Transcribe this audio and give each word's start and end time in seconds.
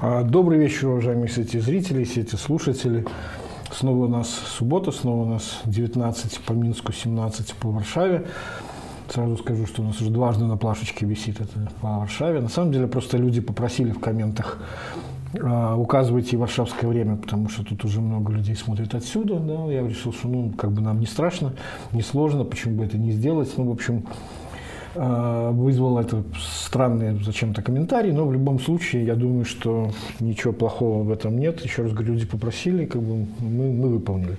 А, 0.00 0.22
добрый 0.22 0.60
вечер, 0.60 0.90
уважаемые 0.90 1.28
сети 1.28 1.58
зрители, 1.58 2.04
сети 2.04 2.36
слушатели. 2.36 3.04
Снова 3.72 4.04
у 4.04 4.08
нас 4.08 4.28
суббота, 4.28 4.92
снова 4.92 5.22
у 5.22 5.28
нас 5.28 5.60
19 5.64 6.38
по 6.42 6.52
Минску, 6.52 6.92
17 6.92 7.54
по 7.54 7.70
Варшаве. 7.70 8.28
Сразу 9.08 9.36
скажу, 9.38 9.66
что 9.66 9.82
у 9.82 9.86
нас 9.86 10.00
уже 10.00 10.10
дважды 10.10 10.44
на 10.44 10.56
плашечке 10.56 11.04
висит 11.04 11.40
это 11.40 11.68
по 11.80 11.98
Варшаве. 11.98 12.40
На 12.40 12.48
самом 12.48 12.70
деле 12.70 12.86
просто 12.86 13.16
люди 13.16 13.40
попросили 13.40 13.90
в 13.90 13.98
комментах 13.98 14.58
а, 15.42 15.74
указывайте 15.76 16.36
варшавское 16.36 16.88
время, 16.88 17.16
потому 17.16 17.48
что 17.48 17.64
тут 17.64 17.84
уже 17.84 18.00
много 18.00 18.32
людей 18.32 18.54
смотрят 18.54 18.94
отсюда. 18.94 19.40
Да. 19.40 19.64
Я 19.64 19.82
решил, 19.82 20.12
что 20.12 20.28
ну, 20.28 20.52
как 20.56 20.70
бы 20.70 20.80
нам 20.80 21.00
не 21.00 21.06
страшно, 21.06 21.54
не 21.90 22.02
сложно, 22.02 22.44
почему 22.44 22.76
бы 22.76 22.84
это 22.84 22.96
не 22.96 23.10
сделать. 23.10 23.52
Ну, 23.56 23.68
в 23.68 23.72
общем, 23.72 24.06
вызвал 24.94 25.98
это 25.98 26.24
странные 26.38 27.18
зачем-то 27.22 27.62
комментарии, 27.62 28.10
но 28.10 28.26
в 28.26 28.32
любом 28.32 28.58
случае 28.58 29.04
я 29.04 29.14
думаю, 29.14 29.44
что 29.44 29.92
ничего 30.20 30.52
плохого 30.52 31.02
в 31.02 31.10
этом 31.10 31.38
нет. 31.38 31.60
Еще 31.60 31.82
раз 31.82 31.92
говорю, 31.92 32.14
люди 32.14 32.26
попросили, 32.26 32.84
как 32.84 33.02
бы 33.02 33.26
мы, 33.40 33.72
мы 33.72 33.88
выполнили. 33.88 34.36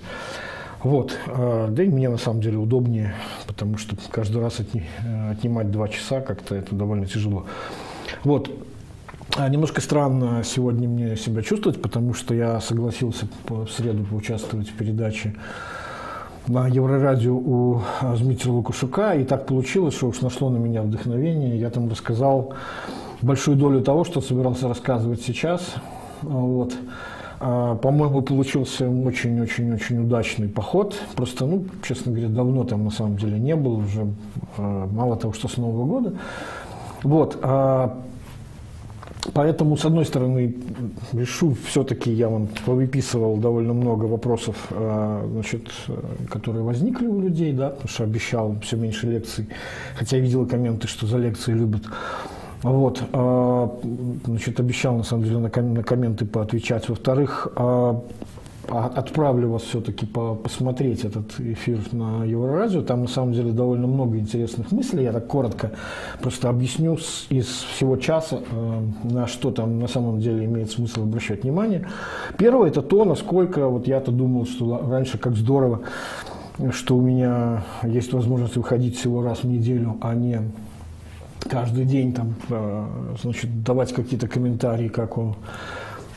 Вот. 0.84 1.18
А, 1.28 1.68
да 1.68 1.84
и 1.84 1.88
мне 1.88 2.10
на 2.10 2.18
самом 2.18 2.42
деле 2.42 2.58
удобнее, 2.58 3.14
потому 3.48 3.78
что 3.78 3.96
каждый 4.12 4.42
раз 4.42 4.60
отни, 4.60 4.84
отнимать 5.30 5.72
два 5.72 5.88
часа 5.88 6.22
как-то 6.22 6.56
это 6.56 6.76
довольно 6.76 7.06
тяжело. 7.06 7.46
Вот. 8.24 8.50
А, 9.38 9.48
немножко 9.50 9.82
странно 9.82 10.42
сегодня 10.44 10.88
мне 10.88 11.16
себя 11.16 11.42
чувствовать, 11.44 11.82
потому 11.82 12.14
что 12.14 12.34
я 12.34 12.60
согласился 12.62 13.28
в 13.48 13.68
среду 13.68 14.04
поучаствовать 14.06 14.70
в 14.70 14.74
передаче 14.74 15.36
на 16.50 16.68
Еврорадио 16.68 17.36
у 17.36 17.82
Дмитрия 18.18 18.52
Лукашука, 18.52 19.14
и 19.14 19.24
так 19.24 19.46
получилось, 19.46 19.94
что 19.94 20.08
уж 20.08 20.22
нашло 20.22 20.50
на 20.50 20.58
меня 20.58 20.82
вдохновение. 20.82 21.60
Я 21.60 21.70
там 21.70 21.90
рассказал 21.90 22.54
большую 23.22 23.56
долю 23.56 23.82
того, 23.82 24.04
что 24.04 24.20
собирался 24.20 24.68
рассказывать 24.68 25.22
сейчас. 25.22 25.76
Вот. 26.24 26.74
А, 27.40 27.76
по-моему, 27.76 28.22
получился 28.24 28.90
очень-очень-очень 28.90 30.00
удачный 30.00 30.50
поход. 30.50 30.96
Просто, 31.16 31.46
ну, 31.46 31.66
честно 31.88 32.12
говоря, 32.12 32.30
давно 32.30 32.64
там 32.64 32.84
на 32.84 32.92
самом 32.92 33.18
деле 33.18 33.40
не 33.40 33.56
был, 33.56 33.78
уже 33.78 34.08
а, 34.58 34.88
мало 34.88 35.16
того, 35.18 35.34
что 35.34 35.48
с 35.48 35.58
Нового 35.58 35.86
года. 35.86 36.14
Вот. 37.04 37.38
Поэтому, 39.34 39.76
с 39.76 39.86
одной 39.86 40.06
стороны, 40.06 40.56
решу, 41.12 41.56
все-таки 41.66 42.12
я 42.12 42.30
вам 42.30 42.48
выписывал 42.66 43.38
довольно 43.38 43.74
много 43.74 44.06
вопросов, 44.06 44.56
э, 44.70 45.28
значит, 45.32 45.70
которые 46.30 46.64
возникли 46.64 47.08
у 47.08 47.20
людей, 47.20 47.52
да, 47.52 47.70
потому 47.70 47.90
что 47.90 48.04
обещал 48.06 48.56
все 48.62 48.78
меньше 48.78 49.08
лекций, 49.08 49.48
хотя 49.96 50.18
я 50.18 50.24
видел 50.24 50.48
комменты, 50.48 50.88
что 50.88 51.06
за 51.06 51.18
лекции 51.18 51.52
любят. 51.52 51.84
Вот, 52.64 53.02
э, 53.12 53.68
значит, 54.26 54.60
обещал, 54.60 54.96
на 54.98 55.04
самом 55.04 55.24
деле, 55.24 55.38
на 55.38 55.84
комменты 55.84 56.26
поотвечать. 56.26 56.88
Во-вторых, 56.88 57.48
э, 57.56 57.94
отправлю 58.72 59.50
вас 59.50 59.64
все-таки 59.64 60.06
по 60.06 60.36
посмотреть 60.36 61.04
этот 61.04 61.40
эфир 61.40 61.80
на 61.92 62.24
Еврорадио. 62.24 62.82
Там 62.82 63.02
на 63.02 63.08
самом 63.08 63.34
деле 63.34 63.52
довольно 63.52 63.88
много 63.88 64.18
интересных 64.18 64.72
мыслей. 64.72 65.04
Я 65.04 65.12
так 65.12 65.28
коротко 65.28 65.72
просто 66.22 66.50
объясню 66.50 66.98
из 67.30 67.48
всего 67.48 67.98
часа, 67.98 68.40
э, 68.52 68.82
на 69.04 69.28
что 69.28 69.52
там 69.52 69.80
на 69.80 69.88
самом 69.88 70.20
деле 70.20 70.46
имеет 70.46 70.72
смысл 70.72 71.04
обращать 71.04 71.44
внимание. 71.44 71.88
Первое 72.38 72.70
это 72.70 72.82
то, 72.82 73.06
насколько 73.06 73.68
вот 73.68 73.88
я-то 73.88 74.12
думал, 74.12 74.46
что 74.46 74.86
раньше 74.90 75.18
как 75.18 75.36
здорово, 75.36 75.82
что 76.72 76.98
у 76.98 77.02
меня 77.02 77.64
есть 77.84 78.14
возможность 78.14 78.56
выходить 78.56 78.98
всего 78.98 79.24
раз 79.24 79.40
в 79.40 79.46
неделю, 79.46 79.98
а 80.02 80.14
не 80.14 80.42
каждый 81.50 81.86
день 81.86 82.14
там, 82.14 82.36
э, 82.50 82.86
значит, 83.22 83.64
давать 83.64 83.94
какие-то 83.94 84.28
комментарии, 84.28 84.90
как 84.90 85.18
он 85.18 85.36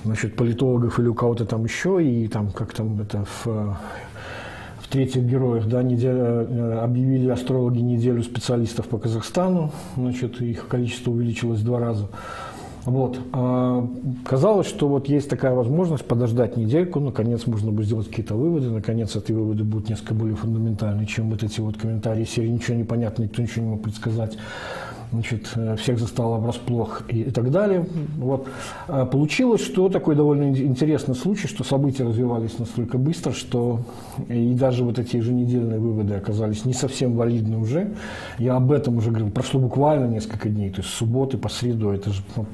значит, 0.04 0.36
политологов 0.36 0.98
или 0.98 1.08
у 1.08 1.14
кого-то 1.14 1.44
там 1.44 1.64
еще, 1.64 2.02
и 2.04 2.28
там, 2.28 2.50
как 2.50 2.72
там 2.72 3.00
это 3.00 3.24
в, 3.24 3.46
в 3.46 4.88
третьих 4.88 5.24
героях, 5.24 5.66
да, 5.68 5.82
неделя, 5.82 6.46
э, 6.48 6.78
объявили 6.82 7.28
астрологи 7.28 7.78
неделю 7.78 8.22
специалистов 8.22 8.88
по 8.88 8.98
Казахстану, 8.98 9.72
значит, 9.96 10.40
их 10.40 10.68
количество 10.68 11.10
увеличилось 11.10 11.60
в 11.60 11.64
два 11.64 11.78
раза. 11.78 12.08
Вот. 12.84 13.16
А, 13.32 13.88
казалось, 14.24 14.66
что 14.66 14.88
вот 14.88 15.08
есть 15.08 15.30
такая 15.30 15.54
возможность 15.54 16.04
подождать 16.04 16.56
недельку, 16.56 16.98
наконец 16.98 17.46
можно 17.46 17.70
будет 17.70 17.86
сделать 17.86 18.08
какие-то 18.08 18.34
выводы, 18.34 18.70
наконец 18.70 19.14
эти 19.14 19.30
выводы 19.30 19.62
будут 19.62 19.88
несколько 19.88 20.14
более 20.14 20.34
фундаментальны, 20.34 21.06
чем 21.06 21.30
вот 21.30 21.44
эти 21.44 21.60
вот 21.60 21.76
комментарии 21.76 22.24
серии 22.24 22.48
«Ничего 22.48 22.76
не 22.76 22.84
понятно, 22.84 23.22
никто 23.22 23.40
ничего 23.40 23.64
не 23.64 23.70
мог 23.72 23.82
предсказать» 23.82 24.36
значит, 25.12 25.50
э, 25.54 25.76
всех 25.76 25.98
застало 25.98 26.38
врасплох 26.38 27.02
и, 27.08 27.22
и 27.22 27.30
так 27.30 27.50
далее. 27.50 27.86
Вот. 28.16 28.48
А 28.88 29.06
получилось, 29.06 29.60
что 29.60 29.88
такой 29.88 30.16
довольно 30.16 30.50
интересный 30.50 31.14
случай, 31.14 31.46
что 31.46 31.64
события 31.64 32.04
развивались 32.04 32.58
настолько 32.58 32.98
быстро, 32.98 33.32
что 33.32 33.80
и 34.28 34.54
даже 34.54 34.84
вот 34.84 34.98
эти 34.98 35.16
еженедельные 35.16 35.78
выводы 35.78 36.14
оказались 36.14 36.64
не 36.64 36.74
совсем 36.74 37.16
валидны 37.16 37.58
уже. 37.58 37.92
Я 38.38 38.56
об 38.56 38.72
этом 38.72 38.96
уже 38.96 39.10
говорил, 39.10 39.30
прошло 39.30 39.60
буквально 39.60 40.06
несколько 40.06 40.48
дней, 40.48 40.70
то 40.70 40.80
есть 40.80 40.92
субботы 40.92 41.38
по 41.38 41.48
среду, 41.48 41.90
это 41.90 42.10
же 42.10 42.22
ну, 42.36 42.46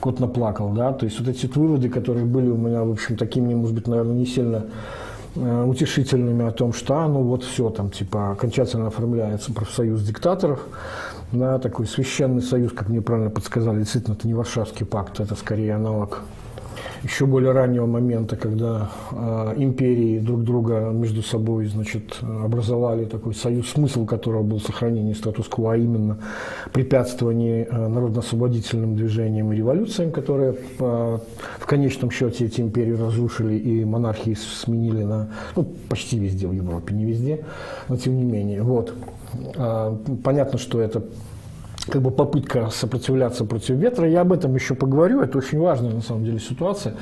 кот 0.00 0.18
наплакал, 0.18 0.70
да, 0.70 0.92
то 0.92 1.06
есть 1.06 1.20
вот 1.20 1.28
эти 1.28 1.46
выводы, 1.46 1.88
которые 1.88 2.26
были 2.26 2.48
у 2.48 2.56
меня, 2.56 2.82
в 2.82 2.90
общем, 2.90 3.16
такими, 3.16 3.54
может 3.54 3.74
быть, 3.74 3.86
наверное, 3.86 4.16
не 4.16 4.26
сильно 4.26 4.66
э, 5.36 5.64
утешительными 5.64 6.44
о 6.44 6.50
том, 6.50 6.72
что, 6.72 6.96
а, 6.96 7.08
ну 7.08 7.22
вот 7.22 7.44
все, 7.44 7.70
там, 7.70 7.90
типа, 7.90 8.32
окончательно 8.32 8.88
оформляется 8.88 9.52
профсоюз 9.52 10.02
диктаторов, 10.02 10.66
да, 11.32 11.58
такой 11.58 11.86
священный 11.86 12.42
союз, 12.42 12.72
как 12.72 12.88
мне 12.88 13.00
правильно 13.00 13.30
подсказали, 13.30 13.78
действительно, 13.78 14.14
это 14.14 14.26
не 14.26 14.34
Варшавский 14.34 14.86
пакт, 14.86 15.20
это 15.20 15.34
скорее 15.34 15.74
аналог 15.74 16.22
еще 17.02 17.26
более 17.26 17.52
раннего 17.52 17.86
момента, 17.86 18.36
когда 18.36 18.90
э, 19.10 19.54
империи 19.56 20.18
друг 20.18 20.44
друга 20.44 20.90
между 20.92 21.22
собой 21.22 21.66
значит, 21.66 22.18
образовали 22.22 23.04
такой 23.04 23.34
союз, 23.34 23.70
смысл 23.70 24.06
которого 24.06 24.42
был 24.42 24.60
сохранение 24.60 25.14
статус-кво, 25.14 25.72
а 25.72 25.76
именно 25.76 26.18
препятствование 26.72 27.66
э, 27.68 27.88
народно-освободительным 27.88 28.94
движениям 28.94 29.52
и 29.52 29.56
революциям, 29.56 30.12
которые 30.12 30.54
э, 30.78 31.18
в 31.58 31.66
конечном 31.66 32.10
счете 32.10 32.46
эти 32.46 32.60
империи 32.60 32.92
разрушили 32.92 33.54
и 33.54 33.84
монархии 33.84 34.34
сменили 34.34 35.02
на, 35.02 35.30
ну, 35.56 35.64
почти 35.88 36.18
везде 36.18 36.46
в 36.46 36.52
Европе, 36.52 36.94
не 36.94 37.04
везде, 37.04 37.44
но 37.88 37.96
тем 37.96 38.16
не 38.16 38.24
менее. 38.24 38.62
Вот. 38.62 38.94
А, 39.56 39.96
понятно, 40.22 40.58
что 40.58 40.80
это 40.80 41.02
как 41.88 42.00
бы 42.00 42.10
попытка 42.10 42.70
сопротивляться 42.70 43.44
против 43.44 43.76
ветра. 43.76 44.08
Я 44.08 44.20
об 44.20 44.32
этом 44.32 44.54
еще 44.54 44.74
поговорю. 44.74 45.20
Это 45.20 45.38
очень 45.38 45.58
важная 45.58 45.92
на 45.92 46.00
самом 46.00 46.24
деле 46.24 46.38
ситуация. 46.38 46.94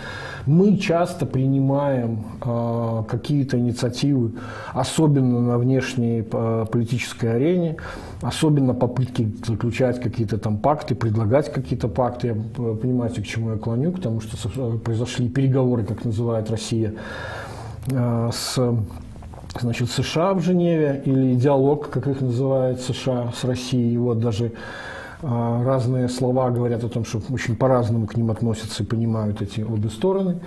Мы 0.47 0.79
часто 0.79 1.27
принимаем 1.27 2.25
э, 2.43 3.03
какие-то 3.09 3.59
инициативы, 3.59 4.33
особенно 4.73 5.41
на 5.41 5.59
внешней 5.59 6.21
э, 6.31 6.67
политической 6.71 7.37
арене, 7.37 7.77
особенно 8.23 8.73
попытки 8.73 9.31
заключать 9.47 10.01
какие-то 10.01 10.39
там 10.39 10.57
пакты, 10.57 10.95
предлагать 10.95 11.53
какие-то 11.53 11.89
пакты. 11.89 12.29
Я 12.29 12.35
понимаете, 12.75 13.21
к 13.21 13.27
чему 13.27 13.51
я 13.51 13.59
клоню, 13.59 13.93
потому 13.93 14.21
что 14.21 14.79
произошли 14.79 15.29
переговоры, 15.29 15.85
как 15.85 16.05
называет 16.05 16.51
Россия, 16.51 16.95
э, 17.91 18.31
с 18.33 18.59
значит, 19.59 19.91
США 19.91 20.35
в 20.35 20.41
Женеве 20.41 21.03
или 21.05 21.35
диалог, 21.35 21.91
как 21.91 22.07
их 22.07 22.21
называют 22.21 22.81
США 22.81 23.33
с 23.35 23.45
Россией. 23.45 23.97
Вот 23.97 24.21
даже 24.21 24.53
а, 25.23 25.63
разные 25.65 26.09
слова 26.09 26.51
говорят 26.51 26.85
о 26.85 26.89
том, 26.89 27.05
что 27.05 27.21
очень 27.31 27.57
по-разному 27.57 28.07
к 28.07 28.17
ним 28.17 28.31
относятся 28.31 28.83
и 28.83 28.87
понимают 28.87 29.43
эти 29.43 29.61
обе 29.61 29.91
стороны. 29.91 30.41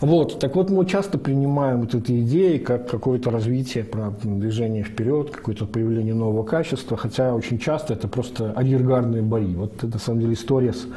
Вот, 0.00 0.40
так 0.40 0.56
вот 0.56 0.68
мы 0.68 0.84
часто 0.84 1.16
принимаем 1.16 1.82
вот 1.82 1.94
эти 1.94 2.22
идеи 2.22 2.58
как 2.58 2.90
какое-то 2.90 3.30
развитие, 3.30 3.86
движение 4.24 4.82
вперед, 4.82 5.30
какое-то 5.30 5.64
появление 5.64 6.12
нового 6.12 6.42
качества, 6.42 6.96
хотя 6.96 7.36
очень 7.36 7.60
часто 7.60 7.92
это 7.92 8.08
просто 8.08 8.52
арьергардные 8.52 9.22
бои. 9.22 9.54
Вот 9.54 9.76
это 9.76 9.86
на 9.86 9.98
самом 10.00 10.20
деле 10.22 10.32
история 10.32 10.72
с 10.72 10.88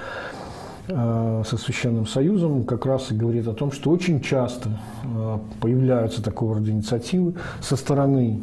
со 0.88 1.58
Священным 1.58 2.06
Союзом 2.06 2.64
как 2.64 2.86
раз 2.86 3.12
и 3.12 3.16
говорит 3.16 3.48
о 3.48 3.54
том, 3.54 3.72
что 3.72 3.90
очень 3.90 4.22
часто 4.22 4.70
э, 5.04 5.40
появляются 5.60 6.22
такого 6.22 6.56
рода 6.56 6.70
инициативы 6.70 7.34
со 7.60 7.76
стороны 7.76 8.42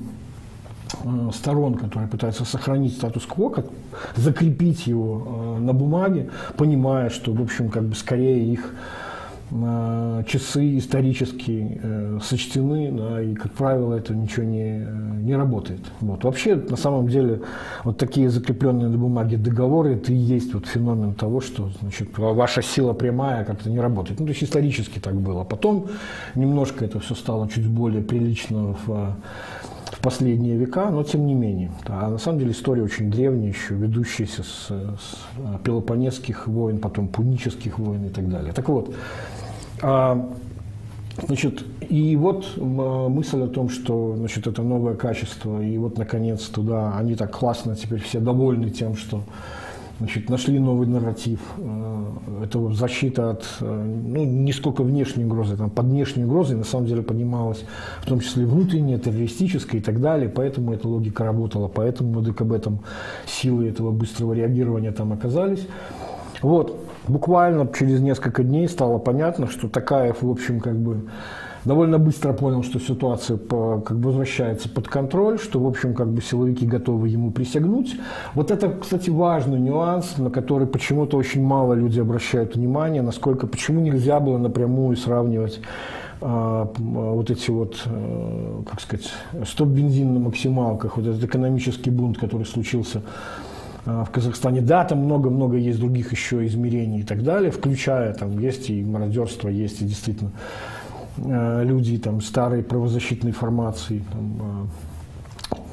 э, 1.04 1.30
сторон, 1.32 1.74
которые 1.74 2.08
пытаются 2.08 2.44
сохранить 2.44 2.94
статус-кво, 2.94 3.50
как 3.50 3.66
закрепить 4.16 4.86
его 4.86 5.56
на 5.60 5.72
бумаге, 5.72 6.30
понимая, 6.56 7.10
что, 7.10 7.32
в 7.32 7.40
общем, 7.40 7.70
как 7.70 7.84
бы 7.84 7.94
скорее 7.94 8.44
их 8.52 8.74
часы 10.26 10.78
исторически 10.78 11.78
э, 11.82 12.18
сочтены, 12.22 12.90
да, 12.90 13.22
и, 13.22 13.34
как 13.34 13.52
правило, 13.52 13.94
это 13.94 14.14
ничего 14.14 14.44
не, 14.46 14.86
не 15.22 15.36
работает. 15.36 15.80
Вот. 16.00 16.24
Вообще, 16.24 16.54
на 16.56 16.76
самом 16.76 17.08
деле, 17.08 17.42
вот 17.84 17.98
такие 17.98 18.30
закрепленные 18.30 18.88
на 18.88 18.96
бумаге 18.96 19.36
договоры, 19.36 19.96
это 19.96 20.12
и 20.12 20.16
есть 20.16 20.54
вот 20.54 20.66
феномен 20.66 21.14
того, 21.14 21.40
что 21.40 21.70
значит, 21.80 22.16
ваша 22.16 22.62
сила 22.62 22.94
прямая 22.94 23.44
как-то 23.44 23.68
не 23.68 23.80
работает. 23.80 24.20
Ну, 24.20 24.26
то 24.26 24.32
есть 24.32 24.42
исторически 24.42 24.98
так 24.98 25.14
было. 25.14 25.44
Потом 25.44 25.88
немножко 26.34 26.84
это 26.84 27.00
все 27.00 27.14
стало 27.14 27.48
чуть 27.48 27.66
более 27.66 28.02
прилично 28.02 28.76
в 28.86 29.16
в 29.92 29.98
последние 29.98 30.56
века, 30.56 30.90
но 30.90 31.02
тем 31.02 31.26
не 31.26 31.34
менее. 31.34 31.70
А 31.86 32.08
на 32.08 32.18
самом 32.18 32.38
деле 32.38 32.52
история 32.52 32.82
очень 32.82 33.10
древняя, 33.10 33.52
еще 33.52 33.74
ведущаяся 33.74 34.42
с, 34.42 34.68
с 34.68 35.60
Пелопонесских 35.62 36.48
войн, 36.48 36.78
потом 36.78 37.08
Пунических 37.08 37.78
войн 37.78 38.06
и 38.06 38.08
так 38.08 38.28
далее. 38.28 38.54
Так 38.54 38.68
вот, 38.70 38.94
Значит, 39.82 41.64
и 41.90 42.16
вот 42.16 42.56
мысль 42.56 43.42
о 43.42 43.48
том, 43.48 43.68
что 43.68 44.14
значит, 44.16 44.46
это 44.46 44.62
новое 44.62 44.94
качество, 44.94 45.62
и 45.62 45.76
вот 45.76 45.98
наконец 45.98 46.44
туда 46.44 46.96
они 46.96 47.16
так 47.16 47.36
классно 47.36 47.76
теперь 47.76 48.00
все 48.00 48.18
довольны 48.18 48.70
тем, 48.70 48.96
что 48.96 49.22
значит, 50.02 50.28
нашли 50.28 50.58
новый 50.58 50.86
нарратив. 50.88 51.40
Э, 51.58 52.04
это 52.44 52.72
защита 52.72 53.30
от, 53.30 53.44
э, 53.60 53.84
ну, 54.06 54.24
не 54.24 54.52
сколько 54.52 54.82
внешней 54.82 55.24
угрозы, 55.24 55.56
там, 55.56 55.70
под 55.70 55.86
внешней 55.86 56.24
угрозой 56.24 56.56
на 56.56 56.64
самом 56.64 56.86
деле 56.86 57.02
понималась, 57.02 57.64
в 58.00 58.06
том 58.06 58.20
числе 58.20 58.44
внутренняя, 58.44 58.98
террористическая 58.98 59.80
и 59.80 59.84
так 59.84 60.00
далее, 60.00 60.28
поэтому 60.28 60.72
эта 60.72 60.88
логика 60.88 61.24
работала, 61.24 61.68
поэтому 61.68 62.20
ДКБ 62.20 62.64
там 62.64 62.80
силы 63.26 63.68
этого 63.68 63.92
быстрого 63.92 64.32
реагирования 64.32 64.90
там 64.90 65.12
оказались. 65.12 65.66
Вот, 66.40 66.76
буквально 67.08 67.68
через 67.72 68.00
несколько 68.00 68.42
дней 68.42 68.68
стало 68.68 68.98
понятно, 68.98 69.48
что 69.48 69.68
Такаев, 69.68 70.22
в 70.22 70.30
общем, 70.30 70.60
как 70.60 70.76
бы 70.76 71.02
довольно 71.64 71.98
быстро 71.98 72.32
понял, 72.32 72.62
что 72.62 72.78
ситуация 72.80 73.36
по, 73.36 73.80
как 73.80 73.98
бы 73.98 74.08
возвращается 74.08 74.68
под 74.68 74.88
контроль, 74.88 75.38
что, 75.38 75.60
в 75.60 75.66
общем, 75.66 75.94
как 75.94 76.08
бы 76.08 76.20
силовики 76.20 76.66
готовы 76.66 77.08
ему 77.08 77.30
присягнуть. 77.30 77.96
Вот 78.34 78.50
это, 78.50 78.70
кстати, 78.70 79.10
важный 79.10 79.60
нюанс, 79.60 80.18
на 80.18 80.30
который 80.30 80.66
почему-то 80.66 81.16
очень 81.16 81.42
мало 81.42 81.74
люди 81.74 82.00
обращают 82.00 82.56
внимание, 82.56 83.02
насколько, 83.02 83.46
почему 83.46 83.80
нельзя 83.80 84.20
было 84.20 84.38
напрямую 84.38 84.96
сравнивать 84.96 85.60
а, 86.20 86.70
вот 86.78 87.30
эти 87.30 87.50
вот, 87.50 87.82
а, 87.86 88.62
как 88.68 88.80
сказать, 88.80 89.12
стоп-бензин 89.44 90.14
на 90.14 90.20
максималках, 90.20 90.96
вот 90.96 91.06
этот 91.06 91.22
экономический 91.22 91.90
бунт, 91.90 92.18
который 92.18 92.46
случился 92.46 93.02
в 93.84 94.08
Казахстане. 94.12 94.60
Да, 94.60 94.84
там 94.84 94.98
много-много 94.98 95.56
есть 95.56 95.80
других 95.80 96.12
еще 96.12 96.46
измерений 96.46 97.00
и 97.00 97.02
так 97.04 97.22
далее, 97.24 97.50
включая, 97.50 98.14
там 98.14 98.38
есть 98.38 98.70
и 98.70 98.84
мародерство, 98.84 99.48
есть 99.48 99.82
и 99.82 99.84
действительно 99.84 100.30
Э, 101.18 101.62
люди 101.64 101.98
там, 101.98 102.20
старой 102.20 102.62
правозащитной 102.62 103.32
формации, 103.32 104.02
там, 104.12 104.70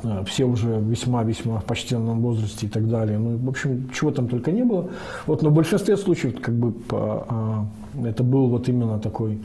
э, 0.04 0.22
э, 0.22 0.26
все 0.26 0.46
уже 0.46 0.80
весьма-весьма 0.80 1.60
в 1.60 1.66
почтенном 1.66 2.22
возрасте 2.22 2.66
и 2.66 2.70
так 2.70 2.90
далее. 2.90 3.18
Ну, 3.18 3.38
в 3.38 3.50
общем, 3.50 3.90
чего 3.92 4.12
там 4.12 4.28
только 4.28 4.52
не 4.52 4.64
было. 4.64 4.90
Вот, 5.28 5.42
но 5.42 5.50
в 5.50 5.54
большинстве 5.54 5.96
случаев 5.98 6.40
как 6.42 6.56
бы, 6.56 6.74
это 8.06 8.24
был 8.24 8.48
вот 8.48 8.68
именно 8.70 9.00
такой 9.00 9.40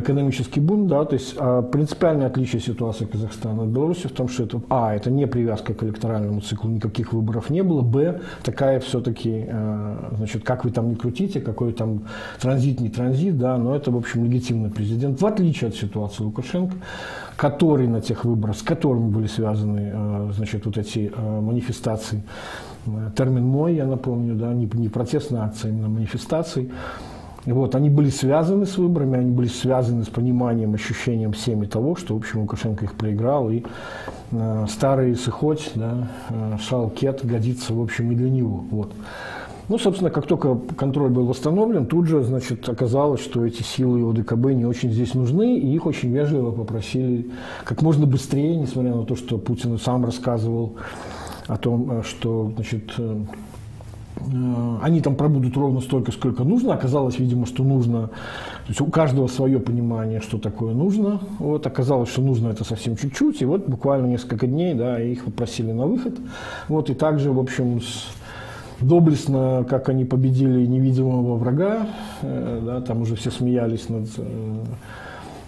экономический 0.00 0.60
бунт, 0.60 0.88
да, 0.88 1.04
то 1.04 1.14
есть 1.14 1.34
а, 1.38 1.62
принципиальное 1.62 2.26
отличие 2.26 2.60
ситуации 2.60 3.04
Казахстана 3.04 3.62
от 3.64 3.68
Беларуси 3.68 4.06
в 4.06 4.12
том, 4.12 4.28
что 4.28 4.44
это, 4.44 4.60
а, 4.70 4.94
это 4.94 5.10
не 5.10 5.26
привязка 5.26 5.74
к 5.74 5.82
электоральному 5.82 6.40
циклу, 6.40 6.70
никаких 6.70 7.12
выборов 7.12 7.50
не 7.50 7.62
было, 7.62 7.82
б, 7.82 8.20
такая 8.42 8.80
все-таки, 8.80 9.44
э, 9.46 9.96
значит, 10.16 10.44
как 10.44 10.64
вы 10.64 10.70
там 10.70 10.88
не 10.88 10.96
крутите, 10.96 11.40
какой 11.40 11.72
там 11.72 12.04
транзит, 12.40 12.80
не 12.80 12.88
транзит, 12.88 13.38
да, 13.38 13.56
но 13.56 13.74
это, 13.74 13.90
в 13.90 13.96
общем, 13.96 14.24
легитимный 14.24 14.70
президент, 14.70 15.20
в 15.20 15.26
отличие 15.26 15.68
от 15.68 15.76
ситуации 15.76 16.22
Лукашенко, 16.22 16.76
который 17.36 17.88
на 17.88 18.00
тех 18.00 18.24
выборах, 18.24 18.56
с 18.56 18.62
которыми 18.62 19.08
были 19.08 19.26
связаны, 19.26 19.92
э, 19.92 20.30
значит, 20.34 20.66
вот 20.66 20.78
эти 20.78 21.12
манифестации, 21.16 22.22
термин 23.16 23.44
мой, 23.44 23.74
я 23.74 23.86
напомню, 23.86 24.34
да, 24.34 24.52
не, 24.52 24.68
не 24.74 24.88
протестная 24.88 25.42
акция, 25.42 25.70
а 25.70 25.72
именно 25.72 25.88
манифестации, 25.88 26.70
вот, 27.52 27.74
они 27.74 27.90
были 27.90 28.08
связаны 28.08 28.64
с 28.64 28.78
выборами, 28.78 29.18
они 29.18 29.30
были 29.30 29.48
связаны 29.48 30.04
с 30.04 30.08
пониманием, 30.08 30.74
ощущением 30.74 31.32
всеми 31.32 31.66
того, 31.66 31.94
что, 31.94 32.14
в 32.14 32.18
общем, 32.18 32.40
Лукашенко 32.40 32.86
их 32.86 32.94
проиграл, 32.94 33.50
и 33.50 33.62
э, 34.32 34.66
старый 34.68 35.14
Сыхоть, 35.14 35.72
да, 35.74 36.08
э, 36.30 36.56
Шалкет 36.60 37.24
годится, 37.24 37.74
в 37.74 37.82
общем, 37.82 38.10
и 38.12 38.14
для 38.14 38.30
него. 38.30 38.64
Вот. 38.70 38.92
Ну, 39.68 39.78
собственно, 39.78 40.10
как 40.10 40.26
только 40.26 40.58
контроль 40.76 41.10
был 41.10 41.26
восстановлен, 41.26 41.86
тут 41.86 42.06
же, 42.06 42.22
значит, 42.22 42.68
оказалось, 42.68 43.20
что 43.20 43.46
эти 43.46 43.62
силы 43.62 44.10
ОДКБ 44.10 44.46
не 44.52 44.66
очень 44.66 44.90
здесь 44.90 45.14
нужны, 45.14 45.58
и 45.58 45.74
их 45.74 45.86
очень 45.86 46.12
вежливо 46.12 46.50
попросили 46.50 47.30
как 47.64 47.80
можно 47.80 48.06
быстрее, 48.06 48.56
несмотря 48.56 48.94
на 48.94 49.04
то, 49.04 49.16
что 49.16 49.38
Путин 49.38 49.78
сам 49.78 50.04
рассказывал 50.04 50.76
о 51.46 51.56
том, 51.56 51.90
э, 51.90 52.02
что, 52.02 52.52
значит, 52.54 52.92
э, 52.98 53.16
они 54.82 55.00
там 55.00 55.16
пробудут 55.16 55.56
ровно 55.56 55.80
столько, 55.80 56.12
сколько 56.12 56.44
нужно. 56.44 56.74
Оказалось, 56.74 57.18
видимо, 57.18 57.46
что 57.46 57.64
нужно, 57.64 58.08
то 58.08 58.68
есть 58.68 58.80
у 58.80 58.86
каждого 58.86 59.26
свое 59.26 59.58
понимание, 59.58 60.20
что 60.20 60.38
такое 60.38 60.74
нужно. 60.74 61.20
Вот 61.38 61.66
оказалось, 61.66 62.08
что 62.08 62.22
нужно 62.22 62.48
это 62.48 62.64
совсем 62.64 62.96
чуть-чуть. 62.96 63.42
И 63.42 63.44
вот 63.44 63.68
буквально 63.68 64.06
несколько 64.06 64.46
дней, 64.46 64.74
да, 64.74 65.00
их 65.00 65.24
попросили 65.24 65.72
на 65.72 65.86
выход. 65.86 66.14
Вот 66.68 66.90
и 66.90 66.94
также, 66.94 67.32
в 67.32 67.38
общем, 67.38 67.80
с, 67.80 68.08
доблестно, 68.80 69.66
как 69.68 69.88
они 69.88 70.04
победили 70.04 70.64
невидимого 70.66 71.36
врага, 71.36 71.88
э, 72.22 72.62
да, 72.64 72.80
там 72.80 73.02
уже 73.02 73.16
все 73.16 73.30
смеялись 73.30 73.88
над 73.88 74.08
э, 74.18 74.64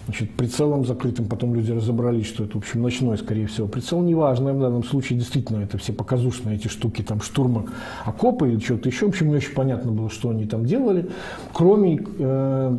значит, 0.07 0.31
прицелом 0.31 0.85
закрытым, 0.85 1.25
потом 1.25 1.53
люди 1.53 1.71
разобрались, 1.71 2.27
что 2.27 2.45
это, 2.45 2.53
в 2.53 2.57
общем, 2.57 2.81
ночной, 2.81 3.17
скорее 3.17 3.47
всего. 3.47 3.67
Прицел 3.67 4.01
неважно, 4.01 4.53
в 4.53 4.59
данном 4.59 4.85
случае 4.85 5.19
действительно 5.19 5.61
это 5.61 5.77
все 5.77 5.91
показушные 5.91 6.55
эти 6.55 6.69
штуки, 6.69 7.01
там 7.01 7.21
штурма 7.21 7.65
окопы 8.05 8.49
или 8.49 8.59
что-то 8.59 8.87
еще. 8.87 9.05
В 9.05 9.09
общем, 9.09 9.27
не 9.27 9.35
очень 9.35 9.53
понятно 9.53 9.91
было, 9.91 10.09
что 10.09 10.29
они 10.29 10.45
там 10.45 10.65
делали, 10.65 11.09
кроме 11.51 11.99
э, 12.17 12.77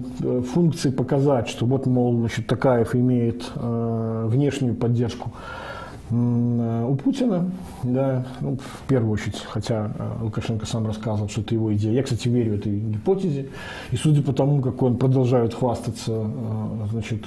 функции 0.54 0.90
показать, 0.90 1.48
что 1.48 1.66
вот, 1.66 1.84
мол, 1.84 2.18
значит, 2.18 2.46
Такаев 2.46 2.94
имеет 2.94 3.44
э, 3.54 4.24
внешнюю 4.28 4.74
поддержку 4.74 5.32
у 6.10 6.96
Путина, 6.96 7.50
да, 7.82 8.26
ну, 8.40 8.56
в 8.56 8.88
первую 8.88 9.12
очередь, 9.12 9.42
хотя 9.46 9.90
э, 9.98 10.22
Лукашенко 10.22 10.64
сам 10.64 10.86
рассказывал, 10.86 11.28
что 11.28 11.42
это 11.42 11.54
его 11.54 11.74
идея. 11.74 11.92
Я, 11.92 12.02
кстати, 12.02 12.28
верю 12.28 12.54
этой 12.54 12.78
гипотезе. 12.78 13.48
И 13.90 13.96
судя 13.96 14.22
по 14.22 14.32
тому, 14.32 14.62
как 14.62 14.82
он 14.82 14.96
продолжает 14.96 15.52
хвастаться, 15.52 16.12
э, 16.12 16.86
значит, 16.90 17.24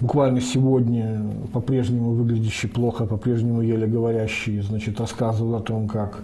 буквально 0.00 0.42
сегодня 0.42 1.22
по-прежнему 1.54 2.12
выглядящий 2.12 2.68
плохо, 2.68 3.06
по-прежнему 3.06 3.62
еле 3.62 3.86
говорящий, 3.86 4.60
значит, 4.60 5.00
рассказывал 5.00 5.54
о 5.54 5.60
том, 5.60 5.88
как 5.88 6.20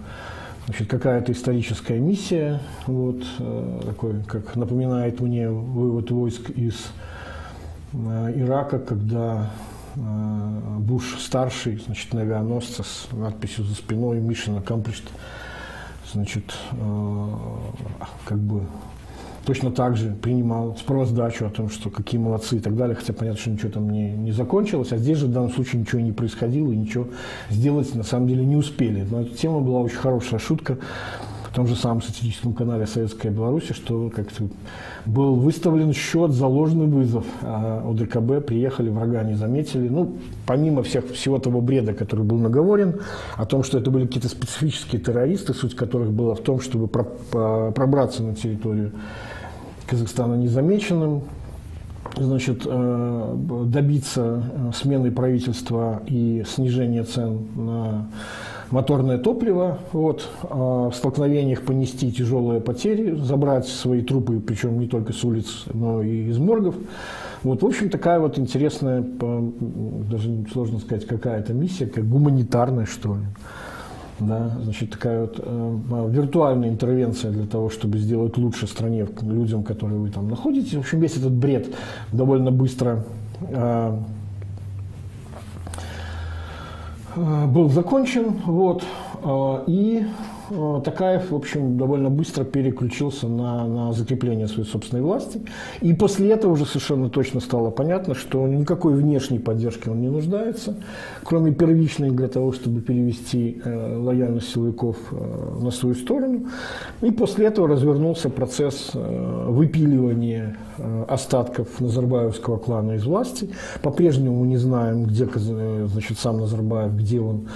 значит, 0.67 0.87
какая-то 0.87 1.31
историческая 1.31 1.97
миссия, 1.97 2.59
вот, 2.85 3.23
э, 3.39 3.79
такой, 3.83 4.21
как 4.27 4.55
напоминает 4.55 5.21
мне 5.21 5.49
вывод 5.49 6.11
войск 6.11 6.51
из 6.51 6.75
Ирака, 7.93 8.79
когда 8.79 9.49
Э, 9.95 10.77
Буш 10.79 11.17
старший, 11.19 11.81
значит, 11.85 12.13
на 12.13 12.21
авианосце 12.21 12.83
с 12.83 13.07
надписью 13.11 13.65
за 13.65 13.75
спиной 13.75 14.19
Mission 14.19 14.63
Accomplished, 14.63 15.07
значит, 16.11 16.53
э, 16.71 17.27
как 18.25 18.39
бы 18.39 18.63
точно 19.45 19.71
так 19.71 19.97
же 19.97 20.11
принимал 20.11 20.75
справоздачу 20.77 21.45
о 21.45 21.49
том, 21.49 21.69
что 21.69 21.89
какие 21.89 22.19
молодцы 22.19 22.57
и 22.57 22.59
так 22.59 22.75
далее, 22.75 22.95
хотя 22.95 23.13
понятно, 23.13 23.39
что 23.39 23.49
ничего 23.49 23.71
там 23.71 23.89
не, 23.89 24.11
не 24.11 24.31
закончилось, 24.31 24.91
а 24.91 24.97
здесь 24.97 25.17
же 25.17 25.27
в 25.27 25.31
данном 25.31 25.51
случае 25.51 25.81
ничего 25.81 26.01
не 26.01 26.11
происходило 26.11 26.71
и 26.71 26.75
ничего 26.75 27.07
сделать 27.49 27.93
на 27.95 28.03
самом 28.03 28.27
деле 28.27 28.45
не 28.45 28.55
успели. 28.55 29.05
Но 29.09 29.21
эта 29.21 29.35
тема 29.35 29.59
была 29.59 29.79
очень 29.79 29.97
хорошая 29.97 30.39
шутка 30.39 30.77
в 31.51 31.53
том 31.53 31.67
же 31.67 31.75
самом 31.75 32.01
сатирическом 32.01 32.53
канале 32.53 32.87
«Советская 32.87 33.29
Беларусь», 33.29 33.71
что 33.71 34.09
как-то 34.09 34.47
был 35.05 35.35
выставлен 35.35 35.91
счет 35.91 36.31
за 36.31 36.47
ложный 36.47 36.87
вызов. 36.87 37.25
А 37.41 37.83
ОДКБ 37.89 38.45
приехали, 38.45 38.89
врага 38.89 39.21
не 39.23 39.33
заметили. 39.33 39.89
Ну, 39.89 40.15
помимо 40.45 40.81
всех, 40.81 41.11
всего 41.11 41.39
того 41.39 41.59
бреда, 41.59 41.93
который 41.93 42.23
был 42.23 42.37
наговорен, 42.37 43.01
о 43.35 43.45
том, 43.45 43.63
что 43.63 43.77
это 43.77 43.91
были 43.91 44.05
какие-то 44.05 44.29
специфические 44.29 45.01
террористы, 45.01 45.53
суть 45.53 45.75
которых 45.75 46.13
была 46.13 46.35
в 46.35 46.39
том, 46.39 46.61
чтобы 46.61 46.87
пробраться 46.87 48.23
на 48.23 48.33
территорию 48.33 48.93
Казахстана 49.87 50.35
незамеченным, 50.35 51.23
значит, 52.15 52.61
э, 52.65 53.35
добиться 53.65 54.43
э, 54.53 54.71
смены 54.73 55.11
правительства 55.11 56.01
и 56.07 56.45
снижения 56.47 57.03
цен 57.03 57.45
на 57.55 58.07
моторное 58.71 59.17
топливо, 59.17 59.79
вот, 59.91 60.29
а 60.43 60.89
в 60.89 60.95
столкновениях 60.95 61.61
понести 61.61 62.11
тяжелые 62.11 62.61
потери, 62.61 63.15
забрать 63.15 63.67
свои 63.67 64.01
трупы, 64.01 64.39
причем 64.39 64.79
не 64.79 64.87
только 64.87 65.13
с 65.13 65.23
улиц, 65.23 65.65
но 65.73 66.01
и 66.01 66.29
из 66.29 66.37
моргов. 66.37 66.75
Вот, 67.43 67.63
в 67.63 67.65
общем, 67.65 67.89
такая 67.89 68.19
вот 68.19 68.37
интересная, 68.37 69.01
даже 69.01 70.45
сложно 70.51 70.79
сказать, 70.79 71.05
какая-то 71.05 71.53
миссия, 71.53 71.87
как 71.87 72.07
гуманитарная, 72.07 72.85
что 72.85 73.15
ли. 73.15 73.23
Да, 74.19 74.55
значит, 74.63 74.91
такая 74.91 75.21
вот 75.21 75.39
э, 75.43 76.07
виртуальная 76.09 76.69
интервенция 76.69 77.31
для 77.31 77.47
того, 77.47 77.71
чтобы 77.71 77.97
сделать 77.97 78.37
лучше 78.37 78.67
стране, 78.67 79.07
людям, 79.23 79.63
которые 79.63 79.97
вы 79.97 80.11
там 80.11 80.29
находитесь. 80.29 80.75
В 80.75 80.79
общем, 80.81 80.99
весь 80.99 81.17
этот 81.17 81.31
бред 81.31 81.73
довольно 82.11 82.51
быстро 82.51 83.03
Э, 83.49 83.97
был 87.15 87.69
закончен, 87.69 88.41
вот, 88.45 88.83
э, 89.23 89.63
и 89.67 90.05
э, 90.05 90.05
Такаев, 90.83 91.31
в 91.31 91.35
общем, 91.35 91.77
довольно 91.77 92.09
быстро 92.09 92.43
переключился 92.43 93.27
на, 93.27 93.67
на 93.67 93.93
закрепление 93.93 94.47
своей 94.47 94.67
собственной 94.67 95.01
власти. 95.01 95.41
И 95.81 95.93
после 95.93 96.31
этого 96.31 96.53
уже 96.53 96.65
совершенно 96.65 97.09
точно 97.09 97.39
стало 97.39 97.69
понятно, 97.71 98.15
что 98.15 98.47
никакой 98.47 98.93
внешней 98.93 99.39
поддержки 99.39 99.89
он 99.89 100.01
не 100.01 100.09
нуждается, 100.09 100.75
кроме 101.23 101.51
первичной 101.53 102.11
для 102.11 102.27
того, 102.27 102.51
чтобы 102.51 102.81
перевести 102.81 103.61
э, 103.63 103.97
лояльность 103.97 104.49
силовиков 104.53 104.97
э, 105.11 105.59
на 105.61 105.71
свою 105.71 105.95
сторону. 105.95 106.47
И 107.01 107.11
после 107.11 107.47
этого 107.47 107.67
развернулся 107.67 108.29
процесс 108.29 108.91
э, 108.93 109.45
выпиливания 109.49 110.57
э, 110.77 111.05
остатков 111.07 111.79
Назарбаевского 111.79 112.57
клана 112.57 112.93
из 112.93 113.05
власти. 113.05 113.49
По-прежнему 113.81 114.41
мы 114.41 114.47
не 114.47 114.57
знаем, 114.57 115.05
где 115.05 115.25
э, 115.33 115.87
значит, 115.91 116.17
сам 116.19 116.39
Назарбаев, 116.39 116.93
где 116.93 117.19
он 117.19 117.47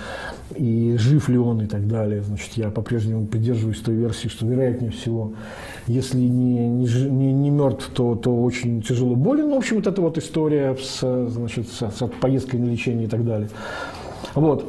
и 0.55 0.95
жив 0.97 1.27
ли 1.29 1.37
он 1.37 1.61
и 1.61 1.65
так 1.65 1.87
далее. 1.87 2.21
Значит, 2.21 2.53
я 2.53 2.69
по-прежнему 2.69 3.25
придерживаюсь 3.25 3.79
той 3.79 3.95
версии, 3.95 4.27
что 4.27 4.45
вероятнее 4.45 4.91
всего, 4.91 5.33
если 5.87 6.19
не, 6.19 6.67
не, 6.67 6.85
не, 7.09 7.33
не 7.33 7.49
мертв, 7.49 7.89
то, 7.93 8.15
то 8.15 8.43
очень 8.43 8.81
тяжело 8.81 9.15
болен. 9.15 9.49
Ну, 9.49 9.55
в 9.55 9.57
общем, 9.57 9.77
вот 9.77 9.87
эта 9.87 10.01
вот 10.01 10.17
история 10.17 10.75
с, 10.75 11.29
значит, 11.29 11.67
с, 11.67 11.89
с 11.89 12.07
поездкой 12.21 12.59
на 12.59 12.65
лечение 12.65 13.05
и 13.05 13.09
так 13.09 13.25
далее. 13.25 13.49
Вот. 14.35 14.65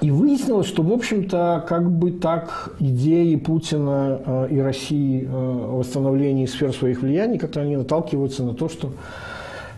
И 0.00 0.10
выяснилось, 0.10 0.66
что, 0.66 0.82
в 0.82 0.90
общем-то, 0.90 1.64
как 1.68 1.90
бы 1.90 2.12
так 2.12 2.74
идеи 2.80 3.36
Путина 3.36 4.20
э, 4.24 4.48
и 4.50 4.58
России 4.58 5.22
э, 5.22 5.28
о 5.28 5.78
восстановлении 5.78 6.46
сфер 6.46 6.72
своих 6.72 7.02
влияний, 7.02 7.38
как-то 7.38 7.60
они 7.60 7.76
наталкиваются 7.76 8.42
на 8.42 8.54
то, 8.54 8.68
что 8.68 8.92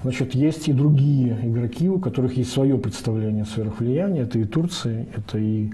Значит, 0.04 0.34
есть 0.34 0.68
и 0.68 0.74
другие 0.74 1.38
игроки, 1.44 1.88
у 1.88 1.98
которых 1.98 2.36
есть 2.36 2.52
свое 2.52 2.76
представление 2.76 3.44
о 3.44 3.46
сферах. 3.46 3.80
Это 3.80 4.38
и 4.38 4.44
Турция, 4.44 5.06
это 5.16 5.38
и 5.38 5.70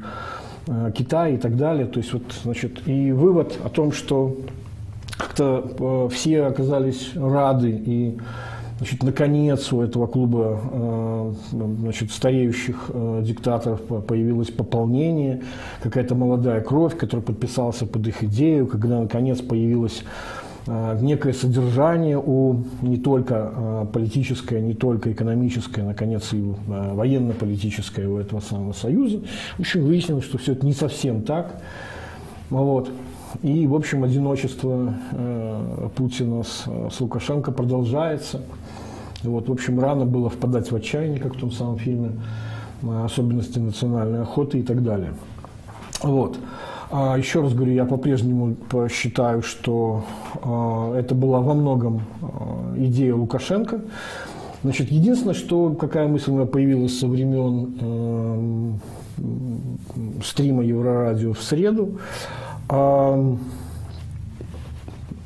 э, 0.69 0.93
Китай 0.97 1.35
и 1.35 1.37
так 1.37 1.57
далее. 1.57 1.87
То 1.87 1.99
есть, 1.99 2.13
вот, 2.13 2.23
значит, 2.45 2.87
и 2.87 3.11
вывод 3.11 3.59
о 3.65 3.69
том, 3.69 3.91
что 3.91 4.37
как-то 5.19 5.69
э, 5.77 6.15
все 6.15 6.45
оказались 6.45 7.11
рады 7.17 7.71
и 7.71 8.19
Значит, 8.79 9.03
наконец 9.03 9.71
у 9.75 9.83
этого 9.83 10.07
клуба 10.07 10.59
э, 10.73 11.33
значит, 11.51 12.11
стареющих 12.13 12.91
диктаторов 13.21 13.83
появилось 14.07 14.51
пополнение, 14.51 15.43
какая-то 15.83 16.15
молодая 16.15 16.63
кровь, 16.63 16.97
которая 16.97 17.23
подписался 17.23 17.85
под 17.85 18.07
их 18.07 18.25
идею, 18.25 18.67
когда 18.67 19.01
наконец 19.01 19.43
появилась 19.43 20.03
некое 21.01 21.33
содержание 21.33 22.19
у 22.19 22.63
не 22.83 22.97
только 22.97 23.53
э, 23.55 23.87
политическое, 23.93 24.61
не 24.61 24.75
только 24.75 25.13
экономическое, 25.13 25.83
наконец, 25.83 26.33
и 26.33 26.39
э, 26.39 26.95
военно-политическое 26.95 28.07
у 28.07 28.19
этого 28.19 28.41
самого 28.41 28.73
союза. 28.73 29.23
В 29.57 29.61
общем, 29.61 29.85
выяснилось, 29.85 30.25
что 30.25 30.39
все 30.39 30.53
это 30.53 30.65
не 30.65 30.73
совсем 30.73 31.23
так. 31.23 31.61
Вот. 32.51 32.91
И, 33.43 33.67
в 33.67 33.75
общем, 33.75 34.05
одиночество 34.05 34.95
Путина 35.95 36.43
с, 36.43 36.65
с 36.91 37.01
Лукашенко 37.01 37.53
продолжается. 37.53 38.41
Вот, 39.23 39.49
в 39.49 39.53
общем, 39.53 39.79
рано 39.79 40.05
было 40.05 40.29
впадать 40.31 40.71
в 40.71 40.75
отчаяние, 40.75 41.21
как 41.21 41.37
в 41.37 41.39
том 41.39 41.53
самом 41.53 41.79
фильме, 41.79 42.13
особенности 42.83 43.59
национальной 43.59 44.23
охоты 44.23 44.59
и 44.59 44.63
так 44.63 44.83
далее. 44.83 45.15
Вот. 46.03 46.39
А 46.93 47.17
еще 47.17 47.41
раз 47.41 47.55
говорю, 47.55 47.73
я 47.73 47.85
по-прежнему 47.85 48.57
считаю, 48.91 49.43
что 49.43 50.05
а, 50.43 50.95
это 50.97 51.15
была 51.15 51.41
во 51.41 51.55
многом 51.55 52.03
а, 52.21 52.75
идея 52.77 53.15
Лукашенко. 53.15 53.83
Значит, 54.63 54.91
единственное, 54.91 55.35
что 55.35 55.71
какая 55.71 56.09
мысль 56.09 56.33
у 56.33 56.35
меня 56.35 56.47
появилась 56.47 56.99
со 56.99 57.07
времен 57.07 58.79
э, 59.19 60.23
стрима 60.23 60.63
Еврорадио 60.63 61.33
в 61.33 61.43
среду. 61.43 61.99
Э, 62.69 63.37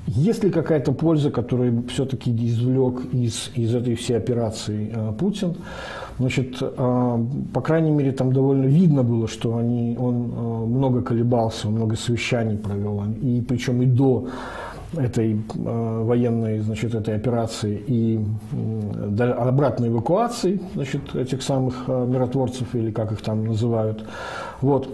есть 0.07 0.45
ли 0.45 0.51
какая-то 0.51 0.93
польза, 0.93 1.33
которую 1.33 1.85
все-таки 1.89 2.31
извлек 2.31 3.13
из, 3.13 3.51
из 3.57 3.75
этой 3.75 3.97
всей 3.97 4.17
операции 4.17 4.93
э, 4.95 5.13
Путин? 5.19 5.57
Значит, 6.19 6.59
а, 6.61 7.21
по 7.53 7.61
крайней 7.61 7.91
мере, 7.91 8.13
там 8.13 8.33
довольно 8.33 8.67
видно 8.67 9.03
было, 9.03 9.27
что 9.27 9.57
они, 9.57 9.97
он 9.99 10.33
а, 10.37 10.67
много 10.67 11.03
колебался, 11.03 11.69
много 11.69 11.97
совещаний 11.97 12.57
провел, 12.57 13.03
и 13.21 13.41
причем 13.41 13.83
и 13.83 13.87
до 13.87 14.29
этой 14.97 15.37
военной 15.57 16.61
значит, 16.61 16.95
этой 16.95 17.17
операции 17.17 17.83
и 17.85 18.25
обратной 19.19 19.89
эвакуации 19.89 20.61
значит, 20.75 21.17
этих 21.17 21.43
самых 21.43 21.89
миротворцев, 21.89 22.73
или 22.77 22.93
как 22.93 23.11
их 23.11 23.21
там 23.21 23.45
называют. 23.45 24.05
Вот. 24.61 24.89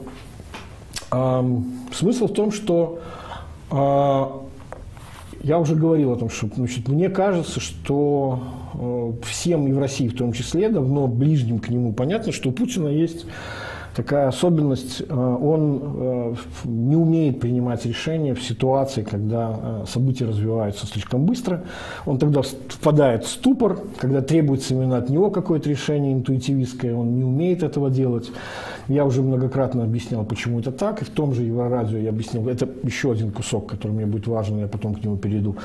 Смысл 1.93 2.29
в 2.29 2.33
том, 2.33 2.51
что 2.51 2.99
я 5.43 5.59
уже 5.59 5.75
говорил 5.75 6.13
о 6.13 6.17
том, 6.17 6.31
что 6.31 6.49
значит, 6.55 6.89
мне 6.89 7.09
кажется, 7.09 7.61
что 7.61 8.43
э, 8.75 9.13
всем 9.27 9.67
и 9.69 9.73
в 9.73 9.79
России 9.79 10.09
в 10.09 10.17
том 10.17 10.33
числе, 10.33 10.69
давно 10.69 11.07
ближним 11.07 11.59
к 11.59 11.69
нему 11.69 11.93
понятно, 11.93 12.33
что 12.33 12.51
у 12.51 12.53
Путина 12.53 12.89
есть 12.89 13.27
такая 13.95 14.29
особенность, 14.29 15.03
э, 15.09 15.15
он 15.15 15.81
э, 15.83 16.35
не 16.65 16.97
умеет 16.97 17.41
принимать 17.41 17.85
решения 17.87 18.35
в 18.35 18.43
ситуации, 18.43 19.03
когда 19.03 19.83
э, 19.83 19.85
события 19.87 20.27
развиваются 20.27 20.87
слишком 20.87 21.27
быстро. 21.27 21.63
Он 22.07 22.19
тогда 22.19 22.43
впадает 22.43 23.25
в 23.25 23.29
ступор, 23.29 23.79
когда 23.99 24.21
требуется 24.23 24.75
именно 24.75 24.97
от 24.97 25.09
него 25.09 25.31
какое-то 25.31 25.69
решение 25.69 26.13
интуитивистское, 26.13 26.95
он 26.95 27.17
не 27.17 27.25
умеет 27.25 27.63
этого 27.63 27.91
делать. 27.91 28.31
Я 28.89 29.05
уже 29.05 29.23
многократно 29.23 29.85
объяснял, 29.85 30.25
почему 30.25 30.59
это 30.59 30.73
так, 30.73 31.03
и 31.03 31.05
в 31.05 31.11
том 31.11 31.33
же 31.33 31.43
Еврорадио 31.43 31.99
я 31.99 32.11
объяснил, 32.11 32.49
это 32.49 32.69
еще 32.83 33.13
один 33.13 33.31
кусок, 33.31 33.69
который 33.69 33.93
мне 33.93 34.07
будет 34.07 34.27
важен, 34.27 34.59
я 34.59 34.67
потом 34.67 34.95
к 34.95 35.05
нему 35.05 35.17
перейду, 35.17 35.57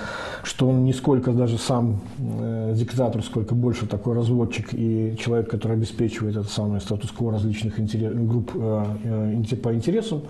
что 0.44 0.70
он 0.70 0.84
не 0.84 0.94
сколько 0.94 1.32
даже 1.32 1.58
сам 1.58 2.01
диктатор, 2.20 3.24
сколько 3.24 3.55
больше 3.55 3.88
такой 3.88 4.13
разводчик 4.13 4.67
и 4.74 5.15
человек, 5.20 5.50
который 5.50 5.74
обеспечивает 5.74 6.36
это 6.36 6.48
самое 6.48 6.82
статус-кво 6.82 7.32
различных 7.32 7.79
интерес, 7.79 8.14
групп 8.15 8.51
э, 8.55 8.86
э, 9.03 9.55
по 9.55 9.74
интересам. 9.74 10.22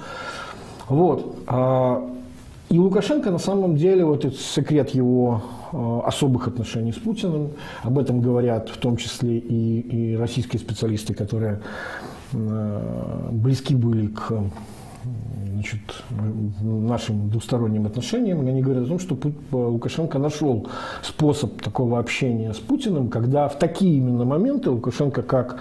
Вот. 0.88 1.36
А, 1.48 2.10
и 2.70 2.80
Лукашенко 2.80 3.32
на 3.32 3.38
самом 3.38 3.76
деле, 3.76 4.06
вот 4.06 4.26
этот 4.26 4.40
секрет 4.40 4.90
его 4.90 5.44
э, 5.72 6.00
особых 6.06 6.48
отношений 6.48 6.92
с 6.92 6.98
Путиным, 6.98 7.52
об 7.84 8.00
этом 8.00 8.22
говорят 8.22 8.70
в 8.70 8.78
том 8.78 8.98
числе 8.98 9.38
и, 9.38 10.14
и 10.14 10.16
российские 10.16 10.60
специалисты, 10.60 11.14
которые 11.14 11.62
близки 13.32 13.76
были 13.76 14.08
к 14.08 14.34
значит, 15.54 16.04
нашим 16.62 17.30
двусторонним 17.30 17.86
отношениям, 17.86 18.42
они 18.42 18.62
говорят 18.62 18.86
о 18.86 18.88
том, 18.88 19.00
что 19.00 19.18
Лукашенко 19.52 20.20
нашел 20.20 20.68
способ 21.02 21.62
такого 21.62 22.00
общения 22.00 22.54
с 22.54 22.58
Путиным, 22.58 23.10
когда 23.10 23.48
в 23.48 23.58
такие 23.58 23.98
именно 23.98 24.26
моменты 24.26 24.70
Лукашенко 24.70 25.22
как 25.22 25.60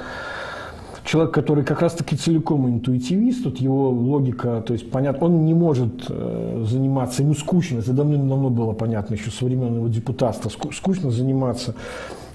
человек, 1.04 1.34
который 1.34 1.64
как 1.64 1.82
раз-таки 1.82 2.16
целиком 2.16 2.68
интуитивист, 2.68 3.44
тут 3.44 3.58
его 3.58 3.90
логика, 3.90 4.62
то 4.66 4.72
есть 4.72 4.90
понятно, 4.90 5.26
он 5.26 5.44
не 5.44 5.54
может 5.54 6.06
э, 6.08 6.64
заниматься, 6.66 7.22
ему 7.22 7.34
скучно, 7.34 7.78
это 7.78 7.92
давно-давно 7.92 8.50
было 8.50 8.72
понятно 8.72 9.14
еще 9.14 9.30
со 9.30 9.44
времен 9.44 9.76
его 9.76 9.88
депутатства, 9.88 10.50
скучно 10.72 11.10
заниматься 11.10 11.74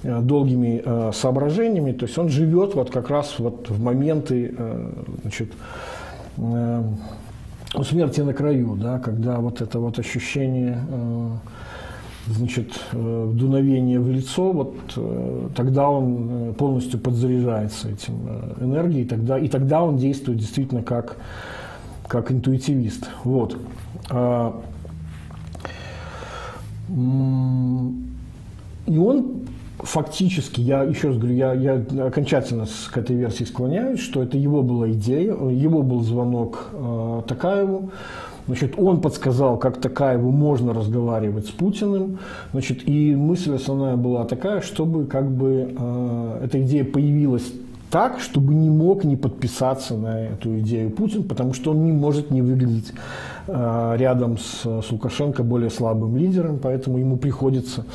Э, 0.02 0.22
долгими 0.22 0.82
э, 0.84 1.12
соображениями, 1.14 1.92
то 1.92 2.06
есть 2.06 2.18
он 2.18 2.30
живет 2.30 2.74
вот 2.74 2.90
как 2.90 3.10
раз 3.10 3.36
вот 3.38 3.70
в 3.70 3.84
моменты 3.84 4.56
значит, 5.24 5.52
у 6.38 7.84
смерти 7.84 8.22
на 8.22 8.34
краю, 8.34 8.78
да, 8.78 9.00
когда 9.00 9.40
вот 9.40 9.62
это 9.62 9.80
вот 9.80 10.00
ощущение 10.00 10.82
значит, 12.30 12.80
дуновение 12.92 14.00
в 14.00 14.10
лицо, 14.10 14.52
вот 14.52 14.76
тогда 15.56 15.90
он 15.90 16.54
полностью 16.58 17.00
подзаряжается 17.00 17.90
этим 17.90 18.14
энергией, 18.60 19.06
тогда, 19.06 19.38
и 19.38 19.48
тогда 19.48 19.84
он 19.84 19.98
действует 19.98 20.40
действительно 20.40 20.84
как, 20.84 21.18
как 22.08 22.32
интуитивист. 22.32 23.10
Вот. 23.24 23.58
А, 24.10 24.62
и 28.88 28.98
он 28.98 29.40
фактически, 29.80 30.62
я 30.62 30.84
еще 30.84 31.10
раз 31.10 31.18
говорю, 31.18 31.36
я, 31.36 31.54
я 31.54 32.06
окончательно 32.06 32.66
к 32.92 32.98
этой 32.98 33.16
версии 33.16 33.44
склоняюсь, 33.44 34.00
что 34.00 34.24
это 34.24 34.38
его 34.38 34.62
была 34.62 34.92
идея, 34.92 35.34
его 35.34 35.84
был 35.84 36.02
звонок 36.04 36.70
э, 36.74 37.22
Такаеву, 37.28 37.92
Значит, 38.50 38.80
он 38.80 39.00
подсказал, 39.00 39.58
как 39.58 39.80
Такаеву 39.80 40.32
можно 40.32 40.74
разговаривать 40.74 41.46
с 41.46 41.52
Путиным. 41.52 42.18
Значит, 42.52 42.90
и 42.90 43.16
мысль 43.16 43.54
основная 43.54 43.96
была 43.96 44.26
такая, 44.26 44.62
чтобы 44.62 45.06
как 45.06 45.30
бы 45.30 45.72
э, 45.78 46.42
эта 46.46 46.60
идея 46.64 46.84
появилась 46.84 47.44
так, 47.92 48.20
чтобы 48.20 48.56
не 48.56 48.72
мог 48.72 49.04
не 49.04 49.16
подписаться 49.18 49.96
на 49.96 50.30
эту 50.30 50.58
идею 50.62 50.90
Путин, 50.90 51.26
потому 51.26 51.54
что 51.54 51.70
он 51.70 51.86
не 51.86 51.92
может 51.92 52.32
не 52.32 52.42
выглядеть 52.42 52.92
э, 53.46 53.96
рядом 53.98 54.40
с, 54.40 54.64
с 54.64 54.92
Лукашенко 54.92 55.44
более 55.44 55.70
слабым 55.70 56.18
лидером, 56.18 56.58
поэтому 56.58 56.98
ему 56.98 57.18
приходится 57.18 57.86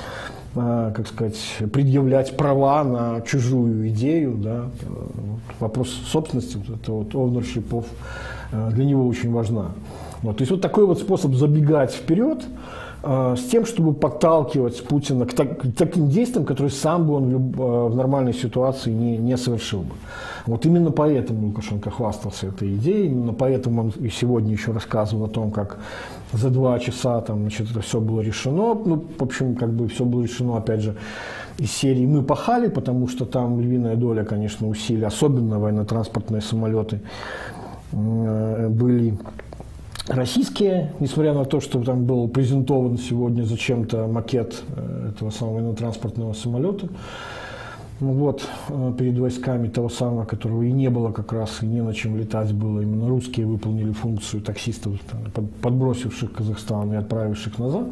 а, 0.55 0.93
как 0.93 1.09
сказать, 1.09 1.37
предъявлять 1.73 2.37
права 2.37 2.85
на 2.85 3.21
чужую 3.23 3.89
идею, 3.89 4.37
да, 4.37 4.67
вопрос 5.59 5.89
собственности, 5.91 6.59
вот 6.59 6.81
это 6.81 6.93
вот 6.93 7.13
ownership 7.13 7.69
of 7.71 7.87
для 8.71 8.85
него 8.85 9.09
очень 9.09 9.33
важна. 9.33 9.73
Вот. 10.25 10.39
То 10.39 10.43
есть 10.43 10.51
вот 10.51 10.63
такой 10.63 10.87
вот 10.87 10.99
способ 10.99 11.35
забегать 11.35 11.93
вперед 11.93 12.45
с 13.03 13.41
тем, 13.51 13.67
чтобы 13.67 13.93
подталкивать 13.93 14.83
Путина 14.85 15.27
к, 15.27 15.35
так, 15.35 15.61
к 15.61 15.73
таким 15.77 16.09
действиям, 16.09 16.47
которые 16.47 16.71
сам 16.73 17.07
бы 17.07 17.15
он 17.15 17.53
в 17.53 17.95
нормальной 17.95 18.33
ситуации 18.33 18.91
не, 18.91 19.19
не 19.19 19.37
совершил 19.37 19.81
бы. 19.81 19.95
Вот 20.47 20.65
именно 20.65 20.91
поэтому 20.91 21.49
Лукашенко 21.49 21.91
хвастался 21.91 22.47
этой 22.47 22.75
идеей, 22.77 23.09
именно 23.09 23.35
поэтому 23.35 23.83
он 23.83 23.89
и 24.01 24.09
сегодня 24.09 24.53
еще 24.53 24.73
рассказывал 24.73 25.27
о 25.27 25.29
том, 25.29 25.51
как 25.51 25.79
за 26.33 26.49
два 26.49 26.79
часа 26.79 27.21
там, 27.21 27.41
значит, 27.41 27.71
это 27.71 27.83
все 27.83 28.01
было 28.01 28.23
решено. 28.23 28.75
Ну, 28.75 29.05
в 29.19 29.23
общем, 29.23 29.57
как 29.57 29.75
бы 29.75 29.89
все 29.89 30.07
было 30.07 30.23
решено, 30.23 30.57
опять 30.57 30.81
же, 30.81 30.97
из 31.59 31.71
серии 31.71 32.07
«Мы 32.07 32.23
пахали», 32.23 32.69
потому 32.69 33.09
что 33.09 33.27
там 33.27 33.61
львиная 33.61 33.97
доля, 33.97 34.25
конечно, 34.25 34.67
усилий, 34.67 35.05
особенно 35.05 35.59
военно-транспортные 35.59 36.41
самолеты 36.41 37.03
э, 37.93 38.69
были 38.71 39.19
российские, 40.09 40.93
несмотря 41.01 41.35
на 41.35 41.45
то, 41.45 41.61
что 41.61 41.83
там 41.83 42.05
был 42.05 42.29
презентован 42.29 42.99
сегодня 42.99 43.43
зачем-то 43.43 44.07
макет 44.07 44.63
э, 44.77 45.11
этого 45.11 45.31
самого 45.31 45.55
военно-транспортного 45.55 46.33
самолета. 46.33 46.89
Ну 48.01 48.13
вот, 48.13 48.47
э, 48.69 48.93
перед 48.99 49.19
войсками 49.19 49.69
того 49.69 49.89
самого, 49.89 50.25
которого 50.25 50.63
и 50.63 50.73
не 50.73 50.91
было 50.91 51.13
как 51.13 51.33
раз, 51.33 51.63
и 51.63 51.67
не 51.67 51.83
на 51.83 51.95
чем 51.95 52.17
летать 52.17 52.53
было. 52.53 52.81
Именно 52.81 53.09
русские 53.09 53.47
выполнили 53.47 53.93
функцию 53.93 54.43
таксистов, 54.43 54.95
подбросивших 55.63 56.33
Казахстан 56.33 56.93
и 56.93 56.97
отправивших 56.97 57.59
назад. 57.59 57.87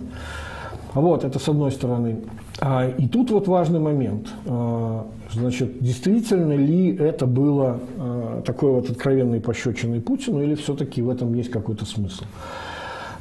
Вот, 0.95 1.25
это 1.25 1.39
с 1.39 1.49
одной 1.49 1.73
стороны. 1.73 2.19
А, 2.61 2.89
и 2.89 3.09
тут 3.09 3.31
вот 3.31 3.49
важный 3.49 3.81
момент. 3.81 4.29
А, 4.47 5.07
значит, 5.33 5.79
действительно 5.81 6.53
ли 6.53 6.95
это 6.95 7.27
было 7.27 7.81
а, 7.99 8.43
такой 8.43 8.73
вот 8.73 8.91
откровенной 8.91 9.41
пощечиной 9.41 10.01
Путину, 10.01 10.43
или 10.43 10.55
все-таки 10.55 11.01
в 11.03 11.09
этом 11.09 11.33
есть 11.35 11.51
какой-то 11.51 11.87
смысл? 11.87 12.25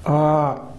А, 0.03 0.69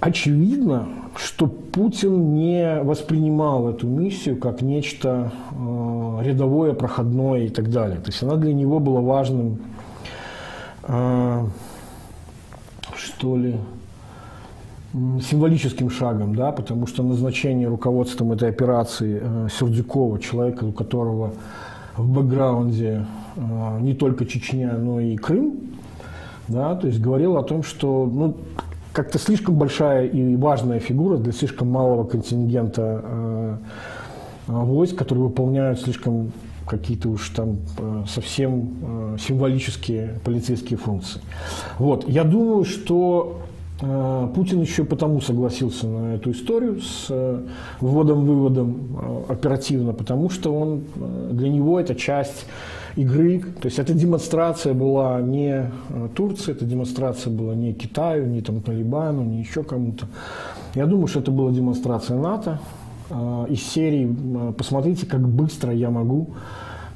очевидно, 0.00 0.88
что 1.16 1.46
Путин 1.46 2.34
не 2.34 2.80
воспринимал 2.82 3.68
эту 3.68 3.86
миссию 3.86 4.36
как 4.36 4.62
нечто 4.62 5.32
э, 5.52 6.18
рядовое, 6.22 6.72
проходное 6.72 7.44
и 7.44 7.48
так 7.48 7.70
далее. 7.70 7.98
То 7.98 8.10
есть 8.10 8.22
она 8.22 8.36
для 8.36 8.54
него 8.54 8.80
была 8.80 9.00
важным, 9.00 9.58
э, 10.84 11.44
что 12.96 13.36
ли, 13.36 13.56
символическим 14.92 15.90
шагом, 15.90 16.34
да, 16.34 16.52
потому 16.52 16.86
что 16.86 17.02
назначение 17.02 17.68
руководством 17.68 18.32
этой 18.32 18.48
операции 18.48 19.20
э, 19.22 19.48
Сердюкова, 19.50 20.18
человека, 20.20 20.64
у 20.64 20.72
которого 20.72 21.32
в 21.96 22.06
бэкграунде 22.08 23.06
э, 23.36 23.78
не 23.80 23.94
только 23.94 24.26
Чечня, 24.26 24.72
но 24.72 25.00
и 25.00 25.16
Крым, 25.16 25.54
да, 26.48 26.74
то 26.74 26.86
есть 26.86 27.00
говорил 27.00 27.36
о 27.36 27.42
том, 27.42 27.62
что 27.62 28.10
ну, 28.12 28.36
как-то 28.92 29.18
слишком 29.18 29.54
большая 29.54 30.06
и 30.06 30.36
важная 30.36 30.78
фигура 30.78 31.16
для 31.16 31.32
слишком 31.32 31.70
малого 31.70 32.04
контингента 32.04 33.00
э, 33.02 33.56
войск, 34.46 34.96
которые 34.96 35.24
выполняют 35.24 35.80
слишком 35.80 36.32
какие-то 36.66 37.08
уж 37.08 37.30
там 37.30 37.56
э, 37.78 38.04
совсем 38.08 38.68
э, 38.82 39.16
символические 39.18 40.20
полицейские 40.24 40.78
функции. 40.78 41.20
Вот. 41.78 42.08
Я 42.08 42.24
думаю, 42.24 42.64
что 42.64 43.40
Путин 43.82 44.60
еще 44.60 44.84
потому 44.84 45.20
согласился 45.20 45.88
на 45.88 46.14
эту 46.14 46.30
историю 46.30 46.80
с 46.80 47.06
э, 47.10 47.42
вводом-выводом 47.80 48.76
э, 49.28 49.32
оперативно, 49.32 49.92
потому 49.92 50.30
что 50.30 50.54
он, 50.54 50.84
э, 50.94 51.30
для 51.32 51.48
него 51.48 51.80
это 51.80 51.96
часть 51.96 52.46
игры. 52.94 53.40
То 53.60 53.66
есть 53.66 53.80
эта 53.80 53.92
демонстрация 53.92 54.72
была 54.72 55.20
не 55.20 55.68
э, 55.88 56.08
Турции, 56.14 56.52
эта 56.52 56.64
демонстрация 56.64 57.32
была 57.32 57.56
не 57.56 57.72
Китаю, 57.72 58.26
не 58.26 58.40
там 58.40 58.60
Талибану, 58.60 59.24
не 59.24 59.40
еще 59.40 59.64
кому-то. 59.64 60.06
Я 60.76 60.86
думаю, 60.86 61.08
что 61.08 61.18
это 61.18 61.32
была 61.32 61.50
демонстрация 61.50 62.16
НАТО 62.16 62.60
из 63.50 63.62
серии 63.62 64.16
«Посмотрите, 64.56 65.04
как 65.04 65.28
быстро 65.28 65.70
я 65.74 65.90
могу 65.90 66.30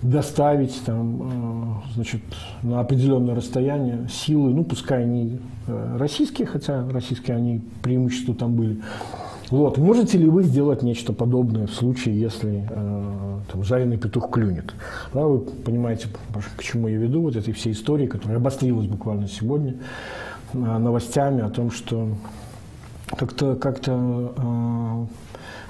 доставить 0.03 0.81
там, 0.85 1.83
значит, 1.95 2.21
на 2.63 2.81
определенное 2.81 3.35
расстояние 3.35 4.09
силы, 4.11 4.55
ну, 4.55 4.65
пускай 4.65 5.03
они 5.03 5.41
российские, 5.67 6.47
хотя 6.47 6.89
российские 6.91 7.37
они 7.37 7.63
преимущества 7.83 8.35
там 8.35 8.55
были, 8.55 8.81
вот. 9.51 9.79
Можете 9.79 10.19
ли 10.19 10.29
вы 10.29 10.43
сделать 10.43 10.83
нечто 10.83 11.13
подобное 11.13 11.67
в 11.67 11.73
случае, 11.73 12.19
если 12.19 12.67
э, 12.69 13.39
там, 13.51 13.63
жареный 13.63 13.97
петух 13.97 14.31
клюнет? 14.31 14.75
Да, 15.15 15.25
вы 15.27 15.39
понимаете, 15.39 16.09
к 16.57 16.63
чему 16.63 16.89
я 16.89 16.97
веду, 16.97 17.23
вот 17.23 17.37
этой 17.37 17.55
всей 17.55 17.73
истории, 17.73 18.07
которая 18.07 18.39
обострилась 18.39 18.87
буквально 18.87 19.29
сегодня 19.29 19.77
э, 20.53 20.59
новостями 20.59 21.43
о 21.43 21.51
том, 21.51 21.71
что 21.71 22.09
как-то 23.17 23.55
как 23.55 23.79
э, 23.87 25.07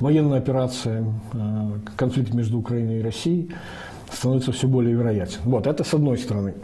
военная 0.00 0.38
операция, 0.38 1.04
э, 1.34 1.70
конфликт 1.96 2.32
между 2.32 2.58
Украиной 2.58 3.00
и 3.00 3.02
Россией 3.02 3.50
становится 4.12 4.52
все 4.52 4.68
более 4.68 4.94
вероятен. 4.94 5.40
Вот, 5.44 5.66
это 5.66 5.84
с 5.84 5.94
одной 5.94 6.18
стороны. 6.18 6.54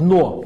Но 0.00 0.44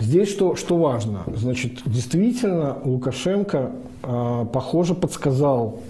здесь 0.00 0.28
что, 0.28 0.56
что 0.56 0.76
важно, 0.76 1.22
значит, 1.34 1.80
действительно 1.86 2.78
Лукашенко, 2.84 3.70
э, 4.02 4.46
похоже, 4.52 4.94
подсказал 4.94 5.80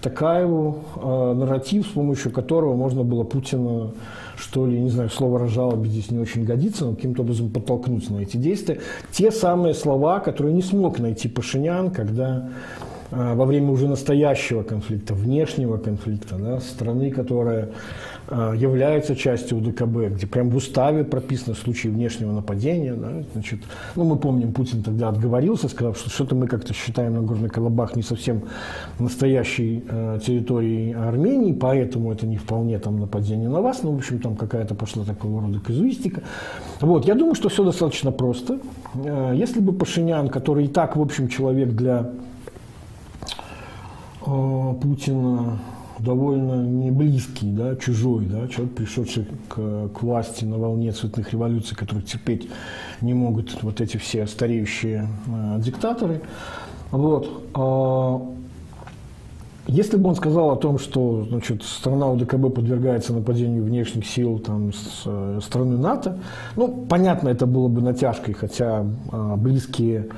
Такаеву 0.00 0.84
э, 0.96 1.34
нарратив, 1.34 1.86
с 1.86 1.90
помощью 1.90 2.32
которого 2.32 2.74
можно 2.74 3.02
было 3.02 3.24
Путина, 3.24 3.92
что 4.36 4.66
ли, 4.66 4.78
не 4.78 4.90
знаю, 4.90 5.10
слово 5.10 5.40
«разжалобить» 5.40 5.92
здесь 5.92 6.10
не 6.10 6.18
очень 6.18 6.44
годится, 6.44 6.84
но 6.84 6.94
каким-то 6.94 7.22
образом 7.22 7.50
подтолкнуть 7.50 8.10
на 8.10 8.18
эти 8.18 8.36
действия. 8.36 8.80
Те 9.12 9.30
самые 9.30 9.74
слова, 9.74 10.20
которые 10.20 10.54
не 10.54 10.62
смог 10.62 10.98
найти 10.98 11.28
Пашинян, 11.28 11.90
когда 11.90 12.48
во 13.34 13.44
время 13.44 13.70
уже 13.70 13.88
настоящего 13.88 14.62
конфликта, 14.62 15.14
внешнего 15.14 15.78
конфликта, 15.78 16.36
да, 16.36 16.60
страны, 16.60 17.10
которая 17.10 17.70
Э, 18.28 18.54
является 18.56 19.14
частью 19.14 19.58
УДКБ, 19.58 20.16
где 20.16 20.26
прям 20.26 20.50
в 20.50 20.56
уставе 20.56 21.04
прописано 21.04 21.54
случаи 21.54 21.86
внешнего 21.86 22.32
нападения. 22.32 22.94
Да, 22.94 23.22
значит, 23.32 23.60
ну, 23.94 24.04
мы 24.04 24.16
помним, 24.16 24.52
Путин 24.52 24.82
тогда 24.82 25.10
отговорился, 25.10 25.68
сказав, 25.68 25.96
что 25.96 26.10
что-то 26.10 26.34
мы 26.34 26.48
как-то 26.48 26.74
считаем 26.74 27.14
Нагорный 27.14 27.48
Карабах 27.48 27.94
не 27.94 28.02
совсем 28.02 28.42
настоящей 28.98 29.84
э, 29.88 30.18
территорией 30.26 30.92
Армении, 30.94 31.52
поэтому 31.52 32.12
это 32.12 32.26
не 32.26 32.36
вполне 32.36 32.80
там 32.80 32.98
нападение 32.98 33.48
на 33.48 33.60
вас. 33.60 33.84
Ну, 33.84 33.92
в 33.92 33.98
общем, 33.98 34.18
там 34.18 34.34
какая-то 34.34 34.74
пошла 34.74 35.04
такого 35.04 35.42
рода 35.42 35.60
казуистика. 35.60 36.22
Вот, 36.80 37.06
я 37.06 37.14
думаю, 37.14 37.36
что 37.36 37.48
все 37.48 37.62
достаточно 37.62 38.10
просто. 38.10 38.58
Если 39.34 39.60
бы 39.60 39.72
Пашинян, 39.72 40.28
который 40.28 40.64
и 40.64 40.68
так, 40.68 40.96
в 40.96 41.00
общем, 41.00 41.28
человек 41.28 41.70
для 41.70 42.10
Путина, 44.26 45.58
довольно 45.98 46.64
не 46.64 46.90
близкий, 46.90 47.50
да, 47.50 47.76
чужой, 47.76 48.26
да, 48.26 48.48
человек, 48.48 48.74
пришедший 48.74 49.26
к, 49.48 49.88
к 49.88 50.02
власти 50.02 50.44
на 50.44 50.58
волне 50.58 50.92
цветных 50.92 51.32
революций, 51.32 51.76
которые 51.76 52.04
терпеть 52.04 52.48
не 53.00 53.14
могут 53.14 53.62
вот 53.62 53.80
эти 53.80 53.96
все 53.96 54.26
стареющие 54.26 55.08
э, 55.26 55.60
диктаторы. 55.60 56.20
Вот. 56.90 57.44
А, 57.54 58.22
если 59.68 59.96
бы 59.96 60.10
он 60.10 60.14
сказал 60.14 60.50
о 60.50 60.56
том, 60.56 60.78
что 60.78 61.26
значит, 61.28 61.62
страна 61.62 62.08
УДКБ 62.10 62.54
подвергается 62.54 63.12
нападению 63.12 63.64
внешних 63.64 64.06
сил 64.06 64.38
там, 64.38 64.72
с 64.72 65.02
э, 65.06 65.40
страны 65.42 65.76
НАТО, 65.78 66.18
ну, 66.56 66.86
понятно, 66.88 67.28
это 67.28 67.46
было 67.46 67.68
бы 67.68 67.80
натяжкой, 67.80 68.34
хотя 68.34 68.84
э, 69.12 69.34
близкие 69.36 70.08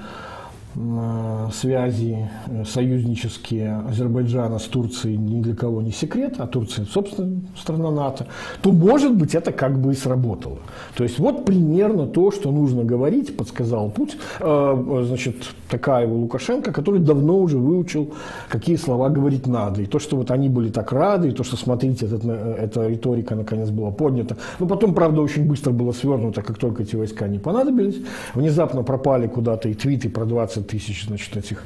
связи 1.52 2.28
э, 2.46 2.64
союзнические 2.64 3.82
Азербайджана 3.88 4.58
с 4.58 4.64
Турцией 4.64 5.16
ни 5.16 5.40
для 5.40 5.54
кого 5.54 5.82
не 5.82 5.92
секрет, 5.92 6.34
а 6.38 6.46
Турция, 6.46 6.84
собственно, 6.84 7.40
страна 7.56 7.90
НАТО, 7.90 8.26
то, 8.62 8.70
может 8.70 9.16
быть, 9.16 9.34
это 9.34 9.52
как 9.52 9.80
бы 9.80 9.92
и 9.92 9.94
сработало. 9.94 10.58
То 10.96 11.04
есть 11.04 11.18
вот 11.18 11.44
примерно 11.44 12.06
то, 12.06 12.30
что 12.30 12.52
нужно 12.52 12.84
говорить, 12.84 13.36
подсказал 13.36 13.90
путь, 13.90 14.16
э, 14.40 15.04
значит, 15.06 15.36
такая 15.68 16.06
его 16.06 16.16
Лукашенко, 16.16 16.72
который 16.72 17.00
давно 17.00 17.38
уже 17.38 17.58
выучил, 17.58 18.12
какие 18.48 18.76
слова 18.76 19.08
говорить 19.08 19.46
надо. 19.46 19.82
И 19.82 19.86
то, 19.86 19.98
что 19.98 20.16
вот 20.16 20.30
они 20.30 20.48
были 20.48 20.70
так 20.70 20.92
рады, 20.92 21.28
и 21.28 21.32
то, 21.32 21.44
что, 21.44 21.56
смотрите, 21.56 22.06
этот, 22.06 22.24
э, 22.24 22.56
эта 22.58 22.86
риторика 22.86 23.34
наконец 23.34 23.70
была 23.70 23.90
поднята. 23.90 24.36
Но 24.58 24.66
потом, 24.66 24.94
правда, 24.94 25.22
очень 25.22 25.46
быстро 25.46 25.72
было 25.72 25.92
свернуто, 25.92 26.42
как 26.42 26.58
только 26.58 26.82
эти 26.82 26.96
войска 26.96 27.26
не 27.26 27.38
понадобились. 27.38 27.96
Внезапно 28.34 28.82
пропали 28.82 29.26
куда-то 29.26 29.68
и 29.68 29.74
твиты 29.74 30.08
про 30.08 30.24
20 30.24 30.57
тысяч, 30.62 31.06
значит, 31.06 31.36
этих 31.36 31.64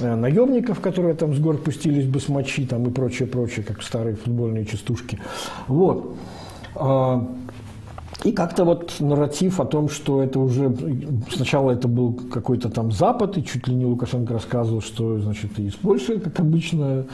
э, 0.00 0.14
наемников, 0.14 0.80
которые 0.80 1.14
там 1.14 1.34
с 1.34 1.38
гор 1.38 1.58
пустились 1.58 2.06
бы 2.06 2.20
с 2.20 2.28
мочи 2.28 2.66
там 2.66 2.86
и 2.86 2.90
прочее, 2.90 3.28
прочее, 3.28 3.64
как 3.64 3.82
старые 3.82 4.16
футбольные 4.16 4.64
частушки. 4.64 5.18
Вот. 5.66 6.16
А, 6.74 7.26
и 8.24 8.32
как-то 8.32 8.64
вот 8.64 8.96
нарратив 8.98 9.60
о 9.60 9.64
том, 9.64 9.88
что 9.88 10.22
это 10.22 10.40
уже 10.40 10.74
сначала 11.30 11.70
это 11.70 11.86
был 11.86 12.12
какой-то 12.12 12.68
там 12.68 12.90
Запад, 12.90 13.38
и 13.38 13.44
чуть 13.44 13.68
ли 13.68 13.74
не 13.74 13.84
Лукашенко 13.84 14.32
рассказывал, 14.32 14.80
что 14.80 15.20
значит 15.20 15.56
и 15.58 15.66
из 15.66 15.74
Польши, 15.74 16.18
как 16.18 16.40
обычно, 16.40 17.06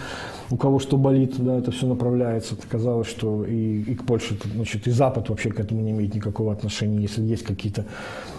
у 0.51 0.57
кого 0.57 0.79
что 0.79 0.97
болит, 0.97 1.35
да, 1.37 1.59
это 1.59 1.73
все 1.73 1.87
направляется. 1.87 2.55
Оказалось, 2.55 3.07
что 3.07 3.45
и, 3.45 3.83
и 3.83 3.95
к 3.95 4.05
Польше, 4.05 4.39
значит, 4.55 4.87
и 4.87 4.91
Запад 4.91 5.29
вообще 5.29 5.51
к 5.51 5.61
этому 5.61 5.83
не 5.83 5.91
имеет 5.91 6.15
никакого 6.15 6.53
отношения, 6.53 7.03
если 7.03 7.23
есть 7.23 7.43
какие-то 7.43 7.85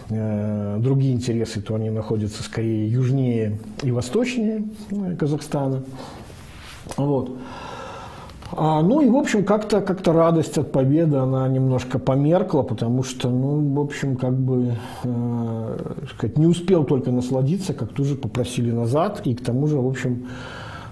другие 0.10 1.13
интересы, 1.13 1.62
то 1.62 1.76
они 1.76 1.89
находятся 1.89 2.44
скорее 2.44 2.88
южнее 2.88 3.58
и 3.82 3.91
восточнее 3.91 4.63
э, 4.91 5.15
Казахстана. 5.15 5.84
Вот. 6.98 7.38
А, 8.52 8.82
ну 8.82 9.02
и, 9.02 9.10
в 9.10 9.15
общем, 9.15 9.44
как-то 9.44 9.82
как 9.82 10.06
радость 10.08 10.58
от 10.58 10.72
победы, 10.72 11.18
она 11.18 11.48
немножко 11.48 11.98
померкла, 11.98 12.62
потому 12.62 13.04
что, 13.04 13.30
ну, 13.30 13.74
в 13.74 13.80
общем, 13.80 14.15
как 14.15 14.38
бы, 14.38 14.76
э, 15.04 15.94
сказать, 16.15 16.38
не 16.38 16.46
успел 16.46 16.84
только 16.84 17.12
насладиться, 17.12 17.74
как 17.74 17.89
тут 17.89 18.06
же 18.06 18.15
попросили 18.15 18.72
назад, 18.72 19.22
и 19.26 19.34
к 19.34 19.44
тому 19.44 19.68
же, 19.68 19.78
в 19.78 19.88
общем, 19.88 20.28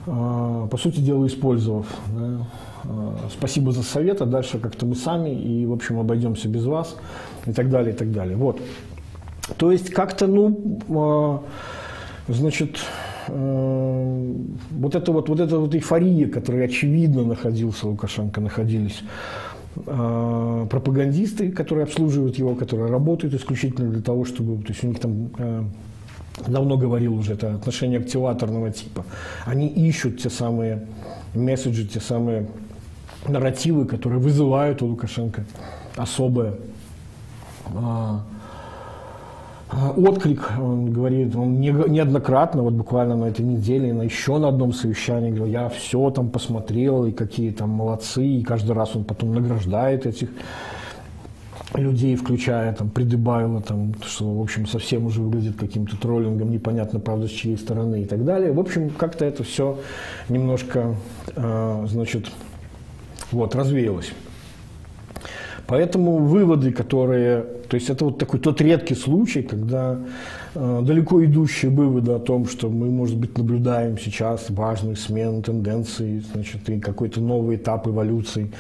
э, 0.08 0.68
по 0.70 0.78
сути 0.78 1.00
дела, 1.00 1.28
использовав. 1.28 1.86
Да, 2.08 2.48
э, 2.86 3.16
спасибо 3.38 3.72
за 3.72 3.84
совет, 3.84 4.22
а 4.22 4.26
дальше 4.26 4.58
как-то 4.58 4.88
мы 4.88 4.96
сами, 4.96 5.30
и, 5.30 5.66
в 5.68 5.74
общем, 5.74 6.00
обойдемся 6.00 6.50
без 6.50 6.66
вас, 6.66 6.98
и 7.46 7.54
так 7.54 7.70
далее, 7.70 7.94
и 7.94 7.98
так 7.98 8.12
далее. 8.12 8.36
Вот. 8.36 8.60
То 9.58 9.72
есть, 9.72 9.90
как-то, 9.90 10.28
ну, 10.28 11.42
э, 12.28 12.34
значит, 12.34 12.78
Э, 13.28 14.34
вот 14.72 14.96
эта 14.96 15.12
вот, 15.12 15.30
вот 15.30 15.40
эта 15.40 15.58
вот 15.58 15.74
эйфория, 15.76 16.28
которая 16.28 16.66
очевидно 16.66 17.24
находился 17.24 17.88
Лукашенко, 17.88 18.42
находились 18.42 19.02
э, 19.76 20.68
пропагандисты, 20.70 21.52
которые 21.52 21.84
обслуживают 21.84 22.38
его, 22.38 22.56
которые 22.56 22.92
работают 22.92 23.34
исключительно 23.34 23.90
для 23.90 24.02
того, 24.02 24.26
чтобы, 24.26 24.62
то 24.64 24.70
есть 24.70 24.84
у 24.84 24.88
них 24.88 25.00
там 25.00 25.30
давно 26.48 26.78
говорил 26.78 27.16
уже, 27.16 27.34
это 27.34 27.54
отношение 27.54 28.00
активаторного 28.00 28.72
типа. 28.72 29.06
Они 29.46 29.68
ищут 29.68 30.22
те 30.22 30.30
самые 30.30 30.88
месседжи, 31.36 31.86
те 31.86 32.00
самые 32.00 32.48
нарративы, 33.28 33.86
которые 33.86 34.20
вызывают 34.20 34.82
у 34.82 34.88
Лукашенко 34.88 35.46
особое 35.96 36.56
а, 37.76 38.24
отклик, 39.98 40.52
он 40.60 40.92
говорит, 40.92 41.36
он 41.36 41.60
неоднократно, 41.60 42.64
вот 42.64 42.74
буквально 42.74 43.16
на 43.16 43.26
этой 43.26 43.46
неделе, 43.46 43.94
на 43.94 44.04
еще 44.04 44.38
на 44.38 44.50
одном 44.50 44.74
совещании, 44.74 45.32
говорил, 45.32 45.48
я 45.48 45.70
все 45.70 46.10
там 46.12 46.30
посмотрел, 46.30 47.06
и 47.06 47.12
какие 47.12 47.52
там 47.52 47.70
молодцы, 47.70 48.26
и 48.26 48.44
каждый 48.44 48.74
раз 48.74 48.96
он 48.96 49.04
потом 49.04 49.34
награждает 49.34 50.06
этих 50.06 50.30
людей, 51.76 52.16
включая 52.16 52.74
там 52.74 52.90
Придыбайло, 52.90 53.62
там, 53.62 53.94
что, 54.06 54.32
в 54.32 54.42
общем, 54.42 54.68
совсем 54.68 55.06
уже 55.06 55.22
выглядит 55.22 55.56
каким-то 55.58 55.98
троллингом, 55.98 56.52
непонятно, 56.52 57.00
правда, 57.00 57.28
с 57.28 57.32
чьей 57.32 57.58
стороны 57.58 58.04
и 58.04 58.06
так 58.06 58.24
далее. 58.26 58.52
В 58.52 58.60
общем, 58.60 58.90
как-то 58.92 59.26
это 59.26 59.44
все 59.44 59.80
немножко, 60.30 60.96
э, 61.36 61.86
значит, 61.88 62.30
вот, 63.32 63.56
развеялось. 63.56 64.12
Поэтому 65.66 66.18
выводы, 66.18 66.72
которые... 66.72 67.46
То 67.74 67.78
есть 67.78 67.90
это 67.90 68.06
вот 68.06 68.20
такой 68.20 68.40
тот 68.40 68.62
редкий 68.62 68.94
случай, 68.94 69.42
когда 69.42 69.98
э, 70.54 70.82
далеко 70.84 71.26
идущие 71.26 71.72
выводы 71.72 72.12
о 72.12 72.20
том, 72.20 72.46
что 72.46 72.70
мы, 72.70 72.92
может 72.92 73.18
быть, 73.18 73.36
наблюдаем 73.36 73.98
сейчас 73.98 74.46
важную 74.50 74.96
смену 74.96 75.42
тенденций, 75.42 76.24
значит, 76.34 76.70
и 76.70 76.80
какой-то 76.80 77.20
новый 77.20 77.56
этап 77.56 77.88
эволюции 77.88 78.52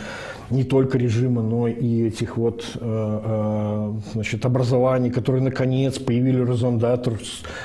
не 0.50 0.64
только 0.64 0.98
режима, 0.98 1.42
но 1.42 1.68
и 1.68 2.04
этих 2.04 2.38
вот 2.38 2.64
э, 2.76 2.80
э, 2.82 3.94
значит, 4.14 4.46
образований, 4.46 5.10
которые 5.10 5.44
наконец 5.44 5.98
появили 6.00 6.46
резондатор, 6.46 7.20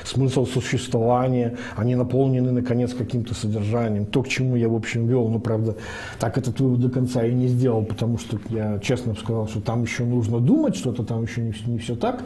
смысл 0.04 0.46
существования, 0.46 1.56
они 1.76 1.94
наполнены 1.94 2.52
наконец 2.52 2.94
каким-то 2.94 3.34
содержанием. 3.34 4.06
То, 4.06 4.22
к 4.22 4.28
чему 4.28 4.56
я, 4.56 4.68
в 4.68 4.74
общем, 4.74 5.06
вел, 5.06 5.28
но, 5.28 5.38
правда, 5.38 5.76
так 6.18 6.38
этот 6.38 6.60
вывод 6.60 6.80
до 6.80 6.90
конца 6.90 7.24
и 7.24 7.34
не 7.34 7.48
сделал, 7.48 7.84
потому 7.84 8.18
что 8.18 8.38
я 8.48 8.78
честно 8.78 9.14
сказал, 9.14 9.48
что 9.48 9.60
там 9.60 9.82
еще 9.82 10.04
нужно 10.04 10.40
думать, 10.40 10.76
что-то 10.76 11.04
там 11.04 11.22
еще 11.24 11.37
не, 11.40 11.54
не 11.66 11.78
все 11.78 11.96
так. 11.96 12.22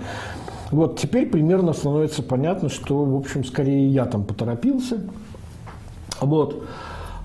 Вот 0.70 0.98
теперь 0.98 1.26
примерно 1.26 1.74
становится 1.74 2.22
понятно, 2.22 2.68
что, 2.68 3.04
в 3.04 3.14
общем, 3.14 3.44
скорее 3.44 3.88
я 3.88 4.06
там 4.06 4.24
поторопился. 4.24 5.00
Вот. 6.20 6.64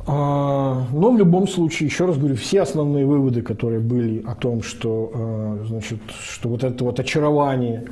А, 0.06 0.86
но 0.94 1.12
в 1.12 1.18
любом 1.18 1.48
случае, 1.48 1.88
еще 1.88 2.06
раз 2.06 2.18
говорю, 2.18 2.36
все 2.36 2.62
основные 2.62 3.06
выводы, 3.06 3.42
которые 3.42 3.82
были 3.82 4.24
о 4.26 4.36
том, 4.36 4.62
что, 4.64 5.12
а, 5.14 5.64
значит, 5.68 6.00
что 6.22 6.50
вот 6.50 6.64
это 6.64 6.84
вот 6.86 7.00
очарование 7.00 7.86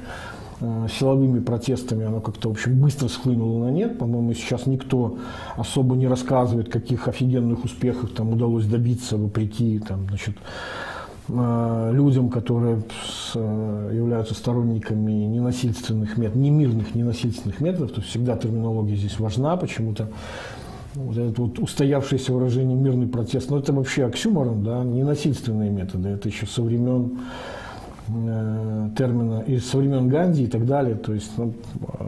а, 0.61 0.87
силовыми 0.87 1.39
протестами, 1.39 2.05
оно 2.05 2.21
как-то, 2.21 2.47
в 2.47 2.51
общем, 2.53 2.79
быстро 2.79 3.09
схлынуло 3.09 3.65
на 3.65 3.71
нет. 3.71 3.99
По-моему, 3.99 4.33
сейчас 4.33 4.65
никто 4.65 5.17
особо 5.57 5.95
не 5.95 6.07
рассказывает, 6.07 6.69
каких 6.69 7.09
офигенных 7.09 7.65
успехов 7.65 8.11
там 8.11 8.31
удалось 8.31 8.65
добиться 8.65 9.17
вопреки 9.17 9.79
там, 9.79 10.07
значит, 10.07 10.37
людям, 11.27 12.29
которые 12.29 12.83
являются 13.33 14.35
сторонниками 14.35 15.11
ненасильственных 15.11 16.17
методов, 16.17 16.35
не 16.35 16.51
мирных 16.51 16.93
ненасильственных 16.93 17.59
методов, 17.61 17.91
то 17.91 18.01
всегда 18.01 18.37
терминология 18.37 18.95
здесь 18.95 19.19
важна 19.19 19.57
почему-то 19.57 20.09
вот 20.95 21.17
это 21.17 21.41
вот 21.41 21.59
устоявшееся 21.59 22.33
выражение 22.33 22.77
мирный 22.77 23.07
протест, 23.07 23.49
ну 23.49 23.57
это 23.57 23.73
вообще 23.73 24.05
оксюморон, 24.05 24.63
да, 24.63 24.83
ненасильственные 24.83 25.69
методы, 25.69 26.09
это 26.09 26.29
еще 26.29 26.45
со 26.45 26.61
времен 26.61 27.19
э, 28.07 28.89
термина, 28.97 29.43
и 29.45 29.57
со 29.57 29.77
времен 29.77 30.07
Ганди 30.07 30.43
и 30.43 30.47
так 30.47 30.65
далее, 30.65 30.95
то 30.95 31.13
есть 31.13 31.31
ну, 31.37 31.53
э, 31.99 32.05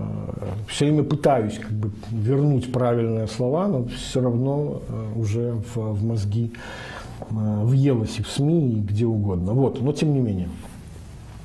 все 0.68 0.86
время 0.86 1.04
пытаюсь 1.04 1.60
как 1.60 1.72
бы 1.72 1.92
вернуть 2.12 2.72
правильные 2.72 3.28
слова, 3.28 3.68
но 3.68 3.86
все 3.86 4.22
равно 4.22 4.82
э, 4.88 5.20
уже 5.20 5.54
в, 5.74 5.78
в 5.78 6.06
мозги 6.06 6.52
э, 6.54 6.97
въелось 7.30 8.20
и 8.20 8.24
в 8.24 8.28
СМИ, 8.30 8.74
и 8.74 8.80
где 8.80 9.06
угодно, 9.06 9.54
вот, 9.54 9.82
но 9.82 9.92
тем 9.94 10.14
не 10.14 10.20
менее. 10.20 10.50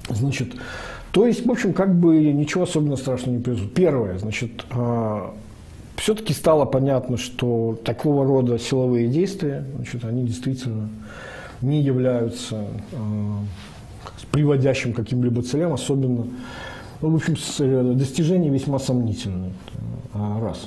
Значит, 0.08 0.54
то 1.12 1.26
есть, 1.26 1.44
в 1.44 1.50
общем, 1.50 1.74
как 1.74 1.94
бы 1.94 2.32
ничего 2.32 2.64
особенно 2.64 2.96
страшного 2.96 3.36
не 3.36 3.42
произошло. 3.42 3.68
Первое, 3.74 4.18
значит, 4.18 4.64
э, 4.70 5.20
все-таки 5.96 6.32
стало 6.32 6.64
понятно, 6.64 7.18
что 7.18 7.78
такого 7.84 8.24
рода 8.24 8.58
силовые 8.58 9.08
действия, 9.08 9.64
значит, 9.76 10.04
они 10.04 10.24
действительно 10.24 10.88
не 11.60 11.82
являются 11.82 12.64
э, 12.92 12.96
приводящим 14.30 14.94
каким-либо 14.94 15.42
целям, 15.42 15.74
особенно, 15.74 16.26
ну, 17.02 17.10
в 17.10 17.14
общем, 17.14 17.36
э, 17.58 17.92
достижения 17.94 18.48
весьма 18.48 18.78
сомнительные. 18.78 19.52
Раз. 20.14 20.66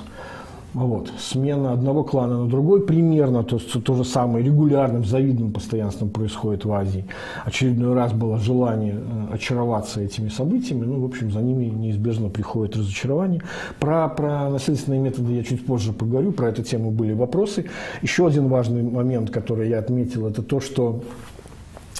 Вот. 0.74 1.10
Смена 1.18 1.72
одного 1.72 2.04
клана 2.04 2.44
на 2.44 2.48
другой 2.48 2.84
примерно 2.84 3.42
то, 3.44 3.58
то 3.58 3.94
же 3.94 4.04
самое 4.04 4.44
регулярным, 4.44 5.04
завидным 5.04 5.52
постоянством 5.52 6.10
происходит 6.10 6.64
в 6.64 6.72
Азии. 6.72 7.06
Очередной 7.44 7.94
раз 7.94 8.12
было 8.12 8.38
желание 8.38 8.94
э, 8.94 9.34
очароваться 9.34 10.02
этими 10.02 10.28
событиями, 10.28 10.84
ну, 10.84 11.00
в 11.00 11.04
общем, 11.06 11.30
за 11.30 11.40
ними 11.40 11.64
неизбежно 11.64 12.28
приходит 12.28 12.76
разочарование. 12.76 13.40
Про, 13.80 14.08
про 14.08 14.50
насильственные 14.50 15.00
методы 15.00 15.32
я 15.32 15.42
чуть 15.44 15.64
позже 15.64 15.92
поговорю, 15.92 16.32
про 16.32 16.48
эту 16.48 16.62
тему 16.62 16.90
были 16.90 17.14
вопросы. 17.14 17.66
Еще 18.02 18.26
один 18.26 18.48
важный 18.48 18.82
момент, 18.82 19.30
который 19.30 19.70
я 19.70 19.78
отметил, 19.78 20.26
это 20.26 20.42
то, 20.42 20.60
что 20.60 21.02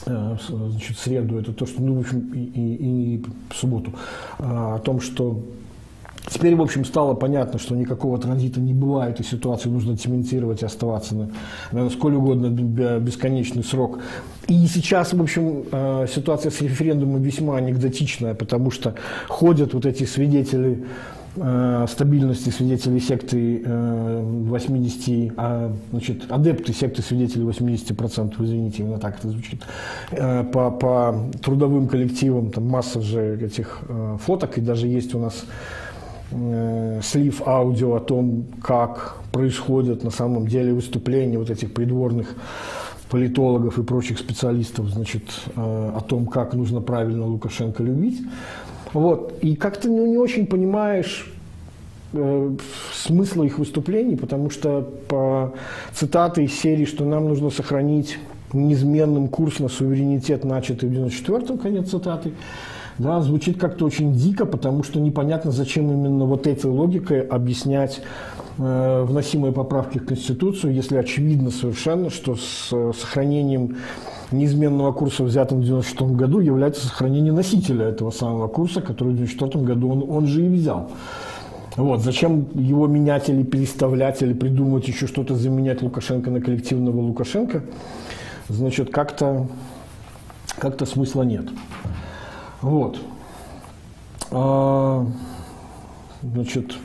э, 0.05 0.37
значит, 0.49 0.99
среду, 0.99 1.39
это 1.39 1.55
то, 1.55 1.65
что, 1.65 1.81
ну, 1.81 1.95
в 1.95 2.01
общем, 2.01 2.31
и, 2.35 2.41
и, 2.41 3.15
и 3.15 3.25
субботу, 3.55 3.93
а, 4.39 4.77
о 4.77 4.79
том, 4.81 5.01
что 5.01 5.41
Теперь, 6.29 6.57
в 6.57 6.63
общем, 6.63 6.85
стало 6.85 7.15
понятно, 7.15 7.59
что 7.59 7.77
никакого 7.77 8.19
транзита 8.19 8.61
не 8.61 8.75
бывает, 8.75 9.21
и 9.21 9.23
ситуацию 9.23 9.73
нужно 9.73 9.97
цементировать 9.97 10.63
оставаться 10.63 11.15
на, 11.15 11.31
на 11.71 11.89
сколь 11.89 12.15
угодно 12.15 12.49
бесконечный 12.49 13.63
срок. 13.63 14.01
И 14.49 14.67
сейчас, 14.67 15.13
в 15.13 15.23
общем, 15.23 15.65
э, 15.71 16.07
ситуация 16.13 16.51
с 16.51 16.61
референдумом 16.61 17.23
весьма 17.23 17.57
анекдотичная, 17.57 18.35
потому 18.35 18.71
что 18.73 18.95
ходят 19.29 19.73
вот 19.73 19.87
эти 19.87 20.03
свидетели 20.03 20.85
э, 21.37 21.87
стабильности 21.89 22.51
свидетелей 22.51 23.01
секты 23.01 23.63
80, 23.65 25.09
э, 25.09 25.33
а, 25.37 25.73
значит, 25.93 26.25
адепты 26.29 26.73
секты 26.73 27.03
свидетелей 27.03 27.45
80%, 27.45 28.35
извините, 28.41 28.83
именно 28.83 28.99
так 28.99 29.19
это 29.19 29.29
звучит, 29.29 29.63
по, 30.11 30.71
по 30.73 31.21
трудовым 31.41 31.87
коллективам, 31.87 32.51
там 32.51 32.67
масса 32.69 33.01
же 33.01 33.39
этих 33.41 33.83
фоток, 34.25 34.59
и 34.59 34.61
даже 34.61 34.89
есть 34.89 35.15
у 35.15 35.21
нас 35.21 35.45
Э, 36.33 37.01
слив 37.03 37.43
аудио 37.47 37.95
о 37.95 38.01
том, 38.01 38.47
как 38.63 39.19
происходят 39.31 40.03
на 40.03 40.11
самом 40.11 40.49
деле 40.49 40.73
выступления 40.73 41.39
вот 41.39 41.51
этих 41.51 41.73
придворных 41.73 42.35
политологов 43.09 43.79
и 43.79 43.85
прочих 43.85 44.19
специалистов, 44.19 44.89
значит, 44.89 45.23
э, 45.55 45.93
о 45.97 46.01
том, 46.01 46.27
как 46.27 46.55
нужно 46.55 46.81
правильно 46.81 47.27
Лукашенко 47.27 47.83
любить. 47.83 48.21
Вот. 48.93 49.39
И 49.41 49.55
как-то 49.55 49.89
ну, 49.89 50.05
не 50.07 50.19
очень 50.19 50.47
понимаешь 50.47 51.33
э, 52.13 52.57
смысла 52.93 53.45
их 53.45 53.59
выступлений, 53.59 54.17
потому 54.17 54.51
что 54.51 54.83
по 55.09 55.55
цитаты 55.93 56.45
из 56.45 56.59
серии, 56.59 56.87
что 56.87 57.05
нам 57.05 57.29
нужно 57.29 57.51
сохранить 57.51 58.19
неизменным 58.53 59.29
курс 59.29 59.61
на 59.61 59.69
суверенитет, 59.69 60.45
начатый 60.45 60.89
в 60.89 60.93
94-м, 60.93 61.59
конец 61.59 61.91
цитаты, 61.91 62.33
да, 62.99 63.21
звучит 63.21 63.59
как-то 63.59 63.85
очень 63.85 64.15
дико, 64.15 64.47
потому 64.47 64.83
что 64.83 65.01
непонятно, 65.01 65.51
зачем 65.51 65.91
именно 65.91 66.25
вот 66.25 66.47
этой 66.47 66.71
логикой 66.71 67.21
объяснять 67.21 68.01
э, 68.59 69.05
вносимые 69.07 69.53
поправки 69.53 69.99
в 69.99 70.07
Конституцию, 70.07 70.75
если 70.75 70.97
очевидно 70.97 71.51
совершенно, 71.51 72.09
что 72.09 72.37
с 72.37 72.71
э, 72.73 72.93
сохранением 72.99 73.77
неизменного 74.33 74.93
курса, 74.93 75.25
взятым 75.25 75.59
в 75.59 75.65
1996 75.65 76.17
году, 76.17 76.41
является 76.41 76.87
сохранение 76.87 77.33
носителя 77.33 77.87
этого 77.87 78.11
самого 78.11 78.49
курса, 78.49 78.81
который 78.81 79.13
в 79.13 79.21
1994 79.21 79.65
году 79.65 79.91
он, 79.91 80.05
он 80.09 80.27
же 80.27 80.47
и 80.47 80.49
взял. 80.49 80.91
Вот. 81.77 82.01
Зачем 82.01 82.49
его 82.55 82.87
менять 82.87 83.29
или 83.29 83.43
переставлять, 83.43 84.23
или 84.23 84.33
придумывать 84.33 84.89
еще 84.89 85.07
что-то, 85.07 85.35
заменять 85.35 85.83
Лукашенко 85.83 86.31
на 86.31 86.41
коллективного 86.41 86.99
Лукашенко, 86.99 87.63
значит, 88.49 88.91
как-то 88.91 89.47
как 90.59 90.81
смысла 90.89 91.23
нет. 91.23 91.45
Вот. 92.63 92.99
А, 94.31 95.07
значит, 96.23 96.77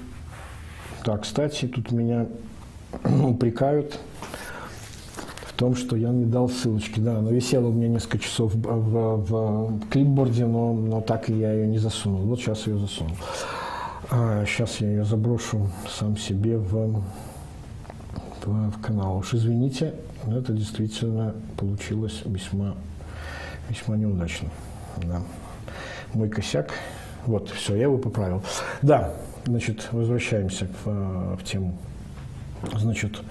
так, 1.04 1.24
кстати, 1.24 1.68
тут 1.68 1.92
меня 1.92 2.28
упрекают 3.04 3.98
в 5.46 5.54
том, 5.54 5.76
что 5.76 5.96
я 5.96 6.10
не 6.10 6.26
дал 6.26 6.50
ссылочки. 6.50 7.00
Да, 7.00 7.18
она 7.18 7.32
висела 7.32 7.68
у 7.68 7.72
меня 7.72 7.88
несколько 7.88 8.20
часов 8.20 8.54
в, 8.54 8.62
в, 8.62 9.16
в 9.26 9.90
клипборде, 9.90 10.46
но, 10.46 10.74
но 10.74 11.02
так 11.02 11.30
и 11.30 11.34
я 11.34 11.54
ее 11.54 11.68
не 11.68 11.78
засунул. 11.78 12.22
Вот 12.22 12.40
сейчас 12.40 12.68
ее 12.68 12.78
засунул. 12.78 13.16
А, 14.10 14.44
сейчас 14.46 14.78
я 14.82 14.90
ее 14.90 15.06
заброшу 15.06 15.70
сам 15.90 16.18
себе 16.18 16.58
в, 16.58 17.02
в, 18.44 18.72
в 18.72 18.82
канал. 18.82 19.18
Уж 19.18 19.36
извините, 19.36 19.96
но 20.26 20.38
это 20.38 20.54
действительно 20.54 21.34
получилось 21.58 22.22
весьма, 22.26 22.76
весьма 23.70 23.96
неудачно. 23.98 24.50
Да. 24.98 25.22
Мой 26.14 26.30
косяк. 26.30 26.72
Вот, 27.26 27.50
все, 27.50 27.76
я 27.76 27.84
его 27.84 27.98
поправил. 27.98 28.44
Да, 28.82 29.14
значит, 29.46 29.90
возвращаемся 29.92 30.68
в, 30.84 31.36
в 31.38 31.44
тему. 31.44 31.78
Значит, 32.76 33.22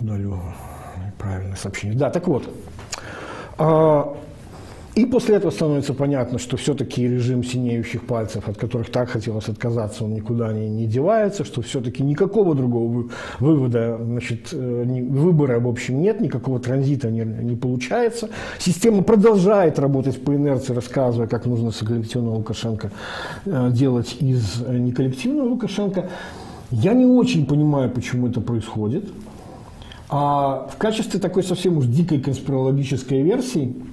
удалю 0.00 0.40
правильное 1.18 1.56
сообщение. 1.56 1.98
Да, 1.98 2.10
так 2.10 2.26
вот. 2.28 2.48
И 4.98 5.06
после 5.06 5.36
этого 5.36 5.52
становится 5.52 5.94
понятно, 5.94 6.40
что 6.40 6.56
все-таки 6.56 7.06
режим 7.06 7.44
синеющих 7.44 8.04
пальцев, 8.04 8.48
от 8.48 8.56
которых 8.56 8.90
так 8.90 9.08
хотелось 9.10 9.48
отказаться, 9.48 10.02
он 10.02 10.12
никуда 10.12 10.52
не, 10.52 10.68
не 10.68 10.86
девается, 10.86 11.44
что 11.44 11.62
все-таки 11.62 12.02
никакого 12.02 12.56
другого 12.56 13.08
вывода, 13.38 13.96
значит, 13.96 14.48
э, 14.50 15.04
выбора, 15.08 15.60
в 15.60 15.68
общем, 15.68 16.02
нет, 16.02 16.20
никакого 16.20 16.58
транзита 16.58 17.12
не, 17.12 17.20
не 17.20 17.54
получается. 17.54 18.28
Система 18.58 19.04
продолжает 19.04 19.78
работать 19.78 20.20
по 20.20 20.34
инерции, 20.34 20.74
рассказывая, 20.74 21.28
как 21.28 21.46
нужно 21.46 21.70
с 21.70 21.78
коллективного 21.78 22.34
Лукашенко 22.34 22.90
э, 23.46 23.70
делать 23.70 24.16
из 24.18 24.64
э, 24.66 24.78
неколлективного 24.78 25.50
Лукашенко. 25.50 26.10
Я 26.72 26.92
не 26.94 27.06
очень 27.06 27.46
понимаю, 27.46 27.88
почему 27.88 28.26
это 28.26 28.40
происходит. 28.40 29.08
А 30.08 30.68
в 30.72 30.76
качестве 30.76 31.20
такой 31.20 31.44
совсем 31.44 31.78
уж 31.78 31.86
дикой 31.86 32.18
конспирологической 32.18 33.22
версии– 33.22 33.76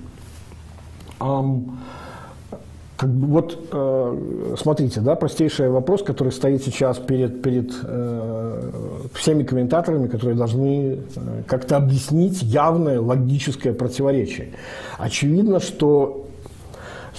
как 2.97 3.09
бы 3.09 3.27
вот 3.27 3.67
э, 3.71 4.55
смотрите, 4.57 5.01
да, 5.01 5.15
простейший 5.15 5.69
вопрос, 5.69 6.01
который 6.01 6.31
стоит 6.31 6.63
сейчас 6.63 6.97
перед, 6.97 7.41
перед 7.41 7.73
э, 7.83 8.71
всеми 9.13 9.43
комментаторами, 9.43 10.07
которые 10.07 10.37
должны 10.37 10.99
э, 11.15 11.43
как-то 11.45 11.75
объяснить 11.75 12.41
явное 12.41 13.01
логическое 13.01 13.73
противоречие. 13.73 14.53
Очевидно, 14.97 15.59
что 15.59 16.25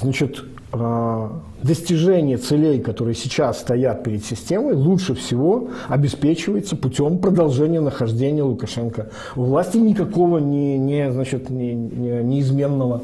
значит, 0.00 0.42
э, 0.72 1.28
достижение 1.62 2.38
целей, 2.38 2.80
которые 2.80 3.14
сейчас 3.14 3.60
стоят 3.60 4.02
перед 4.02 4.24
системой, 4.24 4.74
лучше 4.74 5.14
всего 5.14 5.68
обеспечивается 5.88 6.76
путем 6.76 7.18
продолжения 7.18 7.80
нахождения 7.80 8.42
Лукашенко 8.42 9.10
у 9.34 9.42
власти 9.42 9.76
никакого 9.76 10.38
не, 10.38 10.78
не, 10.78 11.12
значит, 11.12 11.50
не, 11.50 11.74
не, 11.74 12.22
неизменного 12.22 13.02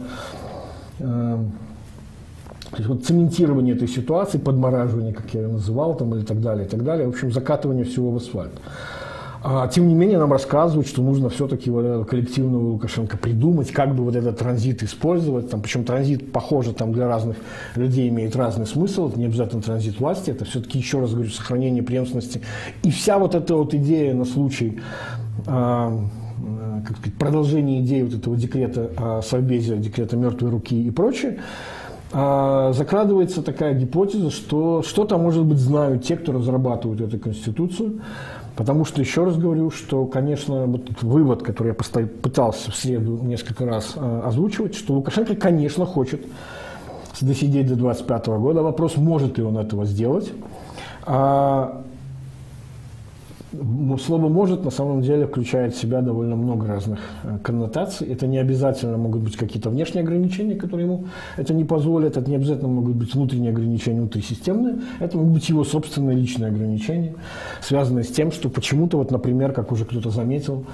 то 0.99 2.79
есть 2.79 2.89
вот 2.89 3.05
цементирование 3.05 3.75
этой 3.75 3.89
ситуации, 3.89 4.39
подмораживание, 4.39 5.13
как 5.13 5.35
я 5.35 5.43
ее 5.43 5.49
называл, 5.49 5.95
там, 5.95 6.15
и 6.15 6.23
так 6.23 6.41
далее, 6.41 6.67
и 6.67 6.69
так 6.69 6.83
далее, 6.85 7.07
в 7.07 7.11
общем, 7.11 7.31
закатывание 7.31 7.85
всего 7.85 8.11
в 8.11 8.17
асфальт. 8.17 8.53
А, 9.45 9.67
тем 9.67 9.89
не 9.89 9.95
менее, 9.95 10.19
нам 10.19 10.31
рассказывают, 10.31 10.87
что 10.87 11.03
нужно 11.03 11.29
все-таки 11.29 11.69
вот 11.69 12.09
коллективного 12.09 12.63
Лукашенко 12.63 13.17
придумать, 13.17 13.73
как 13.73 13.95
бы 13.95 14.05
вот 14.05 14.15
этот 14.15 14.39
транзит 14.39 14.85
использовать. 14.85 15.51
Там, 15.51 15.63
причем 15.63 15.85
транзит, 15.85 16.31
похоже, 16.33 16.73
там 16.73 16.93
для 16.93 17.09
разных 17.09 17.37
людей 17.75 18.09
имеет 18.09 18.37
разный 18.37 18.67
смысл. 18.67 19.09
Это 19.09 19.19
не 19.19 19.27
обязательно 19.27 19.61
транзит 19.61 19.99
власти, 19.99 20.31
это 20.31 20.45
все-таки, 20.45 20.79
еще 20.79 21.01
раз 21.01 21.13
говорю, 21.13 21.31
сохранение 21.31 21.83
преемственности. 21.83 22.41
И 22.85 22.91
вся 22.93 23.19
вот 23.19 23.35
эта 23.35 23.57
вот 23.57 23.75
идея 23.75 24.15
на 24.15 24.25
случай 24.25 24.81
а, 25.47 25.99
как 26.87 26.97
сказать, 26.97 27.19
продолжение 27.19 27.81
идеи 27.81 28.03
вот 28.03 28.15
этого 28.15 28.37
декрета 28.37 28.91
о 28.97 29.23
Совбезе, 29.23 29.77
декрета 29.77 30.17
мертвой 30.17 30.51
руки 30.51 30.81
и 30.81 30.91
прочее, 30.91 31.39
а, 32.13 32.73
закрадывается 32.73 33.43
такая 33.43 33.75
гипотеза, 33.75 34.31
что 34.31 34.83
что-то, 34.83 35.17
может 35.17 35.45
быть, 35.45 35.59
знают 35.59 36.05
те, 36.05 36.17
кто 36.17 36.33
разрабатывают 36.33 37.01
эту 37.01 37.19
конституцию, 37.19 38.01
потому 38.55 38.85
что, 38.85 39.01
еще 39.01 39.25
раз 39.25 39.37
говорю, 39.37 39.71
что, 39.71 40.05
конечно, 40.05 40.67
вот 40.67 41.03
вывод, 41.03 41.43
который 41.43 41.69
я 41.69 42.07
пытался 42.07 42.71
в 42.71 42.77
среду 42.77 43.19
несколько 43.23 43.65
раз 43.65 43.95
а, 43.97 44.25
озвучивать, 44.27 44.75
что 44.75 44.95
Лукашенко, 44.95 45.37
конечно, 45.37 45.87
хочет 45.87 46.27
досидеть 47.21 47.69
до 47.69 47.77
25 47.77 48.27
года. 48.27 48.63
Вопрос, 48.63 48.97
может 48.97 49.39
ли 49.39 49.45
он 49.45 49.57
этого 49.57 49.85
сделать. 49.87 50.31
А, 51.07 51.82
Слово 53.53 54.29
«может» 54.29 54.65
на 54.65 54.71
самом 54.71 55.03
деле 55.03 55.27
включает 55.27 55.75
в 55.75 55.79
себя 55.79 56.01
довольно 56.01 56.37
много 56.37 56.67
разных 56.67 57.01
э, 57.23 57.39
коннотаций. 57.43 58.09
Это 58.09 58.27
не 58.27 58.39
обязательно 58.39 58.97
могут 58.97 59.23
быть 59.23 59.37
какие-то 59.37 59.69
внешние 59.69 60.03
ограничения, 60.03 60.55
которые 60.55 60.87
ему 60.87 61.05
это 61.37 61.53
не 61.53 61.65
позволят. 61.65 62.17
Это 62.17 62.31
не 62.31 62.37
обязательно 62.37 62.69
могут 62.69 62.97
быть 62.97 63.15
внутренние 63.15 63.51
ограничения, 63.51 64.01
внутрисистемные. 64.01 64.79
Это 65.01 65.19
могут 65.19 65.35
быть 65.35 65.49
его 65.51 65.65
собственные 65.65 66.17
личные 66.17 66.49
ограничения, 66.49 67.15
связанные 67.61 68.05
с 68.05 68.09
тем, 68.09 68.33
что 68.33 68.49
почему-то, 68.49 68.97
вот, 68.97 69.11
например, 69.11 69.53
как 69.53 69.71
уже 69.71 69.85
кто-то 69.85 70.09
заметил, 70.09 70.65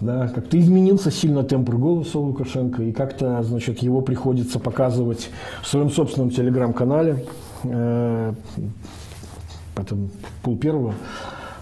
да, 0.00 0.28
как-то 0.28 0.58
изменился 0.60 1.10
сильно 1.10 1.42
тембр 1.42 1.76
голоса 1.76 2.18
Лукашенко, 2.18 2.82
и 2.84 2.92
как-то, 2.92 3.42
значит, 3.42 3.78
его 3.80 4.00
приходится 4.00 4.60
показывать 4.60 5.30
в 5.62 5.66
своем 5.66 5.90
собственном 5.90 6.30
телеграм-канале, 6.30 7.24
э, 7.64 8.32
это 9.76 9.96
пол 10.42 10.56
первого, 10.56 10.94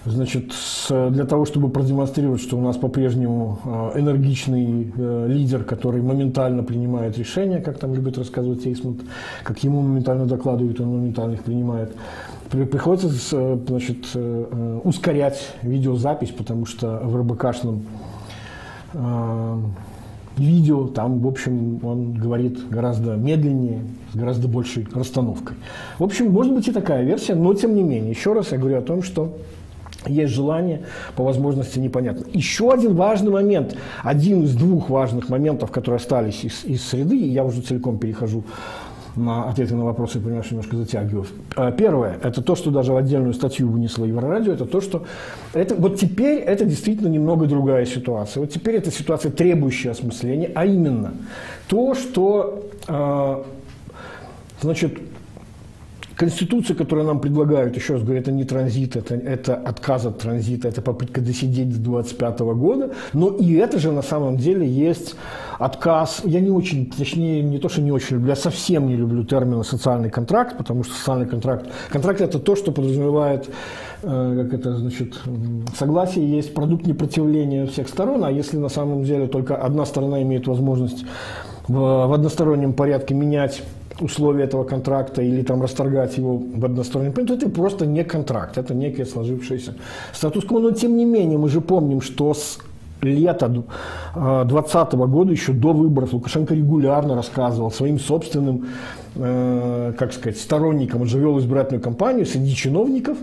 Значит, 0.06 0.52
для 0.90 1.24
того, 1.24 1.46
чтобы 1.46 1.70
продемонстрировать, 1.70 2.42
что 2.42 2.58
у 2.58 2.60
нас 2.60 2.76
по-прежнему 2.76 3.58
э, 3.64 4.00
энергичный 4.00 4.92
э, 4.94 5.26
лидер, 5.28 5.64
который 5.64 6.02
моментально 6.02 6.62
принимает 6.62 7.16
решения, 7.16 7.60
как 7.60 7.78
там 7.78 7.94
любит 7.94 8.18
рассказывать 8.18 8.66
Эйсмонт, 8.66 9.00
как 9.42 9.64
ему 9.64 9.80
моментально 9.80 10.26
докладывают, 10.26 10.78
он 10.78 10.88
моментально 10.88 11.34
их 11.34 11.42
принимает, 11.42 11.96
приходится 12.50 13.08
э, 13.32 13.58
значит, 13.66 14.14
ускорять 14.84 15.54
видеозапись, 15.62 16.30
потому 16.30 16.66
что 16.66 17.00
в 17.02 17.16
РБКшном 17.16 17.82
видео, 20.36 20.88
там, 20.88 21.20
в 21.20 21.26
общем, 21.26 21.80
он 21.84 22.14
говорит 22.14 22.68
гораздо 22.68 23.14
медленнее, 23.14 23.80
с 24.12 24.16
гораздо 24.16 24.48
большей 24.48 24.86
расстановкой. 24.92 25.56
В 25.98 26.04
общем, 26.04 26.30
может 26.30 26.52
быть 26.52 26.68
и 26.68 26.72
такая 26.72 27.04
версия, 27.04 27.34
но 27.34 27.54
тем 27.54 27.74
не 27.74 27.82
менее, 27.82 28.10
еще 28.10 28.32
раз 28.32 28.52
я 28.52 28.58
говорю 28.58 28.78
о 28.78 28.82
том, 28.82 29.02
что 29.02 29.36
есть 30.08 30.32
желание, 30.34 30.82
по 31.16 31.24
возможности 31.24 31.78
непонятно. 31.78 32.26
Еще 32.32 32.72
один 32.72 32.94
важный 32.94 33.30
момент, 33.30 33.76
один 34.02 34.42
из 34.42 34.54
двух 34.54 34.90
важных 34.90 35.28
моментов, 35.28 35.70
которые 35.70 35.96
остались 35.96 36.44
из, 36.44 36.64
из 36.64 36.86
среды, 36.86 37.16
и 37.16 37.28
я 37.28 37.44
уже 37.44 37.60
целиком 37.60 37.98
перехожу 37.98 38.44
на 39.16 39.48
ответы 39.48 39.74
на 39.74 39.84
вопросы, 39.84 40.20
что 40.20 40.28
немножко 40.28 40.76
затягиваю. 40.76 41.26
А, 41.56 41.70
первое, 41.70 42.18
это 42.22 42.42
то, 42.42 42.56
что 42.56 42.70
даже 42.70 42.92
в 42.92 42.96
отдельную 42.96 43.32
статью 43.32 43.68
вынесло 43.68 44.04
Еврорадио, 44.04 44.52
это 44.52 44.66
то, 44.66 44.80
что 44.80 45.04
это, 45.52 45.74
вот 45.76 45.98
теперь 45.98 46.38
это 46.38 46.64
действительно 46.64 47.08
немного 47.08 47.46
другая 47.46 47.86
ситуация. 47.86 48.40
Вот 48.40 48.50
теперь 48.50 48.76
это 48.76 48.90
ситуация, 48.90 49.30
требующая 49.30 49.92
осмысления, 49.92 50.50
а 50.54 50.66
именно 50.66 51.14
то, 51.68 51.94
что 51.94 52.68
а, 52.88 53.44
значит, 54.60 54.98
Конституция, 56.16 56.76
которую 56.76 57.06
нам 57.06 57.20
предлагают, 57.20 57.76
еще 57.76 57.94
раз 57.94 58.02
говорю, 58.02 58.20
это 58.20 58.32
не 58.32 58.44
транзит, 58.44 58.96
это, 58.96 59.14
это 59.14 59.54
отказ 59.54 60.06
от 60.06 60.18
транзита, 60.18 60.68
это 60.68 60.80
попытка 60.82 61.20
досидеть 61.20 61.70
до 61.70 61.80
25 61.80 62.40
года, 62.40 62.90
но 63.12 63.28
и 63.28 63.54
это 63.54 63.78
же 63.78 63.90
на 63.90 64.02
самом 64.02 64.36
деле 64.36 64.66
есть 64.66 65.16
отказ, 65.58 66.22
я 66.24 66.40
не 66.40 66.50
очень, 66.50 66.90
точнее, 66.90 67.42
не 67.42 67.58
то, 67.58 67.68
что 67.68 67.80
не 67.80 67.90
очень 67.92 68.16
люблю, 68.16 68.28
я 68.28 68.36
совсем 68.36 68.88
не 68.88 68.96
люблю 68.96 69.24
термин 69.24 69.64
социальный 69.64 70.10
контракт, 70.10 70.56
потому 70.56 70.84
что 70.84 70.94
социальный 70.94 71.26
контракт, 71.26 71.66
контракт 71.90 72.20
это 72.20 72.38
то, 72.38 72.54
что 72.56 72.72
подразумевает 72.72 73.48
э, 74.02 74.42
как 74.42 74.60
это 74.60 74.76
значит, 74.76 75.20
согласие 75.76 76.30
есть 76.30 76.54
продукт 76.54 76.86
непротивления 76.86 77.66
всех 77.66 77.88
сторон, 77.88 78.24
а 78.24 78.30
если 78.30 78.56
на 78.56 78.68
самом 78.68 79.04
деле 79.04 79.26
только 79.26 79.56
одна 79.56 79.84
сторона 79.84 80.22
имеет 80.22 80.46
возможность 80.46 81.04
в, 81.68 81.74
в 81.74 82.12
одностороннем 82.12 82.72
порядке 82.72 83.14
менять 83.14 83.62
условия 84.00 84.44
этого 84.44 84.64
контракта 84.64 85.22
или 85.22 85.42
там 85.42 85.62
расторгать 85.62 86.16
его 86.18 86.36
в 86.36 86.64
одностороннем 86.64 87.12
порядке, 87.12 87.34
это 87.34 87.48
просто 87.48 87.86
не 87.86 88.04
контракт, 88.04 88.58
это 88.58 88.74
некий 88.74 89.04
сложившийся 89.04 89.74
статус-кво. 90.12 90.58
Но 90.60 90.70
тем 90.72 90.96
не 90.96 91.04
менее 91.04 91.38
мы 91.38 91.48
же 91.48 91.60
помним, 91.60 92.00
что 92.00 92.34
с 92.34 92.58
лета 93.02 93.48
2020 93.48 94.92
года, 94.94 95.32
еще 95.32 95.52
до 95.52 95.72
выборов, 95.72 96.12
Лукашенко 96.12 96.54
регулярно 96.54 97.14
рассказывал 97.14 97.70
своим 97.70 97.98
собственным, 97.98 98.66
э, 99.14 99.92
как 99.98 100.12
сказать, 100.12 100.38
сторонникам, 100.38 101.02
он 101.02 101.06
же 101.06 101.18
вел 101.18 101.38
избирательную 101.38 101.82
кампанию 101.82 102.26
среди 102.26 102.54
чиновников, 102.54 103.18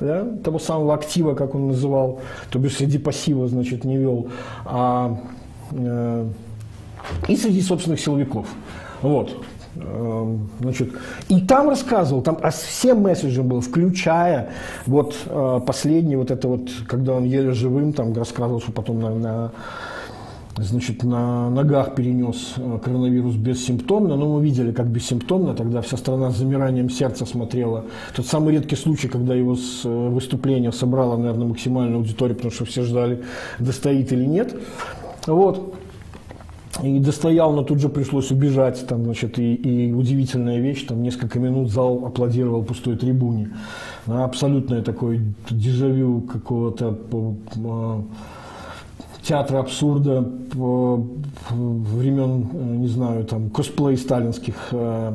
да, 0.00 0.24
того 0.42 0.58
самого 0.58 0.94
актива, 0.94 1.34
как 1.34 1.54
он 1.54 1.68
называл, 1.68 2.20
то 2.50 2.58
бишь 2.58 2.76
среди 2.76 2.98
пассива, 2.98 3.48
значит, 3.48 3.84
не 3.84 3.96
вел, 3.96 4.28
а 4.64 5.18
э, 5.72 6.26
и 7.28 7.36
среди 7.36 7.60
собственных 7.60 8.00
силовиков. 8.00 8.46
Вот. 9.02 9.44
Эм, 9.76 10.48
значит, 10.60 10.90
и 11.28 11.40
там 11.40 11.68
рассказывал, 11.68 12.22
там 12.22 12.38
а 12.42 12.50
всем 12.50 13.02
месседжем 13.02 13.48
был, 13.48 13.60
включая 13.60 14.50
вот 14.86 15.16
э, 15.26 15.60
последний 15.66 16.16
вот 16.16 16.30
это 16.30 16.46
вот, 16.46 16.70
когда 16.86 17.14
он 17.14 17.24
еле 17.24 17.52
живым, 17.52 17.92
там 17.92 18.12
рассказывал, 18.12 18.60
что 18.60 18.70
потом 18.72 19.00
на, 19.00 19.14
на 19.14 19.52
значит, 20.56 21.02
на 21.02 21.50
ногах 21.50 21.94
перенес 21.96 22.54
э, 22.56 22.78
коронавирус 22.84 23.34
бессимптомно, 23.34 24.16
но 24.16 24.36
мы 24.36 24.44
видели, 24.44 24.70
как 24.70 24.86
бессимптомно, 24.86 25.54
тогда 25.54 25.80
вся 25.80 25.96
страна 25.96 26.30
с 26.30 26.36
замиранием 26.36 26.88
сердца 26.88 27.26
смотрела. 27.26 27.84
Тот 28.14 28.26
самый 28.26 28.54
редкий 28.54 28.76
случай, 28.76 29.08
когда 29.08 29.34
его 29.34 29.56
с 29.56 29.84
э, 29.84 29.88
выступления 29.88 30.70
собрала, 30.70 31.16
наверное, 31.16 31.48
максимальную 31.48 31.98
аудиторию, 31.98 32.36
потому 32.36 32.52
что 32.52 32.64
все 32.64 32.84
ждали, 32.84 33.24
достоит 33.58 34.12
или 34.12 34.24
нет. 34.24 34.54
Вот. 35.26 35.74
И 36.82 36.98
достоял, 36.98 37.52
но 37.52 37.62
тут 37.62 37.78
же 37.80 37.88
пришлось 37.88 38.30
убежать. 38.30 38.86
Там, 38.86 39.04
значит, 39.04 39.38
и, 39.38 39.54
и 39.54 39.92
удивительная 39.92 40.58
вещь, 40.58 40.86
там 40.86 41.02
несколько 41.02 41.38
минут 41.38 41.70
зал 41.70 42.04
аплодировал 42.06 42.64
пустой 42.64 42.96
трибуне. 42.96 43.50
Абсолютное 44.06 44.82
такое 44.82 45.20
дежавю 45.50 46.20
какого-то 46.22 46.98
а, 47.64 48.02
театра 49.22 49.60
абсурда 49.60 50.28
времен, 51.50 52.48
э, 52.52 52.76
не 52.76 52.88
знаю, 52.88 53.24
там, 53.24 53.50
косплей 53.50 53.96
сталинских 53.96 54.54
э, 54.72 55.12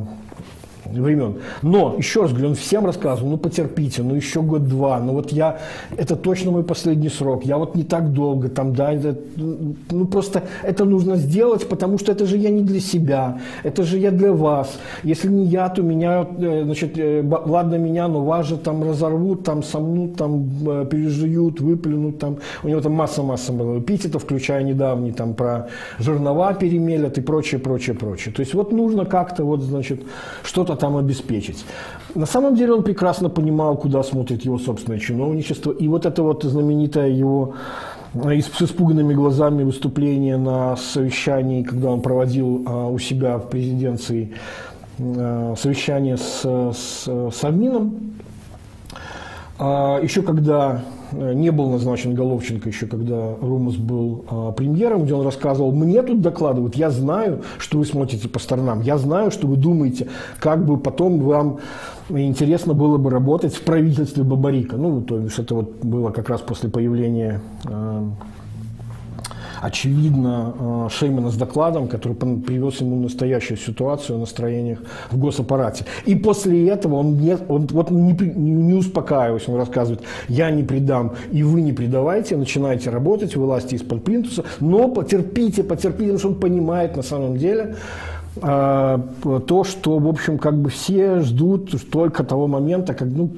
времен. 0.94 1.36
Но, 1.62 1.96
еще 1.98 2.22
раз 2.22 2.32
говорю, 2.32 2.50
он 2.50 2.56
всем 2.56 2.86
рассказывал, 2.86 3.32
ну 3.32 3.38
потерпите, 3.38 4.04
ну 4.04 4.16
еще 4.16 4.42
год-два, 4.42 5.00
ну 5.00 5.14
вот 5.14 5.32
я, 5.32 5.60
это 5.98 6.16
точно 6.16 6.52
мой 6.52 6.64
последний 6.64 7.10
срок, 7.10 7.46
я 7.46 7.58
вот 7.58 7.76
не 7.76 7.84
так 7.84 8.14
долго 8.14 8.50
там, 8.50 8.74
да, 8.74 8.94
это, 8.94 9.18
ну 9.38 10.06
просто 10.08 10.44
это 10.64 10.86
нужно 10.86 11.16
сделать, 11.16 11.68
потому 11.68 11.98
что 11.98 12.12
это 12.12 12.26
же 12.26 12.38
я 12.38 12.50
не 12.50 12.62
для 12.62 12.80
себя, 12.80 13.40
это 13.64 13.84
же 13.84 13.98
я 13.98 14.12
для 14.12 14.34
вас. 14.34 14.80
Если 15.04 15.28
не 15.28 15.46
я, 15.46 15.70
то 15.70 15.82
меня, 15.82 16.28
э, 16.38 16.64
значит, 16.64 16.98
э, 16.98 17.24
ладно 17.46 17.76
меня, 17.76 18.08
но 18.08 18.24
вас 18.24 18.48
же 18.48 18.58
там 18.58 18.84
разорвут, 18.84 19.44
там 19.44 19.64
сомнут, 19.64 20.16
там 20.16 20.50
э, 20.68 20.86
пережуют, 20.90 21.62
выплюнут, 21.62 22.20
там, 22.20 22.38
у 22.64 22.68
него 22.68 22.82
там 22.82 22.94
масса-масса 22.94 23.54
было 23.54 23.80
эпитетов, 23.80 24.24
включая 24.24 24.64
недавний 24.64 25.12
там 25.12 25.34
про 25.34 25.68
жернова 26.00 26.54
перемелят 26.54 27.18
и 27.18 27.22
прочее, 27.22 27.60
прочее, 27.60 27.96
прочее. 27.96 28.34
То 28.34 28.42
есть 28.42 28.54
вот 28.54 28.72
нужно 28.72 29.06
как-то 29.06 29.44
вот, 29.44 29.62
значит, 29.62 30.02
что-то 30.44 30.76
там 30.80 30.98
обеспечить. 30.98 31.66
На 32.16 32.26
самом 32.26 32.56
деле 32.56 32.74
он 32.74 32.84
прекрасно 32.84 33.30
понимал, 33.30 33.78
куда 33.78 34.04
смотрит 34.04 34.46
его 34.46 34.58
собственное 34.58 35.00
чиновничество. 35.00 35.72
И 35.72 35.88
вот 35.88 36.06
это 36.06 36.24
вот 36.24 36.44
знаменитое 36.44 37.10
его 37.10 37.54
э, 38.14 38.42
с 38.42 38.62
испуганными 38.62 39.14
глазами 39.14 39.64
выступление 39.64 40.38
на 40.38 40.76
совещании, 40.76 41.64
когда 41.64 41.92
он 41.92 42.02
проводил 42.02 42.64
а, 42.66 42.88
у 42.88 42.98
себя 42.98 43.38
в 43.38 43.50
президенции 43.50 44.34
а, 45.00 45.54
совещание 45.56 46.18
с, 46.18 46.42
с 46.74 47.32
Совмином. 47.32 47.94
А, 49.60 50.00
еще 50.02 50.22
когда 50.22 50.82
Э, 50.82 50.99
не 51.12 51.52
был 51.52 51.70
назначен 51.70 52.14
Головченко 52.14 52.70
еще, 52.70 52.86
когда 52.86 53.36
Румас 53.42 53.76
был 53.76 54.26
а, 54.30 54.52
премьером, 54.52 55.04
где 55.04 55.14
он 55.14 55.26
рассказывал, 55.26 55.72
мне 55.72 56.02
тут 56.04 56.22
докладывают, 56.22 56.76
я 56.76 56.90
знаю, 56.90 57.42
что 57.58 57.78
вы 57.78 57.86
смотрите 57.86 58.28
по 58.28 58.40
сторонам, 58.40 58.82
я 58.82 58.98
знаю, 58.98 59.32
что 59.32 59.48
вы 59.48 59.58
думаете, 59.58 60.08
как 60.40 60.66
бы 60.66 60.78
потом 60.78 61.20
вам 61.20 61.60
интересно 62.10 62.74
было 62.74 62.98
бы 62.98 63.10
работать 63.10 63.54
в 63.54 63.62
правительстве 63.62 64.24
Бабарика. 64.24 64.78
Ну, 64.78 65.02
то 65.02 65.20
есть 65.20 65.38
это 65.40 65.56
вот 65.56 65.84
было 65.84 66.12
как 66.12 66.30
раз 66.30 66.42
после 66.42 66.70
появления 66.70 67.42
э, 67.66 68.10
очевидно, 69.62 70.54
э, 70.60 70.88
Шеймана 70.90 71.30
с 71.30 71.36
докладом, 71.36 71.88
который 71.88 72.16
привез 72.16 72.82
ему 72.82 72.96
настоящую 72.96 73.58
ситуацию 73.58 74.18
о 74.18 74.20
настроениях 74.20 74.80
в 75.12 75.18
госаппарате. 75.18 75.86
И 76.06 76.16
после 76.16 76.68
этого 76.70 76.96
он, 76.96 77.18
не, 77.18 77.38
он 77.48 77.68
вот 77.68 77.92
не, 77.92 78.14
не 78.14 78.74
успокаиваясь, 78.74 79.48
он 79.48 79.56
рассказывает, 79.56 80.02
я 80.28 80.52
не 80.52 80.64
предам, 80.64 81.14
и 81.32 81.44
вы 81.44 81.62
не 81.62 81.74
предавайте, 81.74 82.38
начинайте 82.38 82.90
работать, 82.90 83.36
вылазьте 83.36 83.76
из-под 83.76 84.04
плинтуса, 84.04 84.44
но 84.60 84.88
потерпите, 84.88 85.64
потерпите, 85.64 86.14
потому 86.14 86.20
что 86.20 86.28
он 86.30 86.36
понимает 86.36 86.96
на 86.96 87.04
самом 87.04 87.38
деле, 87.38 87.76
э, 88.42 89.00
то, 89.48 89.64
что, 89.64 90.00
в 90.00 90.08
общем, 90.08 90.38
как 90.38 90.56
бы 90.56 90.70
все 90.70 91.20
ждут 91.20 91.90
только 91.92 92.24
того 92.24 92.48
момента, 92.48 92.94
как, 92.94 93.08
ну, 93.10 93.30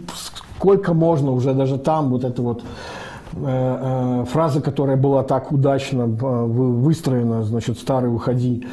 сколько 0.57 0.93
можно 0.93 1.31
уже 1.31 1.53
даже 1.53 1.77
там 1.77 2.09
вот 2.09 2.23
это 2.23 2.41
вот 2.41 2.63
фраза, 3.31 4.61
которая 4.61 4.97
была 4.97 5.23
так 5.23 5.51
удачно 5.51 6.01
э, 6.01 6.45
выстроена, 6.45 7.43
значит, 7.43 7.77
«старый 7.77 8.13
уходи» 8.13 8.65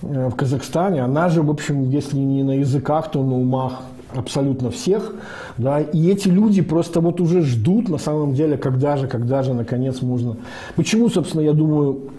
в 0.00 0.34
Казахстане, 0.34 1.02
она 1.02 1.28
же, 1.28 1.42
в 1.42 1.50
общем, 1.50 1.88
если 1.88 2.16
не 2.16 2.42
на 2.42 2.58
языках, 2.58 3.10
то 3.12 3.22
на 3.22 3.36
умах 3.36 3.82
абсолютно 4.14 4.70
всех, 4.70 5.14
да, 5.58 5.80
и 5.80 6.10
эти 6.10 6.28
люди 6.28 6.62
просто 6.62 7.00
вот 7.00 7.20
уже 7.20 7.42
ждут, 7.42 7.88
на 7.88 7.98
самом 7.98 8.34
деле, 8.34 8.56
когда 8.56 8.96
же, 8.96 9.06
когда 9.06 9.42
же, 9.42 9.54
наконец, 9.54 10.02
можно... 10.02 10.36
Почему, 10.76 11.08
собственно, 11.08 11.42
я 11.42 11.52
думаю, 11.52 12.10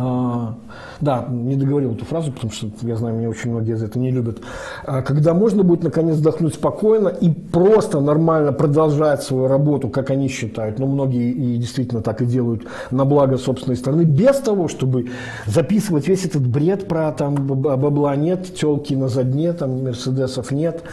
а, 0.00 0.54
да, 1.00 1.26
не 1.28 1.56
договорил 1.56 1.92
эту 1.92 2.04
фразу, 2.04 2.30
потому 2.30 2.52
что 2.52 2.68
я 2.82 2.94
знаю, 2.94 3.16
меня 3.16 3.28
очень 3.28 3.50
многие 3.50 3.76
за 3.76 3.86
это 3.86 3.98
не 3.98 4.12
любят. 4.12 4.38
А, 4.86 5.02
когда 5.02 5.34
можно 5.34 5.64
будет 5.64 5.82
наконец 5.82 6.14
вздохнуть 6.14 6.54
спокойно 6.54 7.08
и 7.08 7.28
просто 7.30 7.98
нормально 7.98 8.52
продолжать 8.52 9.24
свою 9.24 9.48
работу, 9.48 9.88
как 9.88 10.10
они 10.10 10.28
считают, 10.28 10.78
но 10.78 10.86
ну, 10.86 10.92
многие 10.92 11.32
и 11.32 11.56
действительно 11.56 12.00
так 12.00 12.22
и 12.22 12.26
делают 12.26 12.62
на 12.92 13.04
благо 13.04 13.38
собственной 13.38 13.76
страны, 13.76 14.02
без 14.02 14.36
того, 14.36 14.68
чтобы 14.68 15.08
записывать 15.46 16.06
весь 16.06 16.24
этот 16.24 16.46
бред 16.46 16.86
про 16.86 17.10
там 17.10 17.34
бабла 17.34 18.14
нет, 18.14 18.54
телки 18.54 18.94
на 18.94 19.08
задне, 19.08 19.52
там 19.52 19.82
мерседесов 19.82 20.52
нет 20.52 20.84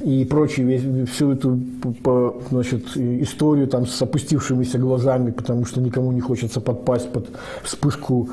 и 0.00 0.24
прочее, 0.24 1.06
всю 1.06 1.32
эту 1.32 1.58
значит, 2.50 2.96
историю 2.96 3.66
там 3.66 3.86
с 3.86 4.00
опустившимися 4.00 4.78
глазами, 4.78 5.30
потому 5.30 5.64
что 5.66 5.80
никому 5.80 6.12
не 6.12 6.20
хочется 6.20 6.60
подпасть 6.60 7.12
под 7.12 7.28
вспышку 7.62 8.30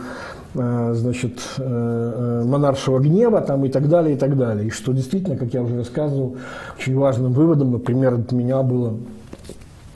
э, 0.53 0.93
значит, 0.95 1.39
э, 1.57 1.63
э, 1.63 2.45
монаршего 2.45 2.99
гнева 2.99 3.41
там, 3.41 3.65
и 3.65 3.69
так 3.69 3.89
далее, 3.89 4.15
и 4.15 4.17
так 4.17 4.37
далее. 4.37 4.67
И 4.67 4.69
что 4.69 4.93
действительно, 4.93 5.35
как 5.35 5.53
я 5.53 5.61
уже 5.61 5.77
рассказывал, 5.77 6.37
очень 6.79 6.95
важным 6.95 7.33
выводом, 7.33 7.71
например, 7.71 8.13
от 8.13 8.31
меня 8.31 8.61
было, 8.63 8.95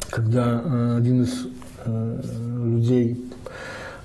когда 0.10 0.60
один 0.98 1.24
из 1.24 1.48
людей 1.86 3.31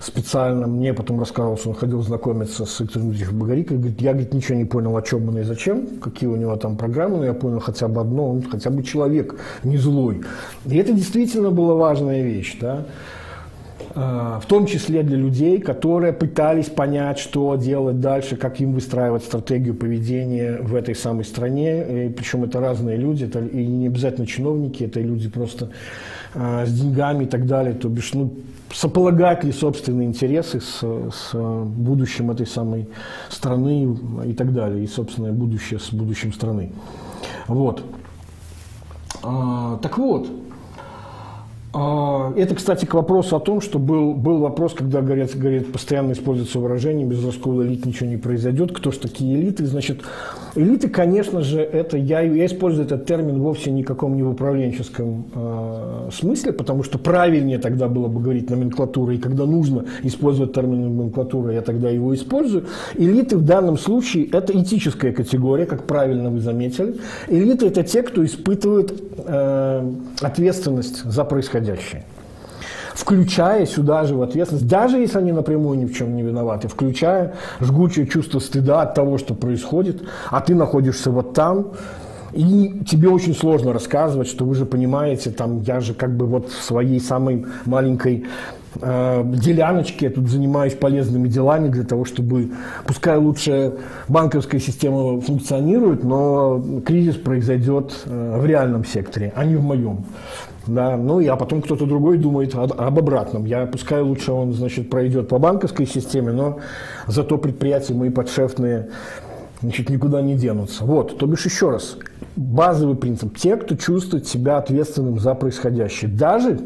специально 0.06 0.66
мне 0.66 0.94
потом 0.94 1.18
рассказывал, 1.18 1.58
что 1.58 1.70
он 1.70 1.74
ходил 1.74 2.02
знакомиться 2.02 2.64
с 2.64 2.80
Виктором 2.80 3.08
Дмитриевичем 3.08 3.38
Багарикой. 3.38 3.76
Говорит, 3.76 4.00
я 4.00 4.12
говорит, 4.12 4.34
ничего 4.34 4.58
не 4.58 4.64
понял, 4.64 4.96
о 4.96 5.02
чем 5.02 5.28
он 5.28 5.38
и 5.38 5.42
зачем, 5.42 5.86
какие 6.00 6.28
у 6.28 6.36
него 6.36 6.56
там 6.56 6.76
программы, 6.76 7.18
но 7.18 7.24
я 7.24 7.34
понял 7.34 7.60
хотя 7.60 7.88
бы 7.88 8.00
одно, 8.00 8.30
он 8.30 8.42
хотя 8.42 8.70
бы 8.70 8.82
человек, 8.82 9.34
не 9.64 9.76
злой. 9.76 10.22
И 10.66 10.76
это 10.76 10.92
действительно 10.92 11.50
была 11.50 11.74
важная 11.74 12.22
вещь. 12.22 12.56
Да? 12.60 12.86
А, 13.98 14.38
в 14.40 14.44
том 14.44 14.66
числе 14.66 15.02
для 15.02 15.16
людей, 15.16 15.58
которые 15.58 16.12
пытались 16.12 16.66
понять, 16.66 17.18
что 17.18 17.56
делать 17.56 17.98
дальше, 17.98 18.36
как 18.36 18.60
им 18.60 18.74
выстраивать 18.74 19.24
стратегию 19.24 19.74
поведения 19.74 20.58
в 20.60 20.74
этой 20.74 20.94
самой 20.94 21.24
стране. 21.24 22.06
И 22.06 22.08
причем 22.10 22.44
это 22.44 22.60
разные 22.60 22.98
люди, 22.98 23.24
это 23.24 23.40
и 23.40 23.66
не 23.66 23.86
обязательно 23.86 24.26
чиновники, 24.26 24.84
это 24.84 25.00
люди 25.00 25.30
просто 25.30 25.70
а, 26.34 26.66
с 26.66 26.72
деньгами 26.72 27.24
и 27.24 27.26
так 27.26 27.46
далее. 27.46 27.72
То 27.72 27.88
бишь, 27.88 28.12
ну, 28.12 28.34
сополагать 28.70 29.44
ли 29.44 29.52
собственные 29.52 30.08
интересы 30.08 30.60
с, 30.60 30.80
с 30.82 31.32
будущим 31.32 32.30
этой 32.30 32.46
самой 32.46 32.88
страны 33.30 33.96
и 34.26 34.34
так 34.34 34.52
далее, 34.52 34.84
и 34.84 34.86
собственное 34.86 35.32
будущее 35.32 35.80
с 35.80 35.90
будущим 35.90 36.34
страны. 36.34 36.70
Вот. 37.48 37.82
Так 39.22 39.98
вот, 39.98 40.28
это, 42.36 42.54
кстати, 42.54 42.86
к 42.86 42.94
вопросу 42.94 43.36
о 43.36 43.40
том, 43.40 43.60
что 43.60 43.78
был, 43.78 44.14
был 44.14 44.38
вопрос, 44.38 44.72
когда 44.72 45.02
говорят, 45.02 45.36
говорят, 45.36 45.66
постоянно 45.70 46.12
используется 46.12 46.58
выражение 46.58 47.06
«без 47.06 47.22
раскола 47.22 47.62
элит 47.66 47.84
ничего 47.84 48.08
не 48.08 48.16
произойдет». 48.16 48.72
Кто 48.72 48.92
же 48.92 48.98
такие 48.98 49.38
элиты? 49.38 49.66
Значит, 49.66 50.00
элиты, 50.54 50.88
конечно 50.88 51.42
же, 51.42 51.60
это 51.60 51.98
я, 51.98 52.20
я 52.20 52.46
использую 52.46 52.86
этот 52.86 53.04
термин 53.04 53.40
вовсе 53.40 53.70
никаком 53.70 54.16
не 54.16 54.22
в 54.22 54.30
управленческом 54.30 55.26
э, 55.34 56.08
смысле, 56.12 56.52
потому 56.52 56.82
что 56.82 56.98
правильнее 56.98 57.58
тогда 57.58 57.88
было 57.88 58.08
бы 58.08 58.20
говорить 58.20 58.48
номенклатура, 58.48 59.12
и 59.12 59.18
когда 59.18 59.44
нужно 59.44 59.84
использовать 60.02 60.54
термин 60.54 60.80
номенклатура, 60.80 61.52
я 61.52 61.60
тогда 61.60 61.90
его 61.90 62.14
использую. 62.14 62.64
Элиты 62.94 63.36
в 63.36 63.44
данном 63.44 63.76
случае– 63.76 64.24
это 64.32 64.58
этическая 64.58 65.12
категория, 65.12 65.66
как 65.66 65.84
правильно 65.84 66.30
вы 66.30 66.40
заметили. 66.40 66.96
Элиты– 67.28 67.66
это 67.68 67.82
те, 67.82 68.02
кто 68.02 68.24
испытывает 68.24 68.94
э, 69.18 69.92
ответственность 70.22 71.04
за 71.04 71.24
происходящее 71.24 71.65
происходящее. 71.66 72.04
включая 72.94 73.66
сюда 73.66 74.04
же 74.04 74.14
в 74.14 74.22
ответственность, 74.22 74.66
даже 74.66 74.96
если 74.96 75.18
они 75.18 75.30
напрямую 75.30 75.78
ни 75.78 75.84
в 75.84 75.94
чем 75.94 76.16
не 76.16 76.22
виноваты, 76.22 76.66
включая 76.68 77.34
жгучее 77.60 78.06
чувство 78.06 78.38
стыда 78.38 78.82
от 78.82 78.94
того, 78.94 79.18
что 79.18 79.34
происходит, 79.34 80.02
а 80.30 80.40
ты 80.40 80.54
находишься 80.54 81.10
вот 81.10 81.34
там, 81.34 81.72
и 82.32 82.82
тебе 82.88 83.10
очень 83.10 83.34
сложно 83.34 83.74
рассказывать, 83.74 84.28
что 84.28 84.46
вы 84.46 84.54
же 84.54 84.64
понимаете, 84.64 85.30
там 85.30 85.60
я 85.60 85.80
же 85.80 85.92
как 85.92 86.16
бы 86.16 86.24
вот 86.24 86.48
в 86.48 86.62
своей 86.62 86.98
самой 86.98 87.44
маленькой 87.66 88.24
э, 88.80 89.22
деляночке, 89.26 90.06
я 90.06 90.10
тут 90.10 90.28
занимаюсь 90.28 90.72
полезными 90.72 91.28
делами 91.28 91.68
для 91.68 91.84
того, 91.84 92.06
чтобы, 92.06 92.50
пускай 92.86 93.18
лучше 93.18 93.74
банковская 94.08 94.58
система 94.58 95.20
функционирует, 95.20 96.02
но 96.02 96.62
кризис 96.84 97.16
произойдет 97.16 97.94
э, 98.06 98.38
в 98.40 98.46
реальном 98.46 98.86
секторе, 98.86 99.34
а 99.36 99.44
не 99.44 99.56
в 99.56 99.62
моем. 99.62 100.04
Да, 100.66 100.96
ну 100.96 101.20
и 101.20 101.26
а 101.26 101.36
потом 101.36 101.62
кто-то 101.62 101.86
другой 101.86 102.18
думает 102.18 102.54
об, 102.54 102.72
об 102.72 102.98
обратном. 102.98 103.44
Я 103.44 103.66
пускай 103.66 104.00
лучше 104.00 104.32
он, 104.32 104.52
значит, 104.52 104.90
пройдет 104.90 105.28
по 105.28 105.38
банковской 105.38 105.86
системе, 105.86 106.32
но 106.32 106.58
зато 107.06 107.38
предприятия 107.38 107.94
мои 107.94 108.10
подшефные 108.10 108.88
значит, 109.60 109.90
никуда 109.90 110.22
не 110.22 110.34
денутся. 110.34 110.84
Вот, 110.84 111.18
то 111.18 111.26
бишь 111.26 111.44
еще 111.44 111.70
раз, 111.70 111.96
базовый 112.36 112.96
принцип. 112.96 113.36
Те, 113.36 113.56
кто 113.56 113.74
чувствует 113.76 114.26
себя 114.26 114.58
ответственным 114.58 115.18
за 115.18 115.34
происходящее. 115.34 116.10
Даже, 116.10 116.58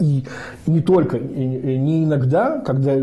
и 0.00 0.24
не 0.66 0.80
только, 0.80 1.18
и 1.18 1.78
не 1.78 2.04
иногда, 2.04 2.60
когда 2.60 2.94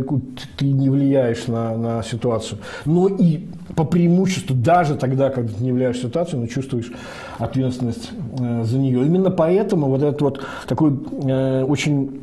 ты 0.57 0.65
не 0.65 0.89
влияешь 0.89 1.47
на, 1.47 1.77
на 1.77 2.03
ситуацию, 2.03 2.59
но 2.85 3.07
и 3.07 3.45
по 3.75 3.83
преимуществу 3.83 4.55
даже 4.55 4.95
тогда, 4.95 5.29
когда 5.29 5.51
ты 5.53 5.63
не 5.63 5.71
влияешь 5.71 5.97
на 5.97 6.09
ситуацию, 6.09 6.39
но 6.39 6.47
чувствуешь 6.47 6.91
ответственность 7.37 8.11
э, 8.39 8.63
за 8.63 8.77
нее. 8.77 9.05
Именно 9.05 9.31
поэтому 9.31 9.87
вот 9.87 10.01
этот 10.01 10.21
вот 10.21 10.45
такой 10.67 10.97
э, 11.23 11.63
очень 11.63 12.21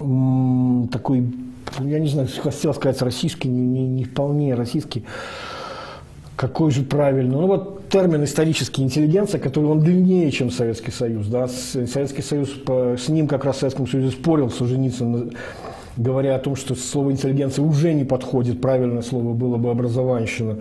э, 0.00 0.86
такой, 0.90 1.32
я 1.80 1.98
не 1.98 2.08
знаю, 2.08 2.28
хотел 2.42 2.74
сказать 2.74 3.00
российский, 3.02 3.48
не, 3.48 3.60
не, 3.60 3.86
не 3.86 4.04
вполне 4.04 4.54
российский, 4.54 5.04
какой 6.42 6.72
же 6.72 6.82
правильный? 6.82 7.36
Ну 7.36 7.46
вот 7.46 7.88
термин 7.88 8.24
исторический 8.24 8.82
интеллигенция, 8.82 9.38
который 9.38 9.66
он 9.66 9.78
длиннее, 9.78 10.28
чем 10.32 10.50
Советский 10.50 10.90
Союз. 10.90 11.28
Да? 11.28 11.46
Советский 11.46 12.22
Союз, 12.22 12.50
с 12.66 13.08
ним 13.08 13.28
как 13.28 13.44
раз 13.44 13.56
в 13.56 13.58
Советском 13.60 13.86
Союзе 13.86 14.10
спорил 14.10 14.50
Солженицын, 14.50 15.36
говоря 15.96 16.34
о 16.34 16.40
том, 16.40 16.56
что 16.56 16.74
слово 16.74 17.12
интеллигенция 17.12 17.64
уже 17.64 17.92
не 17.92 18.02
подходит, 18.02 18.60
правильное 18.60 19.02
слово 19.02 19.34
было 19.34 19.56
бы 19.56 19.70
образованщина. 19.70 20.56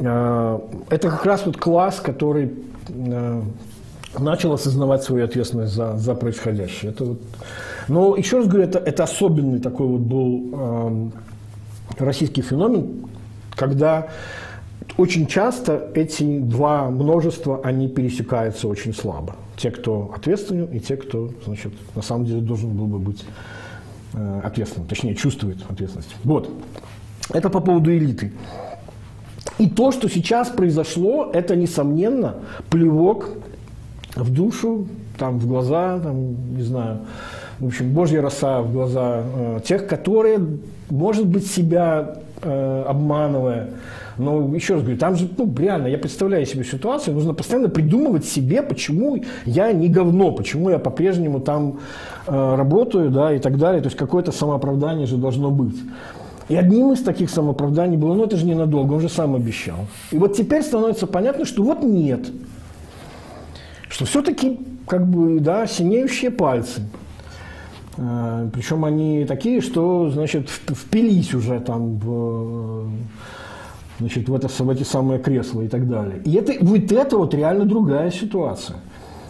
А, 0.00 0.60
это 0.90 1.08
как 1.08 1.24
раз 1.24 1.46
вот 1.46 1.56
класс, 1.56 2.00
который 2.00 2.52
а, 2.90 3.42
начал 4.18 4.52
осознавать 4.52 5.02
свою 5.02 5.24
ответственность 5.24 5.72
за, 5.72 5.96
за 5.96 6.14
происходящее. 6.14 6.90
Это 6.90 7.04
вот... 7.04 7.22
Но 7.88 8.16
еще 8.16 8.36
раз 8.36 8.48
говорю, 8.48 8.68
это, 8.68 8.80
это 8.80 9.04
особенный 9.04 9.60
такой 9.60 9.86
вот 9.86 10.00
был 10.00 10.50
э, 10.52 12.04
российский 12.04 12.42
феномен, 12.42 13.06
когда 13.56 14.08
очень 14.96 15.26
часто 15.26 15.90
эти 15.94 16.38
два 16.38 16.90
множества, 16.90 17.60
они 17.64 17.88
пересекаются 17.88 18.68
очень 18.68 18.94
слабо. 18.94 19.36
Те, 19.56 19.70
кто 19.70 20.12
ответственен, 20.14 20.66
и 20.66 20.78
те, 20.80 20.96
кто, 20.96 21.30
значит, 21.44 21.72
на 21.94 22.02
самом 22.02 22.26
деле 22.26 22.40
должен 22.40 22.70
был 22.70 22.86
бы 22.86 22.98
быть 22.98 23.24
э, 24.12 24.40
ответственным, 24.44 24.88
точнее, 24.88 25.14
чувствует 25.14 25.58
ответственность. 25.68 26.14
Вот. 26.24 26.50
Это 27.32 27.50
по 27.50 27.60
поводу 27.60 27.92
элиты. 27.92 28.32
И 29.58 29.68
то, 29.68 29.92
что 29.92 30.08
сейчас 30.08 30.48
произошло, 30.48 31.30
это, 31.32 31.56
несомненно, 31.56 32.36
плевок 32.70 33.30
в 34.14 34.32
душу, 34.32 34.86
там, 35.18 35.38
в 35.38 35.46
глаза, 35.46 35.98
там, 36.00 36.56
не 36.56 36.62
знаю, 36.62 37.00
в 37.60 37.66
общем, 37.66 37.92
божья 37.92 38.20
роса 38.20 38.62
в 38.62 38.72
глаза 38.72 39.22
э, 39.24 39.60
тех, 39.64 39.86
которые, 39.86 40.40
может 40.90 41.26
быть, 41.26 41.46
себя 41.46 42.18
э, 42.42 42.84
обманывая, 42.86 43.70
но 44.16 44.54
еще 44.54 44.74
раз 44.74 44.82
говорю, 44.82 44.98
там 44.98 45.16
же, 45.16 45.28
ну, 45.36 45.52
реально, 45.58 45.88
я 45.88 45.98
представляю 45.98 46.46
себе 46.46 46.64
ситуацию, 46.64 47.14
нужно 47.14 47.34
постоянно 47.34 47.68
придумывать 47.68 48.24
себе, 48.24 48.62
почему 48.62 49.22
я 49.44 49.72
не 49.72 49.88
говно, 49.88 50.30
почему 50.30 50.70
я 50.70 50.78
по-прежнему 50.78 51.40
там 51.40 51.80
э, 52.26 52.54
работаю, 52.56 53.10
да, 53.10 53.34
и 53.34 53.38
так 53.38 53.58
далее. 53.58 53.80
То 53.82 53.86
есть 53.86 53.96
какое-то 53.96 54.32
самооправдание 54.32 55.06
же 55.06 55.16
должно 55.16 55.50
быть. 55.50 55.76
И 56.48 56.56
одним 56.56 56.92
из 56.92 57.02
таких 57.02 57.30
самооправданий 57.30 57.96
было, 57.96 58.14
ну 58.14 58.24
это 58.24 58.36
же 58.36 58.44
ненадолго, 58.46 58.94
он 58.94 59.00
же 59.00 59.08
сам 59.08 59.34
обещал. 59.34 59.86
И 60.10 60.18
вот 60.18 60.36
теперь 60.36 60.62
становится 60.62 61.06
понятно, 61.06 61.44
что 61.44 61.62
вот 61.62 61.82
нет. 61.82 62.26
Что 63.88 64.04
все-таки, 64.04 64.60
как 64.86 65.06
бы, 65.06 65.40
да, 65.40 65.66
синеющие 65.66 66.30
пальцы. 66.30 66.82
Э, 67.96 68.48
Причем 68.52 68.84
они 68.84 69.24
такие, 69.24 69.60
что, 69.60 70.10
значит, 70.10 70.50
впились 70.50 71.34
уже 71.34 71.58
там 71.60 71.96
в 71.96 72.88
значит, 73.98 74.28
в, 74.28 74.34
это, 74.34 74.48
в 74.48 74.70
эти 74.70 74.82
самые 74.82 75.18
кресла 75.18 75.62
и 75.62 75.68
так 75.68 75.88
далее. 75.88 76.20
И 76.24 76.34
это, 76.34 76.54
вот 76.60 76.92
это 76.92 77.16
вот 77.16 77.34
реально 77.34 77.64
другая 77.64 78.10
ситуация. 78.10 78.76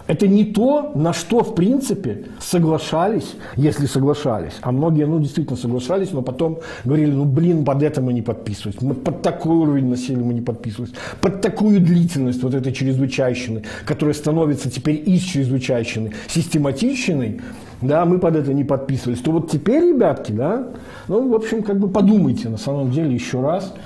Это 0.07 0.29
не 0.29 0.45
то, 0.45 0.93
на 0.95 1.15
что, 1.15 1.43
в 1.43 1.55
принципе, 1.55 2.27
соглашались, 2.39 3.37
если 3.57 3.87
соглашались. 3.87 4.53
А 4.61 4.71
многие, 4.71 5.07
ну, 5.07 5.19
действительно 5.19 5.57
соглашались, 5.57 6.13
но 6.13 6.21
потом 6.21 6.59
говорили, 6.85 7.11
ну, 7.11 7.25
блин, 7.25 7.65
под 7.65 7.83
это 7.83 8.03
мы 8.03 8.13
не 8.13 8.21
подписывались. 8.21 8.83
Мы 8.83 8.93
под 8.93 9.23
такой 9.23 9.57
уровень 9.57 9.89
насилия 9.89 10.23
мы 10.23 10.35
не 10.35 10.43
подписывались. 10.43 10.93
Под 11.23 11.41
такую 11.41 11.81
длительность 11.81 12.43
вот 12.43 12.53
этой 12.53 12.73
чрезвычайщины, 12.73 13.63
которая 13.87 14.15
становится 14.15 14.71
теперь 14.71 15.03
из 15.07 15.23
чрезвычайщины 15.23 16.13
систематичной, 16.29 17.41
да, 17.81 18.05
мы 18.05 18.19
под 18.19 18.37
это 18.37 18.53
не 18.53 18.65
подписывались. 18.65 19.21
То 19.21 19.33
вот 19.33 19.51
теперь, 19.51 19.89
ребятки, 19.89 20.33
да, 20.33 20.69
ну, 21.09 21.31
в 21.31 21.35
общем, 21.35 21.63
как 21.63 21.79
бы 21.79 21.89
подумайте 21.89 22.51
на 22.51 22.59
самом 22.59 22.91
деле 22.91 23.15
еще 23.15 23.41
раз– 23.41 23.73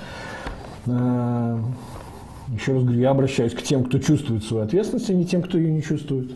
еще 2.53 2.73
раз 2.73 2.83
говорю, 2.83 2.99
я 2.99 3.11
обращаюсь 3.11 3.53
к 3.53 3.61
тем, 3.61 3.83
кто 3.83 3.99
чувствует 3.99 4.43
свою 4.43 4.63
ответственность, 4.63 5.09
а 5.09 5.13
не 5.13 5.25
тем, 5.25 5.41
кто 5.41 5.57
ее 5.57 5.71
не 5.71 5.81
чувствует. 5.83 6.31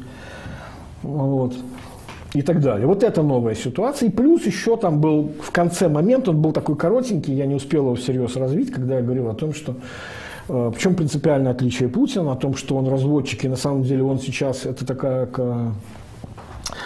Вот. 1.02 1.54
И 2.34 2.42
так 2.42 2.62
далее. 2.62 2.88
Вот 2.88 3.04
это 3.04 3.22
новая 3.22 3.56
ситуация. 3.56 4.10
И 4.10 4.12
плюс 4.12 4.46
еще 4.46 4.78
там 4.78 5.00
был 5.00 5.32
в 5.42 5.52
конце 5.52 5.88
момент, 5.88 6.28
он 6.28 6.42
был 6.42 6.52
такой 6.52 6.76
коротенький, 6.76 7.34
я 7.34 7.46
не 7.46 7.56
успел 7.56 7.86
его 7.86 7.96
всерьез 7.96 8.36
развить, 8.36 8.72
когда 8.72 8.96
я 8.96 9.02
говорил 9.02 9.30
о 9.30 9.36
том, 9.36 9.54
что 9.54 9.76
э, 10.50 10.72
в 10.76 10.78
чем 10.80 10.96
принципиальное 10.96 11.52
отличие 11.52 11.90
Путина, 11.90 12.32
о 12.32 12.36
том, 12.36 12.56
что 12.56 12.76
он 12.76 12.88
разводчик, 12.88 13.46
и 13.46 13.48
на 13.48 13.56
самом 13.56 13.84
деле 13.84 14.04
он 14.04 14.20
сейчас, 14.20 14.66
это 14.66 14.86
такая 14.86 15.28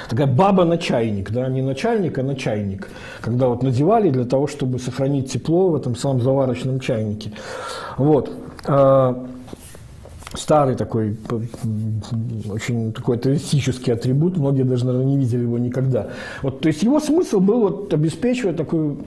такая 0.10 0.28
баба 0.28 0.66
на 0.66 0.78
чайник, 0.78 1.32
да, 1.32 1.48
не 1.50 1.62
начальник, 1.62 2.18
а 2.18 2.24
на 2.24 2.36
чайник, 2.36 2.90
когда 3.22 3.48
вот 3.48 3.64
надевали 3.64 4.10
для 4.10 4.26
того, 4.26 4.48
чтобы 4.48 4.80
сохранить 4.80 5.32
тепло 5.32 5.70
в 5.70 5.76
этом 5.76 5.96
самом 5.96 6.22
заварочном 6.22 6.80
чайнике. 6.80 7.32
Вот. 7.98 8.32
Старый 10.38 10.76
такой, 10.76 11.18
очень 12.50 12.94
такой 12.94 13.18
туристический 13.18 13.92
атрибут, 13.92 14.38
многие 14.38 14.64
даже, 14.64 14.86
наверное, 14.86 15.08
не 15.08 15.18
видели 15.18 15.42
его 15.42 15.58
никогда. 15.58 16.10
Вот, 16.44 16.60
то 16.62 16.68
есть 16.68 16.84
его 16.84 17.00
смысл 17.00 17.40
был 17.40 17.62
вот 17.62 17.94
обеспечивать 17.94 18.56
такую 18.56 18.98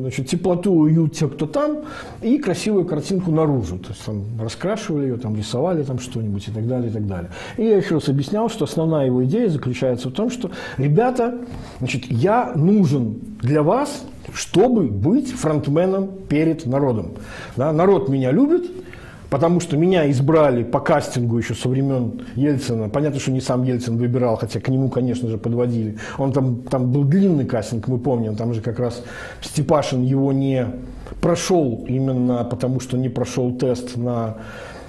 значит, 0.00 0.28
теплоту, 0.28 0.72
уют 0.72 1.12
тех, 1.14 1.34
кто 1.34 1.46
там, 1.46 1.78
и 2.22 2.38
красивую 2.38 2.84
картинку 2.84 3.32
наружу. 3.32 3.78
То 3.78 3.88
есть 3.88 4.04
там 4.04 4.22
раскрашивали 4.40 5.08
ее, 5.08 5.16
там 5.16 5.36
рисовали 5.36 5.82
там 5.82 5.98
что-нибудь 5.98 6.46
и 6.46 6.52
так 6.52 6.68
далее, 6.68 6.88
и 6.88 6.92
так 6.92 7.06
далее. 7.06 7.30
И 7.56 7.64
я 7.64 7.76
еще 7.76 7.96
раз 7.96 8.08
объяснял, 8.08 8.48
что 8.48 8.64
основная 8.64 9.06
его 9.06 9.24
идея 9.24 9.48
заключается 9.48 10.08
в 10.08 10.12
том, 10.12 10.30
что, 10.30 10.52
ребята, 10.76 11.34
значит, 11.78 12.04
я 12.06 12.52
нужен 12.54 13.16
для 13.42 13.64
вас, 13.64 14.04
чтобы 14.32 14.84
быть 14.84 15.32
фронтменом 15.32 16.10
перед 16.28 16.64
народом. 16.64 17.12
Да, 17.56 17.72
народ 17.72 18.08
меня 18.08 18.30
любит, 18.30 18.70
потому 19.30 19.60
что 19.60 19.76
меня 19.76 20.10
избрали 20.10 20.62
по 20.62 20.80
кастингу 20.80 21.38
еще 21.38 21.54
со 21.54 21.68
времен 21.68 22.22
Ельцина. 22.34 22.88
Понятно, 22.88 23.20
что 23.20 23.30
не 23.30 23.40
сам 23.40 23.64
Ельцин 23.64 23.96
выбирал, 23.96 24.36
хотя 24.36 24.60
к 24.60 24.68
нему, 24.68 24.88
конечно 24.88 25.28
же, 25.28 25.38
подводили. 25.38 25.98
Он 26.18 26.32
там, 26.32 26.62
там 26.62 26.90
был 26.92 27.04
длинный 27.04 27.44
кастинг, 27.44 27.88
мы 27.88 27.98
помним, 27.98 28.36
там 28.36 28.54
же 28.54 28.60
как 28.60 28.78
раз 28.78 29.02
Степашин 29.40 30.02
его 30.02 30.32
не 30.32 30.66
прошел 31.20 31.84
именно 31.88 32.44
потому, 32.44 32.80
что 32.80 32.96
не 32.96 33.08
прошел 33.08 33.52
тест 33.52 33.96
на 33.96 34.36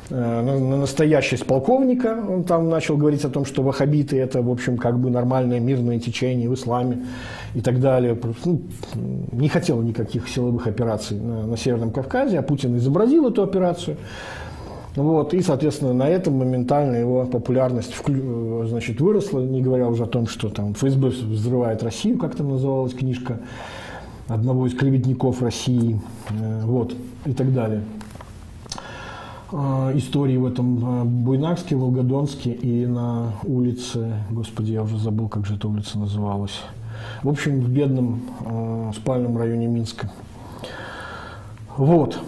на, 0.09 0.41
на 0.41 0.77
настоящесть 0.77 1.45
полковника. 1.45 2.17
Он 2.27 2.43
там 2.43 2.69
начал 2.69 2.97
говорить 2.97 3.25
о 3.25 3.29
том, 3.29 3.45
что 3.45 3.61
ваххабиты– 3.63 4.17
это, 4.19 4.41
в 4.41 4.49
общем, 4.49 4.77
как 4.77 4.99
бы 4.99 5.09
нормальное 5.09 5.59
мирное 5.59 5.99
течение 5.99 6.49
в 6.49 6.53
исламе 6.53 7.05
и 7.53 7.61
так 7.61 7.79
далее. 7.79 8.17
Ну, 8.45 8.61
не 9.31 9.49
хотел 9.49 9.81
никаких 9.81 10.27
силовых 10.27 10.67
операций 10.67 11.19
на, 11.19 11.47
на 11.47 11.57
Северном 11.57 11.91
Кавказе, 11.91 12.39
а 12.39 12.41
Путин 12.41 12.77
изобразил 12.77 13.27
эту 13.27 13.43
операцию. 13.43 13.97
Вот, 14.95 15.35
и, 15.35 15.41
соответственно, 15.41 15.93
на 15.93 16.09
этом 16.09 16.39
моментально 16.39 16.95
его 16.95 17.25
популярность 17.25 17.95
значит, 18.03 18.99
выросла, 18.99 19.41
не 19.41 19.61
говоря 19.61 19.87
уже 19.87 20.03
о 20.03 20.07
том, 20.07 20.25
что 20.25 20.49
там 20.49 20.73
ФСБ 20.73 21.09
взрывает 21.09 21.83
Россию, 21.83 22.17
как 22.17 22.33
там 22.33 22.49
называлась 22.49 22.95
книжка 22.95 23.39
одного 24.27 24.65
из 24.65 24.73
клеветников 24.73 25.41
России, 25.41 26.01
э, 26.31 26.61
вот, 26.63 26.95
и 27.25 27.33
так 27.33 27.53
далее. 27.53 27.83
А, 29.49 29.91
истории 29.95 30.35
в 30.35 30.45
этом 30.45 30.79
а, 30.83 31.05
Буйнакске, 31.05 31.75
Волгодонске 31.75 32.51
и 32.51 32.85
на 32.85 33.31
улице, 33.45 34.13
господи, 34.29 34.73
я 34.73 34.83
уже 34.83 34.97
забыл, 34.97 35.29
как 35.29 35.45
же 35.45 35.55
эта 35.55 35.67
улица 35.67 35.97
называлась. 35.97 36.61
в 37.23 37.29
общем, 37.29 37.61
в 37.61 37.69
бедном 37.69 38.21
э, 38.41 38.91
спальном 38.95 39.37
районе 39.37 39.67
Минска. 39.67 40.11
Вот. 41.77 42.19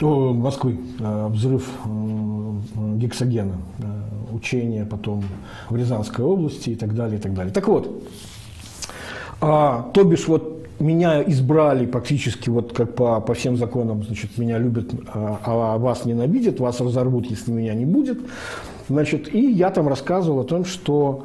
О, 0.00 0.32
Москвы. 0.32 0.80
Э, 0.98 1.28
взрыв 1.28 1.68
э, 1.84 2.96
гексогена. 2.96 3.56
Э, 3.80 4.34
учение 4.34 4.86
потом 4.86 5.24
в 5.68 5.76
Рязанской 5.76 6.24
области 6.24 6.70
и 6.70 6.74
так 6.74 6.94
далее, 6.94 7.18
и 7.18 7.20
так 7.20 7.34
далее. 7.34 7.52
Так 7.52 7.68
вот, 7.68 8.02
а, 9.40 9.90
то 9.92 10.04
бишь 10.04 10.26
вот 10.26 10.53
меня 10.80 11.22
избрали 11.22 11.86
практически 11.86 12.50
вот 12.50 12.72
как 12.72 12.94
по, 12.94 13.20
по 13.20 13.34
всем 13.34 13.56
законам, 13.56 14.02
значит, 14.02 14.36
меня 14.38 14.58
любят, 14.58 14.90
а, 15.12 15.38
а 15.44 15.78
вас 15.78 16.04
ненавидят, 16.04 16.60
вас 16.60 16.80
разорвут, 16.80 17.26
если 17.26 17.52
меня 17.52 17.74
не 17.74 17.84
будет. 17.84 18.18
Значит, 18.88 19.34
и 19.34 19.50
я 19.52 19.70
там 19.70 19.88
рассказывал 19.88 20.40
о 20.40 20.44
том, 20.44 20.64
что 20.64 21.24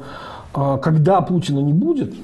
а, 0.54 0.78
когда 0.78 1.20
Путина 1.20 1.60
не 1.60 1.72
будет, 1.72 2.14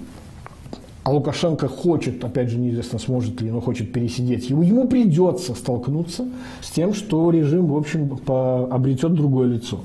а 1.07 1.13
Лукашенко 1.13 1.69
хочет, 1.69 2.25
опять 2.25 2.51
же, 2.51 2.59
неизвестно, 2.59 2.99
сможет 2.99 3.41
ли, 3.41 3.51
но 3.51 3.61
хочет 3.61 3.93
пересидеть, 3.93 4.51
ему, 4.51 4.63
ему 4.63 4.89
придется 4.89 5.55
столкнуться 5.55 6.27
с 6.61 6.71
тем, 6.71 6.95
что 6.95 7.31
режим, 7.31 7.67
в 7.67 7.77
общем, 7.77 8.09
по, 8.17 8.67
обретет 8.67 9.15
другое 9.15 9.47
лицо. 9.47 9.81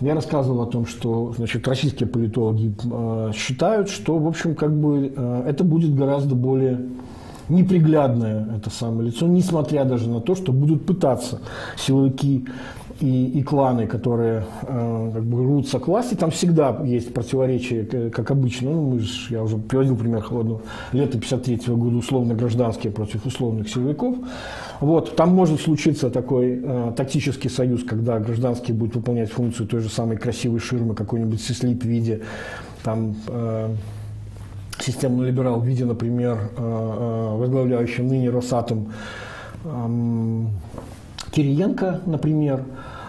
Я 0.00 0.14
рассказывал 0.14 0.62
о 0.62 0.66
том, 0.66 0.86
что 0.86 1.34
значит, 1.36 1.66
российские 1.66 2.08
политологи 2.08 2.72
э, 2.84 3.32
считают, 3.34 3.90
что, 3.90 4.18
в 4.18 4.28
общем, 4.28 4.54
как 4.54 4.72
бы 4.72 5.12
э, 5.14 5.42
это 5.48 5.64
будет 5.64 5.94
гораздо 5.94 6.36
более 6.36 6.80
неприглядное 7.48 8.46
это 8.56 8.70
самое 8.70 9.08
лицо, 9.10 9.26
несмотря 9.26 9.84
даже 9.84 10.08
на 10.08 10.20
то, 10.20 10.34
что 10.34 10.52
будут 10.52 10.86
пытаться 10.86 11.40
силовики 11.76 12.44
и, 13.00 13.26
и 13.26 13.42
кланы, 13.42 13.86
которые 13.86 14.44
э, 14.62 15.10
как 15.14 15.24
бы 15.24 15.44
рвутся 15.44 15.78
к 15.78 15.86
власти, 15.86 16.14
там 16.14 16.30
всегда 16.30 16.80
есть 16.84 17.14
противоречия, 17.14 18.10
как 18.10 18.30
обычно. 18.30 18.70
Ну, 18.70 18.90
мы 18.90 19.00
же, 19.00 19.08
я 19.30 19.42
уже 19.42 19.56
приводил 19.56 19.96
пример 19.96 20.22
холодного 20.22 20.62
лета 20.92 21.18
53 21.18 21.74
года, 21.74 21.96
условно-гражданские 21.96 22.92
против 22.92 23.24
условных 23.26 23.68
силовиков. 23.68 24.16
Вот, 24.80 25.16
там 25.16 25.34
может 25.34 25.60
случиться 25.60 26.10
такой 26.10 26.60
э, 26.62 26.92
тактический 26.96 27.50
союз, 27.50 27.84
когда 27.84 28.18
гражданские 28.18 28.76
будут 28.76 28.96
выполнять 28.96 29.30
функцию 29.30 29.68
той 29.68 29.80
же 29.80 29.88
самой 29.88 30.16
красивой 30.16 30.60
ширмы, 30.60 30.94
какой-нибудь 30.94 31.40
сислип 31.40 31.82
в 31.82 31.86
виде 31.86 32.22
там, 32.82 33.16
э, 33.28 33.74
системный 34.80 35.26
либерал 35.26 35.60
в 35.60 35.66
виде, 35.66 35.84
например, 35.84 36.38
э, 36.56 36.58
э, 36.58 37.36
возглавляющего 37.36 38.06
ныне 38.06 38.30
Росатом 38.30 38.92
э, 39.64 40.46
Кириенко, 41.30 42.00
например, 42.06 42.64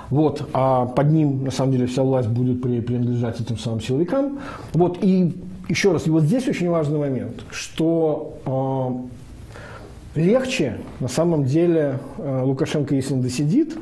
вот, 0.10 0.48
а 0.54 0.86
под 0.86 1.12
ним, 1.12 1.44
на 1.44 1.52
самом 1.52 1.72
деле, 1.72 1.86
вся 1.86 2.04
власть 2.04 2.30
будет 2.30 2.62
принадлежать 2.62 3.40
этим 3.40 3.58
самым 3.58 3.80
силовикам. 3.82 4.40
Вот, 4.74 4.98
и 5.02 5.36
еще 5.68 5.92
раз, 5.92 6.08
и 6.08 6.10
вот 6.10 6.24
здесь 6.24 6.48
очень 6.48 6.70
важный 6.70 6.98
момент, 6.98 7.44
что 7.52 9.08
э, 10.16 10.20
легче, 10.20 10.78
на 11.00 11.08
самом 11.08 11.46
деле, 11.46 12.00
э, 12.18 12.42
Лукашенко, 12.44 12.96
если 12.96 13.14
он 13.14 13.22
досидит, 13.22 13.78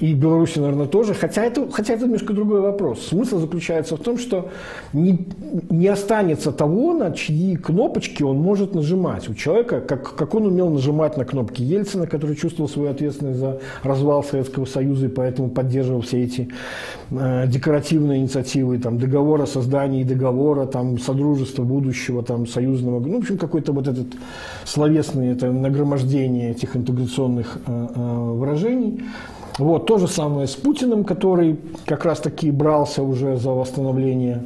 и 0.00 0.14
Беларуси, 0.14 0.58
наверное, 0.58 0.86
тоже. 0.86 1.14
Хотя 1.14 1.44
это, 1.44 1.68
хотя 1.70 1.94
это 1.94 2.04
немножко 2.04 2.32
другой 2.32 2.60
вопрос. 2.60 3.06
Смысл 3.08 3.38
заключается 3.38 3.96
в 3.96 4.00
том, 4.00 4.18
что 4.18 4.50
не, 4.92 5.26
не 5.70 5.88
останется 5.88 6.52
того, 6.52 6.94
на 6.94 7.10
чьи 7.12 7.56
кнопочки 7.56 8.22
он 8.22 8.38
может 8.38 8.74
нажимать. 8.74 9.28
У 9.28 9.34
человека, 9.34 9.80
как, 9.80 10.14
как 10.14 10.34
он 10.34 10.46
умел 10.46 10.70
нажимать 10.70 11.16
на 11.16 11.24
кнопки 11.24 11.62
Ельцина, 11.62 12.06
который 12.06 12.36
чувствовал 12.36 12.68
свою 12.68 12.90
ответственность 12.90 13.40
за 13.40 13.60
развал 13.82 14.22
Советского 14.22 14.66
Союза 14.66 15.06
и 15.06 15.08
поэтому 15.08 15.50
поддерживал 15.50 16.02
все 16.02 16.22
эти 16.22 16.48
э, 17.10 17.46
декоративные 17.48 18.20
инициативы, 18.20 18.78
там, 18.78 18.98
договора 18.98 19.44
о 19.44 19.46
создании 19.46 20.04
договора, 20.04 20.66
там, 20.66 20.98
содружества 20.98 21.64
будущего, 21.64 22.22
там, 22.22 22.46
союзного, 22.46 23.00
ну, 23.00 23.16
в 23.16 23.18
общем, 23.18 23.38
какой-то 23.38 23.72
вот 23.72 23.88
этот 23.88 24.06
словесный, 24.64 25.32
это 25.32 25.50
нагромождение 25.50 26.52
этих 26.52 26.76
интеграционных 26.76 27.58
э, 27.66 27.88
э, 27.94 28.00
выражений. 28.00 29.02
Вот, 29.58 29.86
то 29.86 29.98
же 29.98 30.06
самое 30.06 30.46
с 30.46 30.54
Путиным, 30.54 31.04
который 31.04 31.58
как 31.84 32.04
раз-таки 32.04 32.50
брался 32.50 33.02
уже 33.02 33.36
за 33.36 33.50
восстановление, 33.50 34.44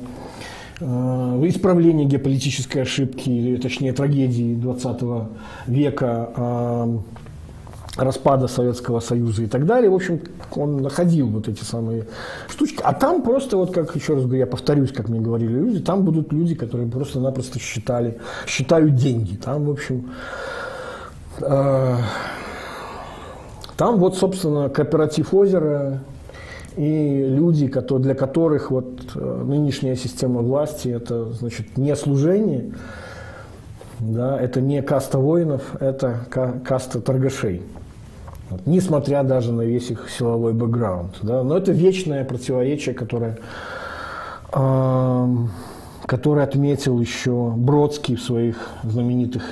э, 0.81 0.85
исправление 1.45 2.07
геополитической 2.07 2.79
ошибки, 2.79 3.59
точнее 3.63 3.93
трагедии 3.93 4.55
20 4.55 5.29
века, 5.67 6.31
э, 6.35 6.97
распада 7.97 8.49
Советского 8.49 9.01
Союза 9.01 9.43
и 9.43 9.47
так 9.47 9.67
далее. 9.67 9.91
В 9.91 9.95
общем, 9.95 10.21
он 10.57 10.79
находил 10.79 11.29
вот 11.29 11.47
эти 11.47 11.63
самые 11.63 12.07
штучки. 12.49 12.81
А 12.83 12.95
там 12.95 13.23
просто, 13.23 13.59
вот 13.59 13.75
как 13.75 13.95
еще 13.95 14.15
раз 14.15 14.23
говорю, 14.23 14.39
я 14.39 14.47
повторюсь, 14.47 14.93
как 14.93 15.11
мне 15.11 15.21
говорили 15.21 15.53
люди, 15.53 15.81
там 15.81 16.05
будут 16.05 16.33
люди, 16.33 16.55
которые 16.55 16.89
просто-напросто 16.89 17.59
считали, 17.59 18.19
считают 18.47 18.95
деньги. 18.95 19.37
Там, 19.37 19.67
в 19.67 19.71
общем, 19.71 20.11
э, 21.41 21.97
там 23.83 23.99
вот, 23.99 24.17
собственно, 24.17 24.69
кооператив 24.69 25.35
озера 25.35 26.05
и 26.77 27.27
люди, 27.29 27.67
для 27.67 28.15
которых 28.15 28.71
вот 28.71 29.11
э, 29.17 29.43
нынешняя 29.45 29.97
система 29.97 30.41
власти– 30.41 30.87
это, 30.95 31.33
значит, 31.33 31.77
не 31.77 31.97
служение, 31.97 32.75
да, 33.99 34.41
это 34.41 34.61
не 34.61 34.83
каста 34.83 35.19
воинов, 35.19 35.63
это 35.81 36.27
каста 36.65 37.01
торгашей. 37.01 37.63
Вот, 38.51 38.61
несмотря 38.67 39.25
даже 39.25 39.51
на 39.51 39.63
весь 39.63 39.91
их 39.91 40.09
силовой 40.17 40.53
бэкграунд. 40.53 41.17
Да, 41.23 41.43
но 41.43 41.59
это 41.59 41.73
вечное 41.73 42.25
противоречие, 42.25 42.95
которое, 42.95 43.39
э, 44.53 45.37
которое 46.07 46.45
отметил 46.45 47.01
еще 47.01 47.51
Бродский 47.57 48.15
в 48.15 48.23
своих 48.23 48.59
знаменитых 48.85 49.43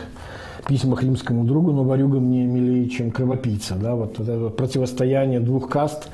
письмах 0.70 1.02
римскому 1.02 1.42
другу, 1.42 1.72
но 1.72 1.82
варюга 1.82 2.20
мне 2.20 2.44
милее, 2.44 2.88
чем 2.88 3.10
кровопийца. 3.10 3.74
Да? 3.74 3.96
Вот, 3.96 4.20
вот 4.20 4.28
это 4.28 4.50
противостояние 4.50 5.40
двух 5.40 5.68
каст 5.68 6.08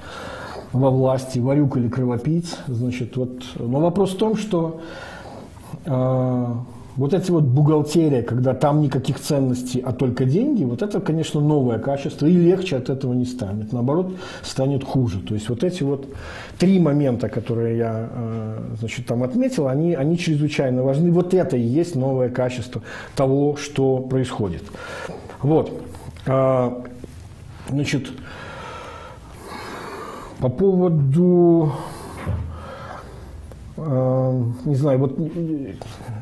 во 0.73 0.89
власти, 0.91 1.39
варюк 1.39 1.77
или 1.77 1.89
кровопийц. 1.89 2.57
Значит, 2.67 3.19
вот, 3.19 3.45
но 3.59 3.81
вопрос 3.81 4.15
в 4.15 4.17
том, 4.17 4.35
что 4.35 4.81
э, 5.85 6.47
вот 6.97 7.13
эти 7.13 7.31
вот 7.31 7.45
бухгалтерия, 7.45 8.23
когда 8.23 8.55
там 8.55 8.81
никаких 8.81 9.21
ценностей, 9.21 9.81
а 9.81 9.93
только 9.93 10.25
деньги, 10.25 10.65
вот 10.65 10.83
это, 10.83 11.01
конечно, 11.01 11.41
новое 11.41 11.79
качество, 11.79 12.27
и 12.27 12.33
легче 12.33 12.77
от 12.77 12.89
этого 12.89 13.13
не 13.13 13.27
станет. 13.27 13.73
Наоборот, 13.73 14.15
станет 14.43 14.83
хуже. 14.83 15.21
То 15.21 15.35
есть 15.35 15.49
вот 15.49 15.63
эти 15.63 15.83
вот 15.83 16.07
три 16.59 16.81
момента, 16.81 17.29
которые 17.29 17.79
я 17.79 18.09
э, 18.11 18.59
значит, 18.79 19.07
там 19.07 19.23
отметил, 19.23 19.69
они, 19.69 19.95
они 19.95 20.19
чрезвычайно 20.19 20.83
важны. 20.83 21.13
Вот 21.13 21.35
это 21.35 21.57
и 21.57 21.63
есть 21.63 21.97
новое 21.97 22.31
качество 22.31 22.83
того, 23.15 23.57
что 23.57 23.99
происходит. 23.99 24.63
Вот. 25.43 25.71
А, 26.27 26.83
значит, 27.69 28.09
по 30.41 30.49
поводу 30.49 31.73
не 33.77 34.75
знаю, 34.75 34.99
вот 34.99 35.19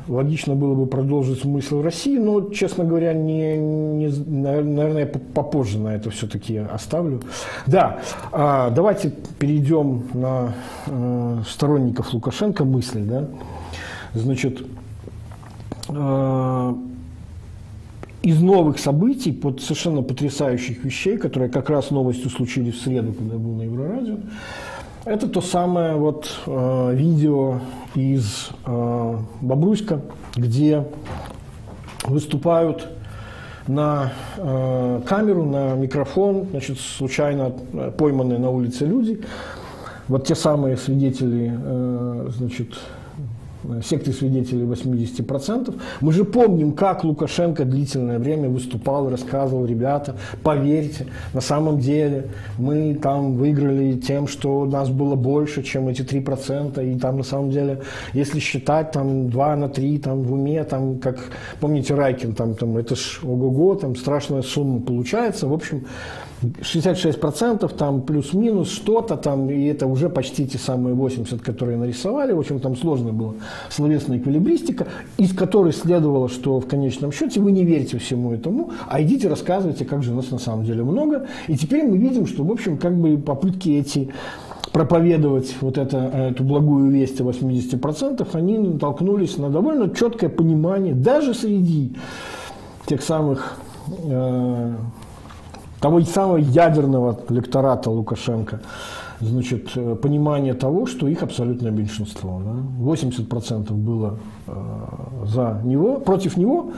логично 0.07 0.55
было 0.55 0.73
бы 0.75 0.87
продолжить 0.87 1.39
смысл 1.39 1.81
России, 1.81 2.17
но, 2.17 2.49
честно 2.49 2.83
говоря, 2.83 3.13
не, 3.13 3.57
не, 3.57 4.07
наверное, 4.07 5.05
попозже 5.05 5.79
на 5.79 5.95
это 5.95 6.09
все-таки 6.09 6.57
оставлю. 6.57 7.21
Да, 7.65 8.01
а, 8.31 8.71
давайте 8.71 9.13
перейдем 9.39 10.03
на 10.13 10.53
э, 10.87 11.41
сторонников 11.47 12.13
Лукашенко 12.13 12.65
мысли. 12.65 13.03
Да? 13.03 13.27
Значит, 14.13 14.65
э, 15.87 16.73
из 18.21 18.41
новых 18.41 18.79
событий, 18.79 19.31
под 19.31 19.61
совершенно 19.61 20.01
потрясающих 20.01 20.83
вещей, 20.83 21.17
которые 21.17 21.49
как 21.49 21.69
раз 21.69 21.91
новостью 21.91 22.29
случились 22.29 22.75
в 22.75 22.81
среду, 22.81 23.13
когда 23.13 23.37
был 23.37 23.53
на 23.53 23.61
Еврорадио, 23.61 24.17
это 25.05 25.27
то 25.27 25.39
самое 25.39 25.95
вот 25.95 26.29
э, 26.47 26.93
видео 26.95 27.59
из 27.93 28.49
э, 28.65 29.17
Бобруйска, 29.41 30.01
где 30.35 30.85
выступают 32.03 32.89
на 33.67 34.11
э, 34.37 35.01
камеру, 35.05 35.45
на 35.45 35.75
микрофон, 35.75 36.47
значит, 36.49 36.79
случайно 36.79 37.51
пойманные 37.97 38.39
на 38.39 38.49
улице 38.49 38.85
люди. 38.85 39.21
Вот 40.07 40.27
те 40.27 40.35
самые 40.35 40.75
свидетели, 40.75 41.53
э, 41.55 42.29
значит, 42.31 42.73
секты 43.83 44.13
свидетелей 44.13 44.63
80%. 44.63 45.73
Мы 46.01 46.13
же 46.13 46.25
помним, 46.25 46.73
как 46.73 47.03
Лукашенко 47.03 47.65
длительное 47.65 48.19
время 48.19 48.49
выступал, 48.49 49.09
рассказывал, 49.09 49.65
ребята, 49.65 50.15
поверьте, 50.43 51.07
на 51.33 51.41
самом 51.41 51.79
деле 51.79 52.27
мы 52.57 52.95
там 52.95 53.35
выиграли 53.35 53.93
тем, 53.93 54.27
что 54.27 54.65
нас 54.65 54.89
было 54.89 55.15
больше, 55.15 55.63
чем 55.63 55.87
эти 55.87 56.01
3%, 56.01 56.95
и 56.95 56.99
там 56.99 57.17
на 57.17 57.23
самом 57.23 57.51
деле, 57.51 57.81
если 58.13 58.39
считать 58.39 58.91
там 58.91 59.29
2 59.29 59.55
на 59.55 59.69
3 59.69 59.97
там, 59.99 60.21
в 60.23 60.33
уме, 60.33 60.63
там, 60.63 60.99
как, 60.99 61.17
помните, 61.59 61.95
Райкин, 61.95 62.33
там, 62.33 62.55
там 62.55 62.77
это 62.77 62.95
ж 62.95 63.19
ого-го, 63.23 63.75
там 63.75 63.95
страшная 63.95 64.41
сумма 64.41 64.81
получается. 64.81 65.47
В 65.47 65.53
общем, 65.53 65.85
66% 66.61 67.73
там 67.75 68.01
плюс-минус 68.01 68.69
что-то 68.69 69.17
там, 69.17 69.49
и 69.49 69.65
это 69.65 69.87
уже 69.87 70.09
почти 70.09 70.47
те 70.47 70.57
самые 70.57 70.95
80, 70.95 71.41
которые 71.41 71.77
нарисовали. 71.77 72.33
В 72.33 72.39
общем, 72.39 72.59
там 72.59 72.75
сложная 72.75 73.13
была 73.13 73.33
словесная 73.69 74.17
эквилибристика, 74.17 74.87
из 75.17 75.33
которой 75.33 75.73
следовало, 75.73 76.29
что 76.29 76.59
в 76.59 76.67
конечном 76.67 77.11
счете 77.11 77.39
вы 77.39 77.51
не 77.51 77.63
верите 77.63 77.97
всему 77.97 78.33
этому, 78.33 78.71
а 78.87 79.01
идите 79.01 79.27
рассказывайте, 79.27 79.85
как 79.85 80.03
же 80.03 80.13
нас 80.13 80.31
на 80.31 80.39
самом 80.39 80.65
деле 80.65 80.83
много. 80.83 81.27
И 81.47 81.57
теперь 81.57 81.83
мы 81.83 81.97
видим, 81.97 82.27
что, 82.27 82.43
в 82.43 82.51
общем, 82.51 82.77
как 82.77 82.95
бы 82.95 83.17
попытки 83.17 83.69
эти 83.69 84.09
проповедовать 84.71 85.55
вот 85.61 85.77
это, 85.77 85.97
эту 85.97 86.43
благую 86.43 86.91
весть 86.91 87.21
о 87.21 87.23
80%, 87.23 88.27
они 88.33 88.57
натолкнулись 88.57 89.37
на 89.37 89.49
довольно 89.49 89.89
четкое 89.89 90.29
понимание 90.29 90.93
даже 90.93 91.33
среди 91.33 91.93
тех 92.85 93.01
самых 93.01 93.57
э, 94.03 94.73
того 95.85 96.01
самого 96.01 96.37
ядерного 96.37 97.15
лектората 97.29 97.91
Лукашенко, 97.91 98.59
значит, 99.21 99.69
э, 99.75 99.95
понимание 99.95 100.55
того, 100.55 100.87
что 100.87 101.07
их 101.07 101.21
абсолютное 101.21 101.69
меньшинство. 101.69 102.41
Да? 102.43 102.55
80% 102.83 103.71
было 103.71 104.17
э, 104.47 104.53
за 105.27 105.61
него, 105.63 105.99
против 105.99 106.37
него, 106.37 106.71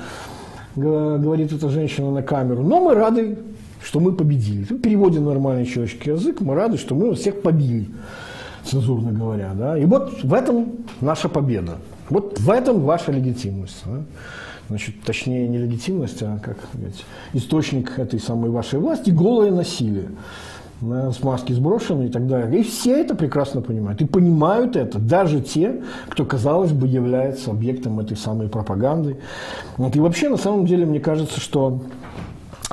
говорит 0.76 1.54
эта 1.54 1.70
женщина 1.70 2.12
на 2.12 2.22
камеру, 2.22 2.64
но 2.64 2.82
мы 2.82 2.96
рады, 2.96 3.38
что 3.82 4.02
мы 4.02 4.12
победили. 4.12 4.64
В 4.64 4.82
переводе 4.82 5.22
нормальный 5.22 5.66
человеческий 5.66 6.10
язык, 6.10 6.42
мы 6.42 6.54
рады, 6.54 6.78
что 6.78 6.94
мы 6.94 7.16
всех 7.16 7.42
побили, 7.42 7.90
цензурно 8.66 9.14
говоря. 9.14 9.54
Да? 9.56 9.78
И 9.78 9.86
вот 9.86 10.22
в 10.22 10.34
этом 10.34 10.66
наша 11.00 11.30
победа. 11.30 11.78
Вот 12.10 12.40
в 12.42 12.50
этом 12.50 12.82
ваша 12.82 13.14
легитимность. 13.14 13.84
Да? 13.86 14.02
Значит, 14.70 14.96
точнее 15.06 15.48
не 15.48 15.58
легитимность, 15.58 16.22
а 16.22 16.40
как 16.40 16.58
сказать, 16.70 17.06
источник 17.34 17.98
этой 18.00 18.20
самой 18.20 18.50
вашей 18.50 18.80
власти, 18.80 19.10
голое 19.10 19.52
насилие. 19.52 20.10
С 20.80 21.24
маски 21.24 21.54
сброшены 21.54 22.04
и 22.04 22.10
так 22.10 22.28
далее. 22.28 22.60
И 22.60 22.64
все 22.64 23.02
это 23.02 23.16
прекрасно 23.16 23.62
понимают. 23.62 24.00
И 24.00 24.06
понимают 24.06 24.76
это 24.76 25.00
даже 25.00 25.42
те, 25.42 25.82
кто, 26.08 26.24
казалось 26.24 26.72
бы, 26.72 26.88
является 26.88 27.50
объектом 27.50 28.00
этой 28.00 28.16
самой 28.16 28.48
пропаганды. 28.48 29.18
Вот. 29.78 29.96
И 29.96 30.00
вообще, 30.00 30.30
на 30.30 30.38
самом 30.38 30.68
деле, 30.68 30.86
мне 30.86 31.00
кажется, 31.00 31.40
что 31.40 31.82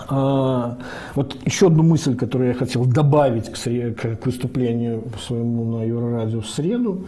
а, 0.09 0.76
вот 1.14 1.36
еще 1.47 1.68
одну 1.68 1.82
мысль, 1.82 2.14
которую 2.14 2.49
я 2.49 2.55
хотел 2.55 2.84
добавить 2.84 3.51
к, 3.51 3.57
к 3.57 4.26
выступлению 4.26 5.05
своему 5.26 5.78
на 5.78 5.84
Еврорадио 5.84 6.40
в 6.40 6.49
среду, 6.49 7.07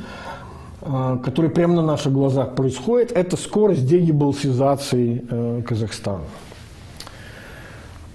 который 1.24 1.50
прямо 1.50 1.74
на 1.74 1.82
наших 1.82 2.12
глазах 2.12 2.54
происходит, 2.54 3.10
это 3.10 3.36
скорость 3.36 3.86
дегибалсизации 3.86 5.24
э, 5.28 5.62
Казахстана. 5.66 6.24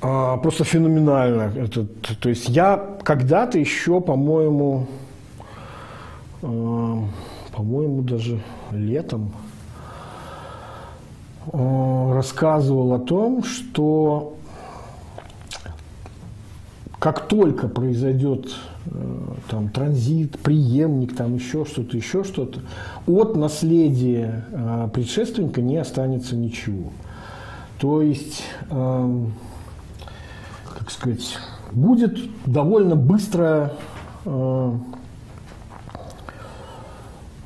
А, 0.01 0.37
просто 0.37 0.63
феноменально. 0.63 1.51
Это, 1.55 1.85
то 1.85 2.29
есть 2.29 2.47
я 2.47 2.97
когда-то 3.03 3.59
еще, 3.59 3.99
по-моему, 3.99 4.87
э, 6.41 6.97
по-моему, 7.53 8.03
даже 8.03 8.39
летом 8.71 9.33
э, 11.51 12.11
рассказывал 12.13 12.93
о 12.93 12.99
том, 12.99 13.43
что 13.43 14.37
как 16.99 17.27
только 17.27 17.67
произойдет 17.67 18.47
Э, 18.47 18.70
там, 19.49 19.69
транзит, 19.69 20.39
преемник, 20.39 21.15
там 21.15 21.35
еще 21.35 21.65
что-то, 21.65 21.95
еще 21.95 22.23
что-то, 22.23 22.61
от 23.05 23.35
наследия 23.35 24.45
э, 24.51 24.89
предшественника 24.93 25.61
не 25.61 25.77
останется 25.77 26.35
ничего. 26.35 26.91
То 27.79 28.01
есть, 28.01 28.43
э, 28.69 29.25
как 30.77 30.91
сказать, 30.91 31.37
будет 31.71 32.17
довольно 32.45 32.95
быстро 32.95 33.73
э, 34.25 34.77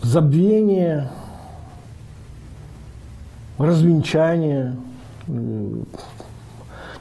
забвение, 0.02 1.10
развенчание, 3.58 4.76
э, 5.28 5.84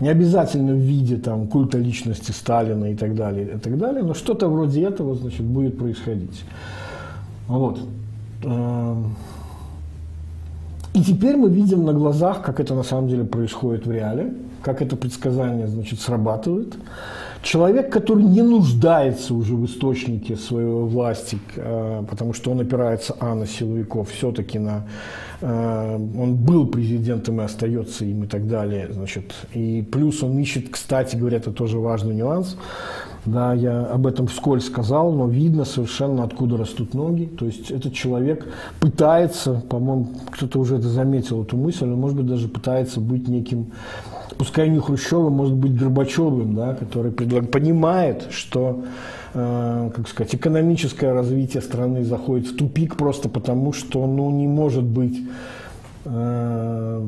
не 0.01 0.09
обязательно 0.09 0.73
в 0.73 0.79
виде 0.79 1.17
там, 1.17 1.47
культа 1.47 1.79
личности 1.79 2.33
Сталина 2.33 2.87
и 2.87 2.97
так 2.97 3.15
далее, 3.15 3.55
и 3.55 3.59
так 3.59 3.79
далее, 3.79 4.03
но 4.03 4.15
что-то 4.15 4.49
вроде 4.49 4.83
этого 4.83 5.15
значит, 5.15 5.43
будет 5.43 5.79
происходить. 5.79 6.45
Вот. 7.49 7.81
Эм. 8.43 9.15
И 10.95 11.03
теперь 11.03 11.37
мы 11.37 11.51
видим 11.51 11.85
на 11.85 11.93
глазах, 11.93 12.43
как 12.43 12.61
это 12.61 12.75
на 12.75 12.85
самом 12.85 13.09
деле 13.09 13.25
происходит 13.25 13.87
в 13.87 13.91
реале, 13.91 14.33
как 14.63 14.81
это 14.81 14.97
предсказание 14.97 15.67
значит, 15.67 16.01
срабатывает. 16.01 16.75
Человек, 17.45 17.93
который 17.93 18.25
не 18.25 18.41
нуждается 18.41 19.35
уже 19.35 19.55
в 19.55 19.67
источнике 19.67 20.35
своей 20.35 20.67
власти, 20.67 21.39
э, 21.57 22.03
потому 22.09 22.33
что 22.33 22.51
он 22.51 22.61
опирается, 22.61 23.15
а, 23.21 23.35
на 23.35 23.47
силовиков, 23.47 24.11
все-таки 24.11 24.59
на 24.59 24.87
Э, 25.47 25.97
он 25.97 26.37
был 26.37 26.67
президентом 26.67 27.41
и 27.41 27.45
остается 27.45 28.07
им 28.07 28.25
и 28.25 28.27
так 28.27 28.49
далее. 28.49 28.89
Значит, 28.91 29.35
и 29.53 29.83
плюс 29.83 30.23
он 30.23 30.39
ищет, 30.39 30.71
кстати 30.71 31.17
говоря, 31.17 31.37
это 31.37 31.53
тоже 31.53 31.79
важный 31.79 32.15
нюанс, 32.15 32.57
да, 33.27 33.53
я 33.53 33.85
об 33.85 34.07
этом 34.07 34.27
вскользь 34.27 34.67
сказал, 34.67 35.13
но 35.13 35.29
видно 35.29 35.67
совершенно, 35.67 36.25
откуда 36.25 36.57
растут 36.57 36.95
ноги. 36.95 37.27
То 37.27 37.45
есть 37.45 37.71
этот 37.71 37.93
человек 37.93 38.47
пытается, 38.81 39.63
по-моему, 39.69 40.09
кто-то 40.31 40.59
уже 40.59 40.77
это 40.77 40.89
заметил, 40.89 41.43
эту 41.43 41.59
мысль, 41.59 41.85
он, 41.85 42.01
может 42.01 42.17
быть, 42.17 42.27
даже 42.27 42.49
пытается 42.49 43.01
быть 43.01 43.29
неким, 43.29 43.73
пускай 44.37 44.69
не 44.69 44.81
Хрущевым, 44.81 45.33
может 45.33 45.55
быть, 45.55 45.77
Горбачевым, 45.77 46.55
да, 46.55 46.75
который 46.75 47.13
предлаг... 47.13 47.51
понимает, 47.51 48.29
что 48.31 48.85
Э, 49.37 49.91
как 49.95 50.07
сказать, 50.07 50.35
экономическое 50.37 51.13
развитие 51.13 51.61
страны 51.61 52.05
заходит 52.05 52.47
в 52.47 52.57
тупик 52.57 52.97
просто 52.97 53.29
потому, 53.29 53.73
что 53.73 54.07
ну, 54.07 54.31
не 54.31 54.47
может 54.47 54.85
быть 54.85 55.23
э, 56.05 57.07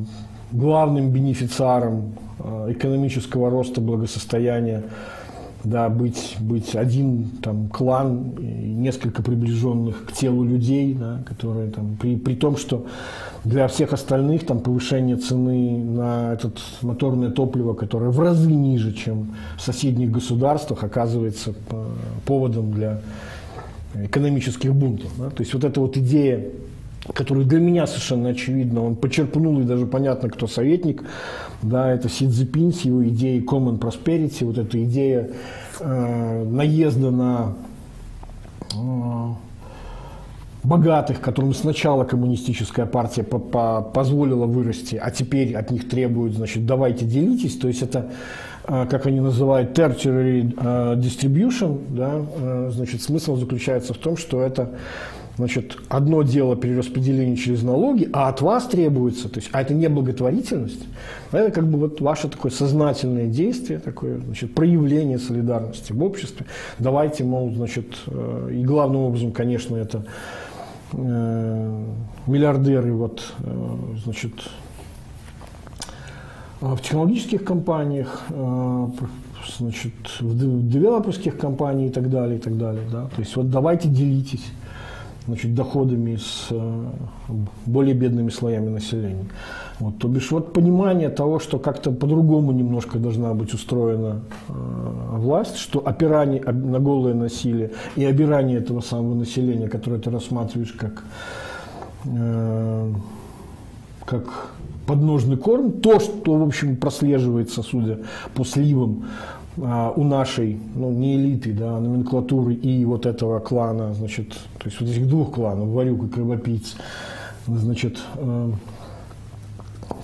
главным 0.50 1.10
бенефициаром 1.10 2.14
э, 2.40 2.72
экономического 2.72 3.48
роста 3.48 3.80
благосостояния 3.80 4.82
да, 5.64 5.88
быть, 5.88 6.36
быть 6.40 6.76
один 6.76 7.26
там, 7.42 7.68
клан 7.68 8.34
несколько 8.38 9.22
приближенных 9.22 10.06
к 10.06 10.12
телу 10.12 10.44
людей, 10.44 10.94
да, 10.94 11.22
которые 11.26 11.70
там, 11.70 11.96
при, 12.00 12.16
при 12.16 12.34
том, 12.34 12.56
что 12.56 12.86
для 13.44 13.68
всех 13.68 13.92
остальных 13.92 14.46
там, 14.46 14.60
повышение 14.60 15.16
цены 15.16 15.78
на 15.78 16.32
этот 16.32 16.58
моторное 16.82 17.30
топливо, 17.30 17.74
которое 17.74 18.10
в 18.10 18.20
разы 18.20 18.50
ниже, 18.50 18.92
чем 18.92 19.34
в 19.56 19.62
соседних 19.62 20.10
государствах, 20.10 20.84
оказывается 20.84 21.54
поводом 22.24 22.72
для 22.72 23.00
экономических 23.94 24.74
бунтов. 24.74 25.10
Да. 25.18 25.30
То 25.30 25.42
есть 25.42 25.54
вот 25.54 25.64
эта 25.64 25.80
вот 25.80 25.96
идея 25.96 26.44
которую 27.14 27.46
для 27.46 27.60
меня 27.60 27.86
совершенно 27.86 28.30
очевидно, 28.30 28.84
он 28.84 28.96
почерпнул, 28.96 29.60
и 29.60 29.64
даже 29.64 29.86
понятно, 29.86 30.28
кто 30.28 30.46
советник, 30.46 31.04
да, 31.62 31.90
это 31.92 32.08
Си 32.08 32.28
Цзипин 32.28 32.72
с 32.72 32.80
его 32.82 33.06
идеей 33.08 33.40
Common 33.40 33.78
Prosperity, 33.78 34.44
вот 34.44 34.58
эта 34.58 34.82
идея 34.84 35.30
э, 35.80 36.44
наезда 36.44 37.10
на 37.10 37.54
э, 38.74 38.76
богатых, 40.66 41.20
которым 41.20 41.54
сначала 41.54 42.04
коммунистическая 42.04 42.86
партия 42.86 43.22
по 43.22 43.36
-по 43.36 43.82
позволила 43.92 44.46
вырасти, 44.46 44.96
а 44.96 45.10
теперь 45.10 45.54
от 45.54 45.70
них 45.70 45.88
требуют, 45.88 46.34
значит, 46.34 46.66
давайте 46.66 47.04
делитесь, 47.04 47.56
то 47.56 47.68
есть 47.68 47.82
это 47.82 48.10
э, 48.66 48.86
как 48.90 49.06
они 49.06 49.20
называют, 49.20 49.78
tertiary 49.78 50.52
э, 50.58 50.96
distribution, 50.96 51.80
да, 51.90 52.20
э, 52.36 52.70
значит, 52.72 53.02
смысл 53.02 53.36
заключается 53.36 53.94
в 53.94 53.98
том, 53.98 54.16
что 54.16 54.40
это 54.40 54.70
Значит, 55.36 55.76
одно 55.90 56.22
дело 56.22 56.56
перераспределение 56.56 57.36
через 57.36 57.62
налоги, 57.62 58.08
а 58.10 58.28
от 58.28 58.40
вас 58.40 58.66
требуется, 58.68 59.28
то 59.28 59.38
есть, 59.38 59.50
а 59.52 59.60
это 59.60 59.74
не 59.74 59.86
благотворительность, 59.88 60.86
а 61.30 61.36
это 61.36 61.52
как 61.52 61.68
бы 61.68 61.78
вот 61.78 62.00
ваше 62.00 62.28
такое 62.28 62.50
сознательное 62.50 63.26
действие, 63.26 63.78
такое, 63.78 64.18
значит, 64.18 64.54
проявление 64.54 65.18
солидарности 65.18 65.92
в 65.92 66.02
обществе. 66.02 66.46
Давайте, 66.78 67.24
мол, 67.24 67.52
значит, 67.54 67.98
э, 68.06 68.50
и 68.54 68.64
главным 68.64 69.02
образом, 69.02 69.32
конечно, 69.32 69.76
это 69.76 70.06
э, 70.92 71.84
миллиардеры, 72.26 72.94
вот, 72.94 73.34
э, 73.40 73.76
значит, 74.04 74.32
в 76.62 76.80
технологических 76.80 77.44
компаниях, 77.44 78.24
значит, 79.58 79.92
в 80.20 80.68
девелоперских 80.68 81.36
компаниях 81.36 81.90
и 81.90 81.92
так 81.92 82.08
далее, 82.08 82.38
и 82.38 82.40
так 82.40 82.56
далее, 82.56 82.84
да, 82.90 83.08
то 83.14 83.20
есть 83.20 83.36
вот 83.36 83.50
давайте 83.50 83.88
делитесь 83.88 84.46
значит, 85.26 85.54
доходами 85.54 86.16
с 86.16 86.48
э, 86.50 86.84
более 87.66 87.94
бедными 87.94 88.30
слоями 88.30 88.68
населения. 88.68 89.26
Вот, 89.78 89.98
то 89.98 90.08
бишь 90.08 90.30
вот 90.30 90.52
понимание 90.52 91.10
того, 91.10 91.38
что 91.38 91.58
как-то 91.58 91.90
по-другому 91.90 92.52
немножко 92.52 92.98
должна 92.98 93.34
быть 93.34 93.52
устроена 93.52 94.22
э, 94.48 94.52
власть, 94.52 95.56
что 95.56 95.80
опирание 95.80 96.42
на 96.42 96.78
голое 96.78 97.14
насилие 97.14 97.72
и 97.96 98.04
обирание 98.04 98.58
этого 98.58 98.80
самого 98.80 99.14
населения, 99.14 99.68
которое 99.68 100.00
ты 100.00 100.10
рассматриваешь 100.10 100.72
как, 100.72 101.04
э, 102.04 102.92
как 104.04 104.50
подножный 104.86 105.36
корм, 105.36 105.72
то, 105.72 105.98
что, 105.98 106.34
в 106.34 106.42
общем, 106.42 106.76
прослеживается, 106.76 107.62
судя 107.62 107.98
по 108.34 108.44
сливам 108.44 109.06
у 109.56 110.04
нашей, 110.04 110.60
ну, 110.74 110.90
не 110.90 111.16
элиты, 111.16 111.52
да, 111.52 111.80
номенклатуры 111.80 112.54
и 112.54 112.84
вот 112.84 113.06
этого 113.06 113.40
клана, 113.40 113.94
значит, 113.94 114.30
то 114.58 114.66
есть 114.66 114.80
вот 114.80 114.90
этих 114.90 115.08
двух 115.08 115.32
кланов, 115.32 115.68
Варюк 115.68 116.04
и 116.04 116.08
Кровопийц, 116.08 116.76
значит, 117.46 117.98
э, 118.16 118.50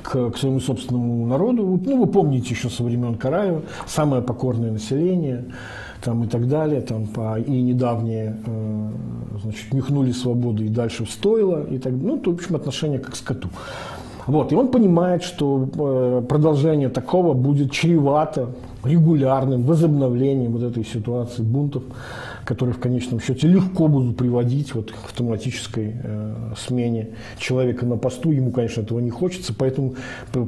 к, 0.03 0.31
к 0.31 0.39
своему 0.39 0.61
собственному 0.61 1.27
народу. 1.27 1.81
Ну, 1.85 2.01
вы 2.01 2.07
помните 2.07 2.51
еще 2.51 2.71
со 2.71 2.83
времен 2.83 3.17
Караева, 3.17 3.63
самое 3.87 4.23
покорное 4.23 4.71
население, 4.71 5.45
там 6.03 6.25
и 6.25 6.27
так 6.27 6.49
далее, 6.49 6.81
там 6.81 7.07
по, 7.07 7.39
и 7.39 7.63
недавние, 7.63 8.39
э, 8.47 8.91
значит, 9.43 9.73
нюхнули 9.73 10.13
свободу 10.13 10.65
и 10.65 10.69
дальше 10.69 11.07
стоило, 11.07 11.65
и 11.65 11.79
так, 11.79 11.93
ну, 11.93 12.17
то, 12.17 12.31
в 12.31 12.35
общем, 12.35 12.57
отношение 12.57 12.99
как 12.99 13.13
к 13.13 13.17
скоту. 13.17 13.49
Вот, 14.27 14.53
и 14.53 14.55
он 14.55 14.69
понимает, 14.69 15.25
что 15.25 15.69
э, 15.75 16.23
продолжение 16.29 16.89
такого 16.89 17.35
будет 17.35 17.73
чревато 17.73 18.51
регулярным 18.85 19.63
возобновлением 19.63 20.53
вот 20.53 20.63
этой 20.63 20.85
ситуации 20.85 21.43
бунтов, 21.43 21.85
которые 22.45 22.75
в 22.75 22.79
конечном 22.81 23.21
счете 23.21 23.47
легко 23.47 23.89
будут 23.89 24.17
приводить 24.17 24.75
вот 24.75 24.91
к 24.91 25.05
автоматической 25.05 25.95
э, 26.03 26.35
смене 26.57 27.11
человека 27.39 27.87
на 27.87 27.97
посту. 27.97 28.33
Ему, 28.33 28.51
конечно, 28.51 28.81
этого 28.83 28.99
не 28.99 29.11
хочется, 29.11 29.55
поэтому 29.57 29.95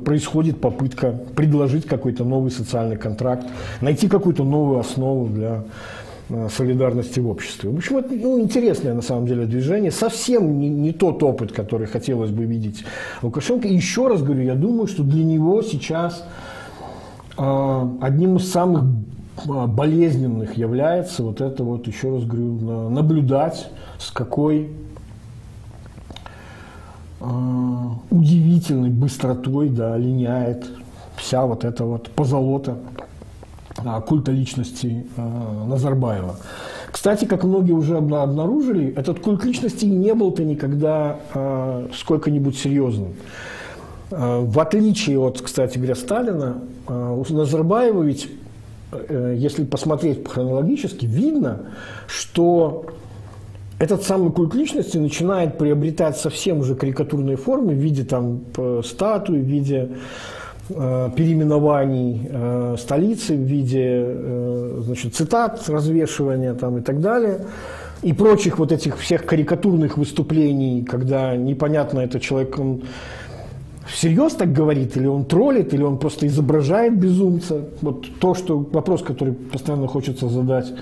происходит 0.04 0.60
попытка 0.60 1.12
предложить 1.36 1.86
какой-то 1.86 2.24
новый 2.24 2.50
социальный 2.50 2.96
контракт, 2.96 3.46
найти 3.80 4.08
какую-то 4.08 4.42
новую 4.42 4.80
основу 4.80 5.28
для 5.28 5.64
э, 6.28 6.48
солидарности 6.54 7.20
в 7.20 7.28
обществе. 7.28 7.70
В 7.70 7.76
общем, 7.76 7.98
это 7.98 8.14
ну, 8.14 8.40
интересное 8.40 8.94
на 8.94 9.02
самом 9.02 9.26
деле 9.26 9.46
движение, 9.46 9.92
совсем 9.92 10.58
не, 10.58 10.68
не 10.68 10.92
тот 10.92 11.22
опыт, 11.22 11.52
который 11.52 11.86
хотелось 11.86 12.30
бы 12.30 12.44
видеть 12.44 12.84
Лукашенко. 13.22 13.68
И 13.68 13.74
еще 13.74 14.08
раз 14.08 14.22
говорю, 14.22 14.42
я 14.42 14.56
думаю, 14.56 14.88
что 14.88 15.04
для 15.04 15.22
него 15.22 15.62
сейчас 15.62 16.24
одним 17.36 18.36
из 18.36 18.50
самых 18.50 18.84
а, 19.48 19.66
болезненных 19.66 20.56
является 20.56 21.22
вот 21.22 21.40
это 21.40 21.64
вот, 21.64 21.86
еще 21.86 22.14
раз 22.14 22.24
говорю, 22.24 22.90
наблюдать, 22.90 23.68
с 23.98 24.10
какой 24.10 24.70
э, 27.20 27.24
удивительной 28.10 28.90
быстротой 28.90 29.68
да, 29.68 29.96
линяет 29.96 30.66
вся 31.16 31.46
вот 31.46 31.64
эта 31.64 31.84
вот 31.84 32.10
позолота 32.10 32.76
культа 34.06 34.30
личности 34.30 35.04
Назарбаева. 35.16 36.36
Кстати, 36.92 37.24
как 37.24 37.42
многие 37.42 37.72
уже 37.72 37.96
обнаружили, 37.96 38.94
этот 38.94 39.18
культ 39.18 39.44
личности 39.44 39.84
не 39.84 40.14
был-то 40.14 40.44
никогда 40.44 41.18
сколько-нибудь 41.92 42.56
серьезным. 42.56 43.14
В 44.10 44.60
отличие 44.60 45.18
от, 45.18 45.40
кстати 45.40 45.78
говоря, 45.78 45.94
Сталина, 45.94 46.58
у 46.86 47.24
Назарбаева 47.28 48.02
ведь 48.02 48.28
Э, 48.94 49.34
если 49.36 49.64
посмотреть 49.64 50.26
хронологически, 50.26 51.06
видно, 51.06 51.60
что 52.06 52.86
этот 53.78 54.02
самый 54.04 54.32
культ 54.32 54.54
личности 54.54 54.96
начинает 54.98 55.58
приобретать 55.58 56.16
совсем 56.16 56.60
уже 56.60 56.74
карикатурные 56.74 57.36
формы 57.36 57.72
в 57.72 57.78
виде 57.78 58.04
там, 58.04 58.40
статуи, 58.84 59.38
в 59.38 59.44
виде 59.44 59.90
э, 60.68 61.10
переименований 61.16 62.28
э, 62.30 62.76
столицы, 62.78 63.34
в 63.34 63.40
виде 63.40 64.04
э, 64.06 64.80
значит, 64.84 65.14
цитат, 65.14 65.68
развешивания 65.68 66.54
там, 66.54 66.78
и 66.78 66.82
так 66.82 67.00
далее. 67.00 67.46
И 68.02 68.12
прочих 68.12 68.58
вот 68.58 68.70
этих 68.70 68.98
всех 68.98 69.24
карикатурных 69.24 69.96
выступлений, 69.96 70.84
когда 70.84 71.34
непонятно, 71.36 72.00
это 72.00 72.20
человек, 72.20 72.58
он 72.58 72.82
всерьез 73.86 74.34
так 74.34 74.52
говорит, 74.52 74.96
или 74.96 75.06
он 75.06 75.24
троллит, 75.24 75.74
или 75.74 75.82
он 75.82 75.98
просто 75.98 76.26
изображает 76.26 76.98
безумца. 76.98 77.64
Вот 77.80 78.06
то, 78.20 78.34
что 78.34 78.58
вопрос, 78.58 79.02
который 79.02 79.34
постоянно 79.34 79.86
хочется 79.86 80.28
задать 80.28 80.72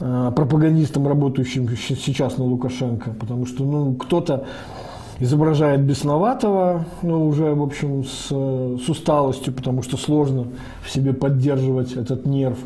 э, 0.00 0.32
пропагандистам, 0.34 1.08
работающим 1.08 1.68
сейчас 1.76 2.38
на 2.38 2.44
Лукашенко, 2.44 3.10
потому 3.18 3.46
что 3.46 3.64
ну, 3.64 3.94
кто-то 3.94 4.46
изображает 5.20 5.82
бесноватого, 5.82 6.84
ну, 7.02 7.26
уже, 7.26 7.54
в 7.54 7.62
общем, 7.62 8.04
с, 8.04 8.28
с 8.28 8.88
усталостью, 8.88 9.52
потому 9.52 9.82
что 9.82 9.96
сложно 9.96 10.48
в 10.84 10.90
себе 10.90 11.12
поддерживать 11.12 11.92
этот 11.92 12.26
нерв. 12.26 12.58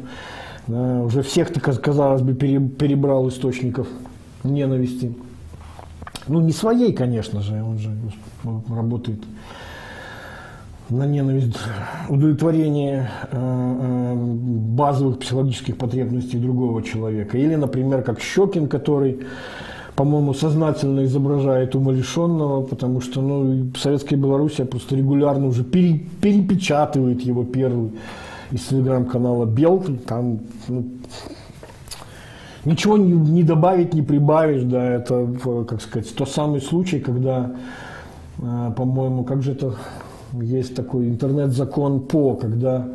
Да, 0.67 1.03
уже 1.03 1.23
всех, 1.23 1.53
казалось 1.53 2.23
бы, 2.23 2.35
перебрал 2.35 3.29
источников 3.29 3.87
ненависти. 4.43 5.15
Ну, 6.29 6.41
не 6.41 6.53
своей, 6.53 6.93
конечно 6.93 7.41
же, 7.41 7.63
он 7.63 7.79
же 7.79 7.91
работает 8.69 9.21
на 10.89 11.05
ненависть, 11.05 11.57
удовлетворение 12.09 13.11
э, 13.31 13.37
э, 13.37 14.15
базовых 14.15 15.19
психологических 15.19 15.77
потребностей 15.77 16.39
другого 16.39 16.83
человека. 16.83 17.39
Или, 17.39 17.57
например, 17.57 18.03
как 18.03 18.21
Щекин, 18.21 18.69
который, 18.69 19.21
по-моему, 19.97 20.33
сознательно 20.35 21.05
изображает 21.05 21.75
умалишенного, 21.75 22.63
потому 22.63 23.01
что 23.01 23.21
ну, 23.21 23.73
Советская 23.77 24.19
Белоруссия 24.19 24.65
просто 24.65 24.95
регулярно 24.97 25.47
уже 25.47 25.65
пере, 25.65 25.99
перепечатывает 26.21 27.21
его 27.23 27.45
первый 27.45 27.93
из 28.53 28.63
телеграм-канала 28.67 29.45
Белт. 29.45 30.05
Там 30.07 30.41
ну, 30.69 30.85
ничего 32.67 32.97
не, 32.99 33.13
не 33.13 33.43
добавить, 33.43 33.95
не 33.95 34.03
прибавишь. 34.03 34.63
Да, 34.63 34.85
это, 34.85 35.27
как 35.67 35.81
сказать, 35.81 36.15
тот 36.15 36.29
самый 36.29 36.61
случай, 36.61 37.01
когда, 37.01 37.53
э, 38.39 38.73
по-моему, 38.77 39.25
как 39.25 39.43
же 39.43 39.53
это 39.53 39.75
есть 40.33 40.75
такой 40.75 41.09
интернет-закон 41.09 42.01
ПО, 42.01 42.35
когда 42.35 42.87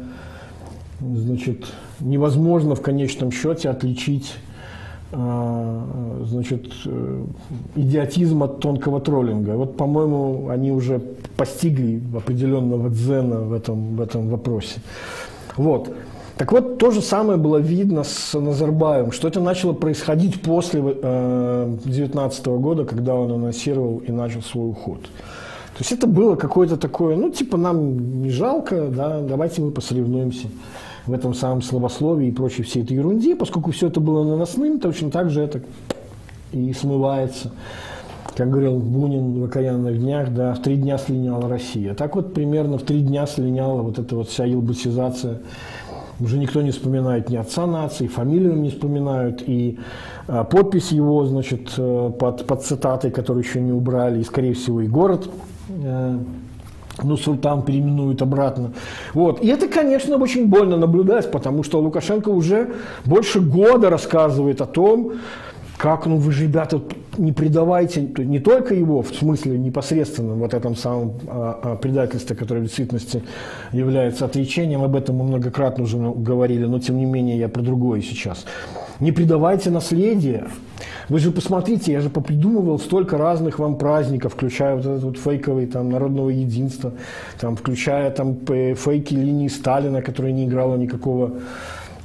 значит, 1.00 1.66
невозможно 2.00 2.76
в 2.76 2.82
конечном 2.82 3.32
счете 3.32 3.70
отличить 3.70 4.36
а, 5.14 6.24
значит, 6.26 6.72
э, 6.86 7.26
идиотизм 7.76 8.44
от 8.44 8.62
тонкого 8.62 9.02
троллинга. 9.02 9.58
Вот, 9.58 9.76
по-моему, 9.76 10.48
они 10.48 10.72
уже 10.72 11.00
постигли 11.36 12.02
определенного 12.16 12.90
дзена 12.90 13.42
в 13.42 13.52
этом, 13.52 13.98
в 13.98 14.02
этом 14.02 14.30
вопросе. 14.30 14.80
Вот. 15.58 15.94
Так 16.38 16.52
вот, 16.52 16.78
то 16.78 16.92
же 16.92 17.02
самое 17.02 17.38
было 17.38 17.58
видно 17.58 18.04
с 18.04 18.38
Назарбаевым, 18.38 19.12
что 19.12 19.28
это 19.28 19.40
начало 19.40 19.74
происходить 19.74 20.42
после 20.42 20.82
2019 20.82 22.48
э, 22.48 22.58
года, 22.58 22.86
когда 22.86 23.16
он 23.16 23.32
анонсировал 23.32 24.00
и 24.00 24.12
начал 24.12 24.42
свой 24.42 24.70
уход. 24.70 25.02
То 25.02 25.80
есть 25.80 25.92
это 25.92 26.08
было 26.08 26.36
какое-то 26.36 26.78
такое, 26.78 27.16
ну, 27.16 27.30
типа, 27.30 27.58
нам 27.58 28.22
не 28.22 28.30
жалко, 28.30 28.88
да, 28.88 29.22
давайте 29.22 29.62
мы 29.62 29.72
посоревнуемся 29.72 30.48
в 31.06 31.14
этом 31.14 31.34
самом 31.34 31.62
словословии 31.62 32.28
и 32.28 32.32
прочей 32.32 32.64
всей 32.64 32.84
этой 32.84 32.94
ерунде, 32.94 33.36
поскольку 33.36 33.72
все 33.72 33.88
это 33.88 34.00
было 34.00 34.24
наносным, 34.24 34.80
точно 34.80 35.12
так 35.12 35.30
же 35.30 35.42
это 35.42 35.62
и 36.52 36.74
смывается. 36.74 37.52
Как 38.36 38.50
говорил 38.50 38.78
Бунин 38.78 39.42
в 39.42 39.44
окаянных 39.46 40.00
днях, 40.00 40.34
да, 40.34 40.54
в 40.54 40.62
три 40.62 40.78
дня 40.78 40.98
слиняла 40.98 41.50
Россия. 41.50 41.94
Так 41.94 42.16
вот, 42.16 42.34
примерно 42.34 42.78
в 42.78 42.84
три 42.84 43.02
дня 43.02 43.26
слиняла 43.26 43.82
вот 43.82 44.00
эта 44.00 44.16
вот 44.16 44.30
вся 44.30 44.46
елбасизация. 44.46 45.42
Уже 46.22 46.38
никто 46.38 46.62
не 46.62 46.72
вспоминает 46.72 47.30
ни 47.30 47.36
отца 47.36 47.66
нации, 47.66 48.08
фамилию 48.08 48.56
не 48.56 48.70
вспоминают, 48.70 49.44
и 49.46 49.80
а, 50.28 50.44
подпись 50.44 50.92
его, 50.92 51.26
значит, 51.26 51.74
э, 51.78 52.12
под, 52.18 52.46
под 52.46 52.64
цитатой, 52.64 53.12
которую 53.12 53.44
еще 53.44 53.60
не 53.60 53.72
убрали, 53.72 54.22
и, 54.22 54.24
скорее 54.24 54.54
всего, 54.54 54.82
и 54.82 54.88
город 54.88 55.28
Э, 55.84 56.18
ну, 57.04 57.18
султан 57.18 57.64
переименуют 57.64 58.22
обратно. 58.22 58.74
Вот. 59.14 59.42
И 59.42 59.48
это, 59.48 59.68
конечно, 59.68 60.18
очень 60.18 60.48
больно 60.48 60.78
наблюдать, 60.78 61.32
потому 61.32 61.64
что 61.64 61.80
Лукашенко 61.80 62.30
уже 62.30 62.74
больше 63.06 63.40
года 63.40 63.90
рассказывает 63.90 64.62
о 64.62 64.66
том, 64.66 65.14
как, 65.82 66.06
ну 66.06 66.18
вы 66.18 66.32
же, 66.32 66.44
ребята, 66.44 66.80
не 67.18 67.32
предавайте 67.32 68.02
не 68.02 68.40
только 68.40 68.76
его, 68.76 69.02
в 69.02 69.16
смысле 69.16 69.58
непосредственно 69.58 70.36
вот 70.36 70.54
этом 70.54 70.76
самом 70.76 71.14
а, 71.28 71.60
а, 71.64 71.76
предательстве, 71.76 72.36
которое 72.36 72.60
в 72.60 72.66
действительности 72.66 73.24
является 73.72 74.26
отречением, 74.26 74.84
об 74.84 74.96
этом 74.96 75.16
мы 75.16 75.24
многократно 75.24 75.86
уже 75.86 75.98
говорили, 75.98 76.66
но 76.66 76.78
тем 76.78 77.00
не 77.00 77.06
менее 77.06 77.40
я 77.40 77.50
про 77.50 77.64
другое 77.64 78.02
сейчас. 78.02 78.46
Не 79.00 79.12
предавайте 79.12 79.72
наследие. 79.72 80.50
Вы 81.10 81.18
же 81.18 81.32
посмотрите, 81.32 81.92
я 81.92 82.02
же 82.02 82.12
попридумывал 82.12 82.78
столько 82.78 83.18
разных 83.18 83.58
вам 83.58 83.76
праздников, 83.76 84.34
включая 84.34 84.76
вот 84.76 84.86
этот 84.86 85.04
вот 85.04 85.18
фейковый 85.18 85.66
там 85.66 85.90
народного 85.90 86.30
единства, 86.30 86.94
там, 87.40 87.56
включая 87.56 88.12
там 88.12 88.38
фейки 88.46 89.16
линии 89.16 89.48
Сталина, 89.48 90.04
которая 90.04 90.32
не 90.32 90.46
играла 90.46 90.76
никакого 90.76 91.32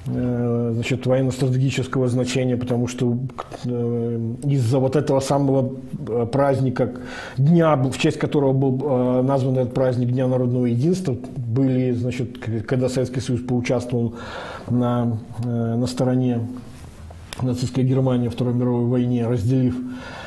значит, 0.06 1.06
военно-стратегического 1.06 2.08
значения, 2.08 2.56
потому 2.56 2.86
что 2.86 3.18
э, 3.64 4.34
из-за 4.44 4.78
вот 4.78 4.96
этого 4.96 5.20
самого 5.20 5.74
э, 6.08 6.26
праздника, 6.30 6.92
дня, 7.36 7.76
в 7.76 7.98
честь 7.98 8.18
которого 8.18 8.52
был 8.52 9.22
назван 9.22 9.58
этот 9.58 9.74
праздник 9.74 10.08
Дня 10.12 10.28
народного 10.28 10.66
единства, 10.66 11.16
были, 11.36 11.92
значит, 11.92 12.38
когда 12.66 12.88
Советский 12.88 13.20
Союз 13.20 13.42
поучаствовал 13.42 14.14
на, 14.70 15.18
на 15.44 15.86
стороне 15.86 16.40
нацистской 17.42 17.84
Германии 17.84 18.26
во 18.26 18.32
Второй 18.32 18.54
мировой 18.54 18.86
войне, 18.86 19.26
разделив 19.26 19.76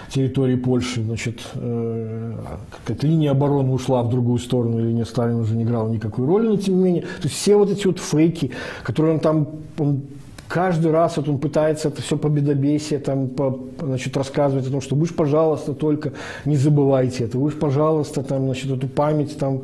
территории 0.10 0.56
Польши, 0.56 1.04
значит, 1.04 1.40
э, 1.56 2.34
какая-то 2.80 3.08
линия 3.08 3.32
обороны 3.32 3.72
ушла 3.72 4.04
в 4.04 4.10
другую 4.10 4.40
сторону, 4.40 4.80
линия 4.80 5.06
Сталина 5.06 5.40
уже 5.40 5.56
не 5.56 5.64
играла 5.64 5.90
никакой 5.90 6.26
роли, 6.26 6.48
но 6.48 6.58
тем 6.58 6.78
не 6.78 6.84
менее, 6.84 7.02
то 7.04 7.24
есть 7.24 7.36
все 7.36 7.56
вот 7.56 7.70
эти 7.70 7.88
вот 7.88 8.00
фейки, 8.00 8.52
которые 8.84 9.16
он 9.16 9.20
там 9.20 9.48
он 9.78 10.02
каждый 10.50 10.92
раз 10.92 11.16
вот 11.18 11.30
он 11.30 11.38
пытается 11.38 11.88
это 11.88 12.02
все 12.02 12.18
победобесие 12.18 13.00
там, 13.00 13.30
по, 13.30 13.58
значит, 13.80 14.18
рассказывать 14.18 14.68
о 14.68 14.72
том, 14.72 14.82
что 14.82 14.96
вы 14.96 15.06
же, 15.06 15.14
пожалуйста, 15.14 15.74
только 15.74 16.12
не 16.44 16.58
забывайте 16.58 17.26
это, 17.26 17.38
вы 17.38 17.52
же, 17.52 17.58
пожалуйста, 17.58 18.24
там, 18.24 18.46
значит, 18.46 18.72
эту 18.72 18.88
память 18.88 19.38
там, 19.38 19.62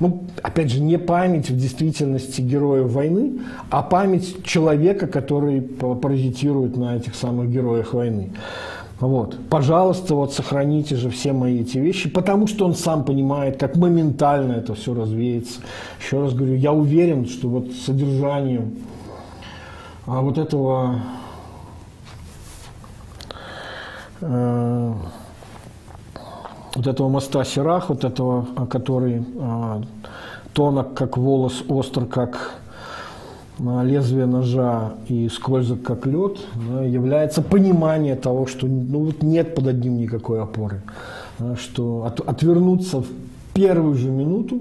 ну, 0.00 0.24
опять 0.42 0.70
же, 0.70 0.80
не 0.80 0.98
память 0.98 1.50
в 1.50 1.56
действительности 1.56 2.40
героев 2.40 2.90
войны, 2.90 3.40
а 3.70 3.82
память 3.82 4.42
человека, 4.42 5.06
который 5.06 5.60
паразитирует 5.60 6.76
на 6.76 6.96
этих 6.96 7.14
самых 7.14 7.50
героях 7.50 7.92
войны. 7.92 8.30
Вот. 9.02 9.36
Пожалуйста, 9.50 10.14
вот 10.14 10.32
сохраните 10.32 10.94
же 10.94 11.10
все 11.10 11.32
мои 11.32 11.62
эти 11.62 11.76
вещи, 11.76 12.08
потому 12.08 12.46
что 12.46 12.64
он 12.64 12.76
сам 12.76 13.04
понимает, 13.04 13.58
как 13.58 13.74
моментально 13.74 14.52
это 14.52 14.76
все 14.76 14.94
развеется. 14.94 15.60
Еще 16.00 16.20
раз 16.22 16.34
говорю, 16.34 16.54
я 16.54 16.72
уверен, 16.72 17.26
что 17.26 17.48
вот 17.48 17.72
содержанием 17.72 18.76
а 20.06 20.20
вот 20.20 20.38
этого 20.38 21.00
э, 24.20 24.92
вот 26.76 26.86
этого 26.86 27.08
моста 27.08 27.42
Сирах, 27.44 27.88
вот 27.88 28.04
этого, 28.04 28.46
который 28.66 29.24
э, 29.34 29.82
тонок, 30.52 30.94
как 30.94 31.16
волос, 31.16 31.64
остр, 31.68 32.06
как 32.06 32.52
лезвие 33.58 34.26
ножа 34.26 34.94
и 35.08 35.28
скользок, 35.28 35.82
как 35.82 36.06
лед, 36.06 36.38
является 36.84 37.42
понимание 37.42 38.16
того, 38.16 38.46
что 38.46 38.66
ну, 38.66 39.06
вот 39.06 39.22
нет 39.22 39.54
под 39.54 39.66
одним 39.66 39.98
никакой 39.98 40.42
опоры. 40.42 40.82
Что 41.58 42.04
от, 42.04 42.20
отвернуться 42.20 43.02
в 43.02 43.08
первую 43.54 43.94
же 43.94 44.10
минуту, 44.10 44.60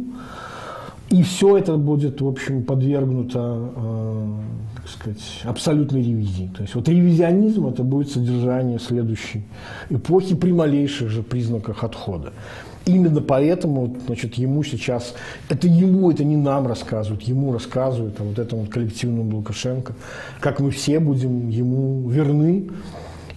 и 1.09 1.23
все 1.23 1.57
это 1.57 1.75
будет, 1.75 2.21
в 2.21 2.27
общем, 2.27 2.63
подвергнуто 2.63 3.69
э, 3.75 4.27
так 4.75 4.89
сказать, 4.89 5.41
абсолютной 5.43 6.01
ревизии. 6.01 6.49
То 6.55 6.61
есть 6.61 6.75
вот 6.75 6.87
ревизионизм 6.87 7.67
это 7.67 7.83
будет 7.83 8.09
содержание 8.11 8.79
следующей 8.79 9.43
эпохи 9.89 10.35
при 10.35 10.51
малейших 10.51 11.09
же 11.09 11.21
признаках 11.21 11.83
отхода. 11.83 12.31
Именно 12.85 13.21
поэтому 13.21 13.95
значит, 14.07 14.35
ему 14.35 14.63
сейчас, 14.63 15.13
это 15.49 15.67
ему, 15.67 16.09
это 16.09 16.23
не 16.23 16.35
нам 16.35 16.65
рассказывают, 16.67 17.21
ему 17.23 17.53
рассказывают, 17.53 18.15
а 18.19 18.23
вот 18.23 18.39
этому 18.39 18.65
коллективному 18.65 19.37
Лукашенко, 19.37 19.93
как 20.39 20.59
мы 20.59 20.71
все 20.71 20.99
будем 20.99 21.49
ему 21.49 22.09
верны. 22.09 22.69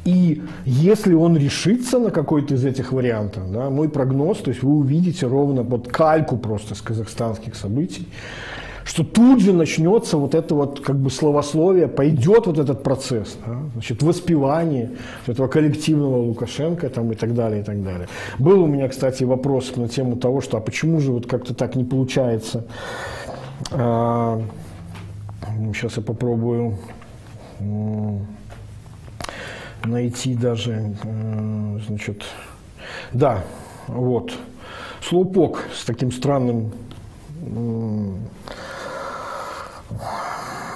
И 0.05 0.42
если 0.64 1.14
он 1.14 1.36
решится 1.36 1.99
на 1.99 2.11
какой-то 2.11 2.55
из 2.55 2.64
этих 2.64 2.92
вариантов, 2.92 3.51
да, 3.51 3.70
мой 3.70 3.88
прогноз, 3.88 4.38
то 4.38 4.51
есть 4.51 4.62
вы 4.62 4.74
увидите 4.76 5.26
ровно 5.26 5.64
под 5.64 5.88
кальку 5.88 6.36
просто 6.36 6.74
с 6.74 6.80
казахстанских 6.80 7.55
событий, 7.55 8.07
что 8.85 9.03
тут 9.03 9.41
же 9.41 9.53
начнется 9.53 10.16
вот 10.18 10.35
это 10.35 10.55
вот 10.55 10.80
как 10.80 10.97
бы 10.97 11.11
словословие, 11.11 11.89
пойдет 11.89 12.47
вот 12.47 12.59
этот 12.59 12.82
процесс, 12.82 13.37
да, 13.45 13.59
значит, 13.72 14.03
воспевание 14.03 14.93
этого 15.26 15.49
коллективного 15.49 16.18
Лукашенко 16.18 16.89
там, 16.91 17.11
и 17.12 17.14
так 17.14 17.35
далее, 17.35 17.62
и 17.62 17.64
так 17.64 17.82
далее. 17.82 18.09
Был 18.39 18.62
у 18.62 18.66
меня, 18.66 18.89
кстати, 18.89 19.24
вопрос 19.24 19.74
на 19.76 19.89
тему 19.89 20.16
того, 20.16 20.41
что 20.41 20.59
а 20.59 20.61
почему 20.61 21.01
же 21.01 21.12
вот 21.12 21.26
как-то 21.26 21.55
так 21.55 21.76
не 21.76 21.85
получается. 21.85 22.66
А, 23.72 24.41
сейчас 25.72 25.97
я 25.97 26.03
попробую 26.03 26.76
найти 29.85 30.35
даже, 30.35 30.95
значит, 31.87 32.24
да, 33.12 33.45
вот, 33.87 34.35
слоупок 35.03 35.64
с 35.74 35.85
таким 35.85 36.11
странным 36.12 36.72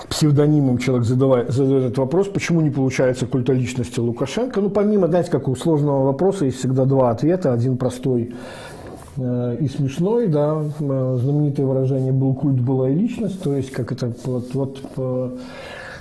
псевдонимом 0.09 0.79
человек 0.79 1.07
задавает, 1.07 1.51
задает 1.53 1.85
этот 1.85 1.99
вопрос, 1.99 2.29
почему 2.29 2.61
не 2.61 2.71
получается 2.71 3.27
культа 3.27 3.53
личности 3.53 4.01
Лукашенко. 4.01 4.61
Ну, 4.61 4.71
помимо, 4.71 5.07
знаете, 5.07 5.31
как 5.31 5.49
у 5.49 5.55
сложного 5.55 6.05
вопроса 6.05 6.45
есть 6.45 6.59
всегда 6.59 6.85
два 6.85 7.11
ответа. 7.11 7.53
Один 7.53 7.77
простой 7.77 8.35
э, 9.17 9.57
и 9.61 9.69
смешной, 9.69 10.27
да, 10.29 10.63
э, 10.81 11.19
знаменитое 11.23 11.67
выражение 11.67 12.13
«был 12.13 12.35
культ, 12.35 12.61
была 12.61 12.91
и 12.91 12.95
личность», 12.95 13.43
то 13.43 13.55
есть 13.55 13.71
как 13.71 13.93
это 13.93 14.13
вот, 14.25 14.55
вот 14.55 14.81
по, 14.95 15.33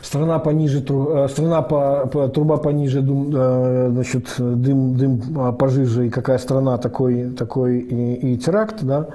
страна 0.01 0.39
пониже, 0.39 0.83
э, 0.87 1.27
страна 1.29 1.61
по, 1.61 2.07
по, 2.11 2.27
труба 2.27 2.57
пониже, 2.57 3.01
дым, 3.01 3.31
э, 3.33 3.89
значит, 3.91 4.25
дым, 4.37 4.97
дым 4.97 5.21
а, 5.37 5.51
пожиже, 5.51 6.07
и 6.07 6.09
какая 6.09 6.37
страна 6.37 6.77
такой, 6.77 7.31
такой 7.31 7.79
и, 7.79 8.33
и 8.33 8.37
теракт, 8.37 8.83
да, 8.83 9.07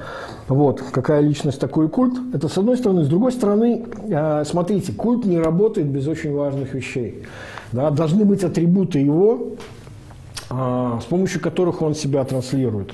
вот, 0.48 0.82
какая 0.92 1.20
личность 1.20 1.60
такой 1.60 1.88
культ, 1.88 2.14
это 2.34 2.48
с 2.48 2.58
одной 2.58 2.76
стороны, 2.76 3.04
с 3.04 3.08
другой 3.08 3.32
стороны, 3.32 3.84
э, 4.08 4.44
смотрите, 4.44 4.92
культ 4.92 5.24
не 5.24 5.38
работает 5.38 5.88
без 5.88 6.06
очень 6.06 6.34
важных 6.34 6.74
вещей, 6.74 7.22
да, 7.72 7.90
должны 7.90 8.24
быть 8.24 8.44
атрибуты 8.44 8.98
его, 8.98 9.52
с 10.50 11.04
помощью 11.04 11.40
которых 11.40 11.80
он 11.80 11.94
себя 11.94 12.22
транслирует 12.24 12.92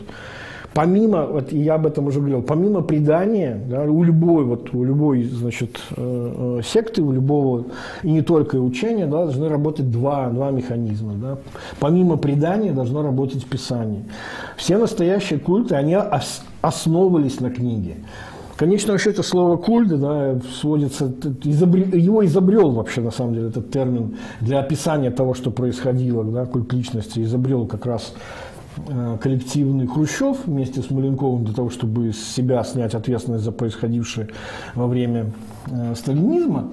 помимо, 0.79 1.27
вот 1.27 1.51
я 1.51 1.75
об 1.75 1.87
этом 1.87 2.07
уже 2.07 2.21
говорил, 2.21 2.41
помимо 2.41 2.83
предания, 2.83 3.61
да, 3.69 3.83
у 3.83 4.05
любой, 4.05 4.45
вот, 4.45 4.73
у 4.73 4.85
любой 4.85 5.25
значит, 5.25 5.81
э, 5.97 6.59
э, 6.61 6.63
секты, 6.65 7.03
у 7.03 7.11
любого, 7.11 7.65
и 8.05 8.13
не 8.13 8.23
только 8.23 8.55
учения, 8.61 9.07
да, 9.07 9.25
должны 9.25 9.49
работать 9.49 9.91
два, 9.91 10.29
два 10.29 10.53
механизма. 10.53 11.15
Да. 11.15 11.39
Помимо 11.81 12.17
предания 12.17 12.73
должно 12.73 13.03
работать 13.03 13.45
Писание. 13.45 14.05
Все 14.57 14.79
настоящие 14.79 15.41
культы, 15.41 15.75
они 15.75 15.99
основывались 16.61 17.41
на 17.41 17.51
книге. 17.51 17.97
Конечно, 18.57 18.93
вообще 18.93 19.11
это 19.11 19.25
слово 19.25 19.57
культ, 19.57 19.89
да, 20.01 20.41
сводится, 20.61 21.13
изобрел, 21.43 21.93
его 21.93 22.25
изобрел 22.25 22.71
вообще, 22.71 23.01
на 23.01 23.11
самом 23.11 23.35
деле, 23.35 23.49
этот 23.49 23.73
термин 23.73 24.17
для 24.41 24.61
описания 24.61 25.11
того, 25.11 25.35
что 25.35 25.51
происходило, 25.51 26.23
да, 26.25 26.45
культ 26.47 26.73
личности, 26.73 27.21
изобрел 27.21 27.67
как 27.67 27.87
раз 27.87 28.15
коллективный 29.21 29.87
Хрущев 29.87 30.47
вместе 30.47 30.83
с 30.83 30.91
Маленковым 30.91 31.45
для 31.45 31.55
того, 31.55 31.71
чтобы 31.71 32.13
с 32.13 32.23
себя 32.35 32.63
снять 32.65 32.95
ответственность 32.95 33.45
за 33.45 33.53
происходившее 33.53 34.29
во 34.75 34.87
время 34.87 35.31
э, 35.67 35.95
сталинизма. 35.97 36.71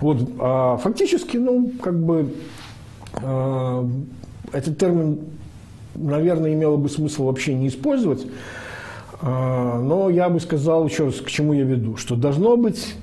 Вот, 0.00 0.18
а 0.38 0.76
фактически, 0.76 1.36
ну, 1.36 1.72
как 1.82 1.98
бы 1.98 2.34
э, 3.14 3.88
этот 4.52 4.78
термин, 4.78 5.20
наверное, 5.94 6.52
имело 6.54 6.76
бы 6.76 6.88
смысл 6.88 7.26
вообще 7.26 7.54
не 7.54 7.68
использовать, 7.68 8.26
э, 9.20 9.26
но 9.26 10.10
я 10.10 10.28
бы 10.28 10.40
сказал 10.40 10.86
еще 10.86 11.06
раз, 11.06 11.16
к 11.16 11.28
чему 11.28 11.52
я 11.52 11.64
веду, 11.64 11.96
что 11.96 12.16
должно 12.16 12.56
быть, 12.56 12.94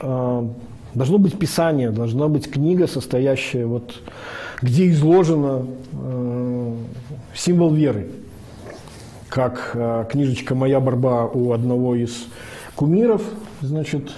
э, 0.00 0.48
должно 0.94 1.18
быть 1.18 1.38
писание, 1.38 1.90
должна 1.90 2.28
быть 2.28 2.50
книга, 2.50 2.86
состоящая 2.86 3.66
вот, 3.66 3.94
где 4.60 4.90
изложено 4.90 5.66
э, 5.92 6.74
символ 7.34 7.72
веры, 7.72 8.10
как 9.28 9.70
э, 9.74 10.04
книжечка 10.10 10.54
«Моя 10.54 10.80
борьба» 10.80 11.26
у 11.26 11.52
одного 11.52 11.94
из 11.94 12.26
кумиров, 12.74 13.22
значит, 13.60 14.10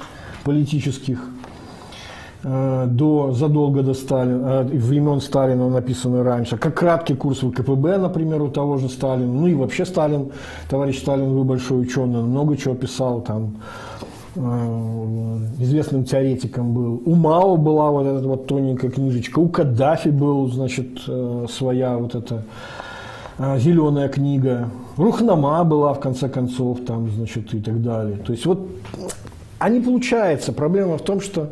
политических, 0.45 1.21
э, 2.43 2.87
до, 2.89 3.33
задолго 3.33 3.83
до 3.83 3.93
Сталина, 3.93 4.63
времен 4.63 5.21
Сталина, 5.21 5.69
написанный 5.69 6.23
раньше, 6.23 6.57
как 6.57 6.75
краткий 6.75 7.15
курс 7.15 7.41
ВКПБ, 7.41 7.99
например, 7.99 8.41
у 8.41 8.49
того 8.49 8.79
же 8.79 8.89
Сталина, 8.89 9.31
ну 9.31 9.47
и 9.47 9.55
вообще 9.55 9.85
Сталин, 9.85 10.31
товарищ 10.71 11.01
Сталин, 11.01 11.35
вы 11.35 11.45
большой 11.45 11.83
ученый, 11.83 12.23
много 12.23 12.57
чего 12.57 12.75
писал 12.75 13.21
там, 13.21 13.57
известным 14.37 16.05
теоретиком 16.05 16.73
был. 16.73 17.03
У 17.05 17.15
Мао 17.15 17.57
была 17.57 17.91
вот 17.91 18.07
эта 18.07 18.27
вот 18.27 18.47
тоненькая 18.47 18.91
книжечка, 18.91 19.39
у 19.41 19.49
Каддафи 19.49 20.11
был, 20.11 20.49
значит, 20.49 21.01
своя 21.49 21.97
вот 21.99 22.15
эта 22.15 22.45
а, 23.43 23.59
зеленая 23.59 24.11
книга, 24.11 24.69
Рухнама 24.99 25.65
была, 25.65 25.95
в 25.95 26.01
конце 26.01 26.29
концов, 26.29 26.81
там, 26.85 27.11
значит, 27.11 27.55
и 27.55 27.61
так 27.61 27.83
далее. 27.83 28.19
То 28.19 28.33
есть 28.33 28.45
вот, 28.45 28.69
а 29.59 29.71
не 29.71 29.81
получается. 29.81 30.53
Проблема 30.53 30.99
в 30.99 31.03
том, 31.03 31.23
что 31.23 31.51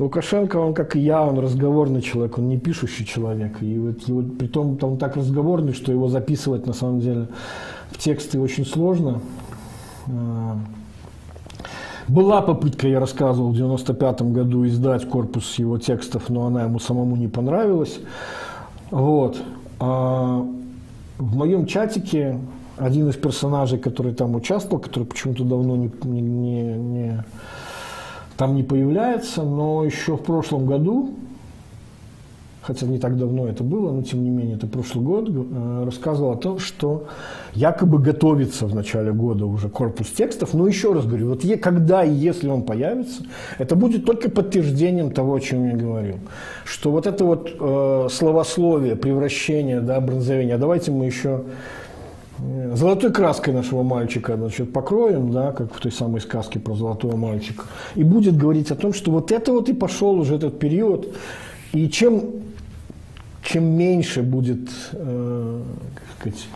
Лукашенко, 0.00 0.56
он 0.56 0.74
как 0.74 0.96
и 0.96 0.98
я, 0.98 1.22
он 1.22 1.38
разговорный 1.38 2.02
человек, 2.02 2.36
он 2.38 2.48
не 2.48 2.58
пишущий 2.58 3.06
человек. 3.06 3.62
И 3.62 3.78
вот, 3.78 4.08
и 4.08 4.28
при 4.30 4.48
том, 4.48 4.76
он 4.82 4.98
так 4.98 5.16
разговорный, 5.16 5.72
что 5.72 5.92
его 5.92 6.08
записывать 6.08 6.66
на 6.66 6.72
самом 6.72 6.98
деле 6.98 7.28
в 7.92 7.98
тексты 7.98 8.40
очень 8.40 8.66
сложно. 8.66 9.20
Была 12.10 12.42
попытка, 12.42 12.88
я 12.88 12.98
рассказывал, 12.98 13.50
в 13.50 13.54
95 13.54 14.22
году 14.22 14.66
издать 14.66 15.08
корпус 15.08 15.60
его 15.60 15.78
текстов, 15.78 16.28
но 16.28 16.46
она 16.46 16.64
ему 16.64 16.80
самому 16.80 17.14
не 17.14 17.28
понравилась. 17.28 18.00
Вот. 18.90 19.40
А 19.78 20.44
в 21.18 21.36
моем 21.36 21.66
чатике 21.66 22.40
один 22.76 23.08
из 23.10 23.14
персонажей, 23.14 23.78
который 23.78 24.12
там 24.12 24.34
участвовал, 24.34 24.80
который 24.80 25.04
почему-то 25.04 25.44
давно 25.44 25.76
не, 25.76 25.92
не, 26.02 26.20
не, 26.20 26.62
не, 26.62 27.24
там 28.36 28.56
не 28.56 28.64
появляется, 28.64 29.44
но 29.44 29.84
еще 29.84 30.16
в 30.16 30.22
прошлом 30.22 30.66
году, 30.66 31.10
хотя 32.72 32.86
не 32.86 32.98
так 32.98 33.16
давно 33.18 33.48
это 33.48 33.64
было, 33.64 33.90
но 33.92 34.02
тем 34.02 34.22
не 34.22 34.30
менее, 34.30 34.56
это 34.56 34.68
прошлый 34.68 35.04
год, 35.04 35.28
э, 35.28 35.84
рассказывал 35.84 36.32
о 36.32 36.36
том, 36.36 36.60
что 36.60 37.06
якобы 37.52 37.98
готовится 37.98 38.66
в 38.66 38.74
начале 38.74 39.12
года 39.12 39.44
уже 39.46 39.68
корпус 39.68 40.08
текстов. 40.08 40.54
Но 40.54 40.68
еще 40.68 40.92
раз 40.92 41.04
говорю, 41.04 41.30
вот 41.30 41.42
когда 41.60 42.04
и 42.04 42.12
если 42.12 42.48
он 42.48 42.62
появится, 42.62 43.22
это 43.58 43.74
будет 43.74 44.04
только 44.04 44.30
подтверждением 44.30 45.10
того, 45.10 45.34
о 45.34 45.40
чем 45.40 45.66
я 45.68 45.76
говорил. 45.76 46.16
Что 46.64 46.92
вот 46.92 47.06
это 47.06 47.24
вот 47.24 47.50
э, 47.58 48.08
словословие, 48.10 48.94
превращение, 48.94 49.80
да, 49.80 50.00
бронзовение, 50.00 50.54
а 50.54 50.58
давайте 50.58 50.92
мы 50.92 51.06
еще 51.06 51.42
э, 52.38 52.76
золотой 52.76 53.12
краской 53.12 53.52
нашего 53.52 53.82
мальчика 53.82 54.36
значит, 54.36 54.72
покроем, 54.72 55.32
да, 55.32 55.50
как 55.50 55.74
в 55.74 55.80
той 55.80 55.90
самой 55.90 56.20
сказке 56.20 56.60
про 56.60 56.74
золотого 56.74 57.16
мальчика, 57.16 57.64
и 57.96 58.04
будет 58.04 58.36
говорить 58.36 58.70
о 58.70 58.76
том, 58.76 58.92
что 58.92 59.10
вот 59.10 59.32
это 59.32 59.52
вот 59.52 59.68
и 59.68 59.72
пошел 59.72 60.20
уже 60.20 60.36
этот 60.36 60.60
период, 60.60 61.08
и 61.72 61.88
чем, 61.88 62.22
чем 63.42 63.64
меньше 63.64 64.22
будет, 64.22 64.70
э, 64.92 65.62
как 65.94 66.32
сказать, 66.32 66.48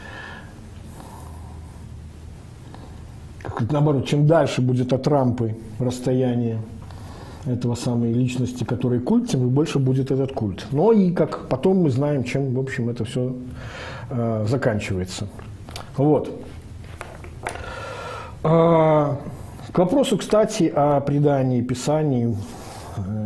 наоборот, 3.71 4.07
чем 4.07 4.27
дальше 4.27 4.63
будет 4.63 4.93
от 4.93 5.07
рампы 5.07 5.57
расстояние 5.79 6.59
этого 7.47 7.75
самой 7.75 8.13
личности, 8.13 8.65
который 8.65 9.01
культ, 9.01 9.31
тем 9.31 9.49
больше 9.51 9.79
будет 9.79 10.11
этот 10.11 10.33
культ. 10.33 10.67
Но 10.73 10.93
и 10.93 11.13
как 11.13 11.49
потом 11.49 11.79
мы 11.79 11.91
знаем, 11.91 12.25
чем, 12.25 12.55
в 12.55 12.59
общем, 12.59 12.89
это 12.89 13.05
все 13.05 13.35
э, 14.11 14.47
заканчивается. 14.49 15.29
Вот. 15.97 16.31
А, 18.43 19.19
к 19.73 19.79
вопросу, 19.79 20.17
кстати, 20.19 20.73
о 20.75 21.01
предании, 21.01 21.61
писании 21.61 22.37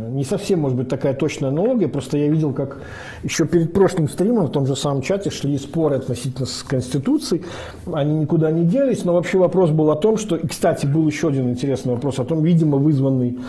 не 0.09 0.23
совсем, 0.23 0.59
может 0.59 0.77
быть, 0.77 0.89
такая 0.89 1.13
точная 1.13 1.49
аналогия, 1.49 1.87
просто 1.87 2.17
я 2.17 2.27
видел, 2.27 2.53
как 2.53 2.81
еще 3.23 3.45
перед 3.45 3.73
прошлым 3.73 4.09
стримом 4.09 4.47
в 4.47 4.51
том 4.51 4.65
же 4.65 4.75
самом 4.75 5.01
чате 5.01 5.29
шли 5.29 5.57
споры 5.57 5.97
относительно 5.97 6.45
с 6.45 6.63
Конституцией, 6.63 7.43
они 7.91 8.15
никуда 8.15 8.51
не 8.51 8.65
делись, 8.65 9.05
но 9.05 9.13
вообще 9.13 9.37
вопрос 9.37 9.71
был 9.71 9.91
о 9.91 9.95
том, 9.95 10.17
что, 10.17 10.35
и, 10.35 10.47
кстати, 10.47 10.85
был 10.85 11.07
еще 11.07 11.29
один 11.29 11.49
интересный 11.49 11.93
вопрос 11.93 12.19
о 12.19 12.25
том, 12.25 12.43
видимо, 12.43 12.77
вызванный 12.77 13.39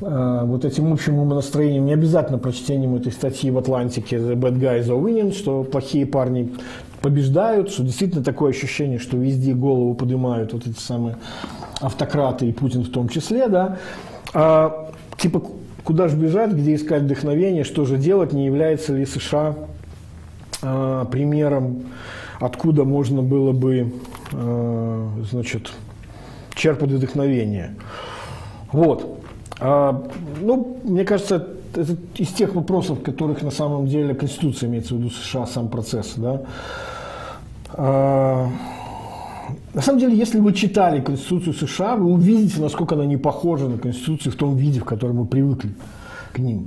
э, 0.00 0.40
вот 0.44 0.64
этим 0.64 0.92
общим 0.92 1.18
умонастроением, 1.18 1.86
не 1.86 1.92
обязательно 1.92 2.38
прочтением 2.38 2.96
этой 2.96 3.12
статьи 3.12 3.50
в 3.50 3.58
Атлантике 3.58 4.16
«The 4.16 4.34
bad 4.34 4.58
guys 4.58 4.86
are 4.86 5.02
winning», 5.02 5.32
что 5.32 5.64
плохие 5.64 6.06
парни 6.06 6.52
побеждают, 7.00 7.70
что 7.70 7.82
действительно 7.82 8.24
такое 8.24 8.50
ощущение, 8.50 8.98
что 8.98 9.16
везде 9.16 9.54
голову 9.54 9.94
поднимают 9.94 10.52
вот 10.52 10.66
эти 10.66 10.78
самые 10.78 11.16
автократы 11.80 12.46
и 12.46 12.52
Путин 12.52 12.82
в 12.82 12.90
том 12.90 13.08
числе, 13.08 13.48
да, 13.48 13.78
а, 14.34 14.90
типа, 15.16 15.42
куда 15.88 16.06
же 16.08 16.18
бежать, 16.18 16.50
где 16.50 16.74
искать 16.74 17.04
вдохновение, 17.04 17.64
что 17.64 17.86
же 17.86 17.96
делать, 17.96 18.34
не 18.34 18.44
является 18.44 18.94
ли 18.94 19.06
США 19.06 19.54
э, 20.60 21.06
примером, 21.10 21.84
откуда 22.40 22.84
можно 22.84 23.22
было 23.22 23.52
бы, 23.52 23.94
э, 24.32 25.08
значит, 25.30 25.72
черпать 26.54 26.90
вдохновение. 26.90 27.74
Вот. 28.70 29.18
А, 29.60 30.06
ну, 30.42 30.78
мне 30.84 31.06
кажется, 31.06 31.48
это 31.74 31.96
из 32.16 32.28
тех 32.34 32.54
вопросов, 32.54 33.00
которых 33.02 33.40
на 33.40 33.50
самом 33.50 33.86
деле 33.86 34.14
Конституция 34.14 34.68
имеется 34.68 34.94
в 34.94 34.98
виду 34.98 35.08
США, 35.08 35.46
сам 35.46 35.70
процесс, 35.70 36.12
да. 36.16 36.42
А, 37.72 38.50
на 39.78 39.82
самом 39.82 40.00
деле, 40.00 40.16
если 40.16 40.40
вы 40.40 40.54
читали 40.54 41.00
Конституцию 41.00 41.54
США, 41.54 41.94
вы 41.94 42.10
увидите, 42.10 42.60
насколько 42.60 42.96
она 42.96 43.06
не 43.06 43.16
похожа 43.16 43.68
на 43.68 43.78
Конституцию 43.78 44.32
в 44.32 44.34
том 44.34 44.56
виде, 44.56 44.80
в 44.80 44.84
котором 44.84 45.18
мы 45.18 45.24
привыкли 45.24 45.70
к 46.32 46.40
ним. 46.40 46.66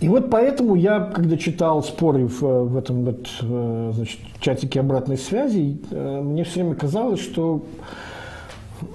И 0.00 0.08
вот 0.10 0.28
поэтому 0.28 0.74
я, 0.74 1.00
когда 1.00 1.38
читал 1.38 1.82
споры 1.82 2.26
в, 2.26 2.42
в 2.42 2.76
этом 2.76 3.06
вот, 3.06 3.26
э, 3.40 3.92
значит, 3.94 4.20
чатике 4.38 4.80
обратной 4.80 5.16
связи, 5.16 5.78
э, 5.90 6.20
мне 6.20 6.44
все 6.44 6.60
время 6.60 6.74
казалось, 6.74 7.20
что 7.20 7.64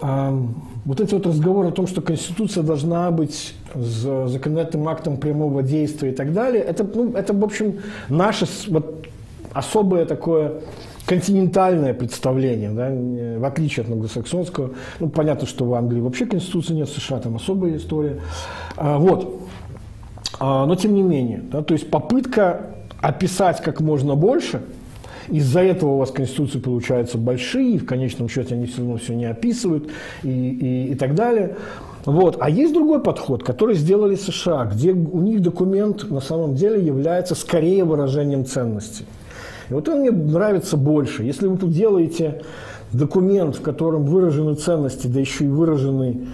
э, 0.04 0.42
вот 0.86 1.02
эти 1.02 1.16
вот 1.16 1.26
разговоры 1.26 1.70
о 1.70 1.72
том, 1.72 1.88
что 1.88 2.02
Конституция 2.02 2.62
должна 2.62 3.10
быть 3.10 3.56
законодательным 3.74 4.88
актом 4.88 5.18
прямого 5.18 5.64
действия 5.64 6.12
и 6.12 6.16
так 6.16 6.32
далее, 6.32 6.62
это, 6.62 6.84
ну, 6.84 7.14
это 7.14 7.34
в 7.34 7.44
общем, 7.44 7.80
наше 8.08 8.46
вот, 8.68 9.08
особое 9.52 10.06
такое 10.06 10.62
континентальное 11.08 11.94
представление, 11.94 12.70
да, 12.70 12.92
в 13.40 13.46
отличие 13.46 13.86
от 13.86 13.92
англосаксонского. 13.92 14.72
Ну, 15.00 15.10
понятно, 15.10 15.48
что 15.48 15.66
в 15.66 15.74
Англии 15.74 16.02
вообще 16.02 16.26
Конституции 16.26 16.74
нет, 16.74 16.90
в 16.90 16.94
США 16.94 17.20
там 17.20 17.38
особая 17.38 17.78
история. 17.78 18.20
А, 18.76 19.00
вот. 19.00 19.42
А, 20.40 20.66
но 20.66 20.76
тем 20.76 20.94
не 20.94 21.02
менее, 21.02 21.42
да, 21.50 21.64
то 21.64 21.74
есть 21.74 21.90
попытка 21.90 22.68
описать 23.00 23.62
как 23.62 23.80
можно 23.80 24.16
больше, 24.16 24.62
из-за 25.30 25.62
этого 25.62 25.92
у 25.92 25.98
вас 25.98 26.12
конституции 26.12 26.60
получаются 26.60 27.18
большие, 27.18 27.80
в 27.80 27.86
конечном 27.86 28.28
счете 28.28 28.56
они 28.56 28.66
все 28.66 28.80
равно 28.80 28.98
все 28.98 29.14
не 29.14 29.26
описывают 29.26 29.90
и, 30.24 30.30
и, 30.30 30.92
и 30.92 30.96
так 30.96 31.16
далее. 31.16 31.56
Вот. 32.06 32.38
А 32.40 32.50
есть 32.50 32.74
другой 32.74 33.02
подход, 33.02 33.44
который 33.44 33.76
сделали 33.76 34.16
США, 34.16 34.66
где 34.66 34.92
у 34.92 35.20
них 35.20 35.42
документ 35.42 36.10
на 36.10 36.22
самом 36.22 36.56
деле 36.56 36.86
является 36.86 37.36
скорее 37.36 37.84
выражением 37.84 38.46
ценностей. 38.46 39.06
И 39.70 39.74
вот 39.74 39.88
он 39.90 40.00
мне 40.00 40.12
нравится 40.12 40.78
больше. 40.78 41.24
Если 41.24 41.48
вы 41.48 41.58
тут 41.58 41.72
делаете 41.72 42.42
документ, 42.92 43.56
в 43.58 43.62
котором 43.62 44.06
выражены 44.06 44.56
ценности, 44.56 45.08
да 45.08 45.20
еще 45.20 45.46
и 45.46 45.50
выражены 45.50 46.28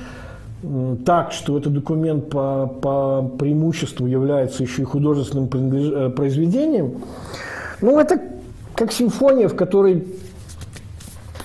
так, 1.06 1.34
что 1.34 1.58
этот 1.58 1.74
документ 1.74 2.30
по, 2.30 2.68
по 2.68 3.22
преимуществу 3.38 4.08
является 4.08 4.64
еще 4.64 4.84
и 4.84 4.86
художественным 4.86 5.50
э, 5.52 6.10
произведением, 6.10 7.02
ну, 7.82 8.00
это 8.00 8.22
как 8.76 8.94
симфония, 8.94 9.50
в 9.50 9.56
которой 9.56 10.08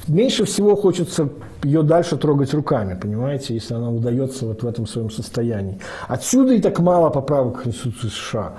меньше 0.07 0.45
всего 0.45 0.77
хочется 0.77 1.31
ее 1.65 1.83
дальше 1.83 2.17
трогать 2.17 2.55
руками, 2.55 2.99
понимаете, 3.01 3.55
если 3.55 3.75
она 3.75 3.91
удается 3.91 4.47
вот 4.47 4.63
в 4.63 4.67
этом 4.67 4.87
своем 4.87 5.11
состоянии. 5.11 5.81
Отсюда 6.07 6.55
и 6.55 6.61
так 6.61 6.79
мало 6.79 7.11
поправок 7.11 7.59
к 7.59 7.63
Конституции 7.65 8.09
США. 8.09 8.53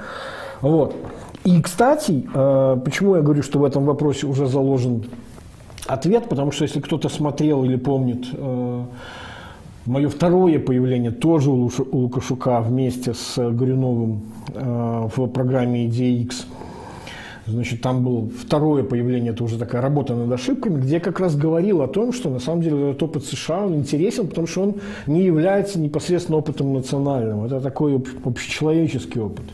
Вот. 0.62 0.94
И, 1.46 1.62
кстати, 1.62 2.28
э, 2.34 2.78
почему 2.84 3.16
я 3.16 3.22
говорю, 3.22 3.44
что 3.44 3.60
в 3.60 3.64
этом 3.64 3.86
вопросе 3.86 4.28
уже 4.28 4.48
заложен 4.48 5.06
ответ, 5.88 6.30
потому 6.30 6.52
что 6.52 6.64
если 6.64 6.80
кто-то 6.80 7.10
смотрел 7.10 7.64
или 7.64 7.76
помнит 7.76 8.28
э, 8.34 8.84
мое 9.86 10.10
второе 10.10 10.60
появление 10.60 11.12
тоже 11.12 11.50
у 11.50 11.72
Лукашука 11.92 12.62
вместе 12.62 13.14
с 13.14 13.38
Горюновым 13.38 14.22
э, 14.54 15.10
в 15.16 15.28
программе 15.28 15.88
«Идея 15.88 16.22
X», 16.22 16.46
Значит, 17.50 17.82
там 17.82 18.04
было 18.04 18.30
второе 18.30 18.84
появление, 18.84 19.32
это 19.32 19.44
уже 19.44 19.58
такая 19.58 19.82
работа 19.82 20.14
над 20.14 20.32
ошибками, 20.32 20.80
где 20.80 20.96
я 20.96 21.00
как 21.00 21.20
раз 21.20 21.36
говорил 21.36 21.82
о 21.82 21.88
том, 21.88 22.14
что 22.14 22.30
на 22.30 22.40
самом 22.40 22.62
деле 22.62 22.92
этот 22.92 23.02
опыт 23.04 23.26
США, 23.26 23.66
он 23.66 23.76
интересен, 23.76 24.28
потому 24.28 24.48
что 24.48 24.62
он 24.62 24.76
не 25.08 25.24
является 25.24 25.80
непосредственно 25.80 26.38
опытом 26.38 26.74
национальным. 26.74 27.46
Это 27.46 27.60
такой 27.60 28.04
общечеловеческий 28.24 29.20
опыт. 29.20 29.46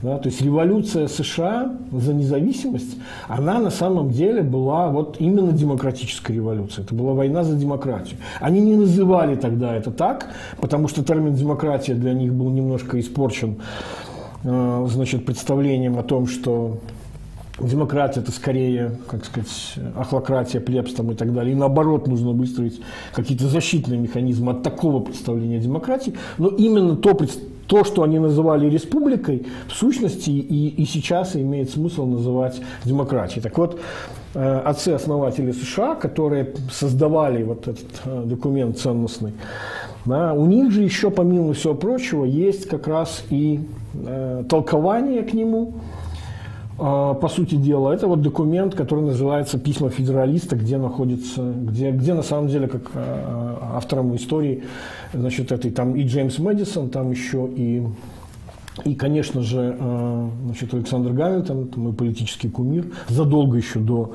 Да, 0.00 0.18
то 0.18 0.28
есть 0.28 0.40
революция 0.40 1.08
США 1.08 1.76
за 1.90 2.14
независимость, 2.14 2.96
она 3.26 3.58
на 3.58 3.70
самом 3.70 4.10
деле 4.10 4.42
была 4.42 4.90
вот 4.90 5.16
именно 5.18 5.50
демократической 5.50 6.32
революцией. 6.32 6.84
Это 6.84 6.94
была 6.94 7.14
война 7.14 7.42
за 7.42 7.56
демократию. 7.56 8.18
Они 8.40 8.60
не 8.60 8.76
называли 8.76 9.34
тогда 9.34 9.74
это 9.74 9.90
так, 9.90 10.28
потому 10.60 10.86
что 10.86 11.02
термин 11.02 11.34
демократия 11.34 11.94
для 11.94 12.12
них 12.12 12.32
был 12.32 12.48
немножко 12.50 13.00
испорчен 13.00 13.56
э, 14.44 14.86
значит, 14.88 15.26
представлением 15.26 15.98
о 15.98 16.04
том, 16.04 16.28
что 16.28 16.78
демократия 17.58 18.20
это 18.20 18.30
скорее, 18.30 18.92
как 19.08 19.24
сказать, 19.24 19.74
ахлократия, 19.96 20.60
плебс 20.60 20.92
там 20.92 21.10
и 21.10 21.14
так 21.16 21.34
далее. 21.34 21.54
И 21.54 21.56
наоборот, 21.56 22.06
нужно 22.06 22.30
выстроить 22.30 22.80
какие-то 23.12 23.48
защитные 23.48 23.98
механизмы 23.98 24.52
от 24.52 24.62
такого 24.62 25.00
представления 25.00 25.58
демократии. 25.58 26.14
Но 26.38 26.50
именно 26.50 26.94
то 26.94 27.14
представление 27.14 27.57
то, 27.68 27.84
что 27.84 28.02
они 28.02 28.18
называли 28.18 28.68
республикой, 28.68 29.46
в 29.68 29.74
сущности 29.74 30.30
и, 30.30 30.68
и 30.68 30.84
сейчас 30.86 31.36
имеет 31.36 31.70
смысл 31.70 32.06
называть 32.06 32.60
демократией. 32.84 33.42
Так 33.42 33.58
вот, 33.58 33.78
э, 34.34 34.60
отцы-основатели 34.64 35.52
США, 35.52 35.94
которые 35.94 36.54
создавали 36.72 37.42
вот 37.42 37.68
этот 37.68 38.02
э, 38.06 38.24
документ 38.24 38.78
ценностный, 38.78 39.34
да, 40.06 40.32
у 40.32 40.46
них 40.46 40.70
же 40.72 40.82
еще, 40.82 41.10
помимо 41.10 41.52
всего 41.52 41.74
прочего, 41.74 42.24
есть 42.24 42.66
как 42.68 42.88
раз 42.88 43.22
и 43.28 43.60
э, 43.94 44.44
толкование 44.48 45.22
к 45.22 45.34
нему, 45.34 45.74
по 46.78 47.28
сути 47.28 47.56
дела, 47.56 47.92
это 47.92 48.06
вот 48.06 48.22
документ, 48.22 48.76
который 48.76 49.04
называется 49.04 49.58
«Письма 49.58 49.90
федералиста», 49.90 50.54
где 50.54 50.78
находится, 50.78 51.42
где, 51.42 51.90
где 51.90 52.14
на 52.14 52.22
самом 52.22 52.46
деле, 52.46 52.68
как 52.68 52.92
а, 52.94 53.72
автором 53.74 54.14
истории, 54.14 54.62
значит, 55.12 55.50
этой, 55.50 55.72
там 55.72 55.96
и 55.96 56.04
Джеймс 56.04 56.38
Мэдисон, 56.38 56.90
там 56.90 57.10
еще 57.10 57.48
и 57.52 57.84
и, 58.84 58.94
конечно 58.94 59.42
же, 59.42 59.76
а, 59.80 60.30
значит, 60.44 60.72
Александр 60.72 61.12
Гамильтон, 61.12 61.68
мой 61.74 61.92
политический 61.92 62.48
кумир, 62.48 62.86
задолго 63.08 63.56
еще 63.56 63.80
до 63.80 64.12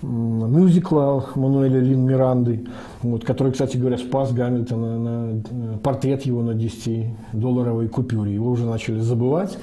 мюзикла 0.00 1.26
Мануэля 1.34 1.80
Лин 1.80 2.06
Миранды, 2.06 2.66
вот, 3.02 3.24
который, 3.24 3.52
кстати 3.52 3.76
говоря, 3.76 3.98
спас 3.98 4.32
Гамильтона, 4.32 4.98
на, 4.98 5.78
портрет 5.78 6.22
его 6.22 6.42
на 6.42 6.52
10-долларовой 6.52 7.88
купюре. 7.88 8.34
Его 8.34 8.50
уже 8.50 8.64
начали 8.64 9.00
забывать. 9.00 9.58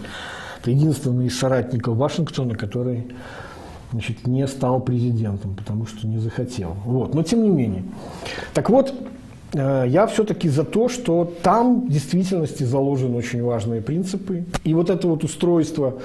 Единственный 0.71 1.27
из 1.27 1.37
соратников 1.37 1.97
Вашингтона, 1.97 2.55
который 2.55 3.07
значит, 3.91 4.27
не 4.27 4.47
стал 4.47 4.81
президентом, 4.81 5.55
потому 5.55 5.85
что 5.85 6.07
не 6.07 6.19
захотел. 6.19 6.75
Вот. 6.85 7.13
Но 7.13 7.23
тем 7.23 7.43
не 7.43 7.49
менее. 7.49 7.83
Так 8.53 8.69
вот, 8.69 8.93
Э, 9.55 9.85
я 9.87 10.05
все-таки 10.07 10.49
за 10.49 10.63
то, 10.63 10.89
что 10.89 11.31
там 11.41 11.87
в 11.87 11.89
действительности 11.89 12.63
заложены 12.63 13.17
очень 13.17 13.41
важные 13.41 13.81
принципы. 13.81 14.43
И 14.63 14.73
вот 14.73 14.89
это 14.89 15.07
вот 15.07 15.23
устройство 15.23 15.95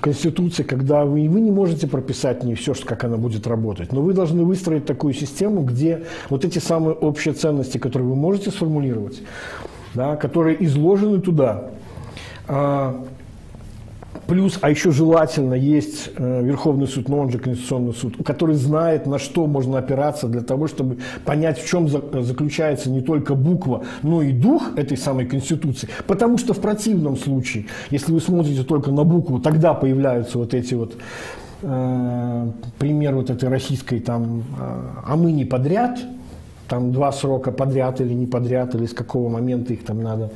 Конституции, 0.00 0.62
когда 0.62 1.04
вы, 1.04 1.28
вы 1.28 1.40
не 1.40 1.50
можете 1.50 1.88
прописать 1.88 2.44
не 2.44 2.54
все, 2.54 2.72
как 2.84 3.04
она 3.04 3.16
будет 3.16 3.46
работать, 3.46 3.92
но 3.92 4.00
вы 4.00 4.12
должны 4.12 4.44
выстроить 4.44 4.86
такую 4.86 5.14
систему, 5.14 5.62
где 5.62 6.04
вот 6.28 6.44
эти 6.44 6.60
самые 6.60 6.94
общие 6.94 7.34
ценности, 7.34 7.78
которые 7.78 8.08
вы 8.08 8.16
можете 8.16 8.50
сформулировать, 8.50 9.22
да, 9.94 10.14
которые 10.16 10.64
изложены 10.64 11.20
туда, 11.20 11.70
а, 12.46 13.04
Плюс, 14.30 14.60
а 14.60 14.70
еще 14.70 14.92
желательно 14.92 15.54
есть 15.54 16.10
э, 16.16 16.42
Верховный 16.44 16.86
суд, 16.86 17.08
но 17.08 17.18
он 17.18 17.30
же 17.30 17.38
Конституционный 17.40 17.92
суд, 17.92 18.14
который 18.24 18.54
знает, 18.54 19.04
на 19.04 19.18
что 19.18 19.48
можно 19.48 19.78
опираться 19.78 20.28
для 20.28 20.42
того, 20.42 20.68
чтобы 20.68 20.98
понять, 21.24 21.58
в 21.58 21.68
чем 21.68 21.88
за, 21.88 22.00
заключается 22.22 22.90
не 22.90 23.00
только 23.00 23.34
буква, 23.34 23.82
но 24.04 24.22
и 24.22 24.30
дух 24.30 24.70
этой 24.76 24.96
самой 24.96 25.26
Конституции. 25.26 25.88
Потому 26.06 26.38
что 26.38 26.54
в 26.54 26.60
противном 26.60 27.16
случае, 27.16 27.66
если 27.90 28.12
вы 28.12 28.20
смотрите 28.20 28.62
только 28.62 28.92
на 28.92 29.02
букву, 29.02 29.40
тогда 29.40 29.74
появляются 29.74 30.38
вот 30.38 30.54
эти 30.54 30.74
вот 30.74 30.94
э, 31.62 32.50
пример 32.78 33.16
вот 33.16 33.30
этой 33.30 33.48
российской 33.48 33.98
там, 33.98 34.44
э, 34.56 34.80
а 35.06 35.16
мы 35.16 35.32
не 35.32 35.44
подряд, 35.44 35.98
там 36.68 36.92
два 36.92 37.10
срока 37.10 37.50
подряд 37.50 38.00
или 38.00 38.12
не 38.12 38.26
подряд, 38.26 38.76
или 38.76 38.86
с 38.86 38.94
какого 38.94 39.28
момента 39.28 39.72
их 39.72 39.84
там 39.84 40.00
надо 40.00 40.30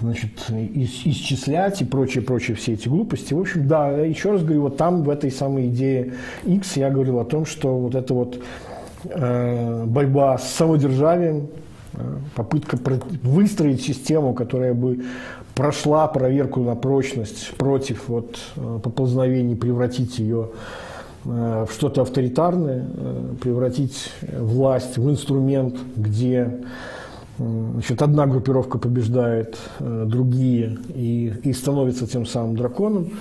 значит, 0.00 0.30
ис 0.50 1.02
исчислять 1.04 1.80
и 1.82 1.84
прочие, 1.84 2.22
прочие 2.22 2.56
все 2.56 2.72
эти 2.72 2.88
глупости. 2.88 3.34
В 3.34 3.40
общем, 3.40 3.66
да, 3.66 3.90
еще 3.90 4.32
раз 4.32 4.42
говорю, 4.42 4.62
вот 4.62 4.76
там 4.76 5.02
в 5.02 5.10
этой 5.10 5.30
самой 5.30 5.68
идее 5.68 6.14
X 6.44 6.76
я 6.76 6.90
говорил 6.90 7.18
о 7.18 7.24
том, 7.24 7.44
что 7.44 7.78
вот 7.78 7.94
эта 7.94 8.14
вот 8.14 8.42
э, 9.04 9.84
борьба 9.84 10.38
с 10.38 10.50
самодержавием, 10.50 11.48
э, 11.94 12.16
попытка 12.34 12.78
выстроить 13.22 13.82
систему, 13.82 14.34
которая 14.34 14.74
бы 14.74 15.04
прошла 15.54 16.06
проверку 16.08 16.60
на 16.60 16.74
прочность 16.74 17.52
против 17.56 18.08
вот, 18.08 18.38
э, 18.56 18.80
поползновений, 18.82 19.56
превратить 19.56 20.18
ее 20.18 20.50
э, 21.24 21.66
в 21.68 21.72
что-то 21.72 22.02
авторитарное, 22.02 22.86
превратить 23.42 24.12
власть 24.22 24.96
в 24.96 25.10
инструмент, 25.10 25.76
где 25.96 26.60
Значит, 27.40 28.02
одна 28.02 28.26
группировка 28.26 28.76
побеждает 28.76 29.56
э, 29.78 30.04
другие 30.06 30.76
и, 30.94 31.32
и 31.42 31.54
становится 31.54 32.06
тем 32.06 32.26
самым 32.26 32.54
драконом. 32.54 33.12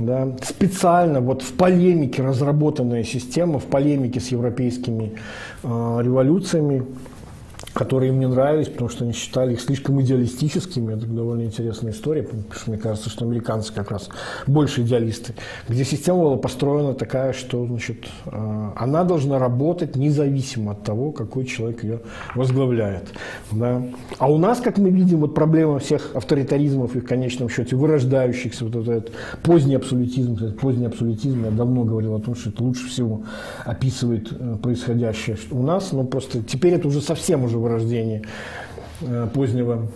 Да. 0.00 0.36
Специально 0.42 1.20
вот 1.20 1.42
в 1.42 1.52
полемике 1.52 2.22
разработанная 2.22 3.04
система, 3.04 3.60
в 3.60 3.66
полемике 3.66 4.18
с 4.18 4.28
европейскими 4.28 5.12
э, 5.62 5.98
революциями 6.02 6.84
которые 7.74 8.10
им 8.10 8.20
не 8.20 8.26
нравились, 8.26 8.68
потому 8.68 8.90
что 8.90 9.04
они 9.04 9.12
считали 9.12 9.54
их 9.54 9.60
слишком 9.60 10.00
идеалистическими. 10.00 10.94
Это 10.94 11.06
довольно 11.06 11.42
интересная 11.42 11.92
история, 11.92 12.22
потому 12.22 12.44
что 12.52 12.70
мне 12.70 12.78
кажется, 12.78 13.08
что 13.08 13.24
американцы 13.24 13.72
как 13.72 13.90
раз 13.90 14.08
больше 14.46 14.82
идеалисты, 14.82 15.34
где 15.68 15.84
система 15.84 16.18
была 16.22 16.36
построена 16.36 16.94
такая, 16.94 17.32
что 17.32 17.64
значит, 17.66 18.06
э, 18.26 18.70
она 18.76 19.04
должна 19.04 19.38
работать 19.38 19.96
независимо 19.96 20.72
от 20.72 20.82
того, 20.82 21.12
какой 21.12 21.44
человек 21.44 21.82
ее 21.82 22.00
возглавляет. 22.34 23.12
Да. 23.50 23.82
А 24.18 24.30
у 24.30 24.38
нас, 24.38 24.60
как 24.60 24.78
мы 24.78 24.90
видим, 24.90 25.20
вот 25.20 25.34
проблема 25.34 25.78
всех 25.78 26.10
авторитаризмов 26.14 26.94
и 26.96 27.00
в 27.00 27.06
конечном 27.06 27.48
счете 27.48 27.76
вырождающихся, 27.76 28.66
вот 28.66 28.76
этот 28.76 29.12
поздний 29.42 29.76
абсолютизм, 29.76 30.34
этот 30.34 30.58
поздний 30.58 30.86
абсолютизм, 30.86 31.44
я 31.44 31.50
давно 31.50 31.84
говорил 31.84 32.14
о 32.14 32.20
том, 32.20 32.34
что 32.34 32.50
это 32.50 32.62
лучше 32.62 32.88
всего 32.88 33.22
описывает 33.64 34.28
э, 34.30 34.56
происходящее 34.62 35.36
у 35.50 35.62
нас, 35.62 35.92
но 35.92 36.04
просто 36.04 36.42
теперь 36.42 36.74
это 36.74 36.88
уже 36.88 37.00
совсем 37.00 37.44
уже 37.44 37.61
вырождение 37.62 38.22
э, 39.00 39.28
позднего 39.32 39.88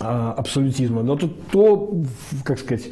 а, 0.00 0.32
абсолютизма. 0.32 1.02
Но 1.02 1.16
тут 1.16 1.48
то, 1.48 1.94
как 2.44 2.58
сказать, 2.58 2.90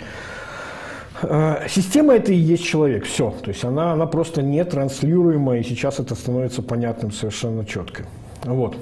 э, 1.23 1.67
Система 1.69 2.15
это 2.15 2.33
и 2.33 2.37
есть 2.37 2.65
человек, 2.65 3.05
все. 3.05 3.35
То 3.43 3.51
есть 3.51 3.65
она, 3.65 3.93
она 3.93 4.07
просто 4.07 4.43
не 4.43 4.65
транслируемая, 4.65 5.61
и 5.61 5.63
сейчас 5.63 6.01
это 6.01 6.15
становится 6.15 6.63
понятным 6.63 7.13
совершенно 7.13 7.65
четко. 7.65 8.05
Вот. 8.45 8.77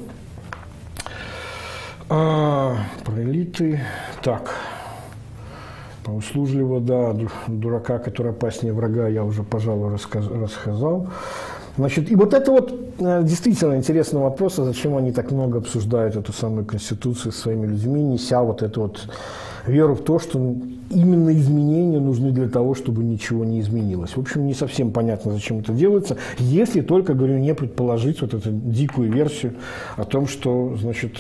А, 2.09 2.77
про 3.05 3.23
элиты. 3.23 3.81
Так. 4.23 4.55
По 6.03 6.11
услужливо, 6.11 6.81
да, 6.81 7.15
дурака, 7.47 7.99
который 7.99 8.33
опаснее 8.33 8.73
врага, 8.73 9.07
я 9.07 9.23
уже, 9.23 9.43
пожалуй, 9.43 9.93
рассказал. 9.93 11.09
Значит, 11.77 12.11
и 12.11 12.15
вот 12.15 12.35
это 12.35 12.51
вот 12.51 12.95
э, 12.99 13.23
действительно 13.25 13.77
интересный 13.77 14.21
вопрос, 14.21 14.59
а 14.59 14.65
зачем 14.65 14.97
они 14.97 15.13
так 15.13 15.31
много 15.31 15.59
обсуждают 15.59 16.17
эту 16.17 16.33
самую 16.33 16.65
Конституцию 16.65 17.33
со 17.33 17.41
своими 17.41 17.67
людьми, 17.67 18.03
неся 18.03 18.43
вот 18.43 18.63
эту 18.63 18.83
вот 18.83 19.09
веру 19.67 19.95
в 19.95 20.03
то, 20.03 20.19
что 20.19 20.39
именно 20.91 21.33
изменения 21.33 22.01
нужны 22.01 22.33
для 22.33 22.49
того, 22.49 22.75
чтобы 22.75 23.05
ничего 23.05 23.45
не 23.45 23.61
изменилось. 23.61 24.17
В 24.17 24.21
общем, 24.21 24.47
не 24.47 24.55
совсем 24.55 24.91
понятно, 24.91 25.33
зачем 25.33 25.61
это 25.61 25.73
делается, 25.73 26.17
если 26.39 26.81
только, 26.81 27.15
говорю, 27.15 27.39
не 27.39 27.55
предположить 27.55 28.21
вот 28.21 28.35
эту 28.35 28.51
дикую 28.51 29.13
версию 29.13 29.55
о 29.97 30.05
том, 30.05 30.27
что, 30.27 30.77
значит, 30.81 31.17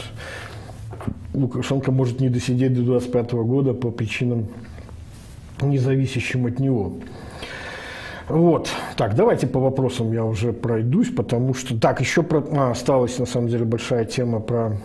Лукашенко 1.33 1.93
может 1.93 2.21
не 2.21 2.29
досидеть 2.29 2.75
до 2.75 2.83
25 2.83 3.33
года 3.33 3.73
по 3.73 3.91
причинам, 3.91 4.49
не 5.63 5.79
зависящим 5.79 6.47
от 6.47 6.59
него. 6.59 6.95
Вот. 8.31 8.71
Так, 8.97 9.17
давайте 9.17 9.49
по 9.49 9.59
вопросам 9.59 10.13
я 10.13 10.25
уже 10.25 10.53
пройдусь, 10.53 11.11
потому 11.11 11.53
что... 11.53 11.79
Так, 11.79 12.01
еще 12.01 12.23
про... 12.23 12.45
а, 12.53 12.71
осталась, 12.71 13.19
на 13.19 13.27
самом 13.27 13.49
деле, 13.49 13.65
большая 13.65 14.05
тема 14.05 14.39
про 14.39 14.77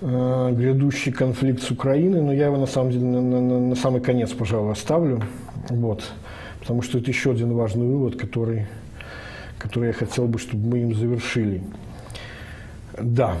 э, 0.00 0.52
грядущий 0.52 1.12
конфликт 1.12 1.62
с 1.62 1.70
Украиной, 1.70 2.22
но 2.22 2.32
я 2.32 2.46
его, 2.46 2.56
на 2.56 2.66
самом 2.66 2.90
деле, 2.90 3.04
на, 3.04 3.20
на, 3.20 3.60
на 3.60 3.74
самый 3.76 4.00
конец, 4.00 4.32
пожалуй, 4.32 4.72
оставлю. 4.72 5.22
Вот. 5.68 6.02
Потому 6.58 6.82
что 6.82 6.98
это 6.98 7.08
еще 7.08 7.30
один 7.30 7.54
важный 7.54 7.86
вывод, 7.86 8.16
который, 8.16 8.66
который 9.60 9.88
я 9.88 9.92
хотел 9.92 10.26
бы, 10.26 10.40
чтобы 10.40 10.66
мы 10.66 10.78
им 10.80 10.92
завершили. 10.92 11.62
Да, 12.98 13.36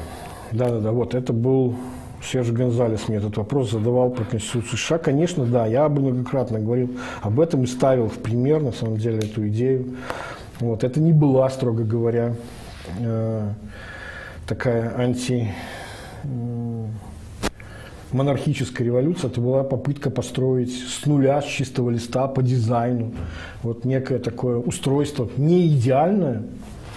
да, 0.52 0.68
да, 0.68 0.78
да, 0.78 0.92
вот 0.92 1.16
это 1.16 1.32
был 1.32 1.74
Серж 2.22 2.50
Гонзалес 2.50 3.08
мне 3.08 3.18
этот 3.18 3.36
вопрос 3.36 3.72
задавал 3.72 4.10
про 4.10 4.24
Конституцию 4.24 4.78
США. 4.78 4.98
Конечно, 4.98 5.44
да, 5.44 5.66
я 5.66 5.88
бы 5.88 6.00
многократно 6.00 6.60
говорил 6.60 6.90
об 7.20 7.40
этом 7.40 7.64
и 7.64 7.66
ставил 7.66 8.08
в 8.08 8.18
пример, 8.18 8.62
на 8.62 8.72
самом 8.72 8.96
деле, 8.96 9.18
эту 9.18 9.48
идею. 9.48 9.96
Вот, 10.60 10.84
это 10.84 11.00
не 11.00 11.12
была, 11.12 11.50
строго 11.50 11.82
говоря, 11.82 12.34
э, 13.00 13.48
такая 14.46 14.96
анти 14.96 15.52
монархическая 18.12 18.86
революция, 18.86 19.30
это 19.30 19.40
была 19.40 19.64
попытка 19.64 20.10
построить 20.10 20.72
с 20.72 21.06
нуля, 21.06 21.40
с 21.40 21.46
чистого 21.46 21.90
листа, 21.90 22.28
по 22.28 22.42
дизайну, 22.42 23.12
вот 23.62 23.84
некое 23.84 24.18
такое 24.18 24.58
устройство, 24.58 25.28
не 25.36 25.66
идеальное, 25.66 26.42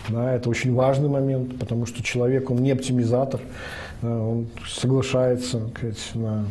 да, 0.09 0.33
это 0.33 0.49
очень 0.49 0.73
важный 0.73 1.09
момент, 1.09 1.57
потому 1.57 1.85
что 1.85 2.03
человек, 2.03 2.51
он 2.51 2.57
не 2.57 2.71
оптимизатор, 2.71 3.39
он 4.01 4.47
соглашается 4.67 5.61
сказать, 5.69 6.11
на 6.13 6.45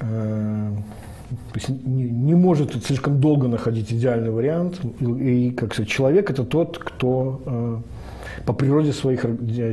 э, 0.00 0.70
то 1.52 1.58
есть 1.58 1.68
не, 1.68 2.04
не 2.04 2.34
может 2.34 2.84
слишком 2.84 3.20
долго 3.20 3.48
находить 3.48 3.92
идеальный 3.92 4.30
вариант. 4.30 4.80
И, 5.00 5.50
как 5.50 5.72
сказать, 5.72 5.90
человек 5.90 6.30
это 6.30 6.44
тот, 6.44 6.78
кто 6.78 7.40
э, 7.44 7.78
по 8.46 8.52
природе 8.52 8.92
своих 8.92 9.24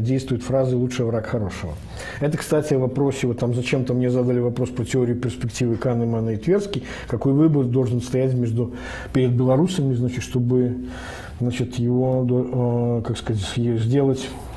действует 0.01 0.43
фразой 0.43 0.75
«лучший 0.75 1.05
враг 1.05 1.25
хорошего». 1.25 1.73
Это, 2.19 2.37
кстати, 2.37 2.73
о 2.73 2.79
вопросе, 2.79 3.27
вот 3.27 3.39
там 3.39 3.53
зачем-то 3.53 3.93
мне 3.93 4.09
задали 4.09 4.39
вопрос 4.39 4.69
про 4.69 4.85
теорию 4.85 5.17
перспективы 5.17 5.75
Канемана 5.75 6.31
и 6.31 6.37
Тверский, 6.37 6.83
какой 7.07 7.33
выбор 7.33 7.65
должен 7.65 8.01
стоять 8.01 8.33
между, 8.33 8.73
перед 9.13 9.31
белорусами, 9.31 9.93
значит, 9.93 10.23
чтобы 10.23 10.77
значит, 11.39 11.75
его, 11.75 13.01
э, 13.01 13.01
как 13.05 13.17
сказать, 13.17 13.41
сделать 13.55 14.27
Э, 14.29 14.50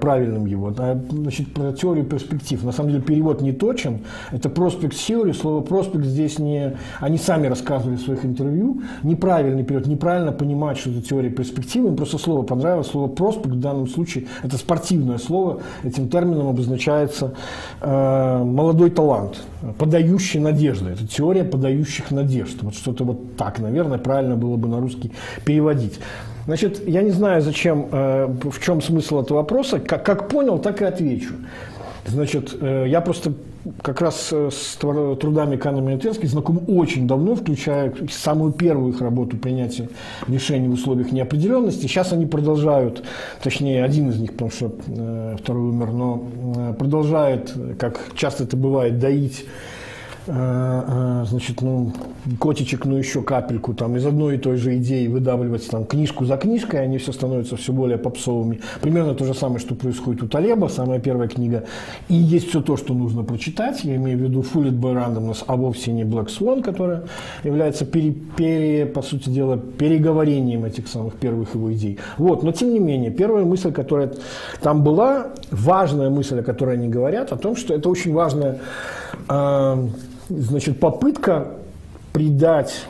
правильным 0.00 0.46
его. 0.46 0.72
Значит, 0.72 1.52
про 1.52 1.72
теорию 1.72 2.04
перспектив. 2.04 2.62
На 2.64 2.72
самом 2.72 2.90
деле 2.90 3.02
перевод 3.02 3.40
не 3.40 3.52
точен. 3.52 4.00
Это 4.30 4.48
проспект 4.48 4.96
теории. 4.96 5.32
Слово 5.32 5.60
проспект 5.62 6.04
здесь 6.04 6.38
не... 6.38 6.76
Они 7.00 7.18
сами 7.18 7.46
рассказывали 7.46 7.96
в 7.96 8.00
своих 8.00 8.24
интервью. 8.24 8.82
Неправильный 9.02 9.64
перевод. 9.64 9.86
Неправильно 9.86 10.32
понимать, 10.32 10.78
что 10.78 10.90
это 10.90 11.02
теория 11.02 11.30
перспективы. 11.30 11.88
Им 11.88 11.96
просто 11.96 12.18
слово 12.18 12.42
понравилось. 12.42 12.88
Слово 12.88 13.08
проспект 13.08 13.54
в 13.54 13.60
данном 13.60 13.86
случае 13.86 14.26
это 14.42 14.56
спортивное 14.56 15.18
слово. 15.18 15.60
Этим 15.82 16.08
термином 16.08 16.48
обозначается 16.48 17.34
э, 17.80 18.44
молодой 18.44 18.90
талант, 18.90 19.42
подающий 19.78 20.40
надежды. 20.40 20.90
Это 20.90 21.06
теория 21.06 21.44
подающих 21.44 22.10
надежд. 22.10 22.62
Вот 22.62 22.74
что-то 22.74 23.04
вот 23.04 23.36
так, 23.36 23.58
наверное, 23.58 23.98
правильно 23.98 24.36
было 24.36 24.56
бы 24.56 24.68
на 24.68 24.80
русский 24.80 25.12
переводить. 25.44 25.98
Значит, 26.46 26.88
я 26.88 27.02
не 27.02 27.10
знаю, 27.10 27.40
зачем, 27.40 27.88
э, 27.92 28.26
в 28.42 28.60
чем 28.60 28.82
смысл 28.82 29.20
этого 29.20 29.38
вопроса. 29.38 29.78
Как, 29.78 30.04
как 30.04 30.28
понял, 30.28 30.58
так 30.58 30.82
и 30.82 30.84
отвечу. 30.84 31.34
Значит, 32.06 32.56
э, 32.60 32.86
я 32.88 33.00
просто 33.00 33.32
как 33.80 34.00
раз 34.00 34.30
э, 34.32 34.50
с 34.50 34.76
трудами 34.76 35.54
Канна 35.54 35.96
Тенски 35.98 36.26
знаком 36.26 36.64
очень 36.66 37.06
давно, 37.06 37.36
включая 37.36 37.94
самую 38.10 38.52
первую 38.52 38.92
их 38.92 39.00
работу 39.00 39.36
принятия 39.36 39.88
решений 40.26 40.66
в 40.66 40.72
условиях 40.72 41.12
неопределенности. 41.12 41.82
Сейчас 41.82 42.12
они 42.12 42.26
продолжают, 42.26 43.04
точнее, 43.40 43.84
один 43.84 44.10
из 44.10 44.18
них, 44.18 44.32
потому 44.32 44.50
что 44.50 44.74
второй 45.38 45.62
умер, 45.62 45.92
но 45.92 46.74
продолжает, 46.76 47.54
как 47.78 48.00
часто 48.16 48.44
это 48.44 48.56
бывает, 48.56 48.98
доить 48.98 49.46
значит, 50.26 51.62
ну, 51.62 51.92
котичек, 52.40 52.84
ну, 52.84 52.96
еще 52.96 53.22
капельку, 53.22 53.74
там, 53.74 53.96
из 53.96 54.06
одной 54.06 54.36
и 54.36 54.38
той 54.38 54.56
же 54.56 54.76
идеи 54.76 55.06
выдавливать, 55.06 55.68
там, 55.68 55.84
книжку 55.84 56.24
за 56.24 56.36
книжкой, 56.36 56.82
они 56.82 56.98
все 56.98 57.12
становятся 57.12 57.56
все 57.56 57.72
более 57.72 57.98
попсовыми. 57.98 58.60
Примерно 58.80 59.14
то 59.14 59.24
же 59.24 59.34
самое, 59.34 59.58
что 59.58 59.74
происходит 59.74 60.22
у 60.22 60.28
Талеба, 60.28 60.68
самая 60.68 61.00
первая 61.00 61.28
книга. 61.28 61.64
И 62.08 62.14
есть 62.14 62.48
все 62.48 62.60
то, 62.60 62.76
что 62.76 62.94
нужно 62.94 63.22
прочитать, 63.22 63.84
я 63.84 63.96
имею 63.96 64.18
в 64.18 64.22
виду 64.22 64.40
Fooled 64.42 64.78
by 64.78 64.94
Randomness, 64.94 65.44
а 65.46 65.56
вовсе 65.56 65.92
не 65.92 66.04
Black 66.04 66.28
Swan, 66.28 66.62
которая 66.62 67.04
является, 67.44 67.84
пере, 67.84 68.12
пере, 68.12 68.86
по 68.86 69.02
сути 69.02 69.28
дела, 69.28 69.56
переговорением 69.58 70.64
этих 70.64 70.88
самых 70.88 71.14
первых 71.14 71.54
его 71.54 71.72
идей. 71.72 71.98
Вот, 72.18 72.42
но 72.42 72.52
тем 72.52 72.72
не 72.72 72.78
менее, 72.78 73.10
первая 73.10 73.44
мысль, 73.44 73.72
которая 73.72 74.12
там 74.60 74.82
была, 74.84 75.32
важная 75.50 76.10
мысль, 76.10 76.40
о 76.40 76.42
которой 76.42 76.76
они 76.76 76.88
говорят, 76.88 77.32
о 77.32 77.36
том, 77.36 77.56
что 77.56 77.74
это 77.74 77.88
очень 77.88 78.12
важная 78.12 78.58
э, 79.28 79.88
Значит, 80.38 80.80
попытка 80.80 81.48
придать 82.12 82.86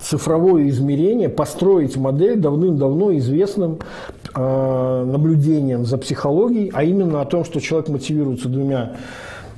цифровое 0.00 0.68
измерение, 0.68 1.28
построить 1.28 1.96
модель 1.96 2.38
давным-давно 2.38 3.16
известным 3.16 3.78
э, 4.34 5.04
наблюдением 5.06 5.86
за 5.86 5.96
психологией, 5.98 6.70
а 6.74 6.84
именно 6.84 7.22
о 7.22 7.24
том, 7.24 7.44
что 7.44 7.60
человек 7.60 7.88
мотивируется 7.88 8.48
двумя 8.48 8.96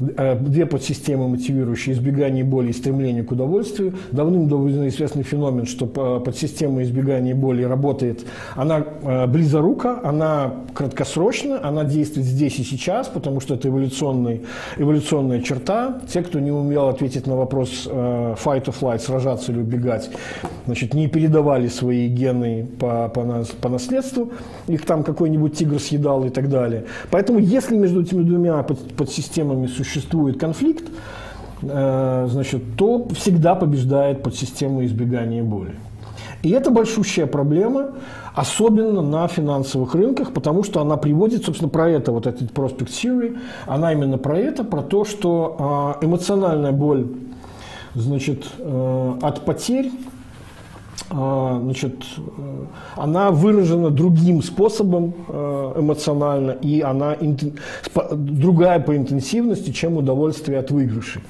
две 0.01 0.67
подсистемы, 0.67 1.29
мотивирующие 1.29 1.95
избегание 1.95 2.45
боли 2.45 2.71
и 2.71 2.73
стремление 2.73 3.25
к 3.25 3.33
удовольствию. 3.33 3.95
Давным-давно 4.13 4.87
известный 4.89 5.23
феномен, 5.23 5.67
что 5.67 5.87
подсистема 5.87 6.83
избегания 6.83 7.35
боли 7.35 7.63
работает, 7.63 8.25
она 8.55 8.85
э, 9.03 9.27
близорука, 9.27 10.01
она 10.05 10.55
краткосрочна, 10.75 11.61
она 11.63 11.85
действует 11.85 12.27
здесь 12.27 12.59
и 12.59 12.63
сейчас, 12.63 13.09
потому 13.09 13.41
что 13.41 13.55
это 13.55 13.69
эволюционный, 13.69 14.43
эволюционная 14.77 15.43
черта. 15.43 16.01
Те, 16.09 16.23
кто 16.23 16.39
не 16.39 16.51
умел 16.51 16.89
ответить 16.89 17.27
на 17.27 17.37
вопрос 17.37 17.89
э, 17.91 18.35
fight 18.43 18.65
or 18.67 18.75
flight, 18.79 19.01
сражаться 19.01 19.53
или 19.53 19.61
убегать, 19.61 20.11
значит, 20.67 20.95
не 20.95 21.09
передавали 21.09 21.69
свои 21.69 22.09
гены 22.09 22.67
по, 22.79 23.09
по, 23.09 23.45
по 23.61 23.69
наследству, 23.69 24.31
их 24.69 24.85
там 24.85 25.03
какой-нибудь 25.03 25.55
тигр 25.57 25.81
съедал 25.81 26.25
и 26.25 26.31
так 26.31 26.49
далее. 26.49 26.85
Поэтому 27.11 27.39
если 27.39 27.77
между 27.77 28.03
этими 28.03 28.23
двумя 28.23 28.63
подсистемами 28.63 29.67
существует 29.67 29.88
существует 29.89 30.39
конфликт, 30.39 30.85
э, 31.63 32.27
значит, 32.31 32.63
то 32.77 33.09
всегда 33.15 33.55
побеждает 33.55 34.23
подсистема 34.23 34.85
избегания 34.85 35.43
боли. 35.43 35.75
И 36.43 36.51
это 36.51 36.71
большущая 36.71 37.27
проблема, 37.27 37.91
особенно 38.35 39.03
на 39.03 39.27
финансовых 39.27 39.95
рынках, 39.95 40.33
потому 40.33 40.63
что 40.63 40.81
она 40.81 40.97
приводит, 40.97 41.45
собственно, 41.45 41.69
про 41.69 41.91
это, 41.91 42.13
вот 42.13 42.27
этот 42.29 42.53
Prospect 42.53 42.89
Theory, 42.89 43.39
она 43.67 43.93
именно 43.93 44.19
про 44.19 44.39
это, 44.39 44.63
про 44.63 44.83
то, 44.83 45.05
что 45.05 45.57
а, 45.59 45.99
эмоциональная 46.05 46.71
боль 46.71 47.09
значит, 47.95 48.45
э, 48.59 49.15
от 49.23 49.45
потерь 49.45 49.91
значит, 51.11 52.05
э, 52.17 52.65
она 52.97 53.31
выражена 53.31 53.91
другим 53.91 54.43
способом 54.43 55.15
э, 55.29 55.73
эмоционально, 55.79 56.51
и 56.51 56.83
она 56.83 57.17
другая 58.13 58.79
по 58.81 58.95
интенсивности, 58.95 59.71
чем 59.71 59.97
удовольствие 59.97 60.59
от 60.59 60.71
выигрышей. 60.71 61.23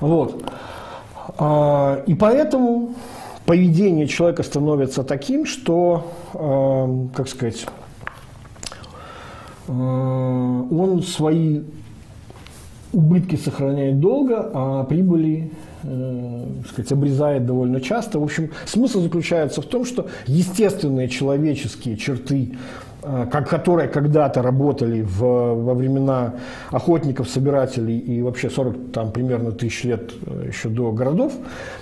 Вот. 0.00 0.42
А, 1.38 2.02
и 2.06 2.14
поэтому 2.14 2.94
поведение 3.44 4.06
человека 4.06 4.42
становится 4.42 5.04
таким, 5.04 5.44
что, 5.44 6.06
э, 6.32 7.06
как 7.14 7.28
сказать, 7.28 7.66
он 9.68 11.02
свои 11.06 11.60
убытки 12.92 13.36
сохраняет 13.36 14.00
долго, 14.00 14.50
а 14.52 14.84
прибыли 14.84 15.52
э, 15.82 16.46
сказать, 16.68 16.92
обрезает 16.92 17.46
довольно 17.46 17.80
часто. 17.80 18.18
В 18.18 18.22
общем, 18.22 18.50
смысл 18.66 19.00
заключается 19.00 19.62
в 19.62 19.66
том, 19.66 19.84
что 19.84 20.06
естественные 20.26 21.08
человеческие 21.08 21.96
черты, 21.96 22.56
э, 23.02 23.26
как, 23.30 23.48
которые 23.48 23.88
когда-то 23.88 24.42
работали 24.42 25.02
в, 25.02 25.20
во 25.20 25.74
времена 25.74 26.34
охотников, 26.70 27.28
собирателей 27.28 27.98
и 27.98 28.22
вообще 28.22 28.50
40 28.50 28.92
там, 28.92 29.12
примерно 29.12 29.52
тысяч 29.52 29.84
лет 29.84 30.12
э, 30.26 30.46
еще 30.48 30.68
до 30.68 30.92
городов, 30.92 31.32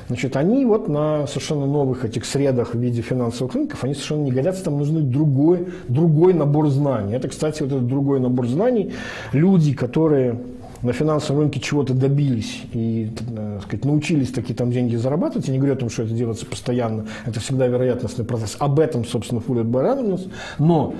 значит, 0.09 0.37
они 0.37 0.65
вот 0.65 0.89
на 0.89 1.27
совершенно 1.27 1.67
новых 1.67 2.05
этих 2.05 2.25
средах 2.25 2.75
в 2.75 2.79
виде 2.79 3.03
финансовых 3.03 3.55
рынков, 3.55 3.85
они 3.85 3.95
совершенно 3.95 4.23
не 4.23 4.33
годятся, 4.33 4.65
там 4.65 4.79
нужны 4.79 5.01
другой, 5.01 5.69
другой 5.89 6.35
набор 6.35 6.69
знаний. 6.69 7.15
Это, 7.15 7.29
кстати, 7.29 7.63
вот 7.63 7.73
этот 7.73 7.87
другой 7.87 8.21
набор 8.21 8.47
знаний, 8.47 8.93
люди, 9.33 9.75
которые 9.75 10.39
на 10.83 10.93
финансовом 10.93 11.43
рынке 11.43 11.61
чего-то 11.61 11.95
добились 11.95 12.63
и 12.73 13.11
так 13.37 13.63
сказать, 13.63 13.85
научились 13.85 14.33
такие 14.33 14.55
там 14.55 14.71
деньги 14.71 14.97
зарабатывать, 14.97 15.47
я 15.49 15.53
не 15.53 15.59
говорю 15.59 15.75
о 15.75 15.79
том, 15.79 15.91
что 15.91 16.03
это 16.03 16.13
делается 16.13 16.47
постоянно, 16.47 17.07
это 17.27 17.41
всегда 17.41 17.67
вероятностный 17.67 18.25
процесс. 18.25 18.57
Об 18.59 18.81
этом, 18.81 19.05
собственно, 19.05 19.41
Фуллет 19.41 19.67
Баранус. 19.67 20.29
Но 20.59 20.95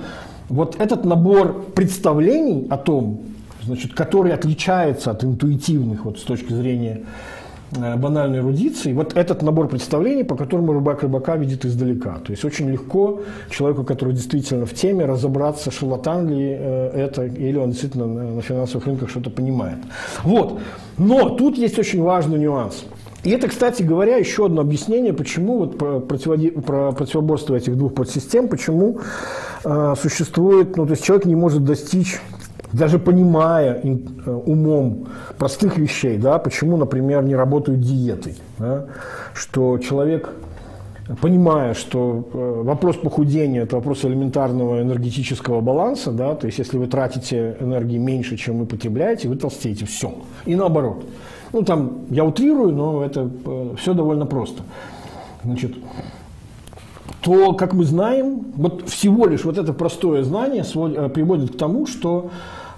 вот 0.49 0.79
этот 0.79 1.05
набор 1.05 1.65
представлений 1.73 2.67
о 2.69 2.77
том, 2.77 3.21
значит, 3.63 3.93
который 3.93 4.33
отличается 4.33 5.11
от 5.11 5.23
интуитивных 5.23 6.05
вот, 6.05 6.19
с 6.19 6.23
точки 6.23 6.53
зрения 6.53 7.01
Э, 7.01 7.40
банальной 7.71 8.39
эрудиции, 8.39 8.93
вот 8.93 9.15
этот 9.15 9.41
набор 9.41 9.67
представлений, 9.67 10.23
по 10.23 10.35
которому 10.35 10.73
рыбак 10.73 11.03
рыбака 11.03 11.37
видит 11.37 11.65
издалека. 11.65 12.19
То 12.19 12.31
есть 12.31 12.43
очень 12.45 12.69
легко 12.69 13.21
человеку, 13.49 13.83
который 13.83 14.13
действительно 14.13 14.65
в 14.65 14.73
теме, 14.73 15.05
разобраться, 15.05 15.71
шарлатан 15.71 16.29
ли 16.29 16.55
э, 16.57 16.91
это, 16.93 17.25
или 17.25 17.57
он 17.57 17.71
действительно 17.71 18.05
на 18.07 18.41
финансовых 18.41 18.87
рынках 18.87 19.09
что-то 19.09 19.29
понимает. 19.29 19.77
Вот. 20.23 20.59
Но 20.97 21.29
тут 21.29 21.57
есть 21.57 21.79
очень 21.79 22.01
важный 22.01 22.39
нюанс. 22.39 22.83
И 23.23 23.29
это, 23.29 23.47
кстати 23.47 23.83
говоря, 23.83 24.17
еще 24.17 24.47
одно 24.47 24.61
объяснение, 24.61 25.13
почему 25.13 25.59
вот 25.59 25.77
про 25.77 25.99
противоборство 25.99 27.55
этих 27.55 27.77
двух 27.77 27.93
подсистем, 27.93 28.47
почему 28.47 28.99
э, 29.63 29.93
существует, 30.01 30.75
ну, 30.75 30.85
то 30.85 30.91
есть 30.91 31.03
человек 31.03 31.25
не 31.25 31.35
может 31.35 31.63
достичь 31.63 32.19
даже 32.73 32.99
понимая 32.99 33.81
э, 33.83 34.31
умом 34.31 35.07
простых 35.37 35.77
вещей, 35.77 36.17
да, 36.17 36.39
почему, 36.39 36.77
например, 36.77 37.23
не 37.23 37.35
работают 37.35 37.81
диеты, 37.81 38.35
да, 38.57 38.85
что 39.33 39.77
человек 39.77 40.29
понимая, 41.19 41.73
что 41.73 42.27
э, 42.33 42.61
вопрос 42.63 42.95
похудения– 42.97 43.63
это 43.63 43.75
вопрос 43.75 44.05
элементарного 44.05 44.81
энергетического 44.81 45.61
баланса, 45.61 46.11
да, 46.11 46.35
то 46.35 46.45
есть 46.45 46.59
если 46.59 46.77
вы 46.77 46.87
тратите 46.87 47.57
энергии 47.59 47.97
меньше, 47.97 48.37
чем 48.37 48.59
вы 48.59 48.65
потребляете, 48.65 49.27
вы 49.27 49.35
толстеете, 49.35 49.85
все. 49.85 50.13
И 50.45 50.55
наоборот. 50.55 51.03
Ну, 51.53 51.63
там, 51.63 52.05
я 52.09 52.23
утрирую, 52.23 52.73
но 52.73 53.03
это 53.03 53.29
э, 53.45 53.75
все 53.77 53.93
довольно 53.93 54.25
просто. 54.25 54.63
Значит, 55.43 55.73
то, 57.21 57.53
как 57.53 57.73
мы 57.73 57.83
знаем, 57.83 58.45
вот 58.55 58.89
всего 58.89 59.27
лишь 59.27 59.43
вот 59.43 59.57
это 59.57 59.73
простое 59.73 60.23
знание 60.23 60.63
приводит 61.09 61.53
к 61.53 61.57
тому, 61.57 61.85
что 61.85 62.31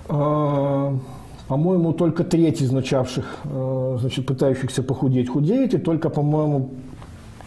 по-моему, 0.07 1.93
только 1.93 2.23
треть 2.23 2.61
из 2.61 2.71
начавших, 2.71 3.25
а, 3.45 3.97
значит, 3.99 4.25
пытающихся 4.25 4.83
похудеть, 4.83 5.29
худеет, 5.29 5.73
и 5.73 5.77
только, 5.77 6.09
по-моему, 6.09 6.71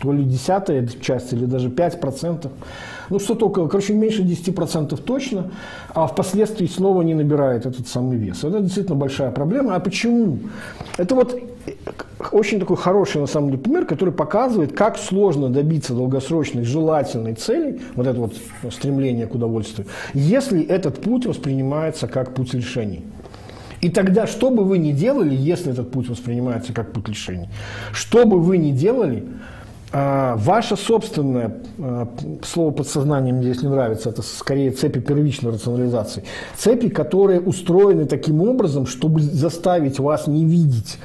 то 0.00 0.12
ли 0.12 0.24
десятая 0.24 0.86
часть, 1.00 1.32
или 1.32 1.46
даже 1.46 1.70
5%, 1.70 2.50
ну 3.08 3.18
что-то 3.18 3.46
около, 3.46 3.68
короче, 3.68 3.94
меньше 3.94 4.22
10% 4.22 5.00
точно, 5.00 5.50
а 5.94 6.06
впоследствии 6.06 6.66
снова 6.66 7.02
не 7.02 7.14
набирает 7.14 7.66
этот 7.66 7.88
самый 7.88 8.18
вес. 8.18 8.44
Это 8.44 8.60
действительно 8.60 8.96
большая 8.96 9.30
проблема. 9.30 9.74
А 9.74 9.80
почему? 9.80 10.38
Это 10.98 11.14
вот 11.14 11.38
очень 12.32 12.60
такой 12.60 12.76
хороший, 12.76 13.20
на 13.20 13.26
самом 13.26 13.50
деле, 13.50 13.62
пример, 13.62 13.86
который 13.86 14.12
показывает, 14.12 14.72
как 14.72 14.98
сложно 14.98 15.48
добиться 15.48 15.94
долгосрочной, 15.94 16.64
желательной 16.64 17.34
цели, 17.34 17.80
вот 17.94 18.06
это 18.06 18.18
вот 18.18 18.34
стремление 18.72 19.26
к 19.26 19.34
удовольствию, 19.34 19.86
если 20.14 20.62
этот 20.62 21.00
путь 21.00 21.26
воспринимается 21.26 22.08
как 22.08 22.34
путь 22.34 22.54
решений. 22.54 23.04
И 23.80 23.90
тогда, 23.90 24.26
что 24.26 24.50
бы 24.50 24.64
вы 24.64 24.78
ни 24.78 24.92
делали, 24.92 25.34
если 25.34 25.72
этот 25.72 25.90
путь 25.90 26.08
воспринимается 26.08 26.72
как 26.72 26.92
путь 26.92 27.08
решений, 27.08 27.48
что 27.92 28.24
бы 28.24 28.40
вы 28.40 28.58
ни 28.58 28.72
делали, 28.72 29.24
а, 29.92 30.36
ваше 30.36 30.76
собственное 30.76 31.58
а, 31.78 32.08
слово 32.42 32.70
подсознание 32.72 33.32
мне 33.32 33.44
здесь 33.44 33.62
не 33.62 33.68
нравится, 33.68 34.10
это 34.10 34.22
скорее 34.22 34.70
цепи 34.70 35.00
первичной 35.00 35.52
рационализации. 35.52 36.24
Цепи, 36.56 36.88
которые 36.88 37.40
устроены 37.40 38.06
таким 38.06 38.40
образом, 38.40 38.86
чтобы 38.86 39.20
заставить 39.20 40.00
вас 40.00 40.26
не 40.26 40.44
видеть 40.44 40.98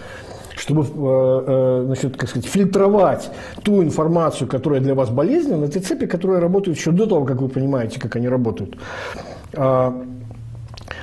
чтобы 0.61 0.83
э, 0.83 0.85
э, 0.93 1.83
значит, 1.88 2.17
как 2.17 2.29
сказать, 2.29 2.47
фильтровать 2.47 3.31
ту 3.63 3.81
информацию, 3.81 4.47
которая 4.47 4.79
для 4.79 4.93
вас 4.93 5.09
болезненна, 5.09 5.65
это 5.65 5.79
цепи, 5.81 6.05
которые 6.05 6.39
работают 6.39 6.77
еще 6.77 6.91
до 6.91 7.07
того, 7.07 7.25
как 7.25 7.41
вы 7.41 7.49
понимаете, 7.49 7.99
как 7.99 8.15
они 8.15 8.29
работают. 8.29 8.77
А, 9.55 10.03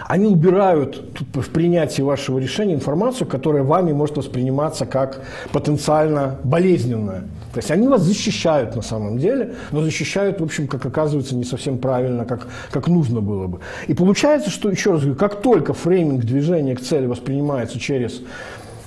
они 0.06 0.26
убирают 0.26 1.02
в 1.34 1.50
принятии 1.50 2.02
вашего 2.02 2.38
решения 2.38 2.74
информацию, 2.74 3.26
которая 3.26 3.64
вами 3.64 3.92
может 3.92 4.16
восприниматься 4.16 4.86
как 4.86 5.22
потенциально 5.52 6.38
болезненная. 6.44 7.24
То 7.52 7.58
есть 7.58 7.70
они 7.72 7.88
вас 7.88 8.02
защищают 8.02 8.76
на 8.76 8.82
самом 8.82 9.18
деле, 9.18 9.54
но 9.72 9.82
защищают, 9.82 10.40
в 10.40 10.44
общем, 10.44 10.68
как 10.68 10.86
оказывается, 10.86 11.34
не 11.34 11.44
совсем 11.44 11.78
правильно, 11.78 12.24
как, 12.24 12.46
как 12.70 12.86
нужно 12.86 13.20
было 13.20 13.48
бы. 13.48 13.58
И 13.88 13.94
получается, 13.94 14.50
что, 14.50 14.70
еще 14.70 14.92
раз 14.92 15.00
говорю, 15.00 15.18
как 15.18 15.42
только 15.42 15.72
фрейминг 15.72 16.24
движения 16.24 16.76
к 16.76 16.80
цели 16.80 17.06
воспринимается 17.06 17.80
через 17.80 18.20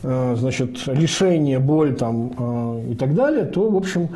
значит, 0.04 0.88
лишение, 0.88 1.60
боль 1.60 1.96
там, 1.96 2.34
э, 2.38 2.92
и 2.92 2.96
так 2.96 3.14
далее, 3.14 3.46
то, 3.46 3.70
в 3.70 3.76
общем, 3.76 4.10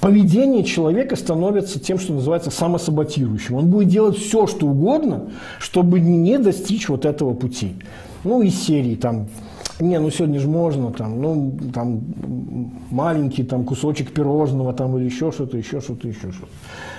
поведение 0.00 0.64
человека 0.64 1.16
становится 1.16 1.78
тем, 1.80 1.98
что 1.98 2.14
называется 2.14 2.50
самосаботирующим. 2.50 3.56
Он 3.56 3.66
будет 3.66 3.88
делать 3.88 4.16
все, 4.16 4.46
что 4.46 4.66
угодно, 4.66 5.30
чтобы 5.58 6.00
не 6.00 6.38
достичь 6.38 6.88
вот 6.88 7.04
этого 7.04 7.34
пути. 7.34 7.74
Ну, 8.24 8.42
из 8.42 8.54
серии 8.60 8.94
там, 8.94 9.28
не, 9.80 9.98
ну 10.00 10.10
сегодня 10.10 10.40
же 10.40 10.48
можно, 10.48 10.90
там, 10.92 11.20
ну, 11.20 11.52
там, 11.72 12.00
маленький 12.90 13.44
там 13.44 13.64
кусочек 13.64 14.12
пирожного 14.12 14.72
там 14.72 14.96
или 14.98 15.04
еще 15.04 15.30
что-то, 15.30 15.56
еще 15.56 15.80
что-то, 15.80 16.08
еще 16.08 16.32
что-то. 16.32 16.52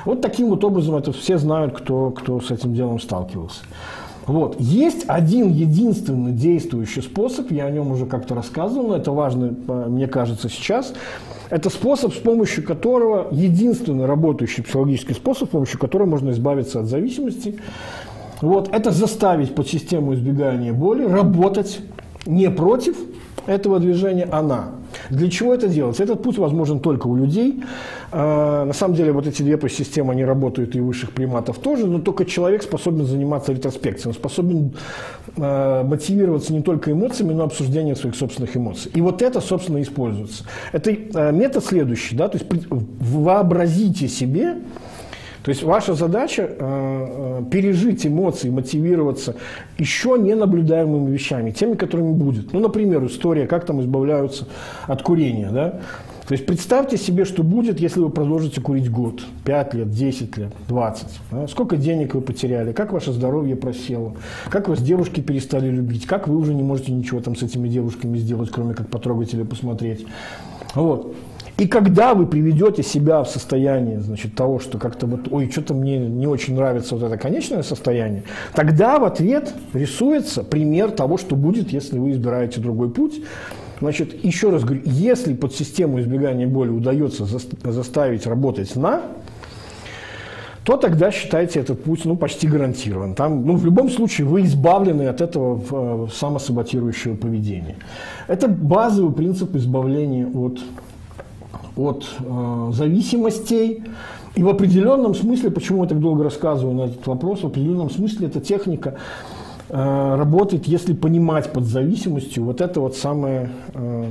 Вот 0.06 0.22
таким 0.22 0.50
вот 0.50 0.64
образом 0.64 0.96
это 0.96 1.12
все 1.12 1.38
знают, 1.38 1.78
кто, 1.78 2.12
кто 2.12 2.40
с 2.40 2.52
этим 2.52 2.74
делом 2.74 3.00
сталкивался. 3.00 3.62
Вот. 4.30 4.58
Есть 4.60 5.06
один 5.08 5.52
единственный 5.52 6.34
действующий 6.34 7.02
способ, 7.02 7.50
я 7.50 7.66
о 7.66 7.72
нем 7.72 7.92
уже 7.92 8.06
как-то 8.06 8.36
рассказывал, 8.36 8.90
но 8.90 8.96
это 8.96 9.12
важно, 9.12 9.56
мне 9.88 10.06
кажется, 10.06 10.50
сейчас. 10.50 10.94
Это 11.50 11.72
способ, 11.72 12.14
с 12.14 12.20
помощью 12.20 12.64
которого, 12.64 13.30
единственный 13.32 14.06
работающий 14.06 14.64
психологический 14.64 15.16
способ, 15.16 15.48
с 15.48 15.52
помощью 15.52 15.80
которого 15.80 16.08
можно 16.08 16.30
избавиться 16.30 16.80
от 16.80 16.86
зависимости. 16.86 17.58
Вот, 18.40 18.70
это 18.72 18.92
заставить 18.92 19.56
подсистему 19.56 20.14
избегания 20.14 20.74
боли 20.74 21.06
работать 21.06 21.80
не 22.28 22.52
против 22.52 22.98
этого 23.50 23.80
движения, 23.80 24.28
а 24.32 24.42
на. 24.42 24.72
Для 25.10 25.30
чего 25.30 25.54
это 25.54 25.68
делается? 25.68 26.04
Этот 26.04 26.22
путь 26.24 26.38
возможен 26.38 26.80
только 26.80 27.08
у 27.08 27.16
людей. 27.16 27.64
А, 28.12 28.66
на 28.66 28.74
самом 28.74 28.96
деле 28.96 29.12
вот 29.12 29.28
эти 29.28 29.42
две 29.42 29.58
подсистемы, 29.58 30.14
они 30.14 30.24
работают 30.24 30.76
и 30.76 30.82
у 30.82 30.88
высших 30.88 31.12
приматов 31.12 31.58
тоже, 31.60 31.88
но 31.88 32.00
только 32.00 32.26
человек 32.26 32.64
способен 32.64 33.06
заниматься 33.06 33.52
ретроспекцией, 33.52 34.10
он 34.10 34.14
способен 34.14 34.74
а, 35.38 35.84
мотивироваться 35.84 36.54
не 36.54 36.62
только 36.62 36.92
эмоциями, 36.92 37.34
но 37.34 37.44
и 37.44 37.46
обсуждением 37.46 37.96
своих 37.96 38.16
собственных 38.16 38.56
эмоций. 38.56 38.92
И 38.94 39.02
вот 39.02 39.22
это, 39.22 39.42
собственно, 39.42 39.82
используется. 39.82 40.44
Это 40.72 40.96
а, 41.14 41.32
метод 41.32 41.66
следующий, 41.66 42.16
да, 42.16 42.28
то 42.30 42.38
есть 42.38 42.50
вообразите 42.70 44.08
себе, 44.08 44.58
то 45.44 45.50
есть 45.50 45.64
ваша 45.64 45.94
задача 45.94 46.44
э, 46.44 46.56
э, 46.60 47.44
пережить 47.50 48.06
эмоции, 48.06 48.50
мотивироваться 48.50 49.36
еще 49.78 50.18
не 50.20 50.36
наблюдаемыми 50.36 51.12
вещами, 51.12 51.52
теми, 51.52 51.76
которыми 51.76 52.12
будет. 52.12 52.52
Ну, 52.52 52.60
например, 52.60 53.06
история, 53.06 53.48
как 53.48 53.66
там 53.66 53.82
избавляются 53.82 54.48
от 54.88 55.02
курения. 55.02 55.50
Да? 55.50 55.80
То 56.28 56.34
есть 56.34 56.46
представьте 56.46 56.98
себе, 56.98 57.26
что 57.26 57.42
будет, 57.42 57.80
если 57.80 58.02
вы 58.02 58.10
продолжите 58.10 58.62
курить 58.62 58.92
год, 58.92 59.24
5 59.46 59.74
лет, 59.76 59.90
10 59.90 60.38
лет, 60.38 60.54
20. 60.68 61.08
Да? 61.32 61.48
Сколько 61.48 61.78
денег 61.78 62.14
вы 62.14 62.22
потеряли, 62.22 62.74
как 62.74 62.92
ваше 62.92 63.14
здоровье 63.14 63.56
просело, 63.56 64.16
как 64.50 64.68
вас 64.68 64.82
девушки 64.82 65.22
перестали 65.22 65.70
любить, 65.70 66.06
как 66.06 66.28
вы 66.28 66.36
уже 66.36 66.54
не 66.54 66.64
можете 66.64 66.92
ничего 66.92 67.22
там 67.22 67.36
с 67.36 67.44
этими 67.44 67.68
девушками 67.70 68.18
сделать, 68.18 68.52
кроме 68.52 68.74
как 68.74 68.90
потрогать 68.90 69.34
или 69.34 69.44
посмотреть. 69.44 70.06
Вот. 70.76 71.16
И 71.60 71.68
когда 71.68 72.14
вы 72.14 72.26
приведете 72.26 72.84
себя 72.84 73.22
в 73.22 73.30
состояние 73.30 74.00
значит, 74.00 74.34
того, 74.34 74.60
что 74.60 74.78
как-то 74.78 75.06
вот, 75.08 75.28
ой, 75.30 75.52
что-то 75.52 75.74
мне 75.74 75.98
не 75.98 76.26
очень 76.26 76.56
нравится 76.56 76.96
вот 76.96 77.04
это 77.04 77.18
конечное 77.18 77.64
состояние, 77.64 78.24
тогда 78.54 78.98
в 78.98 79.04
ответ 79.04 79.54
рисуется 79.74 80.46
пример 80.46 80.92
того, 80.92 81.18
что 81.18 81.36
будет, 81.36 81.74
если 81.74 82.00
вы 82.00 82.12
избираете 82.12 82.62
другой 82.62 82.90
путь. 82.90 83.22
Значит, 83.82 84.24
еще 84.24 84.52
раз 84.52 84.64
говорю, 84.64 84.84
если 84.86 85.34
под 85.34 85.54
систему 85.54 86.00
избегания 86.00 86.48
боли 86.48 86.70
удается 86.70 87.26
заставить 87.26 88.26
работать 88.26 88.74
на, 88.78 89.02
то 90.64 90.78
тогда 90.78 91.12
считайте 91.12 91.60
этот 91.60 91.84
путь 91.84 92.06
ну, 92.06 92.16
почти 92.16 92.48
гарантирован. 92.48 93.16
Там, 93.16 93.46
ну, 93.46 93.58
в 93.58 93.66
любом 93.66 93.90
случае 93.90 94.28
вы 94.28 94.44
избавлены 94.44 95.08
от 95.08 95.20
этого 95.20 95.62
э, 95.72 96.08
самосаботирующего 96.14 97.16
поведения. 97.16 97.76
Это 98.28 98.48
базовый 98.48 99.14
принцип 99.14 99.56
избавления 99.56 100.26
от 100.28 100.60
от 101.80 102.06
э, 102.20 102.72
зависимостей. 102.74 103.84
И 104.36 104.44
в 104.44 104.50
определенном 104.50 105.16
смысле, 105.16 105.52
почему 105.52 105.84
я 105.84 105.90
так 105.90 106.00
долго 106.00 106.24
рассказываю 106.24 106.76
на 106.76 106.82
этот 106.84 107.06
вопрос, 107.08 107.42
в 107.42 107.48
определенном 107.48 107.90
смысле 107.90 108.28
эта 108.28 108.40
техника 108.40 108.96
э, 109.70 110.16
работает, 110.16 110.68
если 110.68 110.94
понимать 110.94 111.52
под 111.52 111.66
зависимостью 111.66 112.46
вот 112.46 112.62
это 112.62 112.80
вот 112.80 112.96
самое 112.96 113.50
э, 113.74 114.06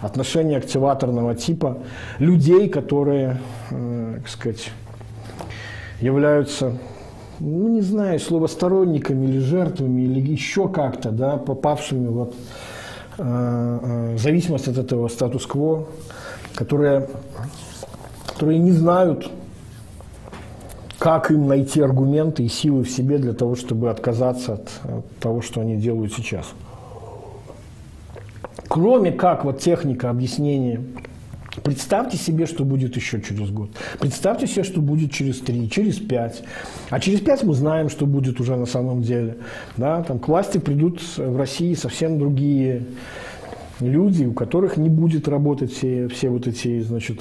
отношение 0.00 0.58
активаторного 0.58 1.34
типа 1.34 1.78
людей, 2.18 2.68
которые, 2.68 3.40
э, 3.70 4.14
так 4.18 4.28
сказать, 4.28 4.70
являются 6.00 6.74
ну, 7.42 7.68
не 7.68 7.80
знаю, 7.80 8.20
слово 8.20 8.46
сторонниками 8.46 9.26
или 9.26 9.38
жертвами, 9.38 10.02
или 10.02 10.20
еще 10.20 10.68
как-то, 10.68 11.10
да, 11.10 11.36
попавшими 11.36 12.06
вот 12.06 12.34
э, 13.18 13.78
э, 13.82 14.16
зависимость 14.18 14.68
от 14.68 14.78
этого 14.78 15.08
статус-кво, 15.08 15.86
которые, 16.54 17.08
которые 18.26 18.58
не 18.58 18.72
знают, 18.72 19.30
как 20.98 21.30
им 21.30 21.48
найти 21.48 21.80
аргументы 21.80 22.44
и 22.44 22.48
силы 22.48 22.84
в 22.84 22.90
себе 22.90 23.18
для 23.18 23.32
того, 23.32 23.56
чтобы 23.56 23.90
отказаться 23.90 24.54
от, 24.54 24.70
того, 25.18 25.42
что 25.42 25.60
они 25.60 25.76
делают 25.76 26.12
сейчас. 26.12 26.46
Кроме 28.68 29.12
как 29.12 29.44
вот 29.44 29.58
техника 29.58 30.10
объяснения 30.10 30.80
Представьте 31.62 32.16
себе, 32.16 32.46
что 32.46 32.64
будет 32.64 32.96
еще 32.96 33.20
через 33.20 33.50
год. 33.50 33.70
Представьте 34.00 34.46
себе, 34.46 34.64
что 34.64 34.80
будет 34.80 35.12
через 35.12 35.38
три, 35.40 35.68
через 35.68 35.98
пять. 35.98 36.42
А 36.88 36.98
через 36.98 37.20
пять 37.20 37.42
мы 37.42 37.52
знаем, 37.52 37.90
что 37.90 38.06
будет 38.06 38.40
уже 38.40 38.56
на 38.56 38.64
самом 38.64 39.02
деле. 39.02 39.36
Да, 39.76 40.02
там 40.02 40.18
к 40.18 40.28
власти 40.28 40.56
придут 40.56 41.02
в 41.18 41.36
России 41.36 41.74
совсем 41.74 42.18
другие 42.18 42.86
люди, 43.88 44.24
у 44.24 44.32
которых 44.32 44.76
не 44.76 44.88
будет 44.88 45.28
работать 45.28 45.72
все, 45.72 46.08
все 46.08 46.30
вот 46.30 46.46
эти, 46.46 46.80
значит, 46.80 47.20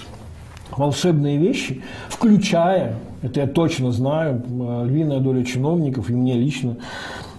волшебные 0.76 1.38
вещи, 1.38 1.82
включая, 2.10 2.96
это 3.22 3.42
я 3.42 3.48
точно 3.48 3.92
знаю, 3.92 4.44
львиная 4.86 5.20
доля 5.20 5.44
чиновников 5.44 6.10
и 6.10 6.14
мне 6.14 6.36
лично 6.36 6.78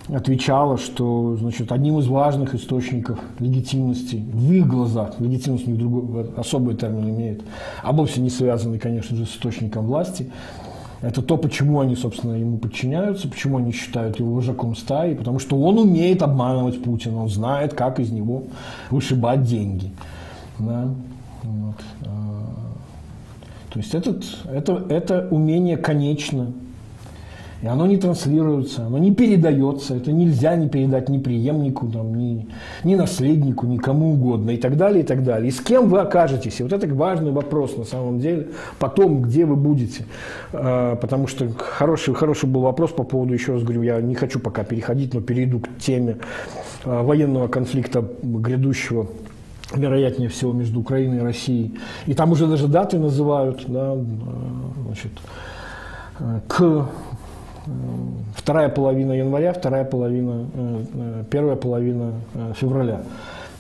отвечала, 0.09 0.79
что 0.79 1.37
значит, 1.37 1.73
одним 1.73 1.99
из 1.99 2.07
важных 2.07 2.55
источников 2.55 3.19
легитимности 3.39 4.17
в 4.17 4.53
их 4.53 4.67
глазах, 4.67 5.15
легитимность 5.21 5.67
у 5.67 5.71
них 5.71 5.79
другой, 5.79 6.27
особый 6.37 6.75
термин 6.75 7.09
имеет, 7.11 7.43
а 7.83 7.93
вовсе 7.93 8.21
не 8.21 8.31
связанный, 8.31 8.79
конечно 8.79 9.17
же, 9.17 9.27
с 9.27 9.31
источником 9.31 9.87
власти, 9.87 10.31
это 11.03 11.21
то, 11.21 11.37
почему 11.37 11.81
они, 11.81 11.97
собственно, 11.97 12.35
ему 12.35 12.59
подчиняются, 12.59 13.29
почему 13.29 13.59
они 13.59 13.73
считают 13.73 14.21
его 14.21 14.35
вожаком 14.35 14.77
стаи, 14.77 15.15
потому 15.15 15.41
что 15.41 15.61
он 15.61 15.79
умеет 15.79 16.23
обманывать 16.23 16.81
Путина, 16.83 17.23
он 17.23 17.29
знает, 17.29 17.75
как 17.75 17.99
из 17.99 18.11
него 18.11 18.45
вышибать 18.89 19.43
деньги. 19.43 19.91
Да? 20.61 20.89
Вот. 21.43 21.77
А, 22.07 22.45
то 23.73 23.79
есть 23.81 23.95
этот, 23.95 24.25
это, 24.45 24.87
это 24.89 25.27
умение 25.33 25.77
конечно, 25.77 26.53
и 27.63 27.67
оно 27.69 27.87
не 27.87 27.97
транслируется, 27.97 28.87
оно 28.87 28.99
не 28.99 29.15
передается. 29.15 29.95
Это 29.95 30.11
нельзя 30.11 30.57
не 30.57 30.69
передать 30.69 31.09
ни 31.09 31.19
преемнику, 31.19 31.87
там, 31.87 32.13
ни, 32.13 32.49
ни 32.83 32.97
наследнику, 32.97 33.67
никому 33.67 34.15
угодно 34.15 34.51
и 34.51 34.57
так 34.57 34.77
далее, 34.77 35.05
и 35.05 35.07
так 35.07 35.23
далее. 35.23 35.49
И 35.49 35.53
с 35.53 35.61
кем 35.61 35.89
вы 35.89 36.01
окажетесь? 36.01 36.59
И 36.59 36.65
вот 36.65 36.73
это 36.73 36.93
важный 36.93 37.31
вопрос 37.31 37.77
на 37.77 37.85
самом 37.85 38.19
деле. 38.19 38.49
Потом, 38.81 39.23
где 39.23 39.45
вы 39.45 39.55
будете? 39.55 40.05
А, 40.53 40.97
потому 40.97 41.29
что 41.29 41.49
хороший, 41.57 42.15
хороший 42.15 42.49
был 42.49 42.63
вопрос 42.63 42.91
по 42.91 43.05
поводу, 43.05 43.33
еще 43.33 43.53
раз 43.53 43.63
говорю, 43.63 43.83
я 43.83 44.01
не 44.01 44.17
хочу 44.17 44.41
пока 44.41 44.65
переходить, 44.65 45.15
но 45.15 45.21
перейду 45.21 45.61
к 45.61 45.69
теме 45.79 46.17
а, 46.85 47.05
военного 47.05 47.47
конфликта 47.47 48.05
грядущего 48.23 49.07
вероятнее 49.73 50.29
всего, 50.29 50.53
между 50.53 50.81
Украиной 50.81 51.19
и 51.19 51.21
Россией. 51.21 51.79
И 52.07 52.13
там 52.13 52.33
уже 52.33 52.47
даже 52.47 52.67
даты 52.67 52.99
называют, 52.99 53.65
да, 53.69 53.93
а, 53.93 54.05
значит, 54.85 55.13
к 56.49 56.89
вторая 58.35 58.69
половина 58.69 59.13
января, 59.13 59.53
вторая 59.53 59.85
половина, 59.85 60.47
э, 60.55 60.85
э, 60.95 61.25
первая 61.31 61.57
половина 61.57 62.13
э, 62.35 62.53
февраля, 62.57 63.03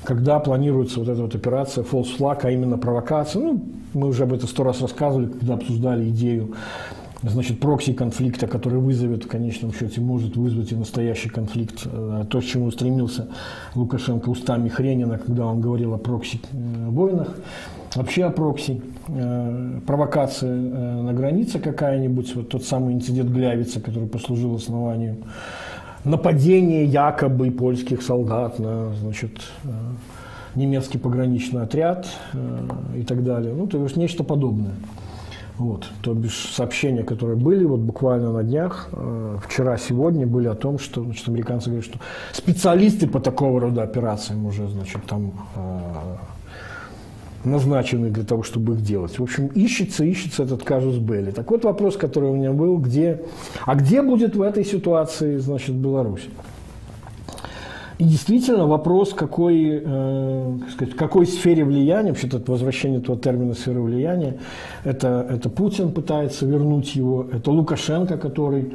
когда 0.04 0.40
планируется 0.40 1.00
вот 1.00 1.08
эта 1.08 1.22
вот 1.22 1.34
операция 1.34 1.84
false 1.84 2.18
flag, 2.18 2.40
а 2.42 2.50
именно 2.50 2.78
провокация. 2.78 3.42
Ну, 3.42 3.62
мы 3.94 4.08
уже 4.08 4.24
об 4.24 4.32
этом 4.32 4.48
сто 4.48 4.64
раз 4.64 4.80
рассказывали, 4.80 5.26
когда 5.26 5.54
обсуждали 5.54 6.08
идею 6.08 6.54
значит, 7.22 7.60
прокси-конфликта, 7.60 8.48
который 8.48 8.80
вызовет, 8.80 9.24
в 9.24 9.28
конечном 9.28 9.72
счете, 9.72 10.00
может 10.00 10.36
вызвать 10.36 10.72
и 10.72 10.74
настоящий 10.74 11.28
конфликт. 11.28 11.86
То, 12.30 12.40
к 12.40 12.44
чему 12.44 12.70
стремился 12.72 13.28
Лукашенко 13.76 14.28
устами 14.28 14.68
Хренина, 14.68 15.18
когда 15.18 15.46
он 15.46 15.60
говорил 15.60 15.94
о 15.94 15.98
прокси-войнах. 15.98 17.28
Вообще 17.94 18.24
о 18.24 18.30
прокси. 18.30 18.82
Э, 19.08 19.80
провокация 19.86 20.50
э, 20.50 21.02
на 21.02 21.12
границе 21.12 21.58
какая-нибудь, 21.58 22.34
вот 22.36 22.48
тот 22.48 22.64
самый 22.64 22.94
инцидент 22.94 23.30
Глявица, 23.30 23.80
который 23.80 24.08
послужил 24.08 24.54
основанием 24.54 25.24
нападение 26.04 26.84
якобы 26.84 27.50
польских 27.50 28.02
солдат 28.02 28.58
на 28.58 28.92
значит, 28.94 29.40
э, 29.64 29.68
немецкий 30.54 30.98
пограничный 30.98 31.62
отряд 31.62 32.06
э, 32.32 32.68
и 32.98 33.02
так 33.02 33.24
далее. 33.24 33.54
Ну, 33.54 33.66
то 33.66 33.82
есть 33.82 33.96
нечто 33.96 34.24
подобное. 34.24 34.74
Вот, 35.58 35.86
то 36.00 36.14
бишь 36.14 36.50
сообщения, 36.52 37.02
которые 37.02 37.36
были 37.36 37.64
вот 37.64 37.80
буквально 37.80 38.32
на 38.32 38.42
днях, 38.42 38.88
э, 38.92 39.38
вчера, 39.46 39.76
сегодня, 39.76 40.26
были 40.26 40.48
о 40.48 40.54
том, 40.54 40.78
что 40.78 41.02
значит, 41.04 41.28
американцы 41.28 41.70
говорят, 41.70 41.84
что 41.84 41.98
специалисты 42.32 43.06
по 43.06 43.20
такого 43.20 43.60
рода 43.60 43.82
операциям 43.82 44.46
уже 44.46 44.68
значит, 44.68 45.02
там 45.06 45.32
назначены 47.44 48.10
для 48.10 48.24
того, 48.24 48.42
чтобы 48.42 48.74
их 48.74 48.82
делать. 48.82 49.18
В 49.18 49.22
общем, 49.22 49.46
ищется, 49.48 50.04
ищется 50.04 50.44
этот 50.44 50.62
казус 50.62 50.96
Белли. 50.96 51.30
Так 51.30 51.50
вот 51.50 51.64
вопрос, 51.64 51.96
который 51.96 52.30
у 52.30 52.36
меня 52.36 52.52
был, 52.52 52.78
где, 52.78 53.22
а 53.66 53.74
где 53.74 54.02
будет 54.02 54.36
в 54.36 54.42
этой 54.42 54.64
ситуации, 54.64 55.38
значит, 55.38 55.74
Беларусь? 55.74 56.28
И 57.98 58.04
действительно 58.04 58.66
вопрос, 58.66 59.12
какой, 59.12 59.80
э, 59.84 60.58
сказать, 60.72 60.94
какой 60.94 61.26
сфере 61.26 61.64
влияния, 61.64 62.10
вообще-то 62.10 62.42
возвращение 62.50 63.00
этого 63.00 63.16
термина 63.16 63.54
сферы 63.54 63.80
влияния, 63.80 64.38
это, 64.82 65.24
это 65.30 65.48
Путин 65.48 65.92
пытается 65.92 66.46
вернуть 66.46 66.96
его, 66.96 67.26
это 67.30 67.52
Лукашенко, 67.52 68.16
который 68.18 68.72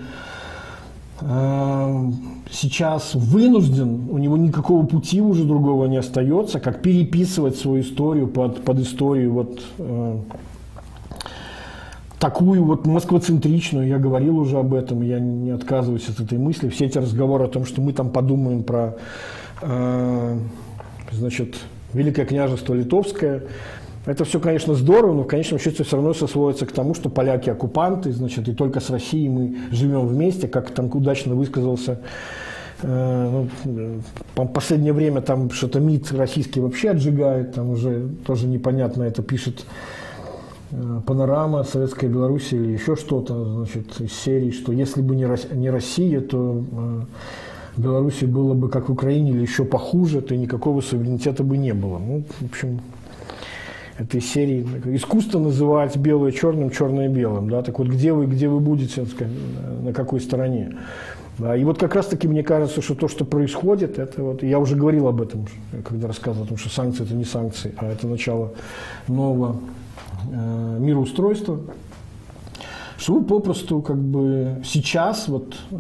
сейчас 1.19 3.15
вынужден, 3.15 4.07
у 4.10 4.18
него 4.19 4.38
никакого 4.38 4.85
пути 4.85 5.19
уже 5.19 5.45
другого 5.45 5.85
не 5.85 5.98
остается, 5.98 6.60
как 6.60 6.81
переписывать 6.81 7.56
свою 7.56 7.81
историю 7.81 8.27
под, 8.27 8.64
под 8.64 8.80
историю 8.80 9.34
вот 9.34 9.60
э, 9.80 10.18
такую 12.19 12.64
вот 12.64 12.85
москвоцентричную, 12.85 13.88
я 13.88 13.98
говорил 13.98 14.38
уже 14.38 14.60
об 14.60 14.73
этом, 14.76 15.02
я 15.02 15.19
не 15.19 15.52
отказываюсь 15.52 16.07
от 16.07 16.19
этой 16.19 16.38
мысли, 16.38 16.69
все 16.69 16.85
эти 16.85 16.99
разговоры 16.99 17.45
о 17.45 17.48
том, 17.48 17.65
что 17.65 17.81
мы 17.81 17.94
там 17.94 18.11
подумаем 18.11 18.61
про, 18.64 18.95
э, 19.61 20.38
значит, 21.11 21.56
Великое 21.94 22.26
княжество 22.26 22.73
Литовское, 22.73 23.44
это 24.08 24.24
все, 24.24 24.40
конечно, 24.40 24.74
здорово, 24.74 25.14
но 25.14 25.24
в 25.24 25.28
конечном 25.28 25.60
счете 25.60 25.84
все 25.84 25.98
равно 25.98 26.14
все 26.14 26.28
сводится 26.28 26.66
к 26.66 26.72
тому, 26.72 26.94
что 26.94 27.10
поляки 27.10 27.50
оккупанты, 27.50 28.14
значит, 28.14 28.48
и 28.48 28.54
только 28.54 28.80
с 28.80 28.90
Россией 28.90 29.28
мы 29.28 29.58
живем 29.72 30.08
вместе, 30.08 30.48
как 30.48 30.72
там 30.72 30.90
удачно 30.94 31.36
высказался 31.36 32.00
э, 32.84 33.46
ну, 33.66 34.02
в 34.36 34.48
последнее 34.48 34.94
время 34.94 35.22
там 35.22 35.52
что-то 35.52 35.82
МИД 35.82 36.14
российский 36.14 36.62
вообще 36.62 36.92
отжигает, 36.92 37.56
там 37.56 37.72
уже 37.72 38.08
тоже 38.26 38.48
непонятно 38.48 39.04
это 39.04 39.22
пишет 39.22 39.66
э, 40.72 41.02
панорама 41.06 41.66
Советская 41.66 42.10
Беларусь 42.10 42.54
или 42.54 42.72
еще 42.72 42.96
что-то, 42.96 43.44
значит, 43.56 44.00
из 44.00 44.14
серии, 44.14 44.52
что 44.52 44.72
если 44.72 45.02
бы 45.02 45.18
не 45.18 45.70
Россия, 45.70 46.22
то 46.22 46.64
э, 46.72 47.02
в 47.76 47.82
Беларуси 47.82 48.24
было 48.24 48.54
бы 48.54 48.70
как 48.70 48.88
в 48.88 48.94
Украине 48.94 49.32
или 49.32 49.42
еще 49.42 49.66
похуже, 49.66 50.22
то 50.22 50.34
никакого 50.34 50.80
суверенитета 50.80 51.44
бы 51.44 51.58
не 51.58 51.74
было. 51.74 52.00
Ну, 52.00 52.24
в 52.40 52.46
общем, 52.46 52.80
этой 53.98 54.22
серии. 54.22 54.65
Искусство 54.95 55.40
называть 55.40 55.98
белое 55.98 56.32
черным, 56.32 56.69
черное 56.69 57.10
белым. 57.10 57.49
Да? 57.49 57.64
Так 57.64 57.80
вот, 57.80 57.88
где 57.88 58.14
вы, 58.14 58.26
где 58.26 58.48
вы 58.48 58.60
будете, 58.60 59.06
на 59.82 59.94
какой 59.94 60.22
стороне? 60.22 60.78
Да, 61.38 61.56
и 61.56 61.64
вот 61.64 61.78
как 61.78 61.94
раз-таки 61.94 62.28
мне 62.28 62.41
кажется, 62.41 62.82
что 62.82 62.95
то, 62.95 63.07
что 63.07 63.24
происходит, 63.24 63.99
это 63.99 64.24
вот, 64.24 64.41
я 64.41 64.57
уже 64.57 64.76
говорил 64.76 65.07
об 65.07 65.22
этом, 65.22 65.45
когда 65.86 66.07
рассказывал 66.07 66.45
о 66.45 66.48
том, 66.48 66.57
что 66.57 66.69
санкции 66.69 67.03
это 67.03 67.14
не 67.14 67.26
санкции, 67.26 67.76
а 67.78 67.86
это 67.86 68.07
начало 68.07 68.53
нового 69.07 69.57
э, 70.32 70.78
мироустройства, 70.80 71.60
что 72.98 73.14
вы 73.14 73.24
попросту 73.24 73.84
как 73.84 73.98
бы 73.98 74.64
сейчас 74.64 75.28
вот 75.28 75.56
э, 75.69 75.76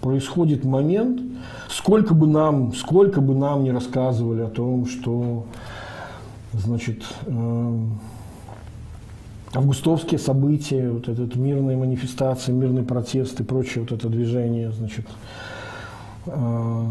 происходит 0.00 0.64
момент, 0.64 1.20
сколько 1.68 2.12
бы 2.12 2.26
нам, 2.26 2.74
сколько 2.74 3.20
бы 3.20 3.36
нам 3.36 3.62
не 3.62 3.70
рассказывали 3.70 4.42
о 4.42 4.48
том, 4.48 4.86
что 4.86 5.46
значит, 6.52 7.02
эм, 7.26 7.98
августовские 9.54 10.18
события, 10.18 10.90
вот 10.90 11.08
этот 11.08 11.36
мирные 11.36 11.76
манифестации, 11.76 12.52
мирный 12.52 12.82
протест 12.82 13.40
и 13.40 13.42
прочее 13.42 13.82
вот 13.82 13.92
это 13.92 14.08
движение, 14.08 14.72
значит, 14.72 15.06
э, 16.26 16.84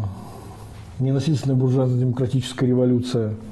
ненасильственная 0.98 1.56
буржуазно-демократическая 1.56 2.66
революция– 2.66 3.34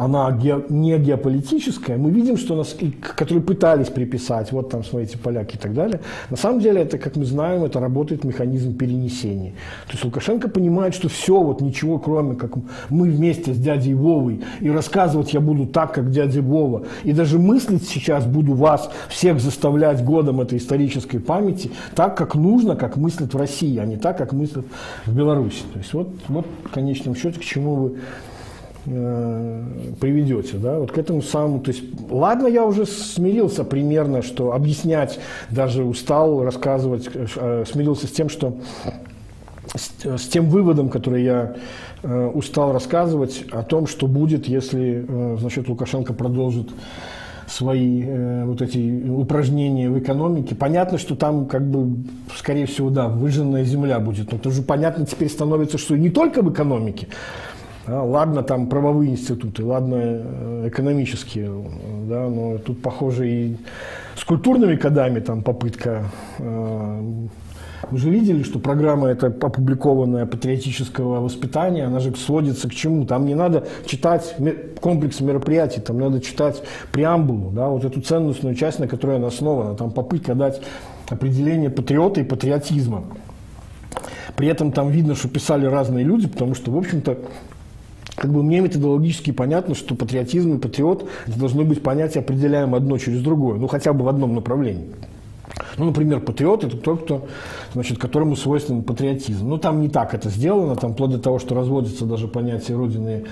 она 0.00 0.30
не 0.70 0.98
геополитическая, 0.98 1.98
мы 1.98 2.10
видим, 2.10 2.38
что 2.38 2.56
нас, 2.56 2.74
которые 3.16 3.42
пытались 3.42 3.88
приписать, 3.88 4.50
вот 4.50 4.70
там, 4.70 4.82
смотрите, 4.82 5.18
поляки 5.18 5.56
и 5.56 5.58
так 5.58 5.74
далее, 5.74 6.00
на 6.30 6.38
самом 6.38 6.60
деле 6.60 6.80
это, 6.80 6.96
как 6.96 7.16
мы 7.16 7.26
знаем, 7.26 7.64
это 7.64 7.80
работает 7.80 8.24
механизм 8.24 8.74
перенесения. 8.74 9.50
То 9.86 9.92
есть 9.92 10.04
Лукашенко 10.04 10.48
понимает, 10.48 10.94
что 10.94 11.10
все, 11.10 11.42
вот 11.42 11.60
ничего, 11.60 11.98
кроме 11.98 12.36
как 12.36 12.52
мы 12.88 13.10
вместе 13.10 13.52
с 13.52 13.58
дядей 13.58 13.92
Вовой, 13.92 14.40
и 14.60 14.70
рассказывать 14.70 15.34
я 15.34 15.40
буду 15.40 15.66
так, 15.66 15.92
как 15.92 16.10
дядя 16.10 16.40
Вова, 16.40 16.84
и 17.04 17.12
даже 17.12 17.38
мыслить 17.38 17.86
сейчас 17.86 18.24
буду 18.24 18.54
вас 18.54 18.90
всех 19.10 19.38
заставлять 19.38 20.02
годом 20.02 20.40
этой 20.40 20.56
исторической 20.56 21.18
памяти, 21.18 21.72
так, 21.94 22.16
как 22.16 22.34
нужно, 22.34 22.74
как 22.74 22.96
мыслят 22.96 23.34
в 23.34 23.36
России, 23.36 23.76
а 23.76 23.84
не 23.84 23.98
так, 23.98 24.16
как 24.16 24.32
мыслят 24.32 24.64
в 25.04 25.14
Беларуси. 25.14 25.62
То 25.74 25.78
есть 25.78 25.92
вот, 25.92 26.08
вот 26.28 26.46
в 26.64 26.70
конечном 26.70 27.14
счете, 27.14 27.38
к 27.38 27.44
чему 27.44 27.74
вы 27.74 27.98
приведете, 28.90 30.56
да, 30.56 30.78
вот 30.78 30.92
к 30.92 30.98
этому 30.98 31.22
самому, 31.22 31.60
то 31.60 31.70
есть, 31.70 31.82
ладно, 32.10 32.46
я 32.48 32.64
уже 32.64 32.86
смирился 32.86 33.64
примерно, 33.64 34.22
что 34.22 34.52
объяснять, 34.52 35.20
даже 35.50 35.84
устал 35.84 36.42
рассказывать, 36.42 37.08
э, 37.14 37.64
смирился 37.70 38.06
с 38.06 38.10
тем, 38.10 38.28
что 38.28 38.56
с, 39.74 39.92
с 40.04 40.28
тем 40.28 40.48
выводом, 40.48 40.88
который 40.88 41.22
я 41.22 41.56
э, 42.02 42.26
устал 42.34 42.72
рассказывать 42.72 43.44
о 43.52 43.62
том, 43.62 43.86
что 43.86 44.06
будет, 44.06 44.46
если, 44.48 45.04
э, 45.06 45.36
значит, 45.38 45.68
Лукашенко 45.68 46.12
продолжит 46.12 46.68
свои 47.50 48.02
э, 48.06 48.44
вот 48.44 48.62
эти 48.62 49.08
упражнения 49.08 49.90
в 49.90 49.98
экономике. 49.98 50.54
Понятно, 50.54 50.98
что 50.98 51.16
там 51.16 51.46
как 51.46 51.68
бы, 51.68 52.04
скорее 52.36 52.66
всего, 52.66 52.90
да, 52.90 53.08
выжженная 53.08 53.64
земля 53.64 53.98
будет. 53.98 54.32
Но 54.32 54.38
это 54.38 54.48
уже 54.48 54.62
понятно 54.62 55.04
теперь 55.06 55.28
становится, 55.28 55.78
что 55.78 55.96
не 55.96 56.10
только 56.10 56.42
в 56.42 56.52
экономике, 56.52 57.08
да, 57.86 58.02
ладно, 58.02 58.42
там 58.42 58.68
правовые 58.68 59.12
институты, 59.12 59.64
ладно, 59.64 59.96
э, 59.96 60.68
экономические, 60.68 61.50
да, 62.08 62.28
но 62.28 62.58
тут, 62.58 62.82
похоже, 62.82 63.28
и 63.28 63.56
с 64.16 64.24
культурными 64.24 64.76
кодами 64.76 65.20
там 65.20 65.42
попытка. 65.42 66.04
Э, 66.38 67.00
же 67.92 68.10
видели, 68.10 68.42
что 68.42 68.58
программа 68.58 69.08
эта 69.08 69.26
опубликованная 69.26 70.26
патриотического 70.26 71.20
воспитания, 71.20 71.84
она 71.84 71.98
же 71.98 72.14
сводится 72.14 72.68
к 72.68 72.74
чему? 72.74 73.04
Там 73.04 73.26
не 73.26 73.34
надо 73.34 73.66
читать 73.86 74.36
комплекс 74.80 75.20
мероприятий, 75.20 75.80
там 75.80 75.98
надо 75.98 76.20
читать 76.20 76.62
преамбулу, 76.92 77.50
да, 77.50 77.68
вот 77.68 77.84
эту 77.84 78.00
ценностную 78.00 78.54
часть, 78.54 78.78
на 78.78 78.86
которой 78.86 79.16
она 79.16 79.28
основана. 79.28 79.74
Там 79.74 79.90
попытка 79.90 80.34
дать 80.34 80.60
определение 81.08 81.70
патриота 81.70 82.20
и 82.20 82.24
патриотизма. 82.24 83.04
При 84.36 84.48
этом 84.48 84.72
там 84.72 84.90
видно, 84.90 85.14
что 85.14 85.28
писали 85.28 85.66
разные 85.66 86.04
люди, 86.04 86.28
потому 86.28 86.54
что, 86.54 86.70
в 86.70 86.78
общем-то, 86.78 87.18
как 88.20 88.30
бы 88.30 88.42
мне 88.42 88.60
методологически 88.60 89.30
понятно, 89.30 89.74
что 89.74 89.94
патриотизм 89.94 90.56
и 90.56 90.58
патриот 90.58 91.08
должны 91.26 91.64
быть 91.64 91.82
понятия, 91.82 92.18
определяем 92.18 92.74
одно 92.74 92.98
через 92.98 93.22
другое, 93.22 93.58
ну 93.58 93.66
хотя 93.66 93.94
бы 93.94 94.04
в 94.04 94.08
одном 94.08 94.34
направлении. 94.34 94.88
Ну, 95.78 95.86
например, 95.86 96.20
патриот– 96.20 96.62
это 96.64 96.76
тот, 96.76 97.04
кто, 97.04 97.26
значит, 97.72 97.96
которому 97.96 98.36
свойственен 98.36 98.82
патриотизм. 98.82 99.48
Ну, 99.48 99.56
там 99.56 99.80
не 99.80 99.88
так 99.88 100.12
это 100.12 100.28
сделано, 100.28 100.76
там 100.76 100.92
вплоть 100.92 101.12
до 101.12 101.18
того, 101.18 101.38
что 101.38 101.54
разводится 101.54 102.04
даже 102.04 102.28
понятие 102.28 102.76
Родины 102.76 103.24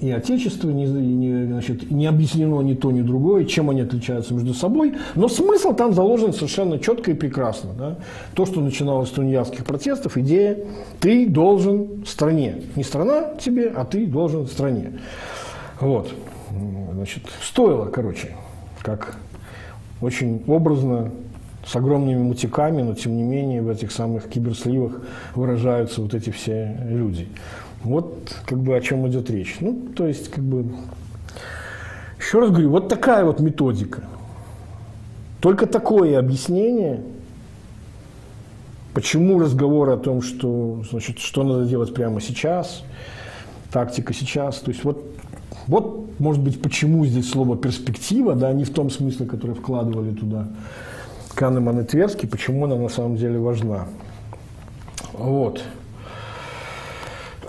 и 0.00 0.10
отечество, 0.10 0.70
не, 0.70 0.84
не, 0.84 1.46
значит, 1.46 1.90
не 1.90 2.06
объяснено 2.06 2.60
ни 2.60 2.74
то, 2.74 2.90
ни 2.90 3.02
другое, 3.02 3.44
чем 3.44 3.70
они 3.70 3.82
отличаются 3.82 4.34
между 4.34 4.54
собой, 4.54 4.94
но 5.14 5.28
смысл 5.28 5.72
там 5.72 5.92
заложен 5.92 6.32
совершенно 6.32 6.78
четко 6.78 7.10
и 7.12 7.14
прекрасно. 7.14 7.70
Да? 7.78 7.98
То, 8.34 8.46
что 8.46 8.60
начиналось 8.60 9.08
с 9.08 9.12
тунеядских 9.12 9.64
протестов, 9.64 10.16
идея 10.16 10.58
«ты 11.00 11.26
должен 11.26 12.04
стране». 12.06 12.62
Не 12.76 12.84
страна 12.84 13.34
тебе, 13.40 13.68
а 13.68 13.84
ты 13.84 14.06
должен 14.06 14.46
стране. 14.46 14.98
Вот. 15.80 16.12
Значит, 16.94 17.24
стоило, 17.42 17.86
короче, 17.86 18.30
как 18.82 19.16
очень 20.00 20.42
образно, 20.46 21.10
с 21.68 21.76
огромными 21.76 22.22
мутиками, 22.22 22.82
но 22.82 22.94
тем 22.94 23.16
не 23.16 23.22
менее 23.22 23.60
в 23.60 23.68
этих 23.68 23.92
самых 23.92 24.28
киберсливах 24.28 25.02
выражаются 25.34 26.00
вот 26.00 26.14
эти 26.14 26.30
все 26.30 26.74
люди. 26.88 27.28
Вот 27.82 28.34
как 28.46 28.58
бы 28.58 28.76
о 28.76 28.80
чем 28.80 29.06
идет 29.08 29.30
речь. 29.30 29.56
Ну, 29.60 29.88
то 29.94 30.06
есть, 30.06 30.30
как 30.30 30.42
бы, 30.42 30.66
еще 32.18 32.40
раз 32.40 32.50
говорю, 32.50 32.70
вот 32.70 32.88
такая 32.88 33.24
вот 33.24 33.40
методика. 33.40 34.02
Только 35.40 35.66
такое 35.66 36.18
объяснение, 36.18 37.02
почему 38.92 39.38
разговор 39.38 39.90
о 39.90 39.96
том, 39.96 40.22
что, 40.22 40.82
значит, 40.90 41.20
что 41.20 41.44
надо 41.44 41.66
делать 41.66 41.94
прямо 41.94 42.20
сейчас, 42.20 42.82
тактика 43.70 44.12
сейчас, 44.12 44.58
то 44.58 44.70
есть 44.70 44.82
вот, 44.82 45.04
вот 45.68 46.08
может 46.18 46.42
быть, 46.42 46.60
почему 46.60 47.06
здесь 47.06 47.30
слово 47.30 47.56
перспектива, 47.56 48.34
да, 48.34 48.52
не 48.52 48.64
в 48.64 48.70
том 48.70 48.90
смысле, 48.90 49.26
который 49.26 49.54
вкладывали 49.54 50.12
туда 50.12 50.48
Канеман 51.34 51.80
и 51.80 51.84
Тверский, 51.84 52.28
почему 52.28 52.64
она 52.64 52.74
на 52.74 52.88
самом 52.88 53.16
деле 53.16 53.38
важна. 53.38 53.86
Вот. 55.12 55.62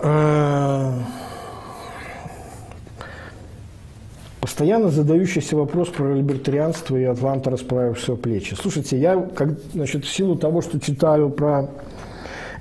Э, 0.02 0.92
постоянно 4.42 4.90
задающийся 4.90 5.56
вопрос 5.56 5.90
про 5.90 6.14
либертарианство 6.14 6.96
и 6.98 7.04
Атланта 7.04 7.50
расправив 7.50 7.98
все 7.98 8.16
плечи. 8.16 8.56
Слушайте, 8.56 8.98
я 8.98 9.16
как, 9.36 9.50
значит, 9.74 10.06
в 10.06 10.10
силу 10.10 10.36
того, 10.36 10.62
что 10.62 10.80
читаю 10.80 11.30
про 11.30 11.70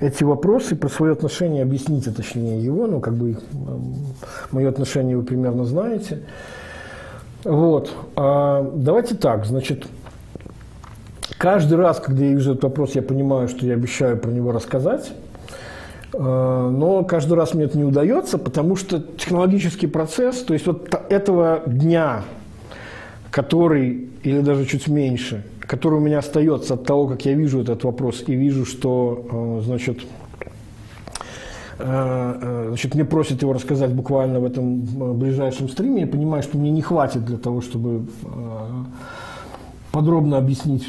эти 0.01 0.23
вопросы, 0.23 0.75
про 0.75 0.89
свое 0.89 1.13
отношение, 1.13 1.63
объясните 1.63 2.11
точнее 2.11 2.63
его, 2.63 2.87
ну, 2.87 2.99
как 2.99 3.15
бы 3.15 3.37
мое 4.51 4.69
отношение 4.69 5.17
вы 5.17 5.23
примерно 5.23 5.65
знаете. 5.65 6.21
Вот. 7.43 7.93
А, 8.15 8.69
давайте 8.75 9.15
так, 9.15 9.45
значит, 9.45 9.87
каждый 11.37 11.77
раз, 11.77 11.99
когда 11.99 12.23
я 12.23 12.31
вижу 12.31 12.51
этот 12.51 12.63
вопрос, 12.63 12.95
я 12.95 13.01
понимаю, 13.01 13.47
что 13.47 13.65
я 13.65 13.73
обещаю 13.73 14.17
про 14.17 14.29
него 14.31 14.51
рассказать. 14.51 15.11
А, 16.13 16.69
но 16.69 17.03
каждый 17.03 17.33
раз 17.33 17.53
мне 17.53 17.65
это 17.65 17.77
не 17.77 17.83
удается, 17.83 18.37
потому 18.37 18.75
что 18.75 18.99
технологический 18.99 19.87
процесс, 19.87 20.41
то 20.41 20.53
есть 20.53 20.65
вот 20.65 20.93
этого 21.09 21.61
дня, 21.65 22.23
который, 23.31 24.09
или 24.23 24.41
даже 24.41 24.65
чуть 24.65 24.87
меньше, 24.87 25.45
который 25.61 25.95
у 25.95 26.01
меня 26.01 26.19
остается 26.19 26.73
от 26.73 26.85
того, 26.85 27.07
как 27.07 27.25
я 27.25 27.33
вижу 27.33 27.61
этот 27.61 27.83
вопрос 27.83 28.23
и 28.25 28.35
вижу, 28.35 28.65
что, 28.65 29.27
а, 29.31 29.61
значит, 29.63 29.99
а, 31.77 32.65
значит, 32.69 32.95
мне 32.95 33.05
просят 33.05 33.41
его 33.41 33.53
рассказать 33.53 33.91
буквально 33.91 34.39
в 34.39 34.45
этом 34.45 34.81
ближайшем 35.17 35.69
стриме, 35.69 36.01
я 36.01 36.07
понимаю, 36.07 36.41
что 36.43 36.57
мне 36.57 36.71
не 36.71 36.81
хватит 36.81 37.23
для 37.25 37.37
того, 37.37 37.61
чтобы 37.61 38.07
подробно 39.91 40.37
объяснить 40.37 40.87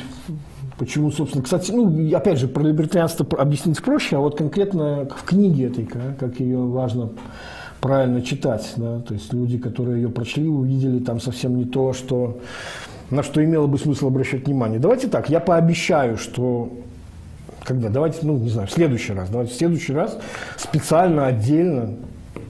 Почему, 0.80 1.10
собственно, 1.10 1.44
кстати, 1.44 1.72
ну, 1.72 2.16
опять 2.16 2.38
же, 2.38 2.48
про 2.48 2.62
либертарианство 2.62 3.26
объяснить 3.38 3.82
проще, 3.82 4.16
а 4.16 4.20
вот 4.20 4.38
конкретно 4.38 5.06
в 5.14 5.24
книге 5.24 5.66
этой, 5.66 5.84
как 5.84 6.40
ее 6.40 6.56
важно 6.56 7.10
правильно 7.82 8.22
читать, 8.22 8.72
да, 8.76 9.00
то 9.00 9.12
есть 9.12 9.30
люди, 9.34 9.58
которые 9.58 10.00
ее 10.00 10.08
прочли, 10.08 10.48
увидели 10.48 10.98
там 10.98 11.20
совсем 11.20 11.58
не 11.58 11.66
то, 11.66 11.92
что, 11.92 12.40
на 13.10 13.22
что 13.22 13.44
имело 13.44 13.66
бы 13.66 13.76
смысл 13.76 14.06
обращать 14.06 14.46
внимание. 14.46 14.80
Давайте 14.80 15.08
так, 15.08 15.28
я 15.28 15.40
пообещаю, 15.40 16.16
что 16.16 16.72
когда, 17.62 17.90
давайте, 17.90 18.20
ну, 18.22 18.38
не 18.38 18.48
знаю, 18.48 18.66
в 18.66 18.72
следующий 18.72 19.12
раз, 19.12 19.28
давайте 19.28 19.52
в 19.52 19.56
следующий 19.56 19.92
раз 19.92 20.18
специально, 20.56 21.26
отдельно, 21.26 21.96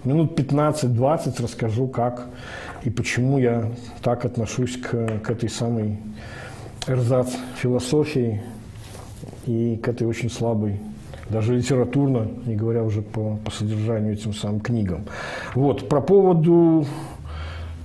минут 0.04 0.38
15-20 0.38 1.42
расскажу, 1.42 1.88
как 1.88 2.28
и 2.84 2.90
почему 2.90 3.38
я 3.38 3.72
так 4.04 4.24
отношусь 4.24 4.76
к, 4.76 5.18
к 5.18 5.30
этой 5.32 5.48
самой 5.48 5.98
эрзац 6.86 7.28
философии 7.56 8.42
и 9.46 9.78
к 9.82 9.88
этой 9.88 10.06
очень 10.06 10.30
слабой, 10.30 10.80
даже 11.28 11.56
литературно, 11.56 12.26
не 12.46 12.56
говоря 12.56 12.82
уже 12.82 13.02
по, 13.02 13.38
по 13.44 13.50
содержанию 13.50 14.14
этим 14.14 14.34
самым 14.34 14.60
книгам. 14.60 15.02
Вот, 15.54 15.88
про 15.88 16.00
поводу 16.00 16.86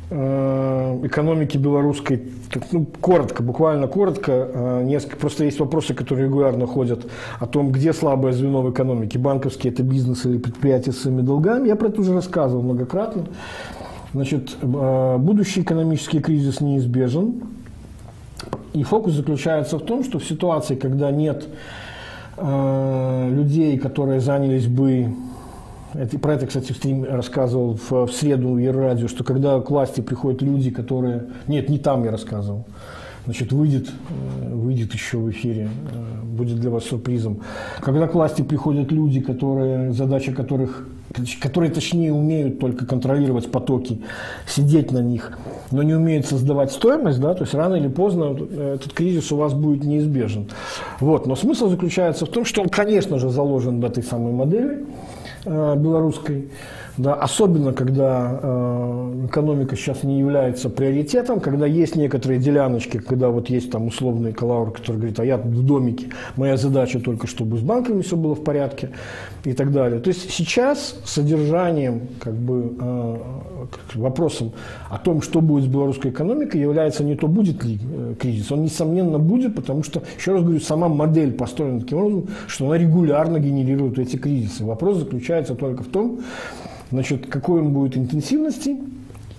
э, 0.09 0.99
экономики 1.03 1.57
белорусской, 1.57 2.23
ну, 2.71 2.85
коротко, 3.01 3.43
буквально 3.43 3.87
коротко, 3.87 4.31
э, 4.31 4.83
несколько, 4.83 5.17
просто 5.17 5.43
есть 5.43 5.59
вопросы, 5.59 5.93
которые 5.93 6.27
регулярно 6.27 6.65
ходят 6.65 7.05
о 7.39 7.45
том, 7.45 7.71
где 7.71 7.93
слабое 7.93 8.33
звено 8.33 8.61
в 8.61 8.71
экономике, 8.71 9.19
банковский 9.19 9.69
это 9.69 9.83
бизнес 9.83 10.25
или 10.25 10.37
предприятие 10.37 10.93
с 10.93 11.01
своими 11.01 11.21
долгами. 11.21 11.67
Я 11.67 11.75
про 11.75 11.89
это 11.89 12.01
уже 12.01 12.13
рассказывал 12.13 12.63
многократно. 12.63 13.25
Значит, 14.13 14.55
э, 14.61 15.17
будущий 15.17 15.61
экономический 15.61 16.19
кризис 16.19 16.61
неизбежен. 16.61 17.41
И 18.75 18.83
фокус 18.83 19.13
заключается 19.13 19.79
в 19.79 19.83
том, 19.83 20.03
что 20.03 20.19
в 20.19 20.25
ситуации, 20.25 20.75
когда 20.75 21.09
нет 21.09 21.47
э, 22.35 23.29
людей, 23.31 23.77
которые 23.77 24.19
занялись 24.19 24.67
бы 24.67 25.15
это, 25.93 26.19
про 26.19 26.33
это, 26.33 26.45
кстати, 26.45 26.73
в 26.73 26.75
стриме 26.75 27.07
рассказывал 27.07 27.77
в, 27.77 28.07
в 28.07 28.11
среду 28.11 28.49
в 28.49 28.57
Еврорадио, 28.57 29.07
что 29.07 29.23
когда 29.23 29.61
к 29.61 29.69
власти 29.71 30.01
приходят 30.01 30.41
люди, 30.41 30.69
которые... 30.71 31.27
Нет, 31.47 31.69
не 31.69 31.79
там 31.79 32.03
я 32.03 32.11
рассказывал. 32.11 32.65
Значит, 33.25 33.51
выйдет, 33.51 33.89
э, 33.89 34.53
выйдет 34.53 34.93
еще 34.93 35.17
в 35.17 35.29
эфире, 35.31 35.69
э, 35.91 36.23
будет 36.23 36.59
для 36.59 36.69
вас 36.69 36.85
сюрпризом. 36.85 37.41
Когда 37.81 38.07
к 38.07 38.13
власти 38.13 38.41
приходят 38.43 38.91
люди, 38.91 39.19
которые, 39.19 39.91
задача 39.93 40.31
которых 40.31 40.87
которые, 41.41 41.71
точнее, 41.71 42.11
умеют 42.11 42.59
только 42.59 42.85
контролировать 42.85 43.49
потоки, 43.49 44.01
сидеть 44.47 44.91
на 44.91 44.99
них, 44.99 45.37
но 45.71 45.81
не 45.83 45.93
умеют 45.93 46.25
создавать 46.25 46.71
стоимость, 46.71 47.21
да, 47.21 47.33
то 47.33 47.43
есть 47.43 47.53
рано 47.53 47.75
или 47.75 47.87
поздно 47.87 48.35
этот 48.35 48.91
кризис 48.91 49.31
у 49.31 49.37
вас 49.37 49.53
будет 49.53 49.85
неизбежен. 49.85 50.49
Вот. 50.99 51.25
Но 51.25 51.35
смысл 51.35 51.69
заключается 51.69 52.25
в 52.25 52.29
том, 52.29 52.43
что 52.43 52.61
он, 52.61 52.69
конечно 52.69 53.17
же, 53.17 53.29
заложен 53.29 53.79
в 53.79 53.85
этой 53.85 54.03
самой 54.03 54.33
модели 54.33 54.85
э, 55.45 55.75
белорусской, 55.77 56.49
да, 56.97 57.13
особенно 57.13 57.73
когда 57.73 58.39
э, 58.41 59.25
экономика 59.27 59.75
сейчас 59.75 60.03
не 60.03 60.19
является 60.19 60.69
приоритетом, 60.69 61.39
когда 61.39 61.65
есть 61.65 61.95
некоторые 61.95 62.39
деляночки, 62.39 62.99
когда 62.99 63.29
вот 63.29 63.49
есть 63.49 63.69
там 63.71 63.87
условный 63.87 64.31
коллаур, 64.31 64.71
который 64.71 64.97
говорит, 64.97 65.19
а 65.19 65.25
я 65.25 65.37
в 65.37 65.65
домике, 65.65 66.07
моя 66.37 66.55
задача 66.55 66.99
только, 66.99 67.27
чтобы 67.27 67.57
с 67.57 67.61
банками 67.61 68.01
все 68.01 68.15
было 68.15 68.35
в 68.35 68.43
порядке 68.43 68.91
и 69.43 69.53
так 69.53 69.73
далее. 69.73 69.99
То 69.99 70.07
есть 70.09 70.31
сейчас 70.31 70.95
содержанием, 71.03 72.07
как 72.19 72.33
бы, 72.33 72.73
э, 72.79 73.17
вопросом 73.95 74.53
о 74.89 74.97
том, 74.97 75.21
что 75.21 75.41
будет 75.41 75.65
с 75.65 75.67
белорусской 75.67 76.11
экономикой, 76.11 76.61
является 76.61 77.03
не 77.03 77.15
то, 77.15 77.27
будет 77.27 77.63
ли 77.65 77.77
э, 77.81 78.15
кризис. 78.19 78.51
Он, 78.51 78.63
несомненно, 78.63 79.19
будет, 79.19 79.55
потому 79.55 79.83
что, 79.83 80.01
еще 80.17 80.33
раз 80.33 80.43
говорю, 80.43 80.61
сама 80.61 80.87
модель 80.87 81.33
построена 81.33 81.81
таким 81.81 81.97
образом, 81.97 82.27
что 82.47 82.67
она 82.67 82.77
регулярно 82.77 83.39
генерирует 83.39 83.99
эти 83.99 84.15
кризисы. 84.15 84.63
Вопрос 84.63 84.97
заключается 84.97 85.55
только 85.55 85.83
в 85.83 85.87
том, 85.87 86.19
значит, 86.91 87.27
какой 87.27 87.61
он 87.61 87.71
будет 87.71 87.97
интенсивности 87.97 88.77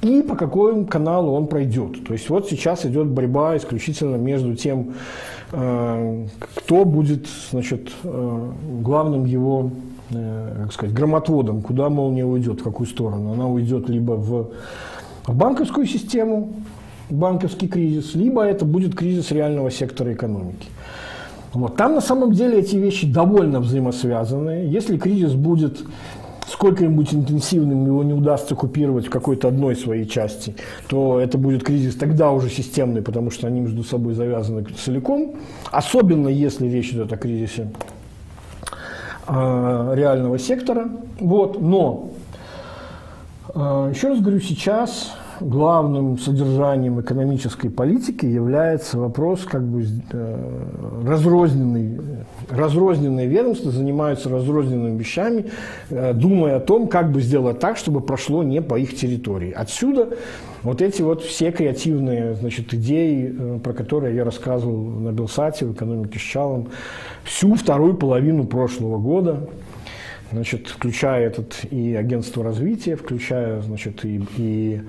и 0.02 0.22
по 0.22 0.36
какому 0.36 0.86
каналу 0.86 1.32
он 1.32 1.46
пройдет. 1.46 2.04
То 2.06 2.12
есть 2.12 2.28
вот 2.28 2.48
сейчас 2.48 2.84
идет 2.86 3.08
борьба 3.08 3.56
исключительно 3.56 4.16
между 4.16 4.54
тем, 4.54 4.94
э, 5.52 6.26
кто 6.54 6.84
будет 6.84 7.26
значит, 7.50 7.90
э, 8.04 8.50
главным 8.82 9.24
его 9.24 9.70
э, 10.10 10.56
как 10.62 10.72
сказать, 10.72 10.94
громотводом, 10.94 11.62
куда 11.62 11.88
молния 11.88 12.24
уйдет, 12.24 12.60
в 12.60 12.64
какую 12.64 12.86
сторону. 12.86 13.32
Она 13.32 13.48
уйдет 13.48 13.88
либо 13.88 14.12
в, 14.12 14.50
банковскую 15.26 15.86
систему, 15.86 16.52
банковский 17.10 17.68
кризис, 17.68 18.14
либо 18.14 18.42
это 18.42 18.64
будет 18.64 18.94
кризис 18.94 19.30
реального 19.30 19.70
сектора 19.70 20.12
экономики. 20.12 20.68
Вот. 21.52 21.76
Там 21.76 21.94
на 21.94 22.00
самом 22.00 22.32
деле 22.32 22.58
эти 22.58 22.76
вещи 22.76 23.10
довольно 23.10 23.60
взаимосвязаны. 23.60 24.66
Если 24.68 24.98
кризис 24.98 25.32
будет 25.32 25.78
сколько-нибудь 26.46 27.12
интенсивным 27.12 27.86
его 27.86 28.02
не 28.04 28.12
удастся 28.12 28.54
купировать 28.54 29.06
в 29.06 29.10
какой-то 29.10 29.48
одной 29.48 29.76
своей 29.76 30.06
части, 30.06 30.54
то 30.88 31.18
это 31.18 31.38
будет 31.38 31.64
кризис 31.64 31.96
тогда 31.96 32.30
уже 32.30 32.48
системный, 32.48 33.02
потому 33.02 33.30
что 33.30 33.46
они 33.46 33.60
между 33.60 33.82
собой 33.82 34.14
завязаны 34.14 34.64
целиком. 34.64 35.36
Особенно 35.70 36.28
если 36.28 36.68
речь 36.68 36.90
идет 36.90 37.12
о 37.12 37.16
кризисе 37.16 37.70
э, 39.26 39.92
реального 39.94 40.38
сектора. 40.38 40.88
Вот. 41.18 41.60
Но, 41.60 42.10
э, 43.54 43.92
еще 43.94 44.08
раз 44.08 44.20
говорю, 44.20 44.40
сейчас 44.40 45.12
главным 45.40 46.18
содержанием 46.18 47.00
экономической 47.00 47.68
политики 47.68 48.26
является 48.26 48.98
вопрос 48.98 49.44
как 49.44 49.62
бы 49.66 49.84
э, 50.12 51.06
разрозненный, 51.06 52.00
разрозненные 52.50 53.26
ведомства 53.26 53.70
занимаются 53.70 54.28
разрозненными 54.28 54.98
вещами, 54.98 55.46
э, 55.90 56.12
думая 56.14 56.56
о 56.56 56.60
том, 56.60 56.88
как 56.88 57.12
бы 57.12 57.20
сделать 57.20 57.58
так, 57.58 57.76
чтобы 57.76 58.00
прошло 58.00 58.42
не 58.42 58.62
по 58.62 58.78
их 58.78 58.96
территории. 58.96 59.52
Отсюда 59.52 60.10
вот 60.62 60.82
эти 60.82 61.02
вот 61.02 61.22
все 61.22 61.52
креативные 61.52 62.34
значит, 62.34 62.74
идеи, 62.74 63.34
э, 63.38 63.58
про 63.62 63.72
которые 63.72 64.16
я 64.16 64.24
рассказывал 64.24 64.76
на 64.76 65.12
Белсате 65.12 65.66
в 65.66 65.72
экономике 65.72 66.18
с 66.18 66.22
Чалом, 66.22 66.68
всю 67.24 67.54
вторую 67.54 67.94
половину 67.94 68.44
прошлого 68.44 68.98
года, 68.98 69.48
значит, 70.32 70.68
включая 70.68 71.26
этот 71.26 71.64
и 71.70 71.94
агентство 71.94 72.42
развития, 72.42 72.96
включая 72.96 73.60
значит, 73.60 74.04
и, 74.04 74.20
и 74.36 74.80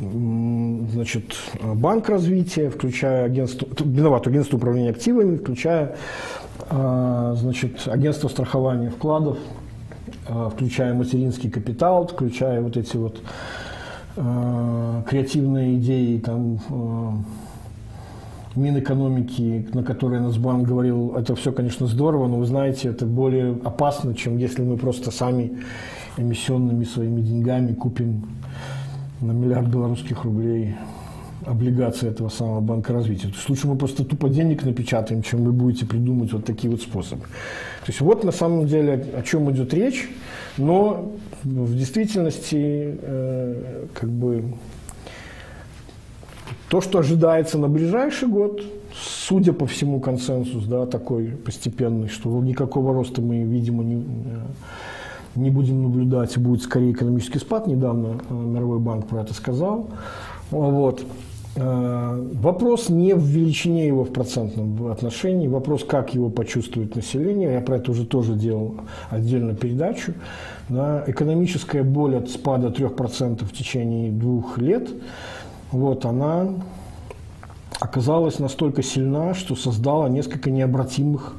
значит, 0.00 1.36
банк 1.62 2.08
развития, 2.08 2.70
включая 2.70 3.24
агентство, 3.24 3.66
виноват, 3.84 4.26
агентство 4.26 4.56
управления 4.56 4.90
активами, 4.90 5.36
включая 5.36 5.96
э, 6.70 7.34
значит, 7.36 7.86
агентство 7.86 8.28
страхования 8.28 8.90
вкладов, 8.90 9.38
э, 10.28 10.50
включая 10.52 10.94
материнский 10.94 11.50
капитал, 11.50 12.06
включая 12.06 12.60
вот 12.60 12.76
эти 12.76 12.96
вот 12.96 13.20
креативные 14.14 15.76
идеи, 15.76 16.18
там, 16.18 16.58
Минэкономики, 18.58 19.68
на 19.72 19.82
которые 19.82 20.20
Нацбанк 20.20 20.66
говорил, 20.66 21.14
это 21.16 21.34
все, 21.36 21.52
конечно, 21.52 21.86
здорово, 21.86 22.26
но 22.26 22.38
вы 22.38 22.46
знаете, 22.46 22.88
это 22.88 23.06
более 23.06 23.56
опасно, 23.64 24.14
чем 24.14 24.36
если 24.36 24.62
мы 24.62 24.76
просто 24.76 25.10
сами 25.10 25.58
эмиссионными 26.18 26.84
своими 26.84 27.20
деньгами 27.20 27.72
купим 27.74 28.26
на 29.20 29.32
миллиард 29.32 29.68
белорусских 29.68 30.24
рублей 30.24 30.74
облигации 31.44 32.08
этого 32.08 32.28
самого 32.28 32.60
банка 32.60 32.92
развития. 32.92 33.28
То 33.28 33.34
есть 33.34 33.48
лучше 33.48 33.68
мы 33.68 33.76
просто 33.76 34.04
тупо 34.04 34.28
денег 34.28 34.64
напечатаем, 34.64 35.22
чем 35.22 35.44
вы 35.44 35.52
будете 35.52 35.86
придумывать 35.86 36.32
вот 36.32 36.44
такие 36.44 36.70
вот 36.70 36.82
способы. 36.82 37.22
То 37.22 37.88
есть 37.88 38.00
вот 38.00 38.24
на 38.24 38.32
самом 38.32 38.66
деле 38.66 39.06
о 39.16 39.22
чем 39.22 39.50
идет 39.50 39.72
речь, 39.72 40.08
но 40.56 41.10
в 41.44 41.74
действительности 41.74 42.98
э, 43.00 43.86
как 43.94 44.10
бы 44.10 44.44
то, 46.68 46.80
что 46.80 46.98
ожидается 46.98 47.56
на 47.58 47.68
ближайший 47.68 48.28
год, 48.28 48.62
судя 48.92 49.52
по 49.52 49.66
всему 49.66 50.00
консенсус, 50.00 50.64
да, 50.64 50.86
такой 50.86 51.28
постепенный, 51.28 52.08
что 52.08 52.38
никакого 52.42 52.92
роста 52.92 53.22
мы, 53.22 53.42
видимо, 53.42 53.82
не, 53.84 53.96
э, 53.96 54.04
не 55.34 55.50
будем 55.50 55.82
наблюдать, 55.82 56.36
будет 56.38 56.62
скорее 56.62 56.92
экономический 56.92 57.38
спад. 57.38 57.66
Недавно 57.66 58.20
э, 58.28 58.34
Мировой 58.34 58.78
банк 58.78 59.06
про 59.06 59.22
это 59.22 59.34
сказал. 59.34 59.88
Вот. 60.50 61.04
Э, 61.56 62.26
вопрос 62.34 62.88
не 62.88 63.14
в 63.14 63.22
величине 63.22 63.86
его 63.86 64.04
в 64.04 64.12
процентном 64.12 64.90
отношении, 64.90 65.48
вопрос, 65.48 65.84
как 65.84 66.14
его 66.14 66.30
почувствует 66.30 66.96
население. 66.96 67.52
Я 67.52 67.60
про 67.60 67.76
это 67.76 67.90
уже 67.90 68.04
тоже 68.04 68.34
делал 68.34 68.76
отдельно 69.10 69.54
передачу. 69.54 70.14
Да, 70.68 71.04
экономическая 71.06 71.82
боль 71.82 72.16
от 72.16 72.28
спада 72.28 72.68
3% 72.68 73.44
в 73.44 73.52
течение 73.52 74.10
двух 74.12 74.58
лет– 74.58 74.88
вот, 75.70 76.06
она 76.06 76.54
оказалась 77.78 78.38
настолько 78.38 78.82
сильна, 78.82 79.34
что 79.34 79.54
создала 79.54 80.08
несколько 80.08 80.50
необратимых 80.50 81.36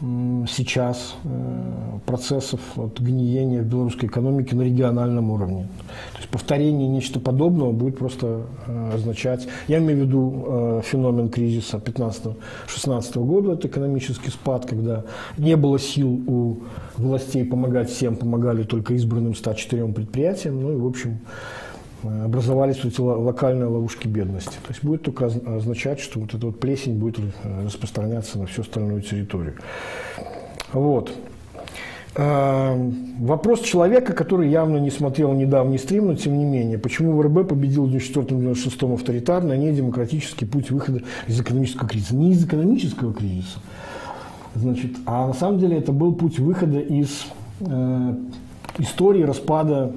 сейчас 0.00 1.14
э, 1.24 1.98
процессов 2.04 2.60
вот, 2.74 3.00
гниения 3.00 3.62
в 3.62 3.66
белорусской 3.66 4.08
экономике 4.08 4.54
на 4.54 4.62
региональном 4.62 5.30
уровне. 5.30 5.68
То 6.12 6.18
есть 6.18 6.28
повторение 6.28 6.86
нечто 6.86 7.18
подобного 7.18 7.72
будет 7.72 7.98
просто 7.98 8.42
э, 8.66 8.94
означать, 8.94 9.48
я 9.68 9.78
имею 9.78 10.00
в 10.00 10.06
виду 10.06 10.44
э, 10.46 10.80
феномен 10.84 11.30
кризиса 11.30 11.78
15-16 11.78 13.24
года, 13.24 13.52
это 13.52 13.68
экономический 13.68 14.30
спад, 14.30 14.66
когда 14.66 15.04
не 15.38 15.56
было 15.56 15.78
сил 15.78 16.22
у 16.26 16.58
властей 16.96 17.44
помогать 17.44 17.90
всем, 17.90 18.16
помогали 18.16 18.64
только 18.64 18.94
избранным 18.94 19.34
104 19.34 19.86
предприятиям, 19.86 20.60
ну 20.60 20.72
и 20.72 20.76
в 20.76 20.86
общем 20.86 21.20
образовались 22.02 22.82
вот 22.82 22.92
эти 22.92 23.00
локальные 23.00 23.66
ловушки 23.66 24.06
бедности. 24.06 24.56
То 24.66 24.70
есть 24.70 24.84
будет 24.84 25.02
только 25.02 25.26
означать, 25.26 26.00
что 26.00 26.20
вот 26.20 26.34
эта 26.34 26.46
вот 26.46 26.60
плесень 26.60 26.98
будет 26.98 27.18
э, 27.18 27.64
распространяться 27.64 28.38
на 28.38 28.46
всю 28.46 28.62
остальную 28.62 29.02
территорию. 29.02 29.54
Вот. 30.72 31.12
А, 32.18 32.74
вопрос 33.18 33.60
человека, 33.60 34.14
который 34.14 34.48
явно 34.48 34.78
не 34.78 34.90
смотрел 34.90 35.32
недавний 35.34 35.76
стрим, 35.76 36.06
но 36.06 36.14
тем 36.14 36.38
не 36.38 36.44
менее, 36.44 36.78
почему 36.78 37.12
ВРБ 37.12 37.48
победил 37.48 37.86
в 37.86 37.94
1994-1996 37.94 38.94
авторитарно, 38.94 39.52
а 39.52 39.56
не 39.56 39.70
демократический 39.72 40.46
путь 40.46 40.70
выхода 40.70 41.02
из 41.26 41.38
экономического 41.38 41.86
кризиса? 41.88 42.16
Не 42.16 42.32
из 42.32 42.44
экономического 42.44 43.12
кризиса, 43.12 43.58
значит, 44.54 44.92
а 45.04 45.26
на 45.26 45.34
самом 45.34 45.58
деле 45.58 45.76
это 45.76 45.92
был 45.92 46.14
путь 46.14 46.38
выхода 46.38 46.80
из 46.80 47.26
э, 47.60 48.14
истории 48.78 49.22
распада 49.22 49.92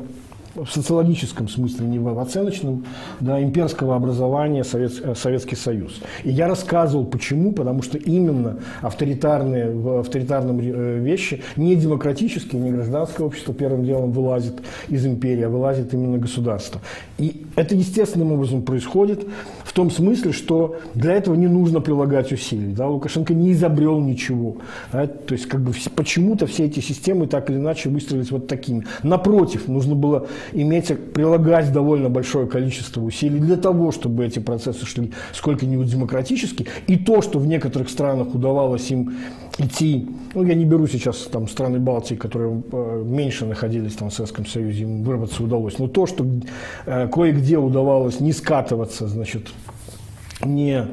в 0.64 0.72
социологическом 0.72 1.48
смысле, 1.48 1.88
не 1.88 2.00
в 2.00 2.20
оценочном, 2.20 2.86
да, 3.20 3.42
имперского 3.42 3.96
образования 3.96 4.64
Совет, 4.64 4.94
э, 5.04 5.16
Советский 5.16 5.56
Союз. 5.56 6.00
И 6.24 6.30
я 6.30 6.48
рассказывал, 6.48 7.06
почему, 7.06 7.52
потому 7.52 7.82
что 7.82 7.98
именно 7.98 8.60
авторитарные, 8.82 9.72
в 9.72 10.00
авторитарном 10.00 10.60
э, 10.60 11.00
вещи 11.00 11.42
не 11.56 11.76
демократические, 11.76 12.62
не 12.62 12.72
гражданское 12.72 13.24
общество 13.24 13.54
первым 13.54 13.86
делом 13.86 14.12
вылазит 14.12 14.56
из 14.88 15.06
империи, 15.06 15.44
а 15.44 15.50
вылазит 15.50 15.94
именно 15.94 16.18
государство. 16.18 16.82
И 17.18 17.46
это 17.56 17.76
естественным 17.76 18.32
образом 18.32 18.62
происходит 18.62 19.28
в 19.64 19.74
том 19.74 19.92
смысле, 19.92 20.32
что 20.32 20.78
для 20.96 21.14
этого 21.14 21.36
не 21.36 21.48
нужно 21.48 21.82
прилагать 21.82 22.32
усилий. 22.32 22.74
Да? 22.74 22.88
Лукашенко 22.88 23.34
не 23.34 23.52
изобрел 23.52 24.00
ничего. 24.00 24.58
Да? 24.92 25.08
То 25.08 25.34
есть 25.34 25.48
как 25.48 25.62
бы 25.62 25.74
почему-то 25.96 26.48
все 26.48 26.66
эти 26.66 26.80
системы 26.80 27.28
так 27.28 27.50
или 27.50 27.58
иначе 27.58 27.90
выстроились 27.90 28.32
вот 28.32 28.48
такими. 28.48 28.86
Напротив, 29.04 29.68
нужно 29.68 29.96
было 29.96 30.28
иметь, 30.54 30.92
прилагать 31.14 31.72
довольно 31.72 32.10
большое 32.10 32.48
количество 32.48 33.02
усилий 33.02 33.40
для 33.40 33.58
того, 33.58 33.92
чтобы 33.92 34.26
эти 34.26 34.40
процессы 34.40 34.86
шли 34.86 35.12
сколько-нибудь 35.34 35.90
демократически. 35.90 36.68
И 36.88 36.98
то, 36.98 37.22
что 37.22 37.40
в 37.40 37.48
некоторых 37.48 37.90
странах 37.90 38.34
удавалось 38.34 38.90
им 38.92 39.18
идти, 39.58 40.08
ну, 40.34 40.44
я 40.44 40.54
не 40.56 40.66
беру 40.66 40.88
сейчас 40.88 41.18
там 41.32 41.48
страны 41.48 41.80
Балтии, 41.80 42.16
которые 42.16 42.62
э, 42.72 43.04
меньше 43.06 43.46
находились 43.46 43.94
там 43.96 44.10
в 44.10 44.14
Советском 44.14 44.46
Союзе, 44.46 44.84
им 44.84 45.04
выработаться 45.04 45.44
удалось, 45.44 45.78
но 45.80 45.88
то, 45.88 46.06
что 46.06 46.26
э, 46.86 47.08
кое-где 47.08 47.58
удавалось 47.58 48.20
не 48.20 48.32
скатываться, 48.32 49.08
значит, 49.08 49.50
не 50.44 50.88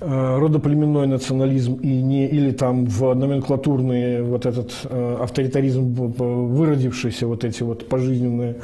родоплеменной 0.00 1.06
национализм 1.06 1.76
и 1.76 2.02
не, 2.02 2.26
или 2.26 2.50
там 2.50 2.84
в 2.84 3.14
номенклатурный 3.14 4.22
вот 4.22 4.44
этот 4.44 4.72
э, 4.84 5.18
авторитаризм, 5.22 5.94
выродившийся 5.94 7.26
вот 7.26 7.44
эти 7.44 7.62
вот 7.62 7.88
пожизненные 7.88 8.56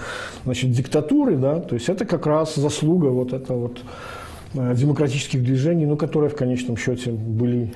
значит, 0.44 0.72
диктатуры, 0.72 1.36
да, 1.36 1.60
то 1.60 1.74
есть 1.74 1.88
это 1.88 2.04
как 2.04 2.26
раз 2.26 2.56
заслуга 2.56 3.06
вот 3.06 3.32
этого 3.32 3.68
вот 3.68 3.80
э, 4.54 4.74
демократических 4.76 5.42
движений, 5.42 5.86
но 5.86 5.96
которые 5.96 6.28
в 6.28 6.36
конечном 6.36 6.76
счете 6.76 7.10
были, 7.12 7.72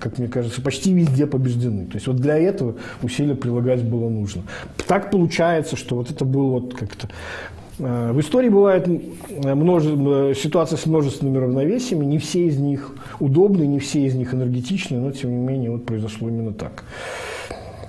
как 0.00 0.18
мне 0.18 0.28
кажется, 0.28 0.62
почти 0.62 0.94
везде 0.94 1.26
побеждены. 1.26 1.84
То 1.86 1.96
есть 1.96 2.06
вот 2.06 2.16
для 2.16 2.38
этого 2.38 2.76
усилия 3.02 3.34
прилагать 3.34 3.82
было 3.82 4.08
нужно. 4.08 4.44
Так 4.88 5.10
получается, 5.10 5.76
что 5.76 5.96
вот 5.96 6.10
это 6.10 6.24
был 6.24 6.52
вот 6.52 6.74
как-то 6.74 7.08
Э, 7.08 7.63
в 7.78 8.20
истории 8.20 8.48
бывает 8.48 8.86
множество, 8.86 10.30
э, 10.30 10.34
ситуации 10.34 10.76
с 10.76 10.86
множественными 10.86 11.38
равновесиями, 11.38 12.04
не 12.04 12.18
все 12.18 12.46
из 12.46 12.58
них 12.58 12.92
удобны, 13.18 13.64
не 13.66 13.80
все 13.80 14.06
из 14.06 14.14
них 14.14 14.32
энергетичны, 14.32 14.98
но 14.98 15.10
тем 15.10 15.30
не 15.30 15.44
менее 15.44 15.70
вот 15.70 15.84
произошло 15.84 16.28
именно 16.28 16.52
так. 16.52 16.84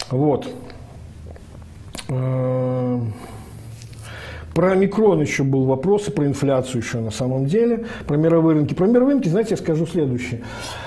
Вот. 0.09 0.47
Э, 2.09 2.99
про 4.55 4.73
микрон 4.73 5.21
еще 5.21 5.43
был 5.43 5.65
вопрос, 5.65 6.07
и 6.07 6.11
про 6.11 6.25
инфляцию 6.25 6.81
еще 6.81 6.99
на 6.99 7.11
самом 7.11 7.45
деле, 7.45 7.85
про 8.07 8.15
мировые 8.17 8.55
рынки. 8.55 8.73
Про 8.73 8.87
мировые 8.87 9.15
рынки, 9.15 9.27
знаете, 9.27 9.51
я 9.51 9.57
скажу 9.57 9.85
следующее. 9.85 10.41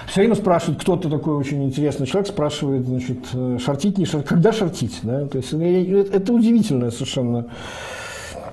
Все 0.09 0.23
время 0.23 0.35
спрашивают, 0.35 0.81
кто-то 0.81 1.09
такой 1.09 1.37
очень 1.37 1.63
интересный 1.63 2.07
человек, 2.07 2.29
спрашивает, 2.29 2.87
значит, 2.87 3.19
шортить, 3.63 3.99
не 3.99 4.07
шортить, 4.07 4.29
когда 4.29 4.53
шортить, 4.53 4.99
да? 5.03 5.27
То 5.27 5.37
есть 5.37 5.53
это 5.53 6.33
удивительное 6.33 6.91
совершенно 6.91 7.47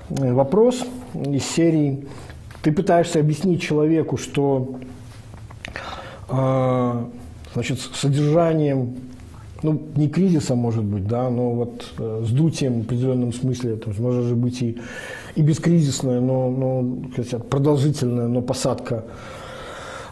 вопрос 0.08 0.84
из 1.14 1.44
серии. 1.44 2.06
«Ты 2.62 2.72
пытаешься 2.72 3.20
объяснить 3.20 3.62
человеку, 3.62 4.16
что 4.16 4.76
э, 6.28 7.04
значит, 7.54 7.80
содержанием 7.80 8.96
ну, 9.62 9.80
не 9.96 10.08
кризиса, 10.08 10.54
может 10.54 10.84
быть, 10.84 11.06
да, 11.06 11.30
но 11.30 11.50
вот 11.50 11.92
э, 11.98 12.24
с 12.26 12.30
дутием 12.30 12.80
в 12.80 12.84
определенном 12.84 13.32
смысле, 13.32 13.76
то 13.76 13.88
есть 13.88 14.00
может 14.00 14.24
же 14.24 14.34
быть 14.34 14.62
и, 14.62 14.78
и 15.34 15.42
бескризисная, 15.42 16.20
но, 16.20 16.50
но 16.50 16.94
продолжительная, 17.50 18.28
но 18.28 18.42
посадка 18.42 19.04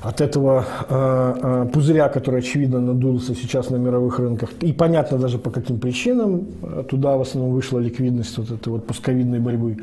от 0.05 0.21
этого 0.21 0.65
э, 0.89 1.35
э, 1.43 1.67
пузыря, 1.73 2.09
который, 2.09 2.41
очевидно, 2.41 2.81
надулся 2.81 3.35
сейчас 3.35 3.71
на 3.71 3.77
мировых 3.77 4.19
рынках. 4.19 4.51
И 4.61 4.73
понятно 4.73 5.19
даже 5.19 5.39
по 5.39 5.51
каким 5.51 5.79
причинам. 5.79 6.47
Туда 6.89 7.17
в 7.17 7.21
основном 7.21 7.55
вышла 7.55 7.79
ликвидность 7.79 8.39
вот 8.39 8.51
этой 8.51 8.69
вот 8.69 8.87
постковидной 8.87 9.39
борьбы 9.39 9.79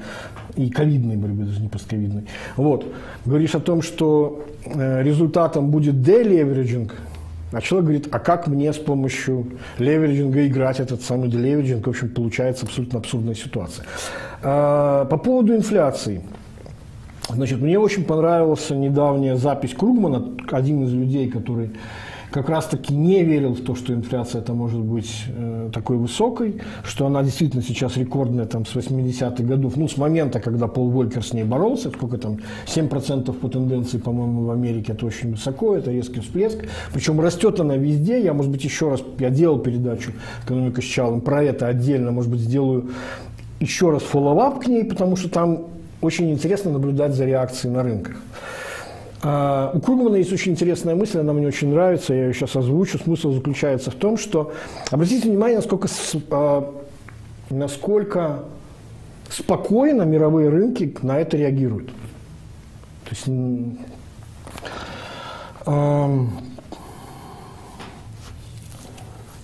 и 0.57 0.69
ковидной 0.69 1.18
борьбы, 1.18 1.45
даже 1.45 1.61
не 1.61 1.69
постковидной. 1.69 2.23
Вот. 2.56 2.85
Говоришь 3.26 3.56
о 3.56 3.60
том, 3.60 3.81
что 3.81 4.45
э, 4.65 5.03
результатом 5.03 5.72
будет 5.72 6.03
deleveraging, 6.03 6.93
а 7.52 7.61
человек 7.61 7.85
говорит, 7.85 8.07
а 8.11 8.19
как 8.19 8.48
мне 8.48 8.72
с 8.72 8.77
помощью 8.77 9.45
leveraging 9.80 10.39
а 10.39 10.45
играть 10.48 10.80
этот 10.80 11.02
самый 11.02 11.30
deleveraging? 11.30 11.88
В 11.88 11.89
общем, 11.89 12.10
получается 12.10 12.65
абсолютно 12.65 12.99
абсурдная 12.99 13.35
ситуация. 13.35 13.85
По 14.41 15.18
поводу 15.23 15.56
инфляции– 15.56 16.22
Значит, 17.30 17.61
мне 17.61 17.80
очень 17.80 18.03
понравилась 18.03 18.69
недавняя 18.69 19.35
запись 19.35 19.73
Кругмана, 19.73 20.34
один 20.52 20.84
из 20.84 20.93
людей, 20.93 21.30
который 21.30 21.72
как 22.31 22.49
раз-таки 22.49 22.93
не 22.93 23.23
верил 23.23 23.53
в 23.53 23.61
то, 23.61 23.76
что 23.76 23.93
инфляция 23.93 24.41
это 24.41 24.53
может 24.53 24.80
быть 24.80 25.26
э, 25.27 25.69
такой 25.73 25.98
высокой, 25.98 26.61
что 26.84 27.06
она 27.06 27.23
действительно 27.23 27.61
сейчас 27.61 27.98
рекордная 27.98 28.45
там, 28.45 28.65
с 28.65 28.73
80-х 28.73 29.43
годов, 29.43 29.76
ну, 29.76 29.88
с 29.88 29.98
момента, 29.98 30.39
когда 30.39 30.68
Пол 30.68 30.89
Волкер 30.89 31.23
с 31.23 31.34
ней 31.34 31.43
боролся, 31.43 31.89
сколько 31.89 32.18
там, 32.18 32.39
7% 32.65 33.34
по 33.34 33.49
тенденции, 33.49 33.98
по-моему, 33.98 34.45
в 34.45 34.52
Америке, 34.52 34.93
это 34.93 35.06
очень 35.06 35.31
высоко, 35.31 35.76
это 35.76 35.91
резкий 35.91 36.22
всплеск, 36.22 36.60
причем 36.93 37.19
растет 37.19 37.60
она 37.60 37.76
везде, 37.76 38.23
я, 38.23 38.34
может 38.34 38.52
быть, 38.52 38.64
еще 38.64 38.89
раз, 38.89 39.03
я 39.19 39.30
делал 39.30 39.60
передачу 39.60 40.14
«Экономика 40.45 40.81
с 40.81 40.85
Чалым», 40.85 41.19
про 41.19 41.43
это 41.43 41.68
отдельно, 41.68 42.11
может 42.11 42.31
быть, 42.31 42.39
сделаю 42.39 42.91
еще 43.60 43.91
раз 43.91 44.03
follow-up 44.03 44.63
к 44.64 44.68
ней, 44.68 44.85
потому 44.85 45.18
что 45.18 45.30
там 45.30 45.65
очень 46.02 46.32
интересно 46.32 46.72
наблюдать 46.72 47.14
за 47.14 47.26
реакцией 47.26 47.73
на 47.73 47.84
рынках. 47.84 48.18
А, 49.23 49.72
у 49.73 49.80
Кругмана 49.80 50.15
есть 50.15 50.34
очень 50.34 50.53
интересная 50.53 50.95
мысль, 50.95 51.19
она 51.19 51.34
мне 51.34 51.48
очень 51.48 51.69
нравится, 51.69 52.14
я 52.14 52.28
ее 52.28 52.34
сейчас 52.34 52.56
озвучу. 52.56 52.98
Смысл 52.98 53.32
заключается 53.32 53.91
в 53.91 53.95
том, 53.95 54.18
что, 54.18 54.52
обратите 54.90 55.30
внимание, 55.30 55.57
насколько, 55.57 55.88
а, 56.32 56.73
насколько 57.49 58.44
спокойно 59.30 60.03
мировые 60.03 60.49
рынки 60.49 60.95
на 61.02 61.19
это 61.19 61.38
реагируют. 61.38 61.91
То 63.06 63.11
есть 63.11 63.28
э, 65.65 66.26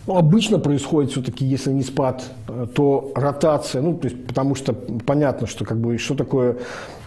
ну, 0.08 0.16
обычно 0.16 0.58
происходит 0.58 1.12
все-таки, 1.12 1.46
если 1.46 1.72
не 1.72 1.84
спад, 1.84 2.24
э, 2.48 2.68
то 2.74 3.12
ротация, 3.14 3.82
ну, 3.82 3.98
то 3.98 4.08
есть, 4.08 4.26
потому 4.26 4.56
что 4.56 4.74
понятно, 4.74 5.48
что 5.48 5.66
как 5.66 5.78
бы, 5.78 5.98
что 5.98 6.16
такое 6.16 6.56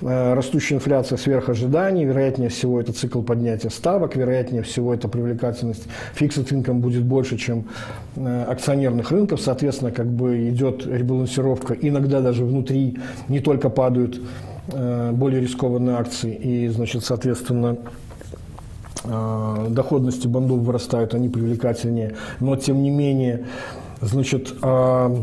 э, 0.02 0.34
растущая 0.34 0.74
инфляция 0.74 1.16
сверх 1.16 1.48
ожиданий, 1.48 2.04
вероятнее 2.04 2.50
всего 2.50 2.78
это 2.78 2.92
цикл 2.92 3.22
поднятия 3.22 3.70
ставок, 3.70 4.16
вероятнее 4.16 4.62
всего 4.62 4.92
это 4.92 5.08
привлекательность 5.08 5.84
фиксит 6.14 6.52
инком 6.52 6.80
будет 6.80 7.02
больше, 7.02 7.38
чем 7.38 7.64
э, 8.16 8.44
акционерных 8.46 9.10
рынков, 9.10 9.40
соответственно, 9.40 9.92
как 9.92 10.06
бы 10.06 10.50
идет 10.50 10.86
ребалансировка, 10.86 11.72
иногда 11.80 12.20
даже 12.20 12.44
внутри 12.44 12.98
не 13.28 13.40
только 13.40 13.70
падают 13.70 14.20
более 15.12 15.40
рискованные 15.40 15.96
акции, 15.96 16.32
и, 16.32 16.68
значит, 16.68 17.04
соответственно, 17.04 17.78
доходности 19.04 20.26
бандов 20.26 20.58
вырастают, 20.58 21.14
они 21.14 21.28
привлекательнее. 21.28 22.16
Но, 22.40 22.56
тем 22.56 22.82
не 22.82 22.90
менее, 22.90 23.46
значит, 24.00 24.54
э, 24.62 25.16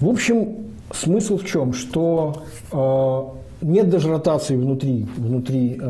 в 0.00 0.08
общем, 0.08 0.56
смысл 0.92 1.38
в 1.38 1.44
чем? 1.46 1.72
Что 1.72 2.44
э, 2.70 3.66
нет 3.66 3.90
даже 3.90 4.08
ротации 4.08 4.56
внутри, 4.56 5.06
внутри 5.16 5.80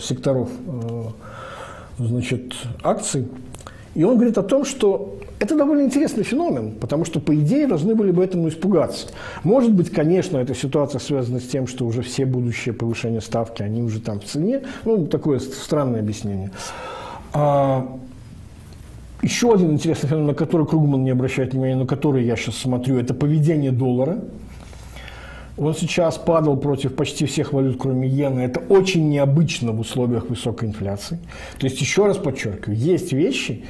секторов 0.00 0.48
значит, 1.98 2.54
акций. 2.82 3.28
И 3.94 4.04
он 4.04 4.16
говорит 4.16 4.38
о 4.38 4.42
том, 4.42 4.64
что 4.64 5.18
это 5.40 5.56
довольно 5.56 5.82
интересный 5.82 6.24
феномен, 6.24 6.72
потому 6.72 7.04
что, 7.04 7.20
по 7.20 7.34
идее, 7.34 7.66
должны 7.66 7.94
были 7.94 8.10
бы 8.10 8.24
этому 8.24 8.48
испугаться. 8.48 9.08
Может 9.44 9.72
быть, 9.72 9.90
конечно, 9.90 10.36
эта 10.38 10.54
ситуация 10.54 10.98
связана 10.98 11.38
с 11.38 11.46
тем, 11.46 11.66
что 11.66 11.86
уже 11.86 12.02
все 12.02 12.26
будущие 12.26 12.74
повышения 12.74 13.20
ставки, 13.20 13.62
они 13.62 13.82
уже 13.82 14.00
там 14.00 14.20
в 14.20 14.24
цене. 14.24 14.62
Ну, 14.84 15.06
такое 15.06 15.38
странное 15.38 16.00
объяснение. 16.00 16.50
А, 17.32 17.98
еще 19.22 19.52
один 19.52 19.72
интересный 19.72 20.08
феномен, 20.08 20.26
на 20.26 20.34
который 20.34 20.66
Кругман 20.66 21.04
не 21.04 21.10
обращает 21.10 21.52
внимания, 21.52 21.76
на 21.76 21.86
который 21.86 22.24
я 22.24 22.36
сейчас 22.36 22.56
смотрю, 22.56 22.98
это 22.98 23.14
поведение 23.14 23.70
доллара. 23.70 24.18
Он 25.56 25.74
сейчас 25.74 26.18
падал 26.18 26.56
против 26.56 26.94
почти 26.94 27.26
всех 27.26 27.52
валют, 27.52 27.78
кроме 27.80 28.08
иены. 28.08 28.40
Это 28.40 28.60
очень 28.60 29.08
необычно 29.08 29.72
в 29.72 29.80
условиях 29.80 30.28
высокой 30.28 30.68
инфляции. 30.68 31.18
То 31.58 31.66
есть, 31.66 31.80
еще 31.80 32.06
раз 32.06 32.16
подчеркиваю, 32.16 32.78
есть 32.78 33.12
вещи, 33.12 33.64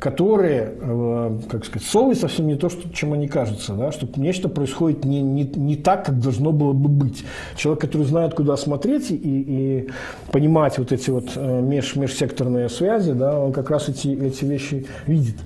которые, 0.00 0.72
э, 0.80 1.38
как 1.50 1.66
сказать, 1.66 1.86
совесть 1.86 2.22
совсем 2.22 2.46
не 2.46 2.56
то, 2.56 2.70
что, 2.70 2.88
чем 2.92 3.12
они 3.12 3.28
кажутся, 3.28 3.74
да, 3.74 3.92
что 3.92 4.08
нечто 4.16 4.48
происходит 4.48 5.04
не, 5.04 5.20
не, 5.20 5.44
не 5.44 5.76
так, 5.76 6.06
как 6.06 6.18
должно 6.18 6.52
было 6.52 6.72
бы 6.72 6.88
быть. 6.88 7.22
Человек, 7.54 7.82
который 7.82 8.06
знает, 8.06 8.34
куда 8.34 8.56
смотреть 8.56 9.10
и, 9.10 9.18
и 9.22 9.90
понимать 10.32 10.78
вот 10.78 10.90
эти 10.90 11.10
вот 11.10 11.32
э, 11.36 11.60
меж, 11.60 11.96
межсекторные 11.96 12.70
связи, 12.70 13.12
да, 13.12 13.38
он 13.38 13.52
как 13.52 13.70
раз 13.70 13.90
эти, 13.90 14.08
эти 14.08 14.46
вещи 14.46 14.86
видит. 15.06 15.36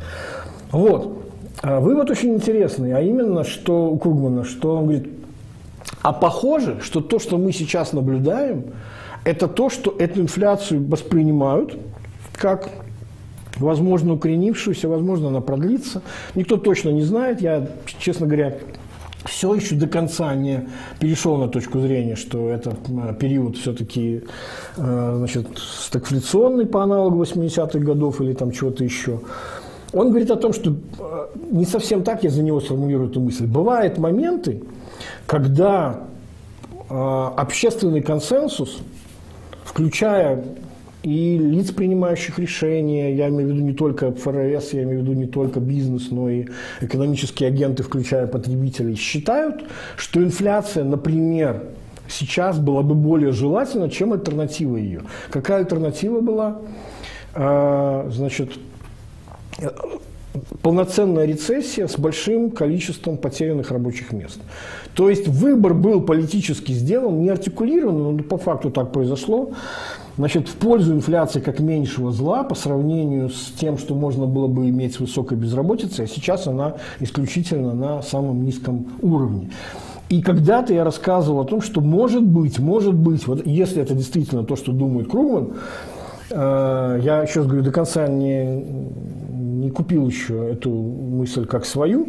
Вот. 0.70 1.24
А 1.60 1.80
вывод 1.80 2.10
очень 2.10 2.34
интересный, 2.34 2.92
а 2.92 3.00
именно, 3.00 3.42
что 3.42 3.90
у 3.90 3.98
Кругмана, 3.98 4.44
что 4.44 4.76
он 4.76 4.84
говорит, 4.84 5.08
а 6.02 6.12
похоже, 6.12 6.78
что 6.80 7.00
то, 7.00 7.18
что 7.18 7.38
мы 7.38 7.50
сейчас 7.52 7.92
наблюдаем, 7.92 8.66
это 9.24 9.48
то, 9.48 9.68
что 9.68 9.92
эту 9.98 10.20
инфляцию 10.20 10.86
воспринимают 10.86 11.76
как 12.36 12.68
возможно, 13.56 14.14
укоренившуюся, 14.14 14.88
возможно, 14.88 15.28
она 15.28 15.40
продлится. 15.40 16.02
Никто 16.34 16.56
точно 16.56 16.90
не 16.90 17.02
знает. 17.02 17.40
Я, 17.40 17.68
честно 17.98 18.26
говоря, 18.26 18.58
все 19.24 19.54
еще 19.54 19.74
до 19.74 19.86
конца 19.86 20.34
не 20.34 20.68
перешел 21.00 21.36
на 21.36 21.48
точку 21.48 21.80
зрения, 21.80 22.16
что 22.16 22.48
это 22.48 22.76
э, 22.88 23.14
период 23.18 23.56
все-таки 23.56 24.22
э, 24.76 25.14
значит, 25.16 25.46
стагфляционный 25.58 26.66
по 26.66 26.82
аналогу 26.82 27.22
80-х 27.22 27.78
годов 27.78 28.20
или 28.20 28.34
там 28.34 28.50
чего-то 28.52 28.84
еще. 28.84 29.20
Он 29.92 30.10
говорит 30.10 30.30
о 30.30 30.36
том, 30.36 30.52
что 30.52 30.72
э, 30.72 31.26
не 31.50 31.64
совсем 31.64 32.02
так 32.02 32.24
я 32.24 32.30
за 32.30 32.42
него 32.42 32.60
сформулирую 32.60 33.10
эту 33.10 33.20
мысль. 33.20 33.46
Бывают 33.46 33.98
моменты, 33.98 34.62
когда 35.26 36.00
общественный 36.86 38.02
консенсус, 38.02 38.78
включая 39.64 40.44
и 41.04 41.36
лиц, 41.36 41.70
принимающих 41.70 42.38
решения, 42.38 43.14
я 43.14 43.28
имею 43.28 43.50
в 43.50 43.52
виду 43.52 43.62
не 43.62 43.74
только 43.74 44.10
ФРС, 44.10 44.72
я 44.72 44.84
имею 44.84 45.00
в 45.00 45.02
виду 45.02 45.12
не 45.12 45.26
только 45.26 45.60
бизнес, 45.60 46.10
но 46.10 46.30
и 46.30 46.46
экономические 46.80 47.48
агенты, 47.48 47.82
включая 47.82 48.26
потребителей, 48.26 48.94
считают, 48.96 49.64
что 49.96 50.22
инфляция, 50.22 50.82
например, 50.82 51.64
сейчас 52.08 52.58
была 52.58 52.82
бы 52.82 52.94
более 52.94 53.32
желательна, 53.32 53.90
чем 53.90 54.14
альтернатива 54.14 54.78
ее. 54.78 55.02
Какая 55.30 55.58
альтернатива 55.58 56.20
была? 56.20 56.62
А, 57.34 58.08
значит, 58.10 58.52
полноценная 60.62 61.26
рецессия 61.26 61.86
с 61.86 61.98
большим 61.98 62.50
количеством 62.50 63.16
потерянных 63.16 63.70
рабочих 63.70 64.12
мест. 64.12 64.38
То 64.94 65.08
есть 65.08 65.28
выбор 65.28 65.74
был 65.74 66.00
политически 66.00 66.72
сделан, 66.72 67.22
не 67.22 67.28
артикулирован, 67.28 68.16
но 68.16 68.22
по 68.22 68.38
факту 68.38 68.70
так 68.70 68.92
произошло 68.92 69.50
значит, 70.16 70.48
в 70.48 70.54
пользу 70.54 70.94
инфляции 70.94 71.40
как 71.40 71.60
меньшего 71.60 72.12
зла 72.12 72.44
по 72.44 72.54
сравнению 72.54 73.30
с 73.30 73.52
тем, 73.58 73.78
что 73.78 73.94
можно 73.94 74.26
было 74.26 74.46
бы 74.46 74.68
иметь 74.68 74.94
с 74.94 75.00
высокой 75.00 75.36
безработицей, 75.36 76.04
а 76.04 76.08
сейчас 76.08 76.46
она 76.46 76.74
исключительно 77.00 77.74
на 77.74 78.02
самом 78.02 78.44
низком 78.44 78.86
уровне. 79.02 79.50
И 80.08 80.22
когда-то 80.22 80.72
я 80.72 80.84
рассказывал 80.84 81.40
о 81.40 81.44
том, 81.44 81.62
что 81.62 81.80
может 81.80 82.22
быть, 82.22 82.58
может 82.58 82.94
быть, 82.94 83.26
вот 83.26 83.46
если 83.46 83.82
это 83.82 83.94
действительно 83.94 84.44
то, 84.44 84.54
что 84.54 84.70
думает 84.72 85.08
Кругман, 85.08 85.54
э, 86.30 87.00
я 87.02 87.22
еще 87.22 87.40
раз 87.40 87.46
говорю, 87.46 87.64
до 87.64 87.72
конца 87.72 88.06
не, 88.06 88.64
не 89.64 89.70
купил 89.70 90.06
еще 90.06 90.50
эту 90.52 90.70
мысль 90.70 91.46
как 91.46 91.64
свою, 91.64 92.08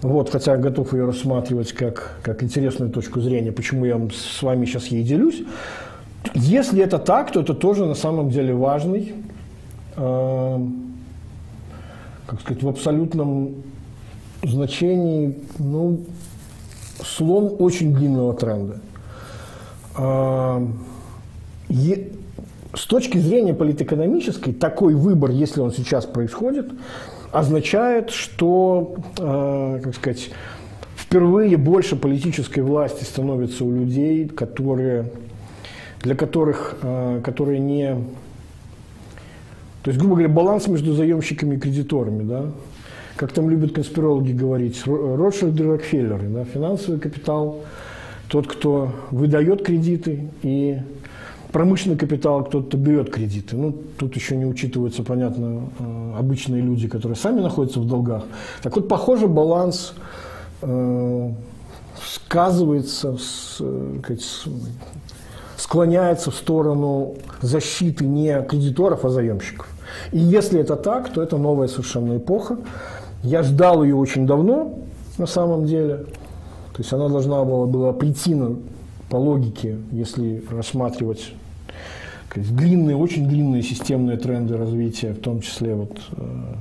вот, 0.00 0.30
хотя 0.30 0.56
готов 0.56 0.94
ее 0.94 1.04
рассматривать 1.04 1.72
как, 1.72 2.18
как 2.22 2.42
интересную 2.42 2.90
точку 2.90 3.20
зрения, 3.20 3.52
почему 3.52 3.84
я 3.84 4.00
с 4.10 4.42
вами 4.42 4.64
сейчас 4.64 4.86
ей 4.86 5.04
делюсь. 5.04 5.42
Если 6.34 6.82
это 6.82 6.98
так, 6.98 7.32
то 7.32 7.40
это 7.40 7.54
тоже 7.54 7.84
на 7.84 7.94
самом 7.94 8.30
деле 8.30 8.54
важный, 8.54 9.14
э, 9.96 10.58
как 12.26 12.40
сказать, 12.40 12.62
в 12.62 12.68
абсолютном 12.68 13.56
значении, 14.42 15.38
ну, 15.58 16.00
слом 17.04 17.56
очень 17.58 17.94
длинного 17.94 18.32
тренда. 18.34 18.80
Э, 19.98 20.66
с 22.76 22.86
точки 22.86 23.18
зрения 23.18 23.54
политэкономической, 23.54 24.52
такой 24.52 24.94
выбор, 24.94 25.30
если 25.30 25.60
он 25.60 25.72
сейчас 25.72 26.06
происходит, 26.06 26.70
означает, 27.32 28.10
что, 28.10 28.96
э, 29.18 29.80
как 29.82 29.94
сказать, 29.94 30.30
впервые 30.96 31.56
больше 31.56 31.96
политической 31.96 32.60
власти 32.60 33.04
становится 33.04 33.64
у 33.64 33.72
людей, 33.72 34.28
которые 34.28 35.06
для 36.06 36.14
которых, 36.14 36.76
э, 36.82 37.20
которые 37.24 37.58
не... 37.58 37.96
То 39.82 39.90
есть, 39.90 39.98
грубо 39.98 40.16
говоря, 40.16 40.32
баланс 40.32 40.68
между 40.68 40.92
заемщиками 40.92 41.56
и 41.56 41.58
кредиторами, 41.58 42.22
да, 42.22 42.44
как 43.16 43.32
там 43.32 43.48
любят 43.50 43.72
конспирологи 43.72 44.32
говорить, 44.32 44.80
Ротшильды 44.86 45.64
и 45.64 45.66
Рокфеллеры, 45.66 46.28
да, 46.28 46.44
финансовый 46.44 47.00
капитал, 47.00 47.64
тот, 48.28 48.46
кто 48.46 48.92
выдает 49.10 49.64
кредиты, 49.64 50.28
и 50.42 50.78
промышленный 51.56 51.96
капитал, 51.96 52.44
тот, 52.44 52.68
кто 52.68 52.76
берет 52.76 53.10
кредиты. 53.10 53.56
Ну, 53.56 53.74
тут 53.96 54.14
еще 54.14 54.36
не 54.36 54.44
учитываются, 54.44 55.02
понятно, 55.02 55.70
э, 55.78 56.12
обычные 56.18 56.60
люди, 56.60 56.86
которые 56.86 57.16
сами 57.16 57.40
находятся 57.40 57.80
в 57.80 57.86
долгах. 57.86 58.24
Так 58.62 58.76
вот, 58.76 58.88
похоже, 58.88 59.26
баланс 59.26 59.94
э, 60.60 61.30
сказывается 62.28 63.16
с, 63.16 63.56
э, 63.60 64.16
с 64.18 64.44
склоняется 65.56 66.30
в 66.30 66.34
сторону 66.34 67.14
защиты 67.40 68.04
не 68.04 68.42
кредиторов, 68.42 69.06
а 69.06 69.08
заемщиков. 69.08 69.66
И 70.12 70.18
если 70.18 70.60
это 70.60 70.76
так, 70.76 71.10
то 71.10 71.22
это 71.22 71.38
новая 71.38 71.68
совершенно 71.68 72.18
эпоха. 72.18 72.58
Я 73.22 73.42
ждал 73.42 73.82
ее 73.82 73.96
очень 73.96 74.26
давно, 74.26 74.78
на 75.16 75.26
самом 75.26 75.64
деле. 75.64 76.04
То 76.74 76.82
есть 76.82 76.92
она 76.92 77.08
должна 77.08 77.42
была, 77.44 77.64
была 77.64 77.92
прийти 77.94 78.34
на, 78.34 78.56
по 79.08 79.16
логике, 79.16 79.78
если 79.90 80.44
рассматривать 80.50 81.32
сказать, 82.36 82.56
длинные, 82.56 82.96
очень 82.96 83.28
длинные 83.28 83.62
системные 83.62 84.16
тренды 84.16 84.56
развития, 84.56 85.12
в 85.12 85.20
том 85.20 85.40
числе 85.40 85.74
вот, 85.74 86.00
э, 86.12 86.54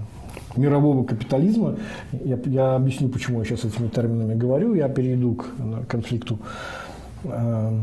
мирового 0.56 1.04
капитализма. 1.04 1.76
Я, 2.12 2.40
я 2.46 2.76
объясню, 2.76 3.10
почему 3.10 3.40
я 3.40 3.46
сейчас 3.46 3.66
этими 3.66 3.88
терминами 3.88 4.36
говорю. 4.36 4.74
Я 4.74 4.88
перейду 4.88 5.36
к 5.36 5.46
конфликту 5.88 6.40
э, 7.24 7.80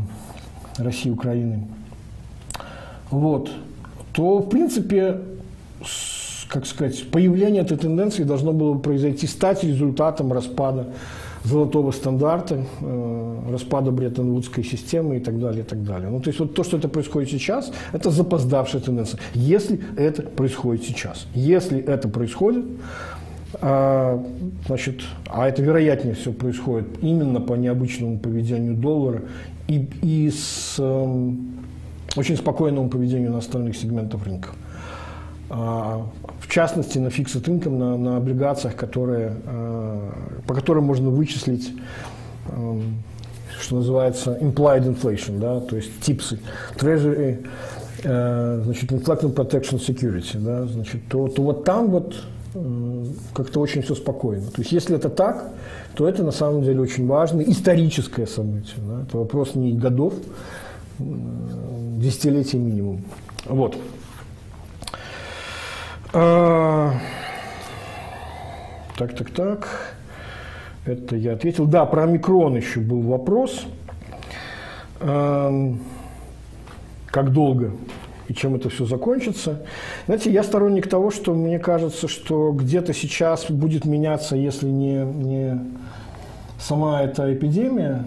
России 0.77 1.11
Украины, 1.11 1.67
вот, 3.11 3.51
то, 4.13 4.39
в 4.39 4.49
принципе, 4.49 5.19
как 6.47 6.65
сказать, 6.65 7.09
появление 7.11 7.61
этой 7.61 7.77
тенденции 7.77 8.23
должно 8.23 8.53
было 8.53 8.77
произойти, 8.77 9.27
стать 9.27 9.63
результатом 9.63 10.33
распада 10.33 10.87
золотого 11.43 11.91
стандарта, 11.91 12.63
э, 12.81 13.39
распада 13.51 13.91
Бреттон-Вудской 13.91 14.63
системы 14.63 15.17
и 15.17 15.19
так 15.19 15.39
далее, 15.39 15.61
и 15.61 15.67
так 15.67 15.83
далее. 15.83 16.09
Ну, 16.09 16.19
то 16.19 16.29
есть 16.29 16.39
вот 16.39 16.53
то, 16.53 16.63
что 16.63 16.77
это 16.77 16.87
происходит 16.87 17.29
сейчас, 17.29 17.71
это 17.91 18.09
запоздавшая 18.09 18.81
тенденция. 18.81 19.19
Если 19.33 19.79
это 19.97 20.21
происходит 20.21 20.83
сейчас, 20.83 21.27
если 21.33 21.79
это 21.79 22.07
происходит, 22.07 22.65
а, 23.61 24.23
значит, 24.65 25.01
а 25.27 25.47
это 25.47 25.61
вероятнее 25.61 26.15
всего 26.15 26.33
происходит 26.33 26.87
именно 27.01 27.39
по 27.39 27.53
необычному 27.53 28.17
поведению 28.17 28.75
доллара 28.75 29.21
и, 29.67 29.87
и 30.01 30.31
с 30.31 30.75
э, 30.79 31.31
очень 32.15 32.37
спокойному 32.37 32.89
поведению 32.89 33.31
на 33.31 33.37
остальных 33.37 33.77
сегментах 33.77 34.25
рынка. 34.25 34.49
А, 35.49 36.07
в 36.43 36.51
частности, 36.51 36.99
на 36.99 37.09
фиксит 37.09 37.47
инком, 37.47 37.79
на, 37.79 37.97
на 37.97 38.17
облигациях, 38.17 38.75
которые, 38.75 39.37
а, 39.45 40.13
по 40.45 40.53
которым 40.53 40.83
можно 40.83 41.09
вычислить, 41.09 41.71
а, 42.49 42.81
что 43.59 43.75
называется, 43.77 44.37
implied 44.41 44.85
inflation, 44.85 45.39
да, 45.39 45.61
то 45.61 45.77
есть 45.77 46.01
типсы, 46.01 46.39
treasury, 46.75 47.47
значит, 48.01 48.91
inflation 48.91 49.33
protection 49.33 49.79
security, 49.79 50.37
да, 50.37 50.65
значит, 50.65 51.01
то, 51.09 51.29
то 51.29 51.41
вот 51.41 51.63
там 51.63 51.89
вот 51.89 52.15
как-то 53.33 53.61
очень 53.61 53.81
все 53.81 53.95
спокойно. 53.95 54.43
То 54.51 54.61
есть, 54.61 54.71
если 54.73 54.95
это 54.95 55.09
так, 55.09 55.49
то 55.95 56.07
это 56.07 56.23
на 56.23 56.31
самом 56.31 56.63
деле 56.63 56.81
очень 56.81 57.07
важное 57.07 57.45
историческое 57.45 58.27
событие. 58.27 58.75
Да? 58.77 59.03
Это 59.03 59.17
вопрос 59.17 59.55
не 59.55 59.73
годов, 59.73 60.13
десятилетий 60.99 62.57
минимум. 62.57 63.03
Вот. 63.45 63.75
А, 66.13 66.93
так, 68.97 69.15
так, 69.15 69.31
так. 69.31 69.95
Это 70.85 71.15
я 71.15 71.33
ответил. 71.33 71.65
Да, 71.65 71.85
про 71.85 72.05
микрон 72.05 72.55
еще 72.55 72.79
был 72.79 73.01
вопрос. 73.01 73.65
А, 74.99 75.51
как 77.07 77.31
долго 77.31 77.71
и 78.27 78.33
чем 78.33 78.55
это 78.55 78.69
все 78.69 78.85
закончится. 78.85 79.63
Знаете, 80.05 80.31
я 80.31 80.43
сторонник 80.43 80.87
того, 80.87 81.11
что 81.11 81.33
мне 81.33 81.59
кажется, 81.59 82.07
что 82.07 82.51
где-то 82.51 82.93
сейчас 82.93 83.49
будет 83.49 83.85
меняться, 83.85 84.35
если 84.35 84.67
не, 84.67 85.03
не 85.03 85.59
сама 86.59 87.01
эта 87.01 87.33
эпидемия, 87.33 88.05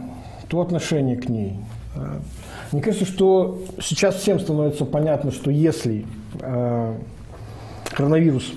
то 0.48 0.60
отношение 0.60 1.16
к 1.16 1.28
ней. 1.28 1.58
А, 1.96 2.20
мне 2.70 2.80
кажется, 2.80 3.04
что 3.04 3.62
сейчас 3.80 4.16
всем 4.16 4.38
становится 4.38 4.84
понятно, 4.84 5.32
что 5.32 5.50
если 5.50 6.06
коронавирус 7.96 8.52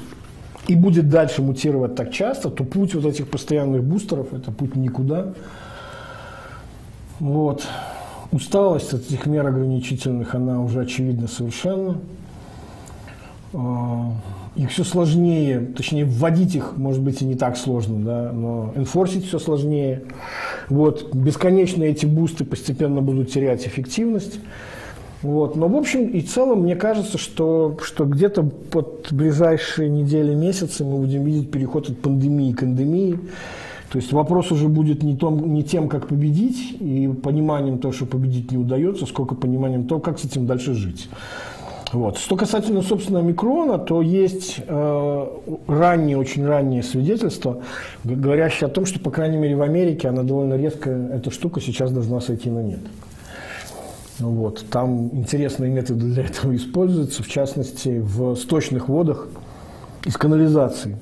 и 0.67 0.75
будет 0.75 1.09
дальше 1.09 1.41
мутировать 1.41 1.95
так 1.95 2.11
часто, 2.11 2.49
то 2.49 2.63
путь 2.63 2.93
вот 2.93 3.05
этих 3.05 3.29
постоянных 3.29 3.83
бустеров– 3.83 4.27
это 4.33 4.51
путь 4.51 4.75
никуда. 4.75 5.33
Вот. 7.19 7.65
Усталость 8.31 8.93
от 8.93 9.01
этих 9.01 9.25
мер 9.25 9.47
ограничительных, 9.47 10.35
она 10.35 10.61
уже 10.61 10.81
очевидна 10.81 11.27
совершенно. 11.27 11.97
А, 13.53 14.11
их 14.55 14.69
все 14.69 14.83
сложнее, 14.83 15.59
точнее, 15.75 16.05
вводить 16.05 16.53
их, 16.53 16.77
может 16.77 17.01
быть, 17.01 17.21
и 17.23 17.25
не 17.25 17.35
так 17.35 17.57
сложно, 17.57 18.05
да, 18.05 18.31
но 18.31 18.73
энфорсить 18.75 19.25
все 19.25 19.39
сложнее. 19.39 20.03
Вот. 20.67 21.15
Бесконечно 21.15 21.83
эти 21.83 22.05
бусты 22.05 22.45
постепенно 22.45 23.01
будут 23.01 23.31
терять 23.31 23.65
эффективность. 23.65 24.39
Вот. 25.21 25.55
Но 25.55 25.67
в 25.67 25.75
общем 25.75 26.07
и 26.07 26.21
целом 26.21 26.61
мне 26.61 26.75
кажется, 26.75 27.17
что, 27.17 27.77
что 27.83 28.05
где-то 28.05 28.43
под 28.43 29.09
ближайшие 29.11 29.89
недели, 29.89 30.33
месяцы 30.33 30.85
мы 30.85 30.97
будем 30.97 31.23
видеть 31.23 31.51
переход 31.51 31.89
от 31.89 31.99
пандемии 31.99 32.53
к 32.53 32.63
эндемии. 32.63 33.19
То 33.91 33.97
есть 33.97 34.13
вопрос 34.13 34.51
уже 34.51 34.67
будет 34.67 35.01
не, 35.01 35.15
том, 35.17 35.51
не 35.51 35.63
тем, 35.63 35.89
как 35.89 36.07
победить, 36.07 36.77
и 36.79 37.07
пониманием 37.07 37.79
того, 37.79 37.91
что 37.91 38.05
победить 38.05 38.51
не 38.51 38.57
удается, 38.57 39.07
сколько 39.07 39.33
пониманием 39.33 39.87
того, 39.87 39.99
как 39.99 40.19
с 40.19 40.25
этим 40.25 40.45
дальше 40.45 40.73
жить. 40.75 41.09
Вот. 41.91 42.19
Что 42.19 42.35
касательно, 42.35 42.83
собственно, 42.83 43.17
микрона, 43.17 43.79
то 43.79 44.03
есть 44.03 44.57
э, 44.67 45.27
ранние, 45.67 46.17
очень 46.19 46.45
ранние 46.45 46.83
свидетельства, 46.83 47.61
говорящие 48.03 48.67
о 48.67 48.69
том, 48.69 48.85
что, 48.85 48.99
по 48.99 49.09
крайней 49.09 49.37
мере, 49.37 49.55
в 49.55 49.61
Америке 49.63 50.07
она 50.07 50.21
довольно 50.21 50.53
резко, 50.53 50.91
эта 50.91 51.31
штука 51.31 51.59
сейчас 51.59 51.91
должна 51.91 52.21
сойти 52.21 52.51
на 52.51 52.61
нет. 52.61 52.81
Вот. 54.19 54.65
Там 54.69 55.09
интересные 55.13 55.71
методы 55.71 56.05
для 56.05 56.25
этого 56.25 56.55
используются, 56.55 57.23
в 57.23 57.27
частности, 57.27 57.99
в 57.99 58.35
сточных 58.35 58.89
водах 58.89 59.27
из 60.05 60.17
канализации. 60.17 60.97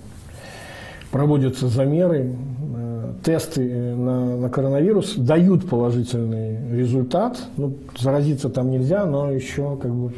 Проводятся 1.12 1.68
замеры, 1.68 2.36
э, 2.76 3.14
тесты 3.24 3.68
э, 3.70 3.96
на, 3.96 4.38
на 4.38 4.50
коронавирус 4.50 5.16
дают 5.16 5.68
положительный 5.70 6.78
результат. 6.78 7.40
Ну, 7.58 7.76
заразиться 7.98 8.50
там 8.50 8.70
нельзя, 8.70 9.06
но 9.06 9.32
еще 9.32 9.78
как 9.78 9.94
бы 9.94 10.14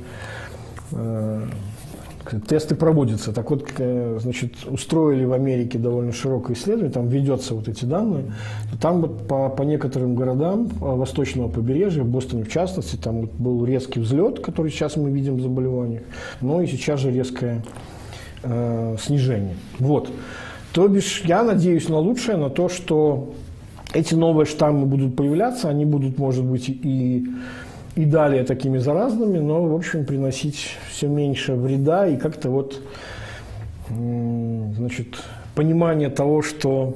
э, 0.91 1.45
тесты 2.47 2.75
проводятся. 2.75 3.33
Так 3.33 3.49
вот, 3.49 3.67
э, 3.77 4.17
значит, 4.21 4.53
устроили 4.69 5.25
в 5.25 5.33
Америке 5.33 5.77
довольно 5.77 6.11
широкое 6.11 6.55
исследование, 6.55 6.91
там 6.91 7.07
ведется 7.07 7.53
вот 7.55 7.67
эти 7.67 7.85
данные. 7.85 8.25
Там 8.81 9.01
вот 9.01 9.27
по, 9.27 9.49
по 9.49 9.63
некоторым 9.63 10.15
городам 10.15 10.67
э, 10.67 10.71
восточного 10.79 11.47
побережья, 11.49 12.03
в 12.03 12.07
Бостоне 12.07 12.43
в 12.43 12.51
частности, 12.51 12.95
там 12.95 13.21
вот 13.21 13.31
был 13.33 13.65
резкий 13.65 13.99
взлет, 13.99 14.39
который 14.39 14.71
сейчас 14.71 14.95
мы 14.95 15.11
видим 15.11 15.37
в 15.37 15.41
заболеваниях, 15.41 16.03
но 16.41 16.61
и 16.61 16.67
сейчас 16.67 16.99
же 16.99 17.11
резкое 17.11 17.63
э, 18.43 18.95
снижение. 18.99 19.55
Вот. 19.79 20.09
То 20.73 20.87
бишь, 20.87 21.23
я 21.25 21.43
надеюсь 21.43 21.89
на 21.89 21.97
лучшее, 21.97 22.37
на 22.37 22.49
то, 22.49 22.69
что 22.69 23.33
эти 23.93 24.13
новые 24.13 24.45
штаммы 24.45 24.85
будут 24.85 25.15
появляться, 25.15 25.69
они 25.69 25.85
будут, 25.85 26.17
может 26.17 26.45
быть, 26.45 26.69
и 26.69 27.27
и 27.95 28.05
далее 28.05 28.43
такими 28.43 28.77
заразными, 28.77 29.39
но, 29.39 29.63
в 29.65 29.75
общем, 29.75 30.05
приносить 30.05 30.77
все 30.89 31.07
меньше 31.07 31.53
вреда 31.53 32.07
и 32.07 32.17
как-то 32.17 32.49
вот, 32.49 32.81
значит, 33.89 35.17
понимание 35.55 36.09
того, 36.09 36.41
что 36.41 36.95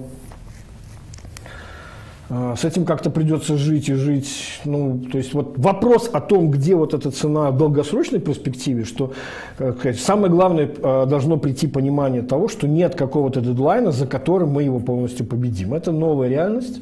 а, 2.36 2.56
с 2.56 2.66
этим 2.66 2.86
как-то 2.86 3.12
придется 3.12 3.58
жить 3.58 3.90
и 3.90 3.94
жить. 3.94 4.60
Ну, 4.66 5.00
то 5.12 5.20
есть 5.20 5.34
вот 5.34 5.54
вопрос 5.58 6.10
о 6.12 6.20
том, 6.20 6.50
где 6.50 6.76
вот 6.76 6.94
эта 6.94 7.12
цена 7.12 7.52
в 7.52 7.58
долгосрочной 7.58 8.20
перспективе, 8.20 8.86
что 8.86 9.14
сказать, 9.56 10.00
самое 10.00 10.32
главное 10.32 10.70
а, 10.82 11.06
должно 11.06 11.38
прийти 11.38 11.68
понимание 11.68 12.24
того, 12.24 12.48
что 12.48 12.68
нет 12.68 12.96
какого-то 12.96 13.42
дедлайна, 13.42 13.92
за 13.92 14.08
которым 14.08 14.50
мы 14.50 14.64
его 14.64 14.80
полностью 14.80 15.28
победим. 15.28 15.74
Это 15.74 15.92
новая 15.92 16.28
реальность, 16.28 16.80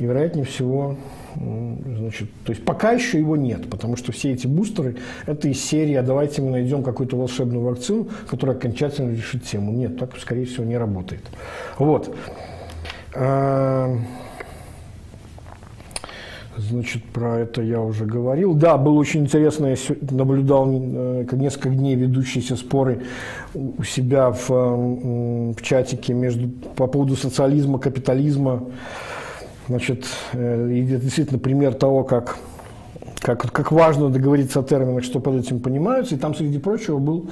и 0.00 0.04
вероятнее 0.04 0.44
всего 0.44 0.96
Значит, 1.34 2.28
то 2.44 2.52
есть 2.52 2.64
пока 2.64 2.92
еще 2.92 3.18
его 3.18 3.36
нет, 3.36 3.68
потому 3.68 3.96
что 3.96 4.12
все 4.12 4.32
эти 4.32 4.46
бустеры– 4.46 4.96
это 5.26 5.48
из 5.48 5.62
серии 5.64 5.94
«А 5.94 6.02
давайте 6.02 6.42
мы 6.42 6.50
найдем 6.50 6.82
какую-то 6.82 7.16
волшебную 7.16 7.64
вакцину, 7.64 8.08
которая 8.28 8.56
окончательно 8.56 9.10
решит 9.10 9.44
тему». 9.44 9.72
Нет, 9.72 9.98
так, 9.98 10.16
скорее 10.18 10.46
всего, 10.46 10.64
не 10.64 10.76
работает. 10.76 11.22
Вот. 11.78 12.14
А, 13.16 13.96
значит, 16.56 17.04
про 17.04 17.40
это 17.40 17.62
я 17.62 17.80
уже 17.80 18.04
говорил. 18.04 18.54
Да, 18.54 18.76
было 18.76 18.94
очень 18.94 19.22
интересно, 19.22 19.66
я 19.66 19.76
наблюдал 20.10 20.68
э, 20.70 21.26
несколько 21.32 21.70
дней 21.70 21.96
ведущиеся 21.96 22.56
споры 22.56 23.02
у 23.54 23.82
себя 23.82 24.30
в, 24.30 24.48
в 24.48 25.62
чатике 25.62 26.12
между, 26.14 26.48
по 26.48 26.86
поводу 26.86 27.16
социализма, 27.16 27.78
капитализма. 27.78 28.64
Значит, 29.68 30.04
э, 30.32 30.70
и 30.72 30.82
действительно 30.82 31.38
пример 31.38 31.74
того, 31.74 32.04
как, 32.04 32.36
как, 33.20 33.50
как 33.50 33.72
важно 33.72 34.10
договориться 34.10 34.60
о 34.60 34.62
терминах, 34.62 35.04
что 35.04 35.20
под 35.20 35.36
этим 35.36 35.60
понимаются. 35.60 36.14
И 36.14 36.18
там, 36.18 36.34
среди 36.34 36.58
прочего, 36.58 36.98
был 36.98 37.30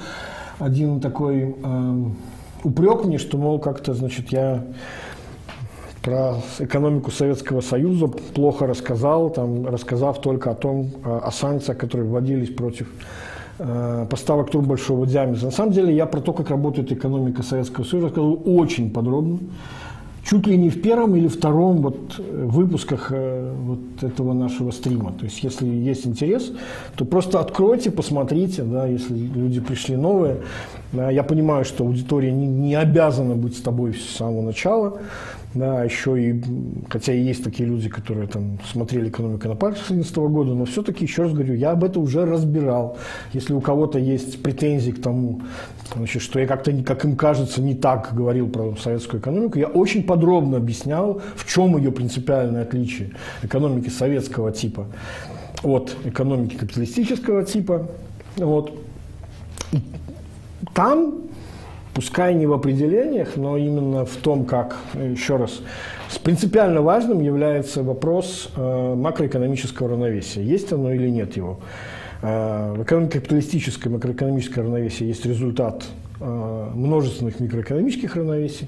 один 0.57 0.99
такой 0.99 1.55
э, 1.63 2.03
упрек 2.63 3.05
мне, 3.05 3.19
что, 3.19 3.37
мол, 3.37 3.59
как-то, 3.59 3.93
значит, 3.93 4.29
я 4.29 4.63
про 6.01 6.37
экономику 6.59 7.11
Советского 7.11 7.61
Союза 7.61 8.07
плохо 8.07 8.65
рассказал, 8.65 9.29
там, 9.29 9.67
рассказав 9.67 10.19
только 10.19 10.51
о 10.51 10.55
том, 10.55 10.91
о 11.03 11.31
санкциях, 11.31 11.77
которые 11.77 12.09
вводились 12.09 12.49
против 12.49 12.89
э, 13.59 14.07
поставок 14.09 14.49
труб 14.49 14.65
большого 14.65 15.05
диаметра. 15.05 15.45
На 15.45 15.51
самом 15.51 15.71
деле 15.71 15.95
я 15.95 16.07
про 16.07 16.19
то, 16.19 16.33
как 16.33 16.49
работает 16.49 16.91
экономика 16.91 17.43
Советского 17.43 17.83
Союза, 17.83 18.07
рассказал 18.07 18.41
очень 18.43 18.91
подробно 18.91 19.37
чуть 20.25 20.47
ли 20.47 20.57
не 20.57 20.69
в 20.69 20.81
первом 20.81 21.15
или 21.15 21.27
втором 21.27 21.81
вот 21.81 22.15
э, 22.17 22.45
выпусках 22.45 23.11
э, 23.11 23.53
вот 23.55 24.03
этого 24.03 24.33
нашего 24.33 24.71
стрима. 24.71 25.11
То 25.19 25.25
есть, 25.25 25.43
если 25.43 25.67
есть 25.67 26.07
интерес, 26.07 26.51
то 26.95 27.05
просто 27.05 27.39
откройте, 27.39 27.91
посмотрите, 27.91 28.63
да, 28.63 28.87
если 28.87 29.13
люди 29.13 29.59
пришли 29.59 29.95
новые. 29.95 30.37
Я 30.93 31.23
понимаю, 31.23 31.65
что 31.65 31.83
аудитория 31.83 32.31
не, 32.31 32.47
не 32.47 32.75
обязана 32.75 33.35
быть 33.35 33.57
с 33.57 33.61
тобой 33.61 33.93
с 33.93 34.17
самого 34.17 34.41
начала. 34.41 34.99
Да, 35.53 35.83
еще 35.83 36.19
и, 36.19 36.43
хотя 36.89 37.13
и 37.13 37.21
есть 37.21 37.43
такие 37.43 37.69
люди, 37.69 37.87
которые 37.87 38.27
там 38.27 38.59
смотрели 38.71 39.09
экономику 39.09 39.47
на 39.47 39.55
пальцах 39.55 39.87
2011 39.87 40.17
года, 40.33 40.53
но 40.53 40.65
все-таки, 40.65 41.05
еще 41.05 41.23
раз 41.23 41.33
говорю, 41.33 41.53
я 41.53 41.71
об 41.71 41.83
этом 41.83 42.03
уже 42.03 42.25
разбирал. 42.25 42.97
Если 43.33 43.53
у 43.53 43.61
кого-то 43.61 43.99
есть 43.99 44.41
претензии 44.41 44.91
к 44.91 45.01
тому, 45.01 45.41
значит, 45.95 46.23
что 46.23 46.39
я 46.39 46.47
как-то, 46.47 46.73
как 46.83 47.05
им 47.05 47.15
кажется, 47.15 47.61
не 47.61 47.75
так 47.75 48.13
говорил 48.13 48.47
про 48.47 48.75
советскую 48.77 49.21
экономику, 49.21 49.59
я 49.59 49.67
очень 49.67 50.03
подробно 50.03 50.57
объяснял, 50.57 51.21
в 51.35 51.47
чем 51.47 51.77
ее 51.77 51.91
принципиальное 51.91 52.63
отличие 52.63 53.11
экономики 53.43 53.89
советского 53.89 54.51
типа 54.51 54.87
от 55.61 55.95
экономики 56.03 56.55
капиталистического 56.55 57.43
типа. 57.43 57.89
Вот. 58.37 58.73
И 59.71 59.79
там 60.73 61.13
пускай 61.93 62.33
не 62.33 62.45
в 62.45 62.53
определениях, 62.53 63.35
но 63.35 63.57
именно 63.57 64.05
в 64.05 64.15
том, 64.17 64.45
как, 64.45 64.77
еще 64.93 65.37
раз, 65.37 65.61
принципиально 66.23 66.81
важным 66.81 67.21
является 67.21 67.83
вопрос 67.83 68.49
э, 68.55 68.95
макроэкономического 68.95 69.89
равновесия. 69.89 70.43
Есть 70.43 70.71
оно 70.73 70.91
или 70.91 71.09
нет 71.09 71.35
его. 71.37 71.59
Э, 72.21 72.73
в 72.77 72.83
экономике 72.83 73.19
капиталистической 73.19 73.89
макроэкономическое 73.89 74.63
равновесие 74.63 75.09
есть 75.09 75.25
результат 75.25 75.83
э, 76.19 76.69
множественных 76.73 77.39
микроэкономических 77.39 78.15
равновесий. 78.15 78.67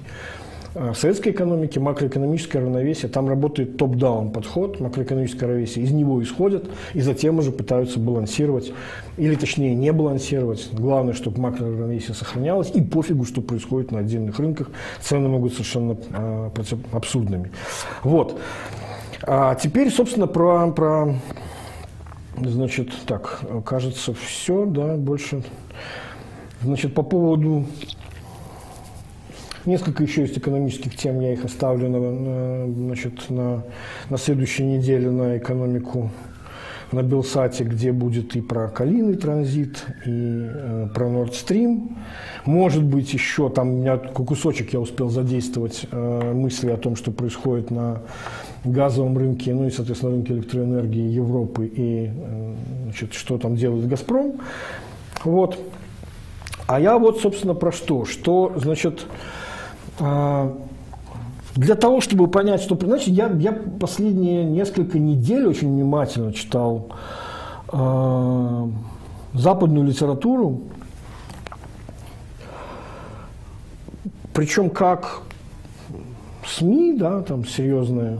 Э, 0.75 0.91
в 0.91 0.97
советской 0.97 1.29
экономике 1.29 1.79
макроэкономическое 1.79 2.61
равновесие, 2.61 3.09
там 3.09 3.29
работает 3.29 3.77
топ-даун 3.77 4.31
подход, 4.31 4.81
макроэкономическое 4.81 5.47
равновесие, 5.47 5.85
из 5.85 5.91
него 5.91 6.21
исходят 6.21 6.69
и 6.93 6.99
затем 6.99 7.39
уже 7.39 7.51
пытаются 7.51 7.97
балансировать, 7.97 8.73
или 9.17 9.35
точнее 9.35 9.73
не 9.73 9.91
балансировать. 9.93 10.69
Главное, 10.73 11.13
чтобы 11.13 11.39
макроравновесие 11.39 12.13
сохранялось, 12.13 12.71
и 12.73 12.81
пофигу, 12.81 13.23
что 13.23 13.41
происходит 13.41 13.91
на 13.91 13.99
отдельных 13.99 14.37
рынках, 14.37 14.69
цены 14.99 15.29
могут 15.29 15.53
совершенно 15.53 15.97
э, 16.11 16.49
абсурдными. 16.91 17.51
Вот. 18.03 18.37
А 19.23 19.55
теперь, 19.55 19.89
собственно, 19.89 20.27
про, 20.27 20.69
про 20.71 21.15
значит, 22.37 22.89
так, 23.05 23.39
кажется, 23.65 24.13
все, 24.13 24.65
да, 24.65 24.95
больше. 24.97 25.41
Значит, 26.61 26.93
по 26.93 27.03
поводу 27.03 27.65
Несколько 29.65 30.03
еще 30.03 30.21
есть 30.21 30.37
экономических 30.37 30.95
тем, 30.95 31.19
я 31.21 31.33
их 31.33 31.43
оставлю 31.43 31.89
на, 31.89 31.99
на, 31.99 32.73
значит, 32.73 33.29
на, 33.29 33.63
на 34.09 34.17
следующей 34.17 34.63
неделе 34.63 35.09
на 35.09 35.37
экономику 35.37 36.11
на 36.91 37.01
Белсате, 37.01 37.63
где 37.63 37.91
будет 37.91 38.35
и 38.35 38.41
про 38.41 38.67
калийный 38.67 39.15
транзит, 39.15 39.83
и 40.05 40.47
э, 40.53 40.87
про 40.93 41.05
Stream. 41.25 41.95
Может 42.45 42.83
быть, 42.83 43.11
еще 43.11 43.49
там 43.49 43.69
у 43.69 43.77
меня 43.77 43.97
кусочек 43.97 44.73
я 44.73 44.79
успел 44.79 45.09
задействовать 45.09 45.87
э, 45.91 46.33
мысли 46.33 46.69
о 46.69 46.77
том, 46.77 46.95
что 46.95 47.11
происходит 47.11 47.71
на 47.71 48.01
газовом 48.63 49.17
рынке, 49.17 49.53
ну 49.53 49.65
и, 49.65 49.71
соответственно, 49.71 50.13
рынке 50.13 50.33
электроэнергии 50.33 51.09
Европы 51.11 51.65
и 51.65 52.11
э, 52.13 52.53
значит, 52.83 53.13
что 53.13 53.37
там 53.39 53.55
делает 53.55 53.87
«Газпром». 53.87 54.35
Вот. 55.23 55.57
А 56.67 56.79
я 56.79 56.97
вот, 56.97 57.19
собственно, 57.19 57.55
про 57.55 57.71
что? 57.71 58.05
Что, 58.05 58.53
значит, 58.57 59.05
а, 59.09 59.44
для 59.97 61.75
того, 61.75 62.01
чтобы 62.01 62.27
понять, 62.27 62.61
что... 62.61 62.77
Значит, 62.79 63.09
я, 63.09 63.27
я 63.27 63.53
последние 63.53 64.43
несколько 64.43 64.99
недель 64.99 65.47
очень 65.47 65.69
внимательно 65.69 66.33
читал 66.33 66.89
э, 67.71 68.67
западную 69.33 69.87
литературу, 69.87 70.63
причем 74.33 74.69
как 74.69 75.21
СМИ, 76.45 76.97
да, 76.97 77.21
там 77.21 77.45
серьезные, 77.45 78.19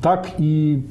так 0.00 0.30
и 0.38 0.86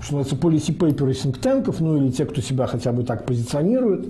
что 0.00 0.16
называется, 0.16 0.34
policy 0.34 0.76
paper 0.76 1.10
think 1.12 1.76
ну 1.80 1.96
или 1.96 2.10
те, 2.10 2.24
кто 2.24 2.40
себя 2.40 2.66
хотя 2.66 2.92
бы 2.92 3.02
так 3.02 3.26
позиционирует. 3.26 4.08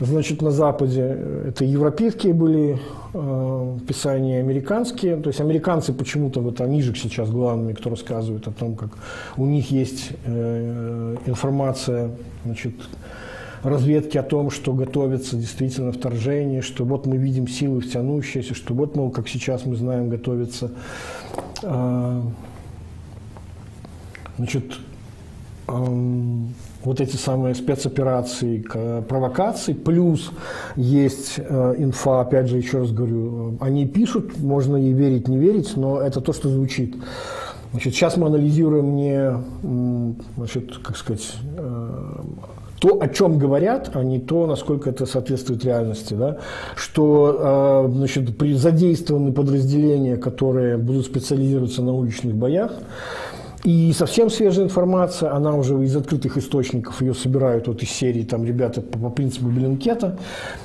Значит, 0.00 0.42
на 0.42 0.50
Западе 0.50 1.16
это 1.46 1.64
европейские 1.64 2.34
были 2.34 2.80
э, 3.12 3.78
писания, 3.86 4.40
американские. 4.40 5.16
То 5.16 5.28
есть 5.28 5.40
американцы 5.40 5.92
почему-то, 5.92 6.40
вот 6.40 6.60
они 6.60 6.82
же 6.82 6.94
сейчас 6.96 7.30
главными, 7.30 7.74
кто 7.74 7.90
рассказывает 7.90 8.48
о 8.48 8.50
том, 8.50 8.74
как 8.74 8.90
у 9.36 9.46
них 9.46 9.70
есть 9.70 10.10
э, 10.24 11.16
информация, 11.26 12.10
значит, 12.44 12.74
разведки 13.62 14.18
о 14.18 14.24
том, 14.24 14.50
что 14.50 14.72
готовится 14.72 15.36
действительно 15.36 15.92
вторжение, 15.92 16.60
что 16.60 16.84
вот 16.84 17.06
мы 17.06 17.16
видим 17.16 17.46
силы 17.46 17.80
втянущиеся, 17.80 18.54
что 18.54 18.74
вот, 18.74 18.96
мол, 18.96 19.10
как 19.10 19.28
сейчас 19.28 19.64
мы 19.64 19.76
знаем, 19.76 20.08
готовится 20.08 20.72
э, 21.62 22.20
значит, 24.38 24.64
вот 25.66 27.00
эти 27.00 27.16
самые 27.16 27.54
спецоперации, 27.54 28.64
провокации, 29.08 29.72
плюс 29.72 30.30
есть 30.76 31.36
э, 31.38 31.74
инфа, 31.78 32.20
опять 32.20 32.48
же, 32.48 32.58
еще 32.58 32.80
раз 32.80 32.90
говорю, 32.92 33.56
они 33.60 33.86
пишут, 33.86 34.38
можно 34.38 34.76
ей 34.76 34.92
верить, 34.92 35.26
не 35.28 35.38
верить, 35.38 35.76
но 35.76 36.00
это 36.00 36.20
то, 36.20 36.32
что 36.32 36.50
звучит. 36.50 36.96
Значит, 37.72 37.94
сейчас 37.94 38.16
мы 38.16 38.26
анализируем 38.26 38.94
не, 38.94 39.32
значит, 40.36 40.78
как 40.78 40.96
сказать, 40.96 41.34
э, 41.56 42.20
то, 42.78 43.00
о 43.00 43.08
чем 43.08 43.38
говорят, 43.38 43.90
а 43.94 44.04
не 44.04 44.20
то, 44.20 44.46
насколько 44.46 44.90
это 44.90 45.06
соответствует 45.06 45.64
реальности. 45.64 46.14
Да? 46.14 46.36
Что 46.76 47.88
э, 47.88 47.92
значит, 47.92 48.36
при 48.36 48.54
задействованы 48.54 49.32
подразделения, 49.32 50.16
которые 50.16 50.76
будут 50.76 51.06
специализироваться 51.06 51.82
на 51.82 51.94
уличных 51.94 52.34
боях, 52.34 52.72
и 53.64 53.94
совсем 53.94 54.28
свежая 54.28 54.66
информация, 54.66 55.32
она 55.34 55.54
уже 55.54 55.74
из 55.82 55.96
открытых 55.96 56.36
источников, 56.36 57.00
ее 57.00 57.14
собирают 57.14 57.66
вот 57.66 57.82
из 57.82 57.90
серии 57.90 58.22
там 58.22 58.44
ребята 58.44 58.82
по, 58.82 58.98
по 58.98 59.08
принципу 59.08 59.46
Беленкета, 59.46 60.18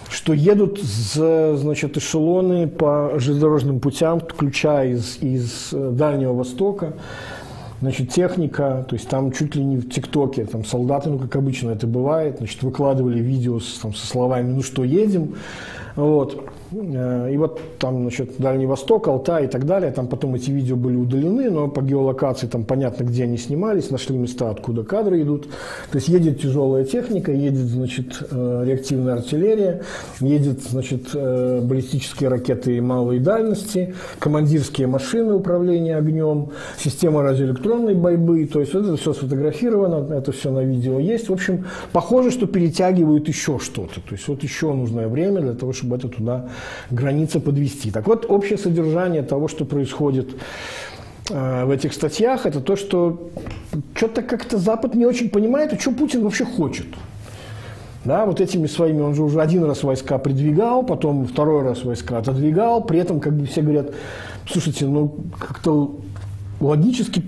что 0.10 0.34
едут 0.34 0.82
с, 0.82 1.56
значит, 1.56 1.96
эшелоны 1.96 2.68
по 2.68 3.14
железнодорожным 3.16 3.80
путям, 3.80 4.20
включая 4.20 4.90
из, 4.90 5.18
из 5.22 5.70
э, 5.72 5.92
Дальнего 5.92 6.34
Востока, 6.34 6.92
значит, 7.80 8.12
техника, 8.12 8.86
то 8.90 8.96
есть 8.96 9.08
там 9.08 9.32
чуть 9.32 9.56
ли 9.56 9.64
не 9.64 9.78
в 9.78 9.90
ТикТоке, 9.90 10.44
там 10.44 10.66
солдаты, 10.66 11.10
ну, 11.10 11.20
как 11.20 11.34
обычно 11.38 11.72
это 11.72 11.88
бывает, 11.88 12.40
значит, 12.40 12.62
выкладывали 12.64 13.20
видео 13.20 13.62
с, 13.62 13.80
там, 13.80 13.94
со 13.94 14.06
словами 14.06 14.52
«ну 14.52 14.62
что, 14.62 14.84
едем?», 14.84 15.36
вот. 16.00 16.50
Э, 16.72 17.32
и 17.32 17.38
вот 17.38 17.60
там, 17.80 18.02
значит, 18.02 18.34
Дальний 18.38 18.66
Восток, 18.66 19.08
Алтай 19.08 19.46
и 19.46 19.48
так 19.48 19.66
далее, 19.66 19.92
там 19.92 20.08
потом 20.08 20.36
эти 20.36 20.52
видео 20.52 20.76
были 20.76 20.96
удалены, 20.96 21.50
но 21.50 21.68
по 21.68 21.82
геолокации 21.82 22.48
там 22.48 22.64
понятно, 22.64 23.04
где 23.04 23.24
они 23.24 23.38
снимались, 23.38 23.90
нашли 23.90 24.18
места, 24.18 24.50
откуда 24.50 24.84
кадры 24.84 25.22
идут. 25.22 25.48
То 25.92 25.98
есть 25.98 26.08
едет 26.08 26.42
тяжелая 26.42 26.84
техника, 26.86 27.32
едет, 27.32 27.66
значит, 27.66 28.24
э, 28.30 28.64
реактивная 28.66 29.16
артиллерия, 29.16 29.82
едет, 30.20 30.62
значит, 30.64 31.10
э, 31.14 31.62
баллистические 31.62 32.30
ракеты 32.30 32.80
малой 32.82 33.20
дальности, 33.20 33.96
командирские 34.20 34.88
машины 34.88 35.34
управления 35.34 35.98
огнем, 35.98 36.50
система 36.78 37.24
радиоэлектронной 37.24 37.96
борьбы, 37.96 38.46
то 38.46 38.60
есть 38.60 38.74
это 38.76 38.96
все 38.96 39.14
сфотографировано, 39.14 40.14
это 40.14 40.32
все 40.32 40.52
на 40.52 40.64
видео 40.64 41.00
есть. 41.00 41.30
В 41.30 41.34
общем, 41.34 41.66
похоже, 41.92 42.32
что 42.32 42.46
перетягивают 42.46 43.28
еще 43.28 43.60
что-то. 43.60 43.96
То 43.96 44.12
есть 44.12 44.28
вот 44.28 44.44
еще 44.44 44.74
нужное 44.74 45.08
время 45.08 45.42
для 45.42 45.54
того, 45.54 45.74
чтобы 45.74 45.89
это 45.94 46.08
туда 46.08 46.50
границы 46.92 47.40
подвести. 47.40 47.92
Так 47.92 48.08
вот, 48.08 48.26
общее 48.30 48.58
содержание 48.58 49.24
того, 49.24 49.48
что 49.48 49.66
происходит 49.66 50.30
э, 51.30 51.66
в 51.66 51.72
этих 51.72 51.94
статьях, 51.94 52.46
это 52.46 52.62
то, 52.62 52.76
что 52.76 53.30
что-то 53.96 54.22
как-то 54.22 54.58
Запад 54.58 54.96
не 54.96 55.06
очень 55.06 55.30
понимает, 55.30 55.80
что 55.80 55.92
Путин 55.92 56.24
вообще 56.24 56.46
хочет. 56.46 56.88
Да, 58.06 58.26
вот 58.26 58.40
этими 58.40 58.66
своими, 58.68 59.02
он 59.02 59.14
же 59.14 59.24
уже 59.24 59.42
один 59.42 59.66
раз 59.66 59.84
войска 59.84 60.18
придвигал, 60.20 60.84
потом 60.84 61.28
второй 61.28 61.64
раз 61.64 61.84
войска 61.84 62.20
отодвигал, 62.20 62.82
при 62.82 63.00
этом 63.00 63.20
как 63.20 63.34
бы 63.34 63.46
все 63.46 63.62
говорят, 63.62 63.92
слушайте, 64.48 64.86
ну 64.86 65.16
как-то 65.38 66.00
логически 66.60 67.24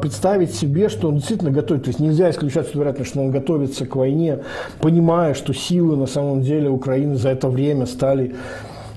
представить 0.00 0.54
себе, 0.54 0.88
что 0.88 1.08
он 1.08 1.16
действительно 1.16 1.50
готовит. 1.50 1.84
То 1.84 1.88
есть 1.88 2.00
нельзя 2.00 2.30
исключать 2.30 2.74
вероятность, 2.74 3.10
что 3.10 3.20
он 3.20 3.30
готовится 3.30 3.86
к 3.86 3.96
войне, 3.96 4.40
понимая, 4.80 5.34
что 5.34 5.52
силы 5.52 5.96
на 5.96 6.06
самом 6.06 6.42
деле 6.42 6.68
Украины 6.68 7.16
за 7.16 7.30
это 7.30 7.48
время 7.48 7.86
стали 7.86 8.34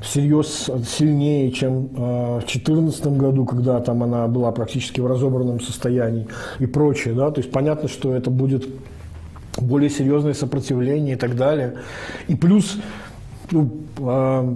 всерьез 0.02 0.70
сильнее, 0.88 1.52
чем 1.52 1.90
э, 1.96 2.38
в 2.38 2.46
2014 2.46 3.06
году, 3.18 3.46
когда 3.46 3.80
там 3.80 4.02
она 4.02 4.28
была 4.28 4.52
практически 4.52 5.00
в 5.00 5.06
разобранном 5.06 5.62
состоянии 5.62 6.28
и 6.58 6.66
прочее. 6.66 7.14
Да? 7.14 7.30
То 7.30 7.40
есть 7.40 7.52
понятно, 7.52 7.88
что 7.88 8.16
это 8.16 8.32
будет 8.32 8.68
более 9.58 9.90
серьезное 9.92 10.34
сопротивление 10.34 11.16
и 11.16 11.18
так 11.18 11.36
далее. 11.36 11.76
И 12.28 12.36
плюс 12.36 12.78
ну, 13.52 13.70
э, 14.00 14.56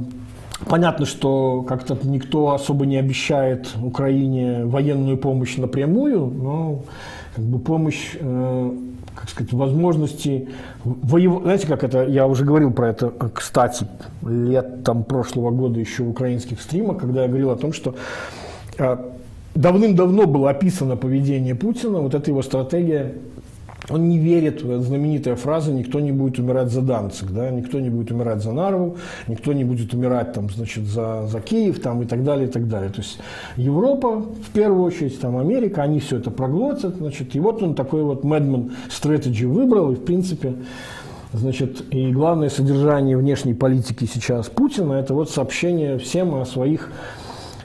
Понятно, 0.67 1.05
что 1.05 1.63
как-то 1.67 1.97
никто 2.03 2.51
особо 2.53 2.85
не 2.85 2.97
обещает 2.97 3.69
Украине 3.81 4.65
военную 4.65 5.17
помощь 5.17 5.57
напрямую, 5.57 6.27
но 6.27 6.81
как 7.35 7.43
бы 7.43 7.59
помощь 7.59 8.15
э, 8.17 8.71
как 9.15 9.29
сказать, 9.29 9.53
возможности 9.53 10.49
воевать. 10.83 11.43
Знаете, 11.43 11.67
как 11.67 11.83
это, 11.83 12.05
я 12.05 12.27
уже 12.27 12.45
говорил 12.45 12.71
про 12.71 12.89
это, 12.89 13.11
кстати, 13.33 13.87
летом 14.25 15.03
прошлого 15.03 15.51
года 15.51 15.79
еще 15.79 16.03
в 16.03 16.09
украинских 16.09 16.61
стримах, 16.61 16.97
когда 16.97 17.23
я 17.23 17.27
говорил 17.27 17.51
о 17.51 17.55
том, 17.55 17.73
что 17.73 17.95
а, 18.77 19.13
давным-давно 19.55 20.27
было 20.27 20.49
описано 20.49 20.97
поведение 20.97 21.55
Путина, 21.55 21.99
вот 21.99 22.13
эта 22.13 22.29
его 22.29 22.41
стратегия 22.41 23.13
он 23.89 24.09
не 24.09 24.17
верит 24.17 24.61
знаменитая 24.61 25.35
фраза 25.35 25.71
«никто 25.71 25.99
не 25.99 26.11
будет 26.11 26.39
умирать 26.39 26.71
за 26.71 26.81
Данцик», 26.81 27.31
да? 27.31 27.49
никто 27.51 27.79
не 27.79 27.89
будет 27.89 28.11
умирать 28.11 28.41
за 28.41 28.51
Нарву, 28.51 28.97
никто 29.27 29.53
не 29.53 29.63
будет 29.63 29.93
умирать 29.93 30.33
там, 30.33 30.49
значит, 30.49 30.85
за, 30.85 31.27
за 31.27 31.39
Киев 31.39 31.79
там, 31.79 32.01
и 32.01 32.05
так 32.05 32.23
далее, 32.23 32.47
и 32.47 32.51
так 32.51 32.67
далее. 32.67 32.89
То 32.89 33.01
есть 33.01 33.19
Европа, 33.57 34.21
в 34.21 34.51
первую 34.53 34.83
очередь, 34.83 35.19
там, 35.19 35.37
Америка, 35.37 35.83
они 35.83 35.99
все 35.99 36.17
это 36.17 36.31
проглотят, 36.31 36.95
значит, 36.95 37.35
и 37.35 37.39
вот 37.39 37.61
он 37.61 37.75
такой 37.75 38.03
вот 38.03 38.23
Madman 38.23 38.71
Strategy 38.89 39.45
выбрал, 39.45 39.91
и 39.91 39.95
в 39.95 40.03
принципе 40.03 40.55
Значит, 41.33 41.93
и 41.93 42.11
главное 42.11 42.49
содержание 42.49 43.17
внешней 43.17 43.53
политики 43.53 44.05
сейчас 44.05 44.47
Путина– 44.47 44.93
это 44.93 45.13
вот 45.13 45.29
сообщение 45.29 45.97
всем 45.97 46.33
о 46.33 46.45
своих 46.45 46.89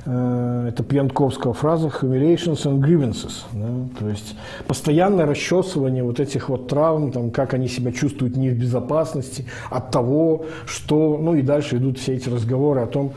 это 0.06 0.82
пьянковская 0.82 1.52
фраза 1.52 1.88
humiliations 1.88 2.64
and 2.64 2.80
grievances. 2.80 3.44
Да? 3.52 3.68
То 3.98 4.08
есть 4.08 4.34
постоянное 4.66 5.26
расчесывание 5.26 6.02
вот 6.02 6.20
этих 6.20 6.48
вот 6.48 6.68
травм, 6.68 7.12
там, 7.12 7.30
как 7.30 7.54
они 7.54 7.68
себя 7.68 7.92
чувствуют 7.92 8.36
не 8.36 8.50
в 8.50 8.58
безопасности 8.58 9.46
от 9.70 9.90
того, 9.90 10.46
что... 10.66 11.18
Ну 11.20 11.34
и 11.34 11.42
дальше 11.42 11.76
идут 11.76 11.98
все 11.98 12.14
эти 12.14 12.28
разговоры 12.28 12.80
о 12.80 12.86
том, 12.86 13.12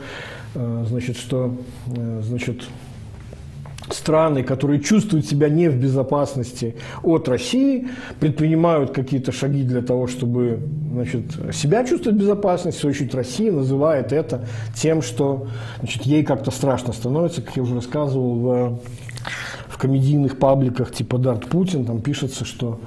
э, 0.54 0.84
значит, 0.88 1.16
что 1.16 1.54
э, 1.86 2.20
значит, 2.22 2.62
страны, 3.90 4.42
которые 4.42 4.80
чувствуют 4.80 5.26
себя 5.26 5.48
не 5.48 5.68
в 5.68 5.76
безопасности 5.76 6.76
от 7.02 7.28
России, 7.28 7.88
предпринимают 8.20 8.92
какие-то 8.92 9.32
шаги 9.32 9.62
для 9.62 9.82
того, 9.82 10.06
чтобы 10.06 10.60
значит, 10.92 11.24
себя 11.52 11.84
чувствовать 11.84 12.18
в 12.18 12.20
безопасности, 12.20 12.78
в 12.78 12.80
свою 12.80 12.94
очередь 12.94 13.14
Россия 13.14 13.52
называет 13.52 14.12
это 14.12 14.46
тем, 14.74 15.02
что 15.02 15.48
значит, 15.80 16.02
ей 16.04 16.24
как-то 16.24 16.50
страшно 16.50 16.92
становится, 16.92 17.42
как 17.42 17.56
я 17.56 17.62
уже 17.62 17.74
рассказывал 17.74 18.34
в, 18.34 18.80
в 19.68 19.78
комедийных 19.78 20.38
пабликах 20.38 20.92
типа 20.92 21.18
Дарт 21.18 21.46
Путин, 21.46 21.84
там 21.84 22.00
пишется, 22.00 22.44
что 22.44 22.80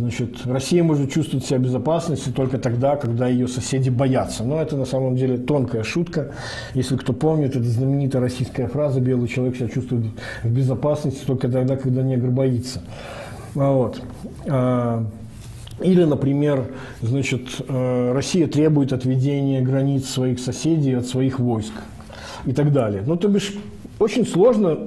Значит, 0.00 0.46
Россия 0.46 0.82
может 0.82 1.12
чувствовать 1.12 1.44
себя 1.44 1.58
в 1.58 1.62
безопасности 1.62 2.30
только 2.30 2.56
тогда, 2.56 2.96
когда 2.96 3.28
ее 3.28 3.46
соседи 3.46 3.90
боятся. 3.90 4.44
Но 4.44 4.60
это 4.60 4.74
на 4.74 4.86
самом 4.86 5.14
деле 5.14 5.36
тонкая 5.36 5.82
шутка. 5.82 6.32
Если 6.72 6.96
кто 6.96 7.12
помнит, 7.12 7.54
это 7.54 7.64
знаменитая 7.64 8.22
российская 8.22 8.66
фраза 8.66 8.98
«белый 8.98 9.28
человек 9.28 9.56
себя 9.56 9.68
чувствует 9.68 10.06
в 10.42 10.48
безопасности 10.48 11.22
только 11.26 11.50
тогда, 11.50 11.76
когда 11.76 12.02
негр 12.02 12.30
боится». 12.30 12.80
А 13.54 13.72
вот. 13.72 14.00
А, 14.48 15.04
или, 15.82 16.04
например, 16.04 16.68
значит, 17.02 17.60
э, 17.68 18.12
Россия 18.14 18.46
требует 18.46 18.94
отведения 18.94 19.60
границ 19.60 20.08
своих 20.08 20.40
соседей 20.40 20.94
от 20.94 21.06
своих 21.06 21.38
войск 21.38 21.74
и 22.46 22.52
так 22.52 22.72
далее. 22.72 23.02
Ну, 23.06 23.16
то 23.16 23.28
бишь, 23.28 23.52
очень 23.98 24.26
сложно 24.26 24.78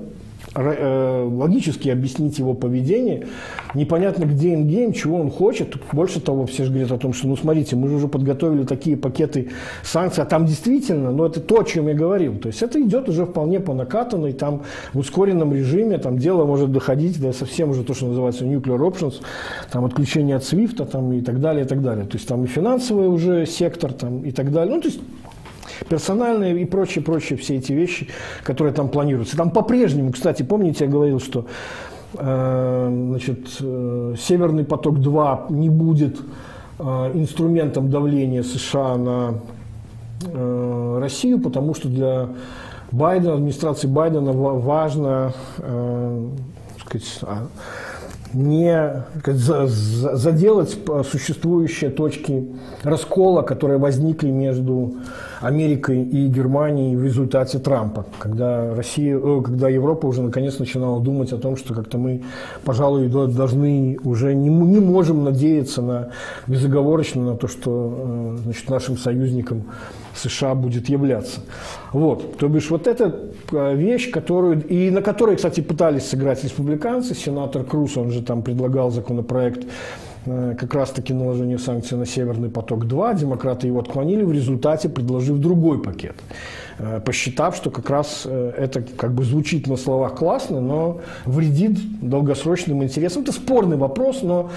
логически 0.56 1.90
объяснить 1.90 2.38
его 2.40 2.54
поведение. 2.54 3.28
Непонятно, 3.74 4.26
где 4.26 4.54
ингейм, 4.54 4.94
чего 4.94 5.20
он 5.20 5.32
хочет. 5.32 5.76
Больше 5.92 6.20
того, 6.20 6.46
все 6.46 6.66
же 6.66 6.72
говорят 6.72 6.92
о 6.92 6.98
том, 6.98 7.14
что, 7.14 7.28
ну, 7.28 7.36
смотрите, 7.36 7.76
мы 7.76 7.88
же 7.90 7.96
уже 7.96 8.08
подготовили 8.08 8.64
такие 8.64 8.96
пакеты 8.96 9.50
санкций, 9.84 10.24
а 10.24 10.26
там 10.26 10.46
действительно, 10.46 11.12
ну, 11.12 11.26
это 11.26 11.40
то, 11.40 11.62
о 11.62 11.64
чем 11.64 11.88
я 11.88 11.94
говорил. 11.94 12.38
То 12.38 12.48
есть 12.48 12.62
это 12.62 12.82
идет 12.82 13.10
уже 13.10 13.26
вполне 13.26 13.60
по 13.60 13.74
накатанной, 13.74 14.34
там 14.34 14.62
в 14.94 15.00
ускоренном 15.00 15.54
режиме, 15.54 15.98
там 15.98 16.18
дело 16.18 16.46
может 16.46 16.72
доходить 16.72 17.20
до 17.20 17.34
совсем 17.34 17.72
уже 17.72 17.84
то, 17.84 17.94
что 17.94 18.08
называется 18.08 18.46
nuclear 18.46 18.80
options, 18.80 19.16
там 19.72 19.86
отключение 19.86 20.36
от 20.36 20.44
SWIFT 20.44 20.86
там, 20.86 21.14
и 21.14 21.22
так 21.22 21.40
далее, 21.42 21.66
и 21.66 21.68
так 21.68 21.82
далее. 21.82 22.06
То 22.06 22.18
есть 22.18 22.28
там 22.28 22.44
и 22.44 22.48
финансовый 22.48 23.08
уже 23.08 23.46
сектор 23.46 23.92
там, 23.92 24.24
и 24.24 24.32
так 24.32 24.52
далее. 24.52 24.76
Ну, 24.76 24.82
то 24.82 24.88
есть 24.88 25.00
персональные 25.90 26.62
и 26.62 26.66
прочие, 26.66 27.04
прочие 27.04 27.38
все 27.38 27.58
эти 27.58 27.74
вещи, 27.74 28.08
которые 28.44 28.74
там 28.74 28.90
планируются. 28.90 29.38
Там 29.38 29.52
по-прежнему, 29.52 30.12
кстати, 30.12 30.44
помните, 30.44 30.86
я 30.86 30.92
говорил, 30.92 31.20
что 31.20 31.46
э, 32.16 33.06
значит, 33.10 33.58
э, 33.60 34.16
Северный 34.20 34.66
поток-2 34.66 35.54
не 35.54 35.70
будет 35.70 36.20
э, 36.80 36.84
инструментом 37.14 37.90
давления 37.90 38.44
США 38.44 38.98
на 38.98 39.40
Россию, 41.02 41.42
потому 41.42 41.76
что 41.76 41.90
для 41.90 42.30
Байдена, 42.94 43.34
администрации 43.34 43.88
Байдена 43.88 44.32
важно 44.32 45.34
э, 45.58 46.28
сказать, 46.80 47.20
а, 47.24 47.48
не 48.34 49.04
заделать 49.26 50.78
существующие 51.10 51.90
точки 51.90 52.48
раскола, 52.84 53.42
которые 53.42 53.78
возникли 53.78 54.30
между 54.30 54.96
Америкой 55.42 56.04
и 56.04 56.28
Германией 56.28 56.96
в 56.96 57.04
результате 57.04 57.60
Трампа, 57.60 58.06
когда, 58.18 58.74
Россия, 58.74 59.18
э, 59.18 59.42
когда 59.44 59.68
Европа 59.68 60.06
уже 60.06 60.22
наконец 60.22 60.58
начинала 60.58 61.02
думать 61.02 61.34
о 61.34 61.38
том, 61.38 61.58
что 61.58 61.74
как-то 61.74 61.98
мы, 61.98 62.24
пожалуй, 62.64 63.10
должны 63.10 64.00
уже 64.04 64.34
не, 64.36 64.50
не 64.50 64.80
можем 64.80 65.26
надеяться 65.26 65.82
на 65.82 66.10
безоговорочно 66.48 67.24
на 67.24 67.36
то, 67.36 67.48
что 67.48 67.94
э, 67.98 68.38
значит, 68.46 68.70
нашим 68.70 68.98
союзником 68.98 69.64
США 70.16 70.56
будет 70.56 70.90
являться. 70.90 71.42
Вот. 71.92 72.38
То 72.38 72.48
бишь 72.48 72.70
вот 72.70 72.88
эта 72.88 73.20
э, 73.52 73.76
вещь, 73.76 74.12
которую, 74.12 74.66
и 74.68 74.90
на 74.90 75.02
которой, 75.02 75.36
кстати, 75.36 75.62
пытались 75.62 76.08
сыграть 76.08 76.44
республиканцы, 76.44 77.16
сенатор 77.16 77.64
Круз, 77.64 77.98
он 77.98 78.12
же 78.12 78.22
там 78.22 78.42
предлагал 78.42 78.92
законопроект 78.92 79.66
Э, 80.26 80.56
как 80.58 80.74
раз-таки 80.74 81.14
наложение 81.14 81.58
санкций 81.58 81.98
на 81.98 82.06
Северный 82.06 82.50
поток-2. 82.50 83.20
Демократы 83.20 83.68
его 83.68 83.80
отклонили, 83.80 84.24
в 84.24 84.32
результате 84.32 84.88
предложив 84.88 85.38
другой 85.38 85.82
пакет, 85.82 86.16
э, 86.80 87.02
посчитав, 87.04 87.56
что 87.56 87.70
как 87.70 87.90
раз 87.90 88.26
это 88.26 88.82
как 88.82 89.14
бы 89.14 89.24
звучит 89.24 89.68
на 89.68 89.76
словах 89.76 90.16
классно, 90.16 90.62
но 90.62 91.02
вредит 91.26 91.78
долгосрочным 92.02 92.84
интересам. 92.84 93.24
Это 93.24 93.34
спорный 93.34 93.78
вопрос, 93.78 94.22
но 94.22 94.50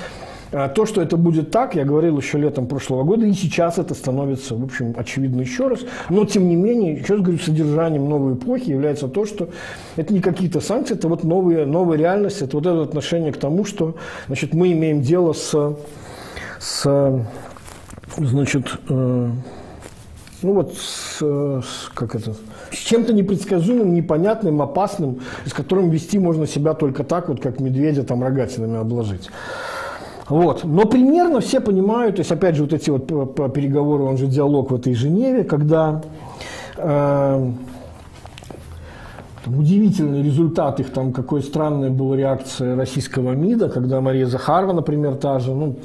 то, 0.51 0.87
что 0.87 1.03
это 1.03 1.17
будет 1.17 1.51
так, 1.51 1.75
я 1.75 1.85
говорил 1.85 2.19
еще 2.19 2.39
летом 2.39 2.67
прошлого 2.67 3.03
года, 3.03 3.27
и 3.27 3.33
сейчас 3.33 3.79
это 3.79 3.95
становится, 3.95 4.55
в 4.55 4.65
общем, 4.65 4.95
очевидно 4.97 5.41
еще 5.41 5.69
раз. 5.69 5.81
Но, 6.09 6.25
тем 6.25 6.49
не 6.49 6.57
менее, 6.57 6.95
еще 6.95 7.15
раз 7.15 7.23
говорю, 7.23 7.39
содержанием 7.39 8.09
новой 8.09 8.35
эпохи 8.35 8.71
является 8.71 9.09
то, 9.09 9.25
что 9.25 9.49
это 9.97 10.15
не 10.15 10.21
какие-то 10.21 10.61
санкции, 10.61 10.95
это 10.95 11.09
вот 11.09 11.25
новые, 11.25 11.67
новая 11.67 11.99
реальность, 11.99 12.43
это 12.43 12.57
вот 12.57 12.67
это 12.67 12.83
отношение 12.83 13.33
к 13.33 13.39
тому, 13.39 13.65
что 13.65 13.97
значит, 14.27 14.55
мы 14.55 14.73
имеем 14.73 15.03
дело 15.03 15.33
с, 15.33 15.77
с 16.61 17.25
значит, 18.17 18.67
э, 18.89 19.31
ну 20.43 20.53
вот 20.53 20.75
с, 20.75 21.19
с, 21.21 21.89
как 21.95 22.15
это, 22.15 22.35
с 22.71 22.77
чем-то 22.77 23.13
непредсказуемым, 23.13 23.95
непонятным, 23.95 24.61
опасным, 24.63 25.21
с 25.45 25.53
которым 25.53 25.91
вести 25.91 26.19
можно 26.19 26.47
себя 26.47 26.75
только 26.75 27.05
так, 27.05 27.29
вот 27.29 27.41
как 27.41 27.61
медведя 27.61 28.05
там 28.05 28.23
рогатинами 28.23 28.79
обложить. 28.79 29.31
Вот. 30.29 30.65
Но 30.65 30.87
примерно 30.87 31.41
все 31.41 31.61
понимают, 31.61 32.17
то 32.17 32.21
есть 32.21 32.33
опять 32.33 32.57
же 32.57 32.63
вот 32.63 32.73
эти 32.73 32.91
вот 32.91 33.07
переговоры, 33.55 34.03
он 34.03 34.19
же 34.19 34.27
диалог 34.27 34.71
в 34.71 34.75
этой 34.75 34.95
Женеве, 34.95 35.45
когда 35.45 36.03
э, 36.77 37.51
там, 39.47 39.59
удивительный 39.59 40.23
результат 40.23 40.81
их, 40.81 40.91
там, 40.91 41.13
какой 41.13 41.43
странная 41.43 41.91
была 41.91 42.17
реакция 42.17 42.77
российского 42.77 43.33
МИДа, 43.33 43.69
когда 43.69 44.01
Мария 44.01 44.27
Захарова, 44.27 44.73
например, 44.73 45.15
та 45.15 45.39
же, 45.39 45.55
ну, 45.55 45.77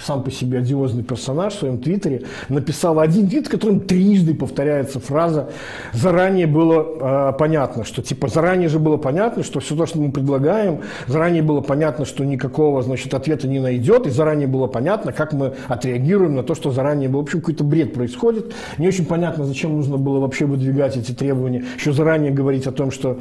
сам 0.00 0.22
по 0.22 0.30
себе 0.30 0.58
одиозный 0.58 1.02
персонаж 1.02 1.54
в 1.54 1.58
своем 1.58 1.78
твиттере, 1.78 2.22
написала 2.48 3.02
один 3.02 3.28
твит, 3.28 3.48
в 3.48 3.50
котором 3.50 3.80
трижды 3.80 4.34
повторяется 4.34 4.98
фраза 4.98 5.50
«заранее 5.92 6.46
было 6.46 7.30
э, 7.30 7.38
понятно», 7.38 7.84
что 7.84 8.02
типа 8.02 8.28
заранее 8.28 8.68
же 8.68 8.78
было 8.78 8.96
понятно, 8.96 9.42
что 9.42 9.60
все 9.60 9.76
то, 9.76 9.86
что 9.86 10.00
мы 10.00 10.10
предлагаем, 10.10 10.80
заранее 11.06 11.42
было 11.42 11.60
понятно, 11.60 12.04
что 12.06 12.24
никакого, 12.24 12.82
значит, 12.82 13.12
ответа 13.12 13.46
не 13.46 13.60
найдет, 13.60 14.06
и 14.06 14.10
заранее 14.10 14.48
было 14.48 14.66
понятно, 14.66 15.12
как 15.12 15.32
мы 15.34 15.52
отреагируем 15.68 16.34
на 16.34 16.42
то, 16.42 16.54
что 16.54 16.70
заранее 16.70 17.08
было. 17.08 17.20
В 17.20 17.24
общем, 17.24 17.40
какой-то 17.40 17.64
бред 17.64 17.92
происходит. 17.92 18.54
Не 18.78 18.88
очень 18.88 19.04
понятно, 19.04 19.44
зачем 19.44 19.76
нужно 19.76 19.98
было 19.98 20.20
вообще 20.20 20.46
выдвигать 20.46 20.96
эти 20.96 21.12
требования, 21.12 21.64
еще 21.76 21.92
заранее 21.92 22.32
говорить 22.32 22.66
о 22.66 22.72
том, 22.72 22.85
том, 22.86 22.90
что 22.90 23.18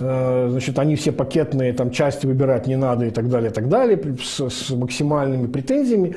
э, 0.00 0.48
значит, 0.50 0.78
они 0.78 0.96
все 0.96 1.12
пакетные, 1.12 1.72
там 1.72 1.90
части 1.90 2.26
выбирать 2.26 2.66
не 2.66 2.76
надо 2.76 3.06
и 3.06 3.10
так 3.10 3.28
далее, 3.28 3.50
и 3.50 3.54
так 3.54 3.68
далее, 3.68 4.00
с, 4.22 4.48
с 4.48 4.70
максимальными 4.70 5.46
претензиями. 5.46 6.16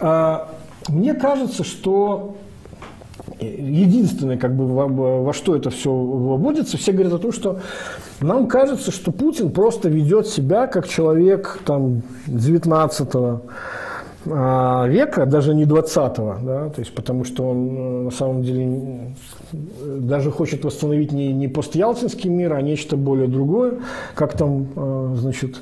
А, 0.00 0.48
мне 0.88 1.14
кажется, 1.14 1.64
что 1.64 2.36
единственное, 3.40 4.36
как 4.36 4.54
бы, 4.54 4.66
во, 4.66 4.86
во 5.22 5.32
что 5.32 5.56
это 5.56 5.70
все 5.70 5.90
вводится, 5.90 6.76
все 6.76 6.92
говорят 6.92 7.14
о 7.14 7.18
том, 7.18 7.32
что 7.32 7.60
нам 8.20 8.46
кажется, 8.46 8.90
что 8.90 9.12
Путин 9.12 9.50
просто 9.50 9.88
ведет 9.88 10.26
себя 10.26 10.66
как 10.66 10.88
человек 10.88 11.60
там, 11.64 12.02
19 12.26 13.08
а, 14.26 14.86
века, 14.86 15.26
даже 15.26 15.54
не 15.54 15.64
20-го, 15.64 16.38
да, 16.42 16.68
то 16.70 16.80
есть 16.80 16.94
потому 16.94 17.24
что 17.24 17.50
он 17.50 17.68
э, 17.68 18.02
на 18.04 18.10
самом 18.10 18.42
деле 18.42 19.14
даже 20.00 20.30
хочет 20.30 20.64
восстановить 20.64 21.12
не, 21.12 21.32
не 21.32 21.48
постялтинский 21.48 22.30
мир, 22.30 22.54
а 22.54 22.62
нечто 22.62 22.96
более 22.96 23.28
другое, 23.28 23.74
как 24.14 24.36
там, 24.36 24.68
э, 24.76 25.14
значит, 25.18 25.56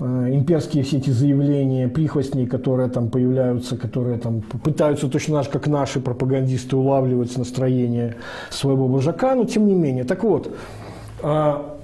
имперские 0.00 0.82
все 0.82 0.96
эти 0.96 1.10
заявления 1.10 1.86
прихвостней, 1.86 2.46
которые 2.46 2.88
там 2.88 3.10
появляются, 3.10 3.76
которые 3.76 4.18
там 4.18 4.40
пытаются 4.40 5.08
точно 5.08 5.36
так 5.36 5.44
же, 5.44 5.50
как 5.50 5.66
наши 5.66 6.00
пропагандисты, 6.00 6.74
улавливать 6.74 7.36
настроение 7.36 8.16
своего 8.48 8.86
вожака, 8.86 9.34
но 9.34 9.44
тем 9.44 9.66
не 9.66 9.74
менее. 9.74 10.04
Так 10.04 10.24
вот, 10.24 10.56
а, 11.22 11.76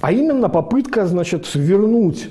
а 0.00 0.12
именно 0.12 0.48
попытка, 0.48 1.06
значит, 1.06 1.54
вернуть 1.54 2.28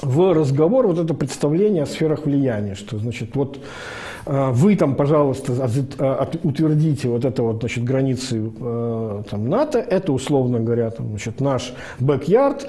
в 0.00 0.32
разговор 0.32 0.86
вот 0.86 0.98
это 0.98 1.12
представление 1.12 1.82
о 1.82 1.86
сферах 1.86 2.24
влияния, 2.24 2.74
что, 2.74 2.98
значит, 2.98 3.36
вот 3.36 3.58
вы 4.26 4.76
там, 4.76 4.94
пожалуйста, 4.94 5.52
а, 5.98 6.30
утвердите 6.42 7.08
вот 7.08 7.24
это 7.24 7.42
вот, 7.42 7.60
значит, 7.60 7.84
границы 7.84 8.52
э, 8.60 9.22
там, 9.30 9.48
НАТО, 9.48 9.78
это, 9.78 10.12
условно 10.12 10.60
говоря, 10.60 10.90
там, 10.90 11.08
значит, 11.08 11.40
наш 11.40 11.72
бэк-ярд, 11.98 12.68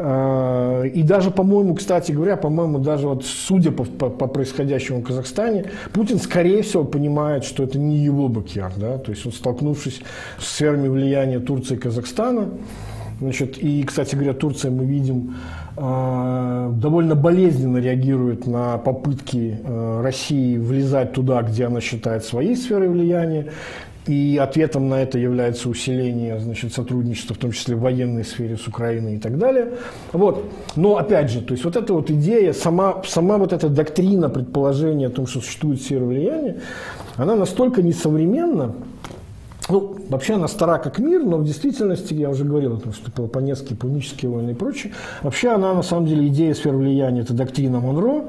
и 0.00 1.02
даже, 1.02 1.30
по-моему, 1.30 1.74
кстати 1.74 2.10
говоря, 2.10 2.38
по-моему, 2.38 2.78
даже 2.78 3.06
вот 3.06 3.26
судя 3.26 3.70
по, 3.70 3.84
по, 3.84 4.08
по 4.08 4.26
происходящему 4.28 5.00
в 5.00 5.04
Казахстане, 5.04 5.66
Путин, 5.92 6.18
скорее 6.18 6.62
всего, 6.62 6.84
понимает, 6.84 7.44
что 7.44 7.64
это 7.64 7.78
не 7.78 7.98
его 7.98 8.28
бэк-ярд, 8.28 8.78
да, 8.78 8.96
то 8.96 9.10
есть 9.10 9.26
он, 9.26 9.32
столкнувшись 9.32 10.00
с 10.38 10.46
сферами 10.46 10.88
влияния 10.88 11.38
Турции 11.38 11.74
и 11.74 11.78
Казахстана, 11.78 12.48
значит, 13.20 13.58
и, 13.58 13.82
кстати 13.82 14.14
говоря, 14.14 14.32
Турция, 14.32 14.70
мы 14.70 14.86
видим, 14.86 15.34
довольно 15.76 17.14
болезненно 17.14 17.78
реагирует 17.78 18.46
на 18.46 18.78
попытки 18.78 19.58
э, 19.62 20.00
России 20.02 20.56
влезать 20.56 21.12
туда, 21.12 21.42
где 21.42 21.66
она 21.66 21.80
считает 21.80 22.24
своей 22.24 22.56
сферой 22.56 22.88
влияния. 22.88 23.46
И 24.06 24.40
ответом 24.42 24.88
на 24.88 25.02
это 25.02 25.18
является 25.18 25.68
усиление 25.68 26.40
значит, 26.40 26.72
сотрудничества, 26.72 27.34
в 27.34 27.38
том 27.38 27.52
числе 27.52 27.76
в 27.76 27.80
военной 27.80 28.24
сфере 28.24 28.56
с 28.56 28.66
Украиной 28.66 29.16
и 29.16 29.18
так 29.18 29.38
далее. 29.38 29.74
Вот. 30.12 30.50
Но 30.74 30.96
опять 30.96 31.30
же, 31.30 31.42
то 31.42 31.52
есть 31.52 31.64
вот 31.64 31.76
эта 31.76 31.92
вот 31.92 32.10
идея, 32.10 32.52
сама, 32.52 33.02
сама 33.06 33.36
вот 33.36 33.52
эта 33.52 33.68
доктрина 33.68 34.28
предположения 34.28 35.08
о 35.08 35.10
том, 35.10 35.26
что 35.26 35.40
существует 35.40 35.82
сфера 35.82 36.04
влияния, 36.04 36.56
она 37.16 37.36
настолько 37.36 37.82
несовременна, 37.82 38.74
ну, 39.70 39.96
вообще 40.08 40.34
она 40.34 40.48
стара 40.48 40.78
как 40.78 40.98
мир, 40.98 41.22
но 41.22 41.38
в 41.38 41.44
действительности, 41.44 42.14
я 42.14 42.30
уже 42.30 42.44
говорил, 42.44 42.76
это 42.76 42.90
вступил 42.90 43.28
по 43.28 43.38
несколько 43.38 43.76
пунические 43.76 44.30
войны 44.30 44.50
и 44.50 44.54
прочее. 44.54 44.92
Вообще 45.22 45.50
она, 45.50 45.74
на 45.74 45.82
самом 45.82 46.06
деле, 46.06 46.26
идея 46.28 46.54
сфер 46.54 46.74
влияния, 46.74 47.22
это 47.22 47.34
доктрина 47.34 47.80
Монро, 47.80 48.24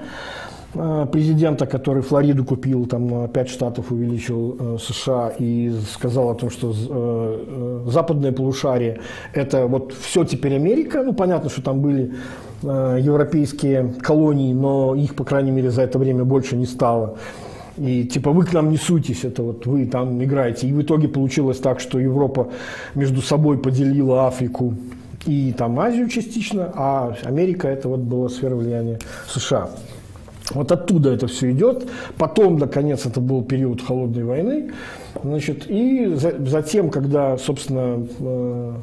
э, 0.74 1.08
президента, 1.12 1.66
который 1.66 2.02
Флориду 2.02 2.46
купил, 2.46 2.86
там 2.86 3.08
на 3.08 3.28
5 3.28 3.50
штатов 3.50 3.92
увеличил 3.92 4.58
э, 4.60 4.78
США 4.80 5.34
и 5.40 5.74
сказал 5.94 6.30
о 6.30 6.36
том, 6.36 6.50
что 6.50 6.74
э, 6.74 7.84
западное 7.88 8.32
полушарие– 8.32 9.00
это 9.34 9.68
вот 9.68 9.94
все 9.94 10.24
теперь 10.24 10.56
Америка. 10.56 11.04
Ну, 11.04 11.14
понятно, 11.14 11.50
что 11.50 11.62
там 11.62 11.82
были 11.82 12.14
европейские 12.64 13.96
колонии, 14.04 14.54
но 14.54 14.94
их, 14.94 15.16
по 15.16 15.24
крайней 15.24 15.50
мере, 15.50 15.72
за 15.72 15.82
это 15.82 15.98
время 15.98 16.26
больше 16.26 16.56
не 16.56 16.68
стало. 16.68 17.18
И 17.82 18.04
типа 18.04 18.32
вы 18.32 18.46
к 18.46 18.54
нам 18.54 18.70
не 18.70 18.78
суйтесь, 18.78 19.24
это 19.24 19.42
вот 19.42 19.66
вы 19.66 19.88
там 19.88 20.24
играете. 20.24 20.68
И 20.68 20.72
в 20.72 20.82
итоге 20.84 21.08
получилось 21.08 21.58
так, 21.58 21.80
что 21.80 22.00
Европа 22.00 22.50
между 22.94 23.22
собой 23.24 23.58
поделила 23.58 24.28
Африку 24.28 24.76
и 25.26 25.52
там 25.58 25.80
Азию 25.80 26.08
частично, 26.08 26.72
а 26.76 27.16
Америка 27.24 27.68
это 27.68 27.90
вот 27.90 28.02
была 28.02 28.30
сфера 28.30 28.56
влияния 28.56 29.00
США. 29.28 29.72
Вот 30.52 30.72
оттуда 30.72 31.12
это 31.12 31.26
все 31.26 31.52
идет. 31.52 31.90
Потом, 32.18 32.58
наконец, 32.58 33.08
это 33.08 33.20
был 33.20 33.44
период 33.44 33.82
холодной 33.82 34.26
войны. 34.26 34.72
Значит, 35.24 35.66
и 35.68 36.14
за, 36.14 36.34
затем, 36.46 36.92
когда, 36.92 37.38
собственно, 37.40 38.06
э, 38.20 38.74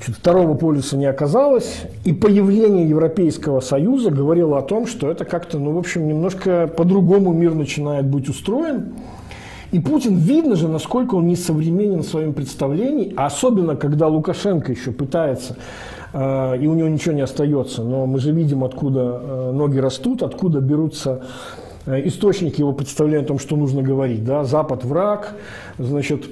Второго 0.00 0.54
полюса 0.54 0.96
не 0.96 1.06
оказалось, 1.06 1.82
и 2.04 2.12
появление 2.12 2.88
Европейского 2.88 3.60
Союза 3.60 4.10
говорило 4.10 4.58
о 4.58 4.62
том, 4.62 4.86
что 4.86 5.10
это 5.10 5.24
как-то, 5.24 5.58
ну, 5.58 5.72
в 5.72 5.78
общем, 5.78 6.06
немножко 6.06 6.68
по-другому 6.68 7.32
мир 7.32 7.54
начинает 7.54 8.06
быть 8.06 8.28
устроен. 8.28 8.94
И 9.72 9.80
Путин, 9.80 10.16
видно 10.16 10.54
же, 10.54 10.68
насколько 10.68 11.16
он 11.16 11.26
несовременен 11.26 12.02
в 12.02 12.06
своем 12.06 12.34
представлении, 12.34 13.12
а 13.16 13.26
особенно, 13.26 13.74
когда 13.74 14.06
Лукашенко 14.06 14.70
еще 14.70 14.92
пытается, 14.92 15.56
э, 16.12 16.58
и 16.60 16.66
у 16.66 16.74
него 16.74 16.88
ничего 16.88 17.14
не 17.14 17.22
остается, 17.22 17.82
но 17.82 18.06
мы 18.06 18.20
же 18.20 18.30
видим, 18.30 18.62
откуда 18.62 19.20
э, 19.20 19.52
ноги 19.52 19.78
растут, 19.78 20.22
откуда 20.22 20.60
берутся 20.60 21.22
э, 21.84 22.06
источники 22.06 22.60
его 22.60 22.72
представления 22.72 23.24
о 23.24 23.26
том, 23.26 23.38
что 23.40 23.56
нужно 23.56 23.82
говорить. 23.82 24.24
Да? 24.24 24.44
Запад– 24.44 24.84
враг, 24.84 25.34
значит, 25.78 26.26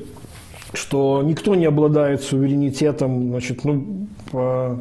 что 0.77 1.23
никто 1.23 1.55
не 1.55 1.67
обладает 1.67 2.23
суверенитетом, 2.23 3.31
значит, 3.31 3.65
ну, 3.65 4.07
по... 4.31 4.79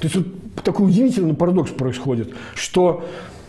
то 0.00 0.04
есть 0.04 0.16
вот 0.16 0.26
такой 0.62 0.86
удивительный 0.86 1.34
парадокс 1.34 1.70
происходит, 1.70 2.30
что 2.54 3.04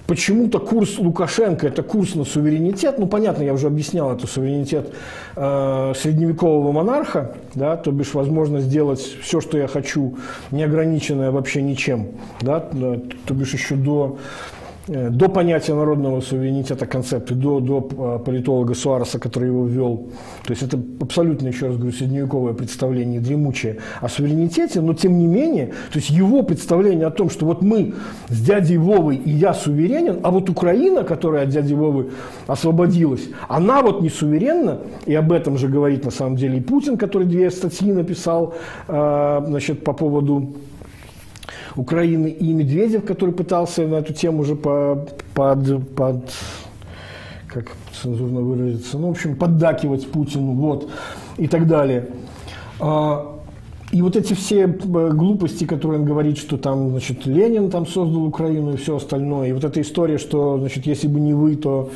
почему-то 0.07 0.59
курс 0.59 0.97
Лукашенко– 0.97 1.67
это 1.67 1.83
курс 1.83 2.15
на 2.15 2.23
суверенитет. 2.23 2.97
Ну, 2.97 3.07
понятно, 3.07 3.43
я 3.43 3.53
уже 3.53 3.67
объяснял, 3.67 4.11
это 4.11 4.25
суверенитет 4.25 4.93
э, 5.35 5.93
средневекового 5.95 6.71
монарха, 6.71 7.35
да, 7.53 7.75
то 7.75 7.91
бишь 7.91 8.13
возможность 8.13 8.67
сделать 8.67 8.99
все, 8.99 9.41
что 9.41 9.57
я 9.57 9.67
хочу, 9.67 10.17
неограниченное 10.51 11.31
вообще 11.31 11.61
ничем, 11.61 12.07
да, 12.41 12.59
то 12.61 13.33
бишь 13.33 13.53
еще 13.53 13.75
до 13.75 14.17
до 14.87 15.27
понятия 15.27 15.73
народного 15.73 16.21
суверенитета 16.21 16.85
концепты, 16.85 17.35
до, 17.35 17.59
до 17.59 17.79
э, 17.79 18.23
политолога 18.23 18.73
Суареса, 18.73 19.19
который 19.19 19.49
его 19.49 19.65
ввел. 19.65 20.09
То 20.45 20.51
есть 20.51 20.63
это 20.63 20.79
абсолютно, 21.01 21.47
еще 21.47 21.67
раз 21.67 21.75
говорю, 21.75 21.91
средневековое 21.91 22.53
представление, 22.53 23.19
дремучее 23.19 23.77
о 24.01 24.07
суверенитете, 24.07 24.81
но 24.81 24.93
тем 24.93 25.17
не 25.19 25.27
менее, 25.27 25.67
то 25.91 25.99
есть 25.99 26.09
его 26.09 26.41
представление 26.43 27.07
о 27.07 27.11
том, 27.11 27.29
что 27.29 27.45
вот 27.45 27.61
мы 27.61 27.95
с 28.29 28.39
дядей 28.39 28.77
Вовой 28.77 29.17
и 29.17 29.29
я 29.29 29.53
суверенен, 29.53 30.19
а 30.23 30.31
вот 30.31 30.49
Украина, 30.49 31.03
которая 31.03 31.43
от 31.43 31.49
дяди 31.49 31.73
Вовы 31.73 32.11
освободилась, 32.47 33.27
она 33.49 33.81
вот 33.81 34.01
не 34.01 34.09
суверенна, 34.09 34.79
и 35.05 35.13
об 35.13 35.31
этом 35.31 35.57
же 35.57 35.67
говорит 35.67 36.05
на 36.05 36.11
самом 36.11 36.37
деле 36.37 36.57
и 36.57 36.61
Путин, 36.61 36.97
который 36.97 37.27
две 37.27 37.51
статьи 37.51 37.91
написал 37.91 38.55
э, 38.87 39.41
значит, 39.47 39.83
по 39.83 39.93
поводу 39.93 40.55
Украины, 41.77 42.27
и 42.27 42.51
Медведев, 42.53 43.05
который 43.05 43.33
пытался 43.33 43.87
на 43.87 43.95
эту 43.95 44.13
тему 44.13 44.41
уже 44.41 44.55
по, 44.55 45.07
под, 45.33 45.95
под 45.95 46.33
как 47.47 47.71
цензурно 48.01 48.41
выразиться, 48.41 48.97
ну, 48.97 49.07
в 49.07 49.11
общем, 49.11 49.35
поддакивать 49.35 50.09
Путину, 50.11 50.53
вот, 50.53 50.89
и 51.37 51.47
так 51.47 51.67
далее. 51.67 52.07
А, 52.79 53.37
и 53.91 54.01
вот 54.01 54.15
эти 54.15 54.33
все 54.33 54.63
э, 54.63 54.67
глупости, 54.67 55.65
которые 55.65 56.01
он 56.01 56.05
говорит, 56.05 56.37
что 56.37 56.57
там, 56.57 56.89
значит, 56.89 57.25
Ленин 57.25 57.69
там 57.69 57.87
создал 57.87 58.25
Украину 58.25 58.73
и 58.73 58.77
все 58.77 58.97
остальное, 58.97 59.47
и 59.47 59.53
вот 59.53 59.63
эта 59.63 59.79
история, 59.81 60.17
что, 60.17 60.57
значит, 60.59 60.85
если 60.85 61.07
бы 61.07 61.19
не 61.19 61.33
вы, 61.33 61.55
то 61.55 61.89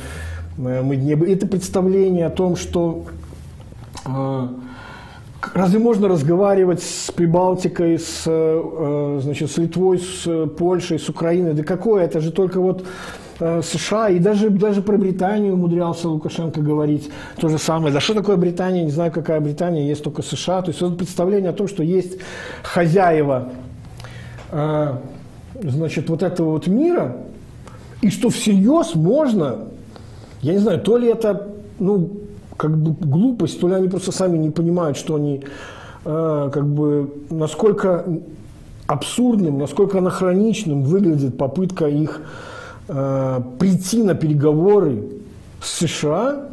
э, 0.58 0.82
мы 0.82 0.96
не 0.96 1.14
бы... 1.14 1.30
Это 1.30 1.46
представление 1.46 2.26
о 2.26 2.30
том, 2.30 2.56
что 2.56 3.04
а, 4.04 4.48
Разве 5.54 5.78
можно 5.78 6.08
разговаривать 6.08 6.82
с 6.82 7.10
Прибалтикой, 7.10 7.98
с, 7.98 8.24
э, 8.26 9.20
значит, 9.22 9.50
с 9.50 9.58
Литвой, 9.58 9.98
с 9.98 10.46
Польшей, 10.46 10.98
с 10.98 11.08
Украиной? 11.08 11.54
Да 11.54 11.64
какое? 11.64 12.04
Это 12.04 12.20
же 12.20 12.30
только 12.30 12.60
вот 12.60 12.86
э, 13.40 13.60
США, 13.62 14.08
и 14.08 14.18
даже, 14.18 14.50
даже 14.50 14.82
про 14.82 14.96
Британию 14.96 15.54
умудрялся 15.54 16.08
Лукашенко 16.08 16.60
говорить 16.60 17.10
то 17.36 17.48
же 17.48 17.58
самое. 17.58 17.92
Да 17.92 18.00
что 18.00 18.14
такое 18.14 18.36
Британия? 18.36 18.84
Не 18.84 18.92
знаю, 18.92 19.10
какая 19.10 19.40
Британия, 19.40 19.84
есть 19.84 20.04
только 20.04 20.22
США. 20.22 20.62
То 20.62 20.70
есть 20.70 20.80
это 20.80 20.92
представление 20.92 21.50
о 21.50 21.54
том, 21.54 21.66
что 21.66 21.82
есть 21.82 22.18
хозяева 22.62 23.50
э, 24.52 24.94
значит, 25.60 26.08
вот 26.08 26.22
этого 26.22 26.52
вот 26.52 26.66
мира, 26.68 27.16
и 28.00 28.10
что 28.10 28.30
всерьез 28.30 28.94
можно, 28.94 29.68
я 30.40 30.52
не 30.52 30.58
знаю, 30.58 30.80
то 30.80 30.96
ли 30.96 31.08
это 31.08 31.48
ну, 31.78 32.21
как 32.56 32.76
бы 32.76 32.92
глупость, 32.92 33.60
то 33.60 33.68
ли 33.68 33.74
они 33.74 33.88
просто 33.88 34.12
сами 34.12 34.36
не 34.38 34.50
понимают, 34.50 34.96
что 34.96 35.16
они 35.16 35.44
э, 36.04 36.50
как 36.52 36.66
бы 36.66 37.12
насколько 37.30 38.04
абсурдным, 38.86 39.58
насколько 39.58 39.98
анахроничным 39.98 40.82
выглядит 40.82 41.36
попытка 41.36 41.86
их 41.86 42.20
э, 42.88 43.40
прийти 43.58 44.02
на 44.02 44.14
переговоры 44.14 45.04
с 45.60 45.86
США 45.86 46.48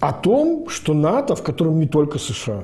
о 0.00 0.12
том, 0.12 0.68
что 0.68 0.94
НАТО, 0.94 1.34
в 1.34 1.42
котором 1.42 1.78
не 1.78 1.86
только 1.86 2.18
США, 2.18 2.62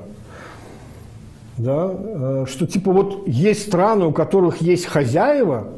да, 1.58 1.90
э, 1.92 2.44
что 2.48 2.66
типа 2.66 2.92
вот 2.92 3.28
есть 3.28 3.66
страны, 3.66 4.06
у 4.06 4.12
которых 4.12 4.62
есть 4.62 4.86
хозяева, 4.86 5.68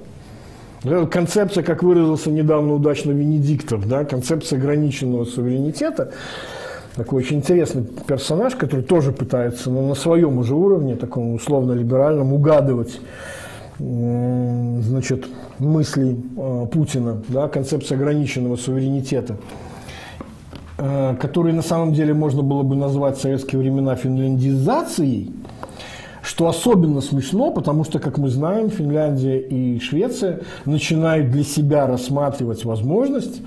концепция, 1.10 1.62
как 1.62 1.82
выразился 1.82 2.30
недавно 2.30 2.74
удачно 2.74 3.12
Венедиктов, 3.12 3.88
да, 3.88 4.04
концепция 4.04 4.58
ограниченного 4.58 5.24
суверенитета, 5.24 6.12
такой 6.96 7.22
очень 7.22 7.38
интересный 7.38 7.84
персонаж, 7.84 8.54
который 8.54 8.82
тоже 8.84 9.12
пытается 9.12 9.70
ну, 9.70 9.86
на 9.86 9.94
своем 9.94 10.38
уже 10.38 10.54
уровне, 10.54 10.96
таком 10.96 11.34
условно-либеральном, 11.34 12.32
угадывать 12.32 13.00
значит, 13.78 15.26
мысли 15.58 16.16
э, 16.36 16.66
Путина, 16.70 17.22
да, 17.28 17.48
концепция 17.48 17.96
ограниченного 17.96 18.56
суверенитета, 18.56 19.36
э, 20.78 21.16
который 21.20 21.52
на 21.52 21.62
самом 21.62 21.92
деле 21.92 22.14
можно 22.14 22.42
было 22.42 22.62
бы 22.62 22.76
назвать 22.76 23.16
в 23.16 23.20
советские 23.20 23.60
времена 23.60 23.96
финляндизацией, 23.96 25.32
что 26.22 26.46
особенно 26.46 27.00
смешно, 27.00 27.50
потому 27.50 27.84
что, 27.84 27.98
как 27.98 28.18
мы 28.18 28.28
знаем, 28.28 28.70
Финляндия 28.70 29.40
и 29.40 29.80
Швеция 29.80 30.40
начинают 30.64 31.32
для 31.32 31.42
себя 31.42 31.86
рассматривать 31.86 32.64
возможность 32.64 33.40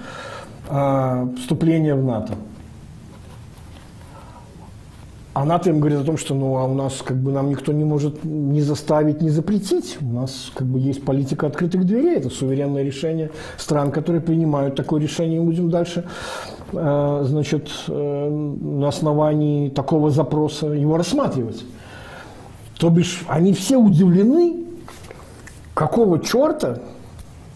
э, 0.69 1.27
вступления 1.37 1.95
в 1.95 2.03
НАТО. 2.03 2.33
А 5.35 5.43
НАТО 5.43 5.69
им 5.69 5.81
говорит 5.81 5.99
о 5.99 6.05
том, 6.05 6.17
что 6.17 6.33
ну, 6.33 6.55
а 6.55 6.63
у 6.63 6.73
нас 6.73 7.01
как 7.03 7.17
бы 7.17 7.29
нам 7.29 7.49
никто 7.49 7.73
не 7.73 7.83
может 7.83 8.23
не 8.23 8.61
заставить, 8.61 9.21
не 9.21 9.29
запретить. 9.29 9.97
У 9.99 10.13
нас 10.13 10.49
как 10.55 10.65
бы 10.65 10.79
есть 10.79 11.03
политика 11.03 11.47
открытых 11.47 11.85
дверей. 11.85 12.15
Это 12.15 12.29
суверенное 12.29 12.83
решение 12.83 13.31
стран, 13.57 13.91
которые 13.91 14.21
принимают 14.21 14.75
такое 14.75 15.01
решение. 15.01 15.41
И 15.41 15.41
будем 15.41 15.69
дальше 15.69 16.05
э, 16.71 17.23
значит, 17.25 17.69
э, 17.89 18.29
на 18.29 18.87
основании 18.87 19.67
такого 19.67 20.09
запроса 20.09 20.67
его 20.67 20.95
рассматривать. 20.95 21.65
То 22.79 22.89
бишь, 22.89 23.25
они 23.27 23.51
все 23.51 23.75
удивлены, 23.75 24.63
какого 25.73 26.23
черта 26.23 26.79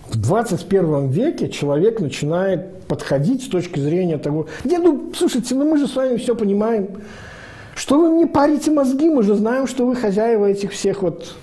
в 0.10 0.18
21 0.18 1.08
веке 1.08 1.48
человек 1.48 2.02
начинает 2.02 2.84
подходить 2.90 3.46
с 3.46 3.48
точки 3.48 3.80
зрения 3.80 4.18
того, 4.18 4.48
где, 4.66 4.80
ну, 4.80 5.14
слушайте, 5.16 5.56
ну 5.56 5.64
мы 5.64 5.78
же 5.78 5.88
с 5.88 5.96
вами 5.96 6.18
все 6.18 6.36
понимаем, 6.36 6.90
что 7.80 7.98
вы 7.98 8.10
мне 8.10 8.28
парите 8.28 8.72
мозги? 8.72 9.10
Мы 9.10 9.24
же 9.24 9.36
знаем, 9.36 9.66
что 9.66 9.86
вы 9.86 9.96
хозяева 9.96 10.48
этих 10.48 10.74
всех 10.74 11.02
вот 11.02 11.34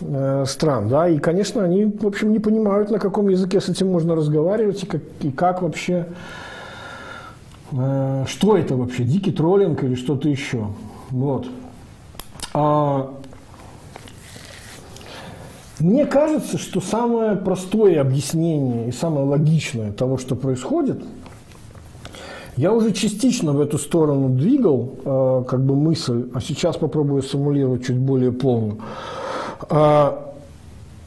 э, 0.00 0.44
стран, 0.46 0.88
да, 0.88 1.06
и, 1.06 1.18
конечно, 1.18 1.62
они, 1.62 1.84
в 1.84 2.06
общем, 2.06 2.32
не 2.32 2.38
понимают, 2.38 2.90
на 2.90 2.98
каком 2.98 3.28
языке 3.28 3.60
с 3.60 3.68
этим 3.68 3.92
можно 3.92 4.14
разговаривать 4.14 4.82
и 4.82 4.86
как, 4.86 5.02
и 5.20 5.30
как 5.30 5.60
вообще, 5.60 6.06
э, 7.72 8.24
что 8.26 8.56
это 8.56 8.76
вообще, 8.76 9.04
дикий 9.04 9.32
троллинг 9.32 9.84
или 9.84 9.94
что-то 9.94 10.26
еще, 10.30 10.68
вот. 11.10 11.48
А, 12.54 13.12
мне 15.80 16.06
кажется, 16.06 16.56
что 16.56 16.80
самое 16.80 17.36
простое 17.36 18.00
объяснение 18.00 18.88
и 18.88 18.92
самое 18.92 19.26
логичное 19.26 19.92
того, 19.92 20.16
что 20.16 20.34
происходит– 20.34 21.04
я 22.56 22.72
уже 22.72 22.92
частично 22.92 23.52
в 23.52 23.60
эту 23.60 23.78
сторону 23.78 24.28
двигал, 24.28 24.94
э, 25.04 25.44
как 25.48 25.64
бы 25.64 25.74
мысль, 25.74 26.28
а 26.34 26.40
сейчас 26.40 26.76
попробую 26.76 27.22
симулировать 27.22 27.84
чуть 27.86 27.98
более 27.98 28.32
полную. 28.32 28.78
Э, 29.70 30.12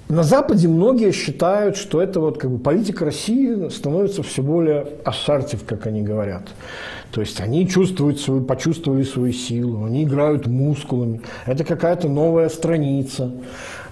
на 0.09 0.23
Западе 0.23 0.69
многие 0.69 1.11
считают, 1.11 1.75
что 1.75 2.01
это 2.01 2.21
вот 2.21 2.37
как 2.37 2.49
бы 2.49 2.59
политика 2.59 3.03
России 3.03 3.67
становится 3.69 4.23
все 4.23 4.41
более 4.41 4.87
ассертив, 5.03 5.65
как 5.65 5.85
они 5.85 6.01
говорят. 6.01 6.43
То 7.11 7.21
есть 7.21 7.41
они 7.41 7.67
чувствуют 7.67 8.19
свою, 8.19 8.41
почувствовали 8.41 9.03
свою 9.03 9.33
силу, 9.33 9.85
они 9.85 10.03
играют 10.03 10.47
мускулами. 10.47 11.21
Это 11.45 11.63
какая-то 11.63 12.07
новая 12.07 12.49
страница. 12.49 13.31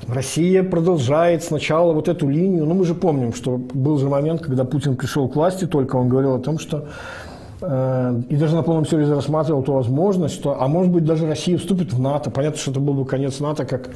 Россия 0.07 0.63
продолжает 0.63 1.43
сначала 1.43 1.91
вот 1.93 2.07
эту 2.07 2.29
линию. 2.29 2.65
Ну, 2.65 2.75
мы 2.75 2.85
же 2.85 2.93
помним, 2.93 3.33
что 3.33 3.57
был 3.57 3.97
же 3.97 4.07
момент, 4.07 4.41
когда 4.41 4.63
Путин 4.63 4.95
пришел 4.95 5.27
к 5.27 5.35
власти, 5.35 5.65
только 5.65 5.95
он 5.95 6.09
говорил 6.09 6.35
о 6.35 6.39
том, 6.39 6.59
что 6.59 6.87
и 8.29 8.35
даже 8.35 8.55
на 8.55 8.63
полном 8.63 8.85
серьезе 8.85 9.13
рассматривал 9.13 9.63
ту 9.63 9.73
возможность, 9.73 10.35
что, 10.35 10.61
а 10.61 10.67
может 10.67 10.91
быть, 10.91 11.05
даже 11.05 11.25
Россия 11.27 11.57
вступит 11.57 11.93
в 11.93 11.99
НАТО. 11.99 12.29
Понятно, 12.29 12.59
что 12.59 12.71
это 12.71 12.79
был 12.79 12.93
бы 12.93 13.05
конец 13.05 13.39
НАТО 13.39 13.65
как 13.65 13.89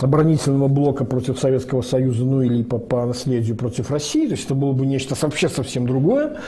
оборонительного 0.00 0.68
блока 0.68 1.04
против 1.04 1.38
Советского 1.38 1.82
Союза, 1.82 2.24
ну 2.24 2.42
или 2.42 2.62
по, 2.62 2.78
по 2.78 3.06
наследию 3.06 3.56
против 3.56 3.90
России. 3.90 4.26
То 4.26 4.32
есть 4.32 4.46
это 4.46 4.54
было 4.54 4.72
бы 4.72 4.86
нечто 4.86 5.14
вообще 5.20 5.48
совсем 5.48 5.86
другое. 5.86 6.38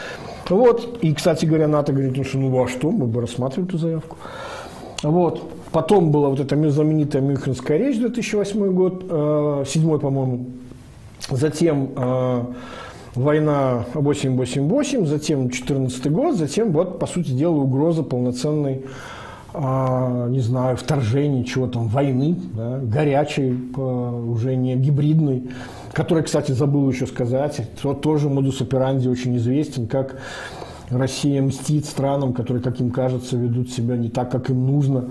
Вот. 0.49 0.99
И, 1.03 1.15
кстати 1.15 1.45
говоря, 1.45 1.69
НАТО 1.69 1.93
говорит, 1.93 2.17
ну 2.17 2.25
что, 2.25 2.39
ну 2.39 2.65
а 2.65 2.69
что, 2.69 2.91
мы 2.91 3.07
бы 3.07 3.21
рассматривали 3.21 3.69
эту 3.69 3.79
заявку. 3.79 4.17
Вот. 5.03 5.43
Потом 5.71 6.11
была 6.11 6.29
вот 6.31 6.41
эта 6.41 6.71
знаменитая 6.71 7.23
Мюнхенская 7.23 7.79
речь 7.79 7.99
2008 7.99 8.73
год, 8.73 9.05
э, 9.09 9.65
седьмой, 9.67 10.01
по-моему. 10.01 10.47
Затем 11.31 11.91
война 13.23 13.85
888, 13.95 15.07
затем 15.07 15.41
2014 15.49 16.11
год, 16.11 16.37
затем 16.37 16.73
вот, 16.73 16.99
по 16.99 17.07
сути 17.07 17.31
дела, 17.31 17.57
угроза 17.57 18.03
полноценной, 18.03 18.83
а, 19.55 20.29
не 20.29 20.41
знаю, 20.41 20.77
вторжения, 20.77 21.45
чего 21.45 21.67
там, 21.67 21.89
войны, 21.89 22.37
да, 22.55 22.79
горячей, 22.79 23.53
уже 23.77 24.57
не 24.57 24.77
гибридной, 24.77 25.51
которая, 25.93 26.25
кстати, 26.25 26.53
забыл 26.53 26.89
еще 26.91 27.07
сказать, 27.07 27.61
то, 27.83 27.95
тоже 27.95 28.29
модус 28.29 28.61
операнди 28.61 29.09
очень 29.09 29.37
известен, 29.37 29.87
как 29.87 30.17
Россия 30.91 31.43
мстит 31.43 31.87
странам, 31.87 32.33
которые, 32.33 32.63
как 32.63 32.81
им 32.81 32.91
кажется, 32.91 33.37
ведут 33.37 33.71
себя 33.71 33.97
не 33.97 34.09
так, 34.09 34.31
как 34.31 34.51
им 34.51 34.67
нужно, 34.67 35.07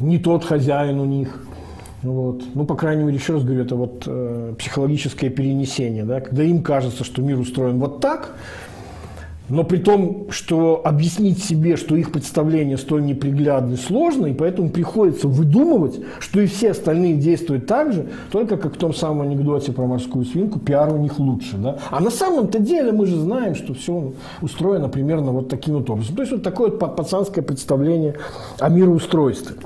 не 0.00 0.18
тот 0.18 0.44
хозяин 0.44 0.98
у 1.00 1.04
них– 1.04 1.44
вот. 2.02 2.42
Ну, 2.54 2.64
по 2.64 2.76
крайней 2.76 3.04
мере, 3.04 3.16
еще 3.16 3.34
раз 3.34 3.44
говорю, 3.44 3.62
это 3.62 3.76
вот 3.76 4.04
э, 4.06 4.54
психологическое 4.58 5.28
перенесение, 5.28 6.04
да, 6.04 6.20
когда 6.20 6.42
им 6.42 6.62
кажется, 6.62 7.04
что 7.04 7.20
мир 7.20 7.38
устроен 7.38 7.78
вот 7.78 8.00
так, 8.00 8.34
но 9.50 9.64
при 9.64 9.78
том, 9.78 10.28
что 10.30 10.80
объяснить 10.84 11.42
себе, 11.42 11.76
что 11.76 11.96
их 11.96 12.12
представление 12.12 12.78
столь 12.78 13.04
неприглядно 13.04 13.74
и 13.74 13.76
сложно, 13.76 14.26
и 14.26 14.32
поэтому 14.32 14.70
приходится 14.70 15.26
выдумывать, 15.26 16.00
что 16.20 16.40
и 16.40 16.46
все 16.46 16.70
остальные 16.70 17.14
действуют 17.14 17.66
так 17.66 17.92
же, 17.92 18.06
только 18.30 18.56
как 18.56 18.76
в 18.76 18.78
том 18.78 18.94
самом 18.94 19.22
анекдоте 19.22 19.72
про 19.72 19.86
морскую 19.86 20.24
свинку, 20.24 20.60
пиар 20.60 20.94
у 20.94 20.98
них 20.98 21.18
лучше. 21.18 21.56
Да? 21.56 21.78
А 21.90 22.00
на 22.00 22.10
самом-то 22.10 22.60
деле 22.60 22.92
мы 22.92 23.06
же 23.06 23.16
знаем, 23.16 23.56
что 23.56 23.74
все 23.74 24.12
устроено 24.40 24.88
примерно 24.88 25.32
вот 25.32 25.48
таким 25.48 25.74
вот 25.74 25.90
образом. 25.90 26.14
То 26.14 26.22
есть 26.22 26.32
вот 26.32 26.44
такое 26.44 26.70
вот 26.70 26.96
пацанское 26.96 27.42
представление 27.42 28.14
о 28.60 28.68
мироустройстве. 28.68 29.56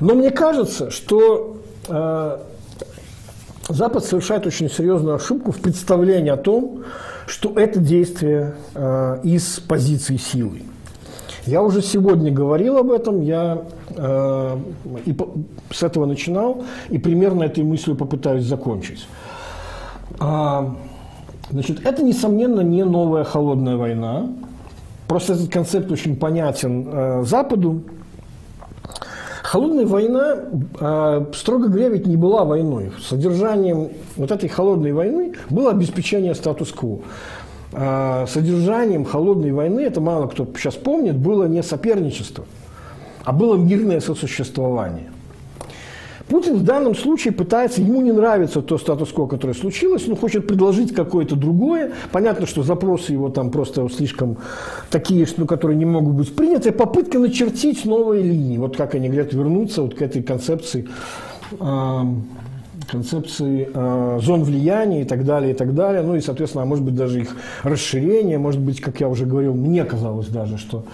Но 0.00 0.14
мне 0.14 0.30
кажется, 0.30 0.90
что 0.90 1.61
Запад 3.68 4.04
совершает 4.04 4.46
очень 4.46 4.68
серьезную 4.68 5.16
ошибку 5.16 5.52
в 5.52 5.60
представлении 5.60 6.30
о 6.30 6.36
том, 6.36 6.84
что 7.26 7.52
это 7.54 7.78
действие 7.78 8.54
э, 8.74 9.20
из 9.22 9.60
позиции 9.60 10.16
силы. 10.16 10.62
Я 11.46 11.62
уже 11.62 11.82
сегодня 11.82 12.30
говорил 12.30 12.76
об 12.78 12.90
этом, 12.90 13.20
я 13.20 13.62
э, 13.90 14.58
и 15.06 15.16
с 15.70 15.82
этого 15.82 16.06
начинал, 16.06 16.64
и 16.88 16.98
примерно 16.98 17.44
этой 17.44 17.64
мыслью 17.64 17.96
попытаюсь 17.96 18.44
закончить. 18.44 19.06
А, 20.18 20.74
значит, 21.50 21.84
это, 21.86 22.02
несомненно, 22.02 22.60
не 22.60 22.84
новая 22.84 23.24
холодная 23.24 23.76
война. 23.76 24.28
Просто 25.08 25.34
этот 25.34 25.50
концепт 25.52 25.90
очень 25.90 26.16
понятен 26.16 26.88
э, 26.92 27.24
Западу. 27.24 27.82
Холодная 29.52 29.84
война, 29.84 30.36
а, 30.80 31.26
строго 31.34 31.68
говоря, 31.68 31.90
ведь 31.90 32.06
не 32.06 32.16
была 32.16 32.46
войной. 32.46 32.90
Содержанием 33.06 33.90
вот 34.16 34.30
этой 34.30 34.48
холодной 34.48 34.92
войны 34.92 35.34
было 35.50 35.72
обеспечение 35.72 36.34
статус-кво. 36.34 37.00
А, 37.74 38.24
содержанием 38.26 39.04
холодной 39.04 39.52
войны, 39.52 39.80
это 39.80 40.00
мало 40.00 40.26
кто 40.28 40.48
сейчас 40.56 40.76
помнит, 40.76 41.18
было 41.18 41.44
не 41.44 41.62
соперничество, 41.62 42.46
а 43.24 43.32
было 43.32 43.56
мирное 43.56 44.00
сосуществование– 44.00 45.11
Путин 46.32 46.56
в 46.56 46.64
данном 46.64 46.94
случае 46.94 47.34
пытается, 47.34 47.82
ему 47.82 48.00
не 48.00 48.10
нравится 48.10 48.62
то 48.62 48.78
статус-кво, 48.78 49.26
которое 49.26 49.52
случилось, 49.52 50.06
но 50.06 50.16
хочет 50.16 50.46
предложить 50.46 50.94
какое-то 50.94 51.36
другое. 51.36 51.92
Понятно, 52.10 52.46
что 52.46 52.62
запросы 52.62 53.12
его 53.12 53.28
там 53.28 53.50
просто 53.50 53.86
слишком 53.90 54.38
такие, 54.90 55.26
что, 55.26 55.42
ну, 55.42 55.46
которые 55.46 55.76
не 55.76 55.84
могут 55.84 56.14
быть 56.14 56.34
приняты. 56.34 56.72
Попытка 56.72 57.18
начертить 57.18 57.84
новые 57.84 58.22
линии. 58.22 58.56
Вот 58.56 58.78
как 58.78 58.94
они 58.94 59.08
говорят, 59.08 59.34
вернуться 59.34 59.82
вот 59.82 59.94
к 59.94 60.00
этой 60.00 60.22
концепции 60.22 60.88
э, 61.60 62.00
концепции 62.90 63.68
э, 63.70 64.18
зон 64.22 64.44
влияния 64.44 65.02
и 65.02 65.04
так 65.04 65.26
далее, 65.26 65.52
и 65.52 65.54
так 65.54 65.74
далее. 65.74 66.00
Ну 66.00 66.16
и, 66.16 66.22
соответственно, 66.22 66.62
а 66.62 66.66
может 66.66 66.82
быть, 66.82 66.94
даже 66.94 67.20
их 67.20 67.36
расширение. 67.62 68.38
Может 68.38 68.62
быть, 68.62 68.80
как 68.80 69.00
я 69.00 69.10
уже 69.10 69.26
говорил, 69.26 69.52
мне 69.52 69.84
казалось 69.84 70.28
даже, 70.28 70.56
что 70.56 70.84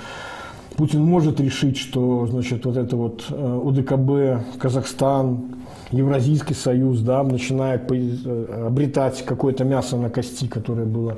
Путин 0.79 1.03
может 1.03 1.41
решить, 1.41 1.77
что 1.77 2.29
значит, 2.29 2.65
вот 2.65 2.77
это 2.77 2.95
вот 2.95 3.25
э, 3.31 3.61
ОДКБ, 3.67 4.61
Казахстан, 4.61 5.57
Евразийский 5.91 6.55
союз 6.55 7.01
да, 7.01 7.25
начинает 7.25 7.91
э, 7.91 8.67
обретать 8.69 9.25
какое-то 9.25 9.65
мясо 9.65 9.97
на 9.97 10.09
кости, 10.09 10.47
которое 10.47 10.87
было 10.87 11.17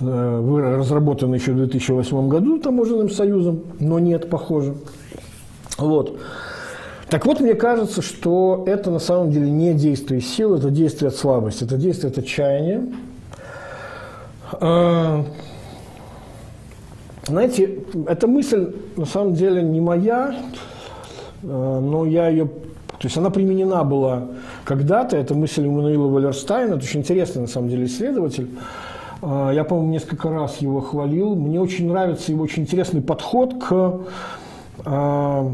э, 0.00 0.74
разработано 0.78 1.36
еще 1.36 1.52
в 1.52 1.58
2008 1.58 2.26
году 2.26 2.58
таможенным 2.58 3.08
союзом, 3.08 3.60
но 3.78 4.00
нет, 4.00 4.28
похоже. 4.28 4.74
Вот. 5.78 6.18
Так 7.08 7.24
вот, 7.24 7.38
мне 7.38 7.54
кажется, 7.54 8.02
что 8.02 8.64
это 8.66 8.90
на 8.90 8.98
самом 8.98 9.30
деле 9.30 9.48
не 9.48 9.74
действие 9.74 10.20
силы, 10.20 10.58
это 10.58 10.70
действие 10.70 11.10
от 11.10 11.14
слабости, 11.14 11.62
это 11.62 11.76
действие 11.76 12.10
от 12.10 12.18
отчаяния. 12.18 12.82
Знаете, 17.28 17.80
эта 18.06 18.26
мысль 18.26 18.74
на 18.96 19.04
самом 19.04 19.34
деле 19.34 19.62
не 19.62 19.82
моя, 19.82 20.34
э, 21.42 21.46
но 21.46 22.06
я 22.06 22.28
ее... 22.28 22.46
То 22.46 23.04
есть 23.04 23.18
она 23.18 23.28
применена 23.28 23.84
была 23.84 24.28
когда-то, 24.64 25.16
это 25.16 25.34
мысль 25.34 25.66
Эммануила 25.66 26.08
Валерстайна, 26.08 26.74
это 26.74 26.84
очень 26.84 27.00
интересный 27.00 27.42
на 27.42 27.46
самом 27.46 27.68
деле 27.68 27.84
исследователь. 27.84 28.48
Э, 29.20 29.50
я, 29.54 29.64
по-моему, 29.64 29.92
несколько 29.92 30.30
раз 30.30 30.56
его 30.62 30.80
хвалил. 30.80 31.34
Мне 31.34 31.60
очень 31.60 31.88
нравится 31.88 32.32
его 32.32 32.44
очень 32.44 32.62
интересный 32.62 33.02
подход 33.02 33.62
к, 33.62 34.00
э, 34.86 35.50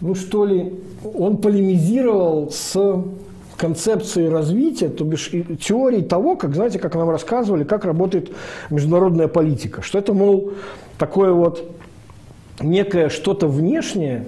ну 0.00 0.14
что 0.14 0.46
ли, 0.46 0.72
он 1.14 1.36
полемизировал 1.36 2.50
с 2.50 2.74
концепцией 3.58 4.28
развития, 4.28 4.88
то 4.88 5.04
бишь 5.04 5.30
теорией 5.60 6.02
того, 6.02 6.36
как, 6.36 6.54
знаете, 6.54 6.78
как 6.78 6.94
нам 6.94 7.10
рассказывали, 7.10 7.64
как 7.64 7.84
работает 7.84 8.30
международная 8.70 9.28
политика. 9.28 9.82
Что 9.82 9.98
это, 9.98 10.14
мол, 10.14 10.52
такое 10.96 11.32
вот 11.32 11.70
некое 12.60 13.08
что-то 13.10 13.48
внешнее, 13.48 14.26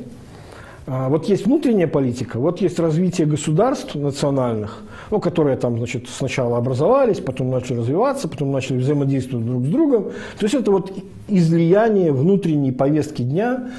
а, 0.86 1.08
вот 1.08 1.26
есть 1.26 1.46
внутренняя 1.46 1.86
политика, 1.86 2.40
вот 2.40 2.60
есть 2.60 2.80
развитие 2.80 3.26
государств 3.26 3.94
национальных, 3.94 4.82
ну, 5.10 5.20
которые 5.20 5.56
там, 5.56 5.78
значит, 5.78 6.08
сначала 6.08 6.56
образовались, 6.56 7.20
потом 7.20 7.50
начали 7.50 7.78
развиваться, 7.78 8.28
потом 8.28 8.50
начали 8.50 8.78
взаимодействовать 8.78 9.46
друг 9.46 9.64
с 9.64 9.68
другом. 9.68 10.04
То 10.38 10.42
есть 10.44 10.54
это 10.54 10.72
вот 10.72 10.92
излияние 11.28 12.12
внутренней 12.12 12.72
повестки 12.72 13.22
дня 13.22 13.70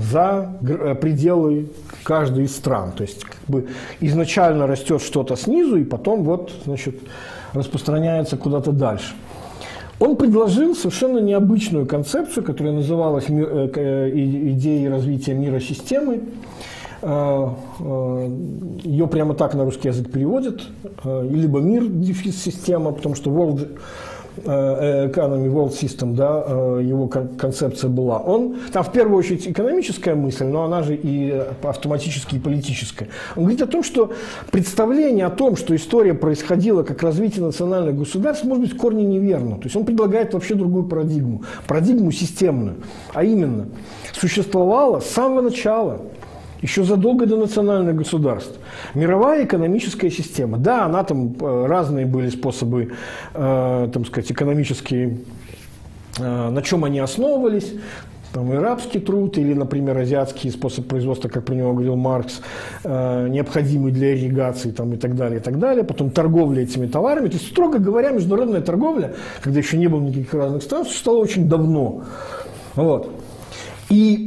за 0.00 0.52
э, 0.62 0.94
пределы 0.94 1.68
каждой 2.02 2.44
из 2.44 2.54
стран. 2.54 2.92
То 2.92 3.02
есть 3.02 3.24
как 3.24 3.40
бы 3.48 3.66
изначально 4.00 4.66
растет 4.66 5.02
что-то 5.02 5.36
снизу, 5.36 5.76
и 5.76 5.84
потом 5.84 6.22
вот, 6.22 6.52
значит, 6.64 6.96
распространяется 7.52 8.36
куда-то 8.36 8.72
дальше. 8.72 9.14
Он 9.98 10.16
предложил 10.16 10.74
совершенно 10.74 11.18
необычную 11.18 11.86
концепцию, 11.86 12.44
которая 12.44 12.74
называлась 12.74 13.24
э, 13.28 13.70
э, 13.74 14.10
идеей 14.12 14.88
развития 14.88 15.34
мира 15.34 15.60
системы. 15.60 16.20
Ее 17.02 19.06
прямо 19.06 19.34
так 19.34 19.54
на 19.54 19.64
русский 19.64 19.88
язык 19.88 20.10
переводят. 20.10 20.62
Либо 21.04 21.60
мир 21.60 21.86
дефис 21.86 22.42
система, 22.42 22.90
потому 22.90 23.14
что 23.14 23.30
world 23.30 23.78
Economy 24.44 25.48
World 25.48 25.72
System, 25.72 26.14
да, 26.14 26.44
э, 26.46 26.80
его 26.82 27.08
концепция 27.08 27.90
была, 27.90 28.18
он, 28.18 28.56
там 28.72 28.84
в 28.84 28.92
первую 28.92 29.18
очередь 29.18 29.48
экономическая 29.48 30.14
мысль, 30.14 30.44
но 30.44 30.64
она 30.64 30.82
же 30.82 30.94
и 30.94 31.42
автоматически 31.62 32.36
и 32.36 32.38
политическая. 32.38 33.08
Он 33.34 33.44
говорит 33.44 33.62
о 33.62 33.66
том, 33.66 33.82
что 33.82 34.12
представление 34.50 35.26
о 35.26 35.30
том, 35.30 35.56
что 35.56 35.74
история 35.74 36.14
происходила 36.14 36.82
как 36.82 37.02
развитие 37.02 37.44
национальных 37.44 37.96
государств, 37.98 38.44
может 38.44 38.64
быть 38.64 38.72
в 38.74 38.76
корне 38.76 39.04
неверно. 39.04 39.56
То 39.56 39.64
есть 39.64 39.76
он 39.76 39.84
предлагает 39.84 40.34
вообще 40.34 40.54
другую 40.54 40.84
парадигму, 40.84 41.42
парадигму 41.66 42.10
системную, 42.12 42.76
а 43.12 43.24
именно 43.24 43.66
существовало 44.12 45.00
с 45.00 45.06
самого 45.06 45.42
начала 45.42 46.00
еще 46.62 46.84
задолго 46.84 47.26
до 47.26 47.36
национальных 47.36 47.96
государств. 47.96 48.58
Мировая 48.94 49.44
экономическая 49.44 50.10
система. 50.10 50.58
Да, 50.58 50.84
она 50.84 51.04
там 51.04 51.34
э, 51.40 51.66
разные 51.66 52.06
были 52.06 52.28
способы, 52.30 52.92
э, 53.34 53.88
там 53.92 54.04
сказать, 54.04 54.30
экономические, 54.30 55.18
э, 56.18 56.50
на 56.50 56.62
чем 56.62 56.84
они 56.84 56.98
основывались. 57.00 57.72
Там 58.32 58.52
и 58.52 58.56
рабский 58.56 59.00
труд, 59.00 59.38
или, 59.38 59.54
например, 59.54 59.96
азиатский 59.96 60.50
способ 60.50 60.86
производства, 60.86 61.28
как 61.28 61.44
про 61.44 61.54
него 61.54 61.72
говорил 61.72 61.96
Маркс, 61.96 62.42
э, 62.84 63.28
необходимый 63.28 63.92
для 63.92 64.14
ирригации 64.14 64.72
там, 64.72 64.92
и 64.92 64.96
так 64.96 65.14
далее, 65.14 65.40
и 65.40 65.42
так 65.42 65.58
далее. 65.58 65.84
Потом 65.84 66.10
торговля 66.10 66.62
этими 66.62 66.86
товарами. 66.86 67.28
То 67.28 67.34
есть, 67.34 67.48
строго 67.48 67.78
говоря, 67.78 68.10
международная 68.10 68.60
торговля, 68.60 69.14
когда 69.40 69.58
еще 69.58 69.78
не 69.78 69.86
было 69.86 70.00
никаких 70.00 70.34
разных 70.34 70.62
стран, 70.62 70.84
существовала 70.84 71.22
очень 71.22 71.48
давно. 71.48 72.02
Вот. 72.74 73.10
И 73.88 74.25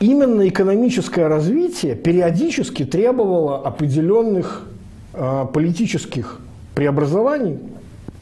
именно 0.00 0.48
экономическое 0.48 1.28
развитие 1.28 1.94
периодически 1.94 2.84
требовало 2.84 3.58
определенных 3.58 4.66
э, 5.14 5.46
политических 5.52 6.40
преобразований 6.74 7.58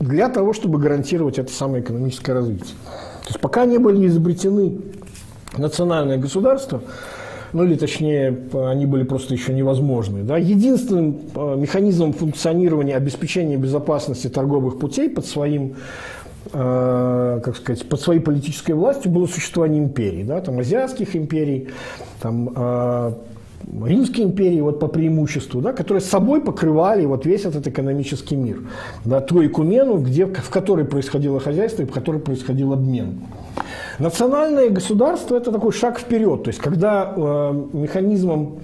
для 0.00 0.28
того, 0.28 0.52
чтобы 0.52 0.78
гарантировать 0.78 1.38
это 1.38 1.52
самое 1.52 1.82
экономическое 1.82 2.32
развитие. 2.32 2.74
То 3.22 3.28
есть 3.28 3.40
пока 3.40 3.64
не 3.64 3.78
были 3.78 4.06
изобретены 4.06 4.78
национальные 5.56 6.18
государства, 6.18 6.82
ну 7.52 7.64
или 7.64 7.76
точнее, 7.76 8.36
они 8.52 8.84
были 8.84 9.04
просто 9.04 9.32
еще 9.32 9.54
невозможны. 9.54 10.22
Да? 10.24 10.36
Единственным 10.36 11.20
а, 11.34 11.54
механизмом 11.56 12.12
функционирования 12.12 12.96
обеспечения 12.96 13.56
безопасности 13.56 14.28
торговых 14.28 14.78
путей 14.78 15.08
под 15.08 15.24
своим 15.24 15.76
э, 16.52 17.40
как 17.42 17.56
сказать, 17.56 17.88
под 17.88 18.00
своей 18.00 18.20
политической 18.20 18.72
властью 18.72 19.10
было 19.10 19.26
существование 19.26 19.82
империй, 19.82 20.24
да, 20.24 20.40
там 20.40 20.58
азиатских 20.58 21.16
империй, 21.16 21.68
там 22.20 22.52
э, 22.54 23.12
Римской 23.84 24.24
империи 24.24 24.60
вот 24.60 24.78
по 24.78 24.88
преимуществу, 24.88 25.60
да, 25.60 25.72
которые 25.72 26.00
с 26.00 26.06
собой 26.06 26.40
покрывали 26.40 27.04
вот 27.06 27.26
весь 27.26 27.44
этот 27.44 27.66
экономический 27.66 28.36
мир, 28.36 28.58
да, 29.04 29.20
ту 29.20 29.44
экумену, 29.44 29.98
где, 29.98 30.26
в 30.26 30.50
которой 30.50 30.84
происходило 30.84 31.40
хозяйство 31.40 31.82
и 31.82 31.86
в 31.86 31.92
которой 31.92 32.20
происходил 32.20 32.72
обмен. 32.72 33.20
Национальное 33.98 34.70
государство– 34.70 35.36
это 35.36 35.52
такой 35.52 35.72
шаг 35.72 35.98
вперед, 35.98 36.44
то 36.44 36.48
есть 36.48 36.60
когда 36.60 37.12
э, 37.16 37.64
механизмом 37.72 38.58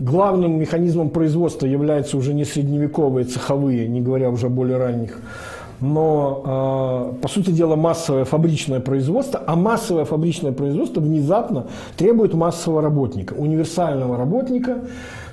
главным 0.00 0.58
механизмом 0.58 1.10
производства 1.10 1.66
являются 1.66 2.16
уже 2.16 2.34
не 2.34 2.44
средневековые 2.44 3.24
цеховые, 3.24 3.86
не 3.86 4.00
говоря 4.00 4.30
уже 4.30 4.46
о 4.46 4.50
более 4.50 4.76
ранних 4.76 5.18
но, 5.80 6.42
а, 6.44 7.12
по 7.20 7.28
сути 7.28 7.50
дела, 7.50 7.76
массовое 7.76 8.24
фабричное 8.24 8.80
производство, 8.80 9.42
а 9.46 9.56
массовое 9.56 10.04
фабричное 10.04 10.52
производство 10.52 11.00
внезапно 11.00 11.66
требует 11.96 12.34
массового 12.34 12.82
работника, 12.82 13.34
универсального 13.34 14.16
работника, 14.16 14.78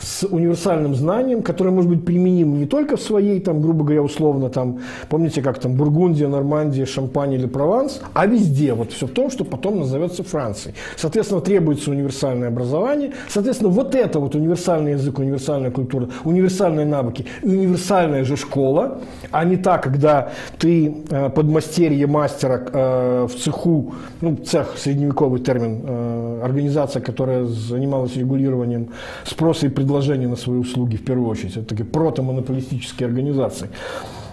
с 0.01 0.25
универсальным 0.25 0.95
знанием, 0.95 1.41
которое 1.41 1.71
может 1.71 1.89
быть 1.89 2.05
применимо 2.05 2.57
не 2.57 2.65
только 2.65 2.97
в 2.97 3.01
своей, 3.01 3.39
там, 3.39 3.61
грубо 3.61 3.83
говоря, 3.83 4.01
условно, 4.01 4.49
там, 4.49 4.79
помните, 5.09 5.41
как 5.41 5.59
там 5.59 5.75
Бургундия, 5.75 6.27
Нормандия, 6.27 6.85
Шампань 6.85 7.33
или 7.33 7.45
Прованс, 7.45 8.01
а 8.13 8.25
везде, 8.25 8.73
вот 8.73 8.91
все 8.91 9.07
в 9.07 9.11
том, 9.11 9.29
что 9.29 9.45
потом 9.45 9.79
назовется 9.79 10.23
Францией. 10.23 10.75
Соответственно, 10.97 11.41
требуется 11.41 11.91
универсальное 11.91 12.47
образование, 12.47 13.11
соответственно, 13.29 13.69
вот 13.69 13.95
это 13.95 14.19
вот 14.19 14.35
универсальный 14.35 14.93
язык, 14.93 15.19
универсальная 15.19 15.71
культура, 15.71 16.09
универсальные 16.23 16.85
навыки 16.85 17.25
универсальная 17.41 18.23
же 18.23 18.35
школа, 18.35 18.99
а 19.31 19.45
не 19.45 19.57
та, 19.57 19.77
когда 19.77 20.31
ты 20.57 20.95
э, 21.09 21.29
подмастерье 21.29 22.07
мастера 22.07 22.65
э, 22.71 23.27
в 23.29 23.35
цеху, 23.35 23.93
ну, 24.21 24.35
цех, 24.35 24.75
средневековый 24.77 25.41
термин, 25.41 25.81
э, 25.83 26.41
организация, 26.43 27.01
которая 27.01 27.45
занималась 27.45 28.15
регулированием 28.15 28.89
спроса 29.25 29.67
и 29.67 29.69
предложения 29.69 29.90
предложения 29.91 30.27
на 30.27 30.37
свои 30.37 30.57
услуги 30.57 30.95
в 30.95 31.03
первую 31.03 31.27
очередь. 31.29 31.57
Это 31.57 31.65
такие 31.65 31.85
протомонополистические 31.85 33.07
организации. 33.07 33.69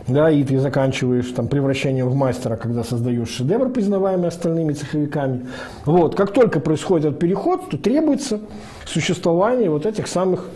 Да, 0.06 0.30
и 0.30 0.44
ты 0.44 0.58
заканчиваешь 0.60 1.26
там, 1.32 1.48
превращением 1.48 2.08
в 2.08 2.14
мастера, 2.14 2.56
когда 2.56 2.84
создаешь 2.84 3.28
шедевр, 3.28 3.68
признаваемый 3.68 4.28
остальными 4.28 4.72
цеховиками. 4.72 5.46
Вот. 5.84 6.14
Как 6.14 6.32
только 6.32 6.60
происходит 6.60 7.06
этот 7.06 7.18
переход, 7.18 7.68
то 7.70 7.76
требуется 7.76 8.40
существование 8.86 9.68
вот 9.68 9.84
этих 9.84 10.06
самых 10.06 10.46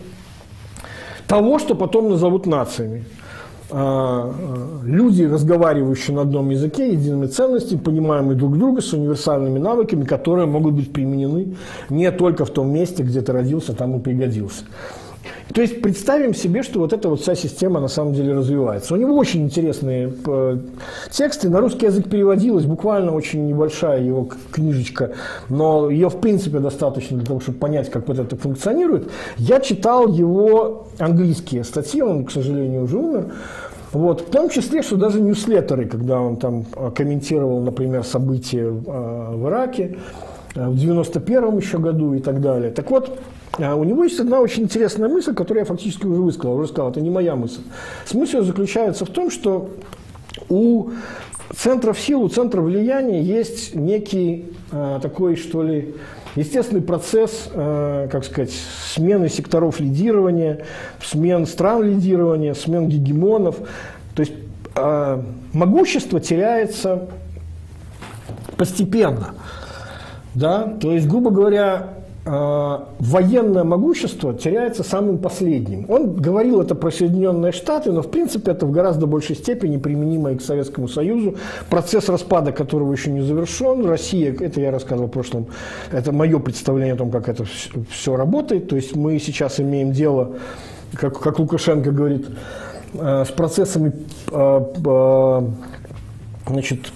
того, 1.27 1.59
что 1.59 1.75
потом 1.75 2.09
назовут 2.09 2.47
нациями. 2.47 3.05
А, 3.75 4.31
люди, 4.85 5.23
разговаривающие 5.23 6.15
на 6.15 6.23
одном 6.23 6.51
языке, 6.51 6.93
едиными 6.93 7.27
ценностями, 7.27 7.79
понимаемые 7.79 8.37
друг 8.37 8.59
друга, 8.59 8.83
с 8.83 8.93
универсальными 8.93 9.59
навыками, 9.59 10.05
которые 10.05 10.47
могут 10.47 10.75
быть 10.75 10.93
применены 10.93 11.55
не 11.89 12.11
только 12.13 12.45
в 12.45 12.51
том 12.51 12.71
месте, 12.71 13.03
где 13.03 13.23
ты 13.23 13.33
родился, 13.33 13.73
там 13.73 13.97
и 13.97 14.01
пригодился. 14.01 14.65
То 15.55 15.61
есть 15.61 15.83
представим 15.83 16.35
себе, 16.35 16.63
что 16.63 16.81
вот 16.81 16.93
эта 16.93 17.09
вот 17.09 17.21
вся 17.21 17.35
система 17.35 17.81
на 17.81 17.89
самом 17.89 18.15
деле 18.15 18.33
развивается. 18.33 18.95
У 18.95 18.97
него 18.97 19.17
очень 19.17 19.43
интересные 19.43 20.13
э, 20.27 20.59
тексты. 21.11 21.49
На 21.49 21.61
русский 21.61 21.87
язык 21.87 22.09
переводилась 22.09 22.65
буквально 22.65 23.13
очень 23.13 23.47
небольшая 23.47 24.03
его 24.03 24.29
книжечка, 24.51 25.13
но 25.49 25.91
ее 25.91 26.09
в 26.09 26.21
принципе 26.21 26.59
достаточно 26.59 27.19
для 27.19 27.27
того, 27.27 27.41
чтобы 27.41 27.59
понять, 27.59 27.91
как 27.91 28.09
вот 28.09 28.19
это 28.19 28.37
функционирует. 28.37 29.11
Я 29.37 29.61
читал 29.61 30.09
его 30.09 30.89
английские 30.99 31.65
статьи, 31.65 32.03
он, 32.03 32.25
к 32.25 32.31
сожалению, 32.31 32.85
уже 32.85 32.97
умер. 32.97 33.33
Вот, 33.93 34.23
в 34.23 34.31
том 34.31 34.49
числе, 34.49 34.83
что 34.83 34.97
даже 34.97 35.21
ньюслеттеры, 35.21 35.85
когда 35.85 36.19
он 36.19 36.37
там 36.39 36.65
э, 36.75 36.91
комментировал, 36.95 37.61
например, 37.61 38.05
события 38.05 38.65
э, 38.65 38.71
в 38.71 39.49
Ираке, 39.49 39.99
в 40.55 40.77
91 40.77 41.57
еще 41.59 41.79
году 41.79 42.15
и 42.15 42.21
так 42.21 42.41
далее. 42.41 42.71
Так 42.71 42.91
вот, 42.91 43.19
у 43.59 43.85
него 43.85 44.05
есть 44.05 44.19
одна 44.19 44.41
очень 44.41 44.65
интересная 44.65 45.09
мысль, 45.09 45.35
которую 45.35 45.61
я 45.63 45.67
фактически 45.67 46.07
уже 46.07 46.23
высказал. 46.23 46.57
Уже 46.57 46.69
сказал, 46.69 46.91
это 46.91 47.01
не 47.01 47.11
моя 47.11 47.37
мысль. 47.37 47.61
Смысл 48.07 48.43
заключается 48.43 49.05
в 49.05 49.11
том, 49.11 49.31
что 49.31 49.71
у 50.49 50.91
центров 51.55 52.01
сил, 52.01 52.23
у 52.23 52.29
центров 52.29 52.65
влияния 52.65 53.23
есть 53.23 53.75
некий 53.75 54.47
э, 54.71 55.01
такой, 55.03 55.37
что 55.37 55.63
ли, 55.63 55.95
естественный 56.35 56.81
процесс, 56.81 57.51
э, 57.53 58.09
как 58.11 58.25
сказать, 58.25 58.53
смены 58.95 59.29
секторов 59.29 59.81
лидирования, 59.81 60.65
смен 61.03 61.47
стран 61.47 61.83
лидирования, 61.83 62.55
смен 62.55 62.89
гегемонов. 62.89 63.57
То 64.15 64.21
есть 64.21 64.33
э, 64.75 65.23
могущество 65.53 66.21
теряется 66.21 67.09
постепенно. 68.57 69.35
Да? 70.35 70.75
То 70.81 70.93
есть, 70.93 71.07
грубо 71.07 71.31
говоря, 71.31 71.95
военное 72.25 73.65
могущество 73.65 74.33
теряется 74.33 74.85
самым 74.85 75.19
последним. 75.19 75.87
Он 75.89 76.15
говорил 76.15 76.61
это 76.61 76.77
про 76.77 76.93
Соединенные 76.93 77.51
Штаты, 77.51 77.91
но 77.91 78.03
в 78.03 78.11
принципе 78.11 78.53
это 78.53 78.65
в 78.65 78.71
гораздо 78.71 79.07
большей 79.07 79.35
степени 79.35 79.77
применимо 79.77 80.31
и 80.31 80.37
к 80.37 80.41
Советскому 80.41 80.87
Союзу. 80.87 81.35
Процесс 81.69 82.09
распада 82.09 82.53
которого 82.53 82.93
еще 82.93 83.11
не 83.11 83.23
завершен. 83.23 83.85
Россия, 83.87 84.33
это 84.39 84.61
я 84.61 84.71
рассказывал 84.71 85.09
в 85.09 85.11
прошлом, 85.11 85.47
это 85.91 86.13
мое 86.13 86.39
представление 86.39 86.95
о 86.95 86.99
том, 86.99 87.11
как 87.11 87.29
это 87.29 87.45
все 87.91 88.15
работает. 88.15 88.69
То 88.69 88.77
есть 88.77 88.95
мы 88.95 89.19
сейчас 89.19 89.59
имеем 89.59 89.91
дело, 89.91 90.37
как, 90.95 91.19
как 91.19 91.41
Лукашенко 91.41 91.91
говорит, 91.91 92.29
э, 92.95 93.25
с 93.27 93.33
процессами 93.33 93.93
э, 94.31 95.43
значит, 96.47 96.93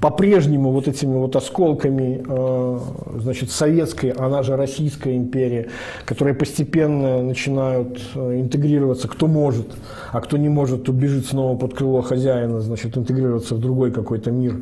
по-прежнему 0.00 0.72
вот 0.72 0.88
этими 0.88 1.14
вот 1.14 1.36
осколками 1.36 2.22
э, 2.26 2.78
значит, 3.18 3.50
советской, 3.50 4.10
она 4.10 4.42
же 4.42 4.56
Российская 4.56 5.16
империя, 5.16 5.68
которые 6.04 6.34
постепенно 6.34 7.22
начинают 7.22 8.00
э, 8.14 8.40
интегрироваться, 8.40 9.08
кто 9.08 9.26
может, 9.26 9.66
а 10.12 10.20
кто 10.20 10.36
не 10.36 10.48
может, 10.48 10.84
то 10.84 10.92
бежит 10.92 11.26
снова 11.26 11.56
под 11.56 11.74
крыло 11.74 12.02
хозяина, 12.02 12.60
значит, 12.60 12.96
интегрироваться 12.96 13.54
в 13.54 13.58
другой 13.58 13.90
какой-то 13.90 14.30
мир, 14.30 14.56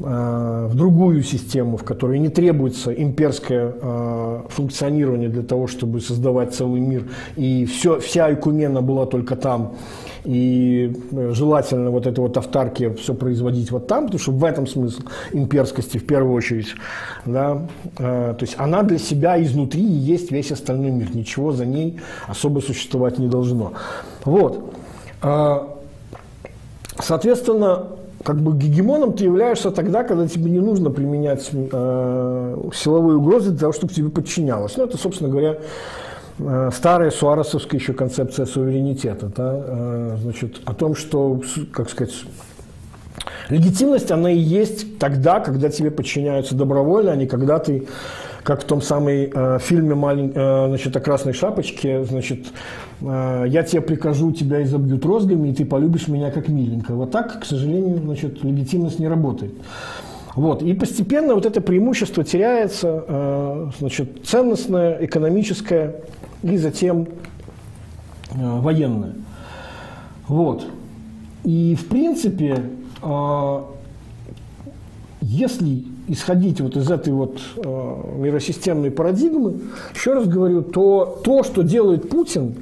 э, 0.00 0.68
в 0.70 0.74
другую 0.74 1.22
систему, 1.22 1.76
в 1.76 1.84
которой 1.84 2.18
не 2.18 2.28
требуется 2.28 2.92
имперское 2.92 3.74
функционирование 4.48 5.28
для 5.28 5.42
того, 5.42 5.66
чтобы 5.66 6.00
создавать 6.00 6.54
целый 6.54 6.80
мир, 6.80 7.04
и 7.36 7.64
все, 7.66 8.00
вся 8.00 8.26
Айкумена 8.26 8.82
была 8.82 9.06
только 9.06 9.36
там, 9.36 9.74
и 10.24 10.96
э, 11.12 11.32
желательно 11.34 11.90
вот 11.90 12.06
это 12.06 12.20
вот 12.22 12.36
автарки 12.36 12.94
все 12.94 13.14
производить 13.14 13.70
вот 13.70 13.86
там, 13.86 14.06
потому 14.06 14.18
что 14.18 14.32
в 14.32 14.44
этом 14.44 14.66
смысл 14.66 15.02
имперскости 15.32 15.98
в 15.98 16.06
первую 16.06 16.34
очередь. 16.34 16.74
Да? 17.26 17.66
Э, 17.98 18.34
то 18.36 18.42
есть 18.42 18.54
она 18.58 18.82
для 18.82 18.98
себя 18.98 19.42
изнутри 19.42 19.82
и 19.82 19.92
есть 19.92 20.30
весь 20.30 20.50
остальной 20.50 20.90
мир. 20.90 21.14
Ничего 21.14 21.52
за 21.52 21.66
ней 21.66 22.00
особо 22.26 22.60
существовать 22.60 23.18
не 23.18 23.28
должно. 23.28 23.74
Вот. 24.24 24.72
Э, 25.22 25.58
соответственно, 26.98 27.88
как 28.24 28.40
бы 28.40 28.56
гегемоном 28.56 29.12
ты 29.12 29.24
являешься 29.24 29.70
тогда, 29.70 30.02
когда 30.02 30.26
тебе 30.26 30.50
не 30.50 30.60
нужно 30.60 30.90
применять 30.90 31.50
э, 31.52 32.56
силовые 32.74 33.18
угрозы 33.18 33.50
для 33.50 33.60
того, 33.60 33.72
чтобы 33.74 33.92
тебе 33.92 34.08
подчинялось. 34.08 34.76
Ну, 34.78 34.84
это, 34.84 34.96
собственно 34.96 35.28
говоря, 35.28 35.58
старая 36.72 37.10
суаресовская 37.10 37.80
еще 37.80 37.92
концепция 37.92 38.46
суверенитета, 38.46 39.30
да, 39.34 39.52
э, 39.54 40.16
значит, 40.20 40.60
о 40.64 40.74
том, 40.74 40.96
что, 40.96 41.40
как 41.72 41.88
сказать, 41.88 42.12
легитимность, 43.48 44.10
она 44.10 44.30
и 44.30 44.38
есть 44.38 44.98
тогда, 44.98 45.40
когда 45.40 45.68
тебе 45.68 45.90
подчиняются 45.90 46.54
добровольно, 46.54 47.12
а 47.12 47.16
не 47.16 47.26
когда 47.26 47.58
ты, 47.58 47.86
как 48.42 48.62
в 48.62 48.64
том 48.64 48.82
самом 48.82 49.08
э, 49.08 49.58
фильме 49.60 49.94
малень, 49.94 50.32
э, 50.34 50.66
значит, 50.68 50.96
о 50.96 51.00
красной 51.00 51.32
шапочке, 51.32 52.04
значит, 52.04 52.46
э, 53.00 53.44
я 53.48 53.62
тебе 53.62 53.82
прикажу, 53.82 54.32
тебя 54.32 54.62
изобьют 54.62 55.04
розгами, 55.04 55.48
и 55.48 55.54
ты 55.54 55.64
полюбишь 55.64 56.08
меня 56.08 56.30
как 56.30 56.48
миленько. 56.48 56.94
Вот 56.94 57.10
так, 57.10 57.40
к 57.40 57.44
сожалению, 57.44 57.98
значит, 57.98 58.42
легитимность 58.42 58.98
не 58.98 59.08
работает. 59.08 59.54
Вот. 60.34 60.62
И 60.62 60.74
постепенно 60.74 61.34
вот 61.34 61.46
это 61.46 61.60
преимущество 61.60 62.24
теряется, 62.24 63.04
э, 63.06 63.70
значит, 63.78 64.24
ценностное, 64.24 65.04
экономическое, 65.04 65.96
и 66.42 66.56
затем 66.56 67.06
э, 68.32 68.60
военное. 68.60 69.14
Вот. 70.26 70.66
И 71.44 71.76
в 71.78 71.86
принципе, 71.86 72.62
э, 73.02 73.62
если 75.20 75.84
исходить 76.08 76.60
вот 76.60 76.76
из 76.76 76.90
этой 76.90 77.14
вот 77.14 77.40
миросистемной 77.56 78.90
парадигмы, 78.90 79.54
еще 79.94 80.12
раз 80.12 80.26
говорю, 80.26 80.60
то 80.60 81.22
то, 81.24 81.42
что 81.42 81.62
делает 81.62 82.10
Путин, 82.10 82.56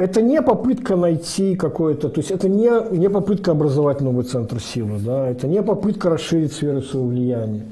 это 0.00 0.22
не 0.22 0.40
попытка 0.40 0.96
найти 0.96 1.56
какое-то, 1.56 2.08
то 2.08 2.20
есть 2.20 2.30
это 2.30 2.48
не, 2.48 2.70
не 2.96 3.10
попытка 3.10 3.50
образовать 3.50 4.00
новый 4.00 4.24
центр 4.24 4.60
силы, 4.60 4.98
да, 4.98 5.28
это 5.28 5.46
не 5.46 5.62
попытка 5.62 6.10
расширить 6.10 6.52
сферу 6.52 6.80
своего 6.80 7.08
влияния. 7.08 7.64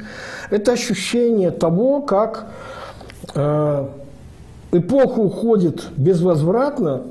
Это 0.51 0.73
ощущение 0.73 1.51
того, 1.51 2.03
как 2.03 2.49
э, 3.35 3.89
эпоха 4.73 5.21
уходит 5.21 5.87
безвозвратно, 5.97 7.03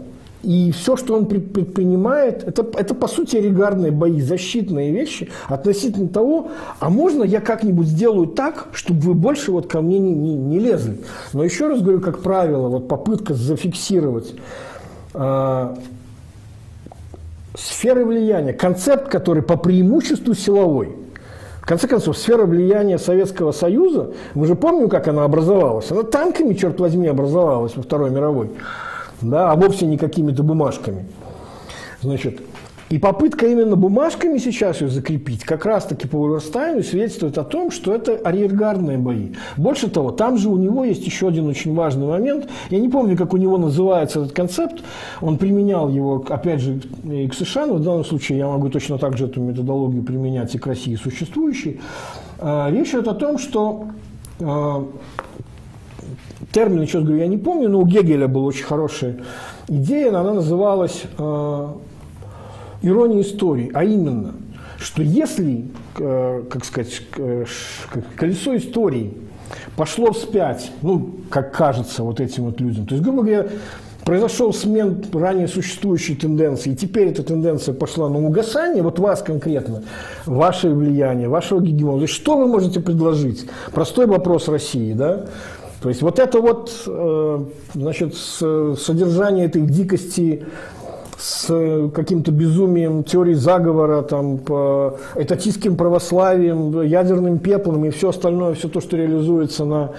и 0.43 0.71
все, 0.71 0.95
что 0.95 1.15
он 1.15 1.25
предпринимает, 1.25 2.43
это, 2.43 2.65
это 2.77 2.93
по 2.93 3.07
сути 3.07 3.37
регардные 3.37 3.91
бои, 3.91 4.21
защитные 4.21 4.91
вещи 4.91 5.29
относительно 5.47 6.07
того, 6.07 6.49
а 6.79 6.89
можно 6.89 7.23
я 7.23 7.41
как-нибудь 7.41 7.87
сделаю 7.87 8.27
так, 8.27 8.67
чтобы 8.71 8.99
вы 9.01 9.13
больше 9.15 9.51
вот 9.51 9.67
ко 9.67 9.81
мне 9.81 9.97
не, 9.97 10.13
не, 10.13 10.35
не 10.35 10.59
лезли. 10.59 10.99
Но 11.33 11.43
еще 11.43 11.67
раз 11.67 11.81
говорю, 11.81 12.01
как 12.01 12.19
правило, 12.19 12.69
вот 12.69 12.87
попытка 12.87 13.33
зафиксировать 13.33 14.35
сферы 17.55 18.05
влияния, 18.05 18.53
концепт, 18.53 19.09
который 19.09 19.43
по 19.43 19.57
преимуществу 19.57 20.33
силовой– 20.33 20.95
в 21.67 21.69
конце 21.69 21.85
концов, 21.85 22.17
сфера 22.17 22.45
влияния 22.45 22.97
Советского 22.97 23.51
Союза, 23.51 24.11
мы 24.35 24.47
же 24.47 24.55
помним, 24.55 24.87
как 24.87 25.09
она 25.09 25.25
образовалась. 25.25 25.91
Она 25.91 26.03
танками, 26.03 26.53
черт 26.53 26.79
возьми, 26.79 27.09
образовалась 27.09 27.75
во 27.75 27.83
Второй 27.83 28.09
мировой, 28.09 28.51
да, 29.19 29.51
а 29.51 29.55
вовсе 29.57 29.85
не 29.85 29.97
какими-то 29.97 30.43
бумажками. 30.43 31.07
Значит, 32.01 32.39
и 32.89 32.99
попытка 32.99 33.47
именно 33.47 33.75
бумажками 33.75 34.37
сейчас 34.37 34.79
ее 34.81 34.87
закрепить, 34.87 35.43
как 35.43 35.65
раз-таки 35.65 36.07
по 36.07 36.15
Уверстайну 36.17 36.83
свидетельствует 36.83 37.37
о 37.37 37.43
том, 37.43 37.69
что 37.69 37.93
это 37.93 38.13
арьергардные 38.15 38.97
бои. 38.97 39.33
Больше 39.57 39.89
того, 39.89 40.11
там 40.11 40.37
же 40.37 40.47
у 40.47 40.57
него 40.57 40.85
есть 40.85 41.05
еще 41.05 41.27
один 41.27 41.47
очень 41.47 41.73
важный 41.75 42.07
момент. 42.07 42.47
Я 42.69 42.79
не 42.79 42.87
помню, 42.87 43.17
как 43.17 43.33
у 43.33 43.37
него 43.37 43.57
называется 43.57 44.21
этот 44.21 44.31
концепт. 44.31 44.83
Он 45.21 45.37
применял 45.37 45.89
его, 45.89 46.23
опять 46.29 46.61
же, 46.61 46.79
и 47.03 47.27
к 47.27 47.33
США, 47.33 47.65
но 47.65 47.75
в 47.75 47.83
данном 47.83 48.05
случае 48.05 48.37
я 48.37 48.47
могу 48.47 48.69
точно 48.69 48.97
так 48.97 49.17
же 49.17 49.25
эту 49.25 49.41
методологию 49.41 50.03
применять 50.03 50.55
и 50.55 50.57
к 50.57 50.65
России 50.65 50.95
существующей. 50.95 51.81
А, 52.39 52.71
речь 52.71 52.89
идет 52.89 53.09
о 53.09 53.15
том, 53.15 53.37
что 53.37 53.87
а, 54.39 54.87
термин, 56.53 56.83
еще 56.83 57.01
говорю, 57.01 57.17
я 57.17 57.27
не 57.27 57.37
помню, 57.37 57.67
но 57.67 57.79
у 57.79 57.85
Гегеля 57.85 58.27
была 58.27 58.45
очень 58.45 58.63
хорошая 58.63 59.17
идея, 59.67 60.09
она 60.09 60.33
называлась 60.33 61.03
а, 61.17 61.75
ирония 62.81 63.21
истории, 63.21 63.71
а 63.73 63.83
именно, 63.83 64.35
что 64.79 65.01
если, 65.01 65.65
э, 65.99 66.43
как 66.49 66.65
сказать, 66.65 67.01
э, 67.17 67.45
колесо 68.15 68.55
истории 68.55 69.13
пошло 69.75 70.11
вспять, 70.11 70.71
ну, 70.81 71.11
как 71.29 71.53
кажется 71.53 72.03
вот 72.03 72.19
этим 72.19 72.45
вот 72.45 72.59
людям, 72.59 72.85
то 72.85 72.95
есть, 72.95 73.03
грубо 73.03 73.23
говоря, 73.23 73.47
произошел 74.03 74.53
смен 74.53 75.03
ранее 75.11 75.47
существующей 75.47 76.15
тенденции, 76.15 76.71
и 76.71 76.75
теперь 76.75 77.09
эта 77.09 77.23
тенденция 77.23 77.73
пошла 77.73 78.09
на 78.09 78.25
угасание, 78.25 78.81
вот 78.81 78.99
вас 78.99 79.21
конкретно, 79.21 79.83
ваше 80.25 80.69
влияние, 80.69 81.27
вашего 81.27 81.61
гегемона, 81.61 82.07
что 82.07 82.37
вы 82.37 82.47
можете 82.47 82.79
предложить? 82.79 83.47
Простой 83.73 84.05
вопрос 84.05 84.47
России, 84.47 84.93
да? 84.93 85.25
То 85.81 85.89
есть 85.89 86.01
вот 86.01 86.19
это 86.19 86.39
вот, 86.39 86.71
э, 86.87 87.45
значит, 87.73 88.15
содержание 88.15 89.45
этой 89.45 89.61
дикости 89.61 90.45
с 91.17 91.89
каким-то 91.93 92.31
безумием 92.31 93.03
теории 93.03 93.33
заговора, 93.33 94.03
там, 94.03 94.37
по 94.37 94.99
этатистским 95.15 95.75
православием, 95.75 96.81
ядерным 96.83 97.39
пеплом 97.39 97.85
и 97.85 97.89
все 97.89 98.09
остальное, 98.09 98.53
все 98.53 98.67
то, 98.67 98.81
что 98.81 98.97
реализуется 98.97 99.65
на, 99.65 99.91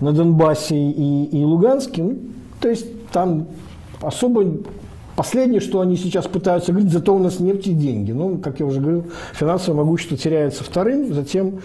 на 0.00 0.12
Донбассе 0.12 0.76
и, 0.76 1.24
и 1.26 1.44
Луганске. 1.44 2.02
Ну, 2.02 2.18
то 2.60 2.68
есть 2.68 2.86
там 3.10 3.46
особо 4.00 4.44
Последнее, 5.16 5.60
что 5.60 5.80
они 5.80 5.96
сейчас 5.96 6.26
пытаются 6.26 6.72
говорить, 6.72 6.92
зато 6.92 7.14
у 7.14 7.20
нас 7.20 7.38
нефть 7.38 7.68
и 7.68 7.72
деньги. 7.72 8.10
Ну, 8.10 8.38
как 8.38 8.58
я 8.58 8.66
уже 8.66 8.80
говорил, 8.80 9.04
финансовое 9.32 9.84
могущество 9.84 10.16
теряется 10.16 10.64
вторым, 10.64 11.14
затем 11.14 11.60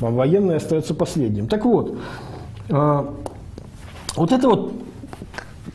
военное 0.00 0.56
остается 0.56 0.94
последним. 0.94 1.46
Так 1.46 1.64
вот, 1.64 1.98
а, 2.68 3.14
вот 4.16 4.32
это 4.32 4.48
вот 4.48 4.72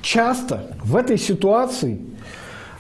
часто 0.02 0.66
в 0.84 0.96
этой 0.98 1.18
ситуации 1.18 2.02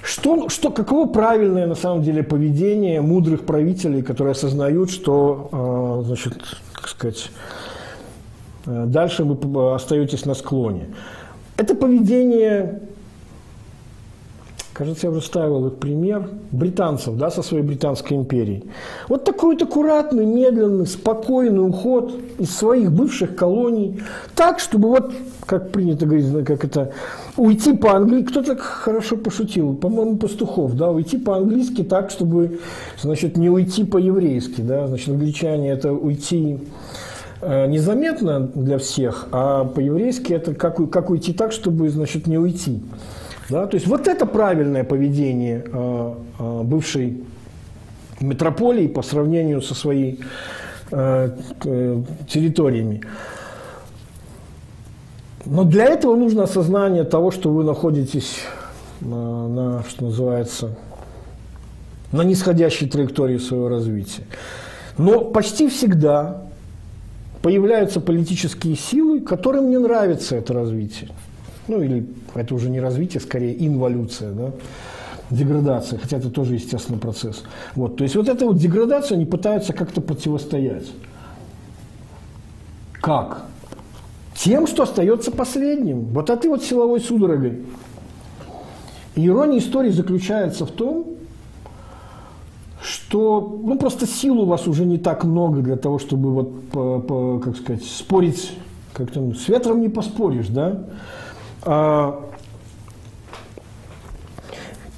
что, 0.05 0.49
что, 0.49 0.69
каково 0.69 1.07
правильное 1.07 1.65
на 1.65 1.75
самом 1.75 2.03
деле 2.03 2.23
поведение 2.23 3.01
мудрых 3.01 3.45
правителей, 3.45 4.03
которые 4.03 4.33
осознают, 4.33 4.91
что, 4.91 5.49
э, 5.51 6.07
значит, 6.07 6.33
как 6.73 6.87
сказать, 6.87 7.31
э, 8.67 8.85
дальше 8.85 9.23
вы 9.23 9.73
остаетесь 9.73 10.25
на 10.25 10.35
склоне. 10.35 10.85
Это 11.57 11.73
поведение 11.73 12.81
Кажется, 14.75 15.07
я 15.07 15.11
уже 15.11 15.21
ставил 15.21 15.67
их 15.67 15.75
пример 15.75 16.27
британцев 16.51 17.15
да, 17.15 17.31
со 17.31 17.41
своей 17.41 17.63
британской 17.63 18.17
империей. 18.17 18.65
Вот 19.07 19.23
такой 19.23 19.53
вот 19.53 19.63
аккуратный, 19.63 20.25
медленный, 20.25 20.85
спокойный 20.85 21.65
уход 21.65 22.13
из 22.39 22.53
своих 22.53 22.91
бывших 22.91 23.37
колоний, 23.37 24.01
так, 24.35 24.59
чтобы 24.59 24.89
вот, 24.89 25.13
как 25.45 25.71
принято 25.71 26.05
говорить, 26.05 26.45
как 26.45 26.65
это, 26.65 26.91
уйти 27.37 27.71
по-английски, 27.71 28.31
кто 28.31 28.41
так 28.41 28.59
хорошо 28.59 29.15
пошутил, 29.15 29.75
по-моему, 29.75 30.17
Пастухов, 30.17 30.75
да, 30.75 30.91
уйти 30.91 31.19
по-английски 31.19 31.83
так, 31.85 32.09
чтобы, 32.09 32.59
значит, 32.99 33.37
не 33.37 33.49
уйти 33.49 33.85
по-еврейски, 33.85 34.59
да, 34.59 34.87
значит, 34.87 35.07
англичане 35.07 35.69
это 35.69 35.93
уйти 35.93 36.59
э, 37.39 37.67
незаметно 37.67 38.41
для 38.53 38.77
всех, 38.77 39.29
а 39.31 39.63
по-еврейски 39.63 40.33
это 40.33 40.53
как, 40.53 40.89
как 40.89 41.11
уйти 41.11 41.31
так, 41.31 41.53
чтобы, 41.53 41.89
значит, 41.89 42.27
не 42.27 42.37
уйти. 42.37 42.81
Да? 43.49 43.67
То 43.67 43.75
есть 43.75 43.87
вот 43.87 44.07
это 44.07 44.25
правильное 44.25 44.83
поведение 44.83 45.63
э, 45.65 46.13
э, 46.39 46.61
бывшей 46.63 47.23
метрополии 48.19 48.87
по 48.87 49.01
сравнению 49.01 49.61
со 49.61 49.75
своей 49.75 50.19
э, 50.91 51.29
территориями. 52.27 53.01
Но 55.45 55.63
для 55.63 55.85
этого 55.85 56.15
нужно 56.15 56.43
осознание 56.43 57.03
того, 57.03 57.29
что 57.29 57.51
вы 57.51 57.63
находитесь 57.63 58.41
на, 59.01 59.47
на 59.47 59.83
что 59.83 60.05
называется, 60.05 60.75
на 62.11 62.23
нисходящей 62.23 62.89
траектории 62.89 63.37
своего 63.37 63.69
развития. 63.69 64.23
Но 64.97 65.19
почти 65.21 65.69
всегда 65.69 66.41
появляются 67.43 67.99
политические 67.99 68.75
силы, 68.75 69.19
которым 69.19 69.69
не 69.69 69.77
нравится 69.77 70.35
это 70.35 70.53
развитие. 70.53 71.11
Ну 71.67 71.81
или 71.81 72.07
это 72.35 72.53
уже 72.53 72.69
не 72.69 72.79
развитие, 72.79 73.21
скорее 73.21 73.65
инволюция, 73.65 74.31
да? 74.31 74.51
деградация, 75.29 75.99
хотя 75.99 76.17
это 76.17 76.29
тоже 76.29 76.55
естественный 76.55 76.99
процесс. 76.99 77.43
Вот, 77.75 77.97
то 77.97 78.03
есть 78.03 78.15
вот 78.15 78.29
эта 78.29 78.45
вот 78.45 78.57
деградация 78.57 79.15
они 79.15 79.25
пытаются 79.25 79.73
как-то 79.73 80.01
противостоять. 80.01 80.91
Как? 83.01 83.45
Тем, 84.35 84.67
что 84.67 84.83
остается 84.83 85.31
последним. 85.31 86.05
Вот 86.05 86.29
этой 86.29 86.49
вот 86.49 86.63
силовой 86.63 86.99
судорогой. 86.99 87.63
Ирония 89.15 89.59
истории 89.59 89.91
заключается 89.91 90.65
в 90.65 90.71
том, 90.71 91.15
что 92.81 93.59
ну, 93.63 93.77
просто 93.77 94.05
сил 94.05 94.41
у 94.41 94.45
вас 94.45 94.67
уже 94.67 94.85
не 94.85 94.97
так 94.97 95.23
много 95.23 95.61
для 95.61 95.77
того, 95.77 95.99
чтобы 95.99 96.33
вот, 96.33 96.69
по, 96.69 96.99
по, 96.99 97.39
как 97.39 97.55
сказать, 97.57 97.83
спорить, 97.83 98.51
как 98.93 99.11
там, 99.11 99.33
с 99.35 99.47
ветром 99.47 99.81
не 99.81 99.89
поспоришь, 99.89 100.47
да? 100.47 100.83
А, 101.65 102.23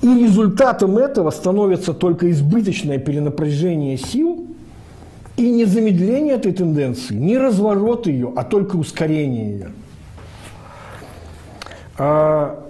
и 0.01 0.07
результатом 0.07 0.97
этого 0.97 1.31
становится 1.31 1.93
только 1.93 2.29
избыточное 2.31 2.97
перенапряжение 2.97 3.97
сил 3.97 4.45
и 5.37 5.49
не 5.49 5.65
замедление 5.65 6.35
этой 6.35 6.51
тенденции, 6.51 7.15
не 7.15 7.37
разворот 7.37 8.07
ее, 8.07 8.33
а 8.35 8.43
только 8.43 8.75
ускорение 8.75 9.51
ее. 9.51 9.71
А, 11.97 12.63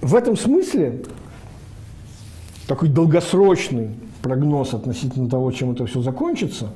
в 0.00 0.14
этом 0.14 0.36
смысле 0.36 1.02
такой 2.66 2.88
долгосрочный 2.88 3.90
прогноз 4.22 4.74
относительно 4.74 5.28
того, 5.28 5.52
чем 5.52 5.72
это 5.72 5.86
все 5.86 6.00
закончится, 6.00 6.68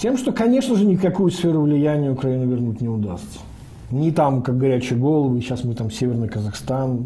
тем, 0.00 0.16
что, 0.16 0.32
конечно 0.32 0.74
же, 0.76 0.84
никакую 0.84 1.30
сферу 1.30 1.62
влияния 1.62 2.10
Украины 2.10 2.44
вернуть 2.44 2.80
не 2.80 2.88
удастся. 2.88 3.40
Не 3.92 4.10
там, 4.10 4.42
как 4.42 4.56
горячие 4.56 4.98
головы, 4.98 5.40
сейчас 5.42 5.64
мы 5.64 5.74
там 5.74 5.90
Северный 5.90 6.28
Казахстан, 6.28 7.04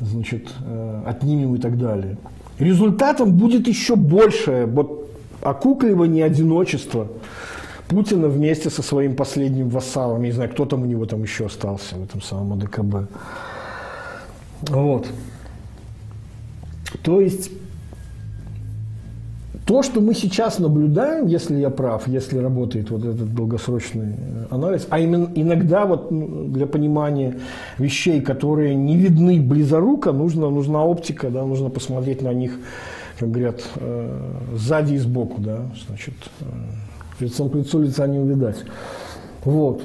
значит, 0.00 0.48
э, 0.64 1.02
отнимем 1.04 1.56
и 1.56 1.58
так 1.58 1.76
далее. 1.76 2.16
Результатом 2.60 3.32
будет 3.32 3.66
еще 3.66 3.96
большее 3.96 4.66
вот, 4.66 5.10
окукливание 5.42 6.24
одиночества 6.24 7.08
Путина 7.88 8.28
вместе 8.28 8.70
со 8.70 8.80
своим 8.82 9.16
последним 9.16 9.68
вассалом. 9.68 10.22
Я 10.22 10.28
не 10.28 10.34
знаю, 10.34 10.50
кто 10.50 10.66
там 10.66 10.82
у 10.82 10.86
него 10.86 11.04
там 11.04 11.22
еще 11.22 11.46
остался 11.46 11.96
в 11.96 12.04
этом 12.04 12.22
самом 12.22 12.52
АДКБ. 12.52 13.10
Вот. 14.68 15.08
То 17.02 17.20
есть 17.20 17.50
то, 19.66 19.82
что 19.82 20.00
мы 20.00 20.14
сейчас 20.14 20.60
наблюдаем, 20.60 21.26
если 21.26 21.56
я 21.56 21.70
прав, 21.70 22.06
если 22.06 22.38
работает 22.38 22.90
вот 22.90 23.04
этот 23.04 23.34
долгосрочный 23.34 24.14
э, 24.16 24.46
анализ, 24.50 24.86
а 24.90 25.00
именно 25.00 25.28
иногда 25.34 25.86
вот 25.86 26.08
для 26.52 26.68
понимания 26.68 27.40
вещей, 27.76 28.20
которые 28.20 28.76
не 28.76 28.96
видны 28.96 29.40
близоруко, 29.40 30.12
нужна, 30.12 30.50
нужна 30.50 30.84
оптика, 30.84 31.30
да, 31.30 31.44
нужно 31.44 31.68
посмотреть 31.68 32.22
на 32.22 32.32
них, 32.32 32.52
как 33.18 33.28
говорят, 33.32 33.60
э, 33.74 34.20
сзади 34.54 34.94
и 34.94 34.98
сбоку, 34.98 35.40
да, 35.40 35.62
значит, 35.88 36.14
э, 36.40 36.44
лицом 37.18 37.50
к 37.50 37.56
лицу 37.56 37.82
лица 37.82 38.06
не 38.06 38.18
увидать. 38.18 38.58
Вот 39.44 39.82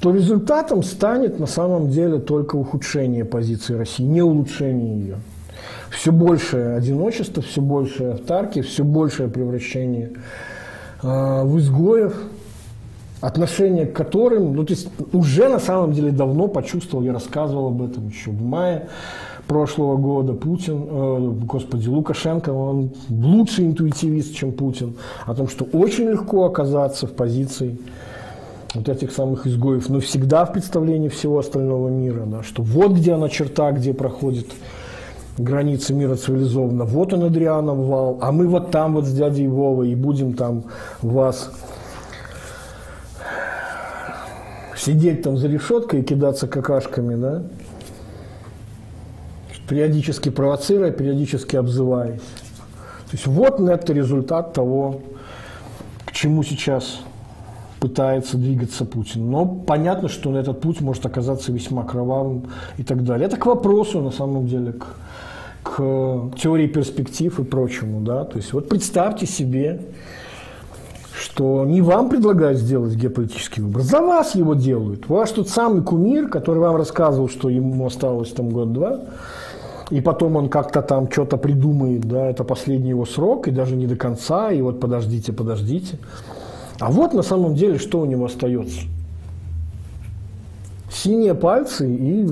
то 0.00 0.14
результатом 0.14 0.82
станет 0.82 1.38
на 1.38 1.46
самом 1.46 1.90
деле 1.90 2.18
только 2.18 2.56
ухудшение 2.56 3.24
позиции 3.24 3.74
России, 3.74 4.02
не 4.02 4.22
улучшение 4.22 4.98
ее. 4.98 5.16
Все 5.90 6.12
большее 6.12 6.76
одиночество, 6.76 7.42
все 7.42 7.60
большее 7.60 8.12
автарки, 8.12 8.62
все 8.62 8.84
большее 8.84 9.28
превращение 9.28 10.12
э, 11.02 11.42
в 11.44 11.58
изгоев, 11.58 12.14
отношение 13.20 13.86
к 13.86 13.92
которым, 13.92 14.54
ну, 14.54 14.64
то 14.64 14.72
есть 14.72 14.88
уже 15.12 15.48
на 15.48 15.58
самом 15.58 15.92
деле 15.92 16.10
давно 16.10 16.48
почувствовал, 16.48 17.04
я 17.04 17.12
рассказывал 17.12 17.68
об 17.68 17.82
этом 17.82 18.08
еще 18.08 18.30
в 18.30 18.40
мае 18.40 18.88
прошлого 19.46 19.96
года, 19.96 20.32
Путин, 20.32 20.86
э, 20.88 21.32
господи, 21.44 21.88
Лукашенко, 21.88 22.50
он 22.50 22.92
лучший 23.08 23.66
интуитивист, 23.66 24.34
чем 24.34 24.52
Путин, 24.52 24.94
о 25.26 25.34
том, 25.34 25.48
что 25.48 25.64
очень 25.64 26.08
легко 26.08 26.44
оказаться 26.44 27.08
в 27.08 27.12
позиции 27.12 27.76
вот 28.74 28.88
этих 28.88 29.10
самых 29.10 29.48
изгоев, 29.48 29.88
но 29.88 29.98
всегда 29.98 30.44
в 30.44 30.52
представлении 30.52 31.08
всего 31.08 31.40
остального 31.40 31.88
мира, 31.88 32.24
да, 32.26 32.44
что 32.44 32.62
вот 32.62 32.92
где 32.92 33.14
она 33.14 33.28
черта, 33.28 33.72
где 33.72 33.92
проходит 33.92 34.46
границы 35.44 35.94
мира 35.94 36.16
цивилизованно, 36.16 36.84
вот 36.84 37.12
он 37.12 37.24
Адрианов 37.24 37.78
вал, 37.78 38.18
а 38.20 38.32
мы 38.32 38.46
вот 38.46 38.70
там 38.70 38.94
вот 38.94 39.06
с 39.06 39.12
дядей 39.12 39.48
Вовой 39.48 39.90
и 39.90 39.94
будем 39.94 40.34
там 40.34 40.64
вас 41.02 41.50
сидеть 44.76 45.22
там 45.22 45.36
за 45.36 45.48
решеткой 45.48 46.00
и 46.00 46.02
кидаться 46.02 46.46
какашками, 46.46 47.14
да, 47.14 47.42
периодически 49.68 50.30
провоцируя, 50.30 50.90
периодически 50.90 51.56
обзываясь. 51.56 52.20
То 52.20 53.16
есть 53.16 53.26
вот 53.26 53.60
это 53.60 53.92
результат 53.92 54.52
того, 54.52 55.00
к 56.06 56.12
чему 56.12 56.42
сейчас 56.42 57.00
пытается 57.80 58.36
двигаться 58.36 58.84
Путин. 58.84 59.30
Но 59.30 59.46
понятно, 59.46 60.08
что 60.08 60.36
этот 60.36 60.60
путь 60.60 60.80
может 60.80 61.06
оказаться 61.06 61.50
весьма 61.50 61.82
кровавым 61.84 62.50
и 62.76 62.82
так 62.82 63.04
далее. 63.04 63.26
Это 63.26 63.36
к 63.36 63.46
вопросу, 63.46 64.00
на 64.00 64.10
самом 64.10 64.46
деле, 64.46 64.72
к, 64.72 64.86
к 65.62 65.76
теории 66.40 66.66
перспектив 66.66 67.38
и 67.38 67.44
прочему. 67.44 68.00
Да? 68.00 68.24
То 68.24 68.36
есть 68.38 68.52
вот 68.52 68.68
представьте 68.68 69.26
себе, 69.26 69.80
что 71.20 71.64
не 71.64 71.82
вам 71.82 72.08
предлагают 72.08 72.58
сделать 72.58 72.94
геополитический 72.94 73.62
выбор, 73.62 73.82
за 73.82 74.00
вас 74.00 74.34
его 74.34 74.54
делают. 74.54 75.08
Ваш 75.08 75.30
тот 75.32 75.48
самый 75.48 75.82
кумир, 75.82 76.28
который 76.28 76.58
вам 76.58 76.76
рассказывал, 76.76 77.28
что 77.28 77.48
ему 77.48 77.86
осталось 77.86 78.30
там 78.30 78.48
год-два, 78.50 79.00
и 79.90 80.00
потом 80.00 80.36
он 80.36 80.48
как-то 80.48 80.82
там 80.82 81.10
что-то 81.10 81.36
придумает, 81.36 82.02
да, 82.02 82.30
это 82.30 82.44
последний 82.44 82.90
его 82.90 83.04
срок, 83.04 83.48
и 83.48 83.50
даже 83.50 83.76
не 83.76 83.86
до 83.86 83.96
конца, 83.96 84.50
и 84.50 84.62
вот 84.62 84.80
подождите, 84.80 85.32
подождите. 85.32 85.98
А 86.78 86.90
вот 86.90 87.12
на 87.12 87.22
самом 87.22 87.54
деле, 87.54 87.78
что 87.78 88.00
у 88.00 88.06
него 88.06 88.24
остается. 88.24 88.80
Синие 90.90 91.34
пальцы 91.34 91.88
и 91.92 92.28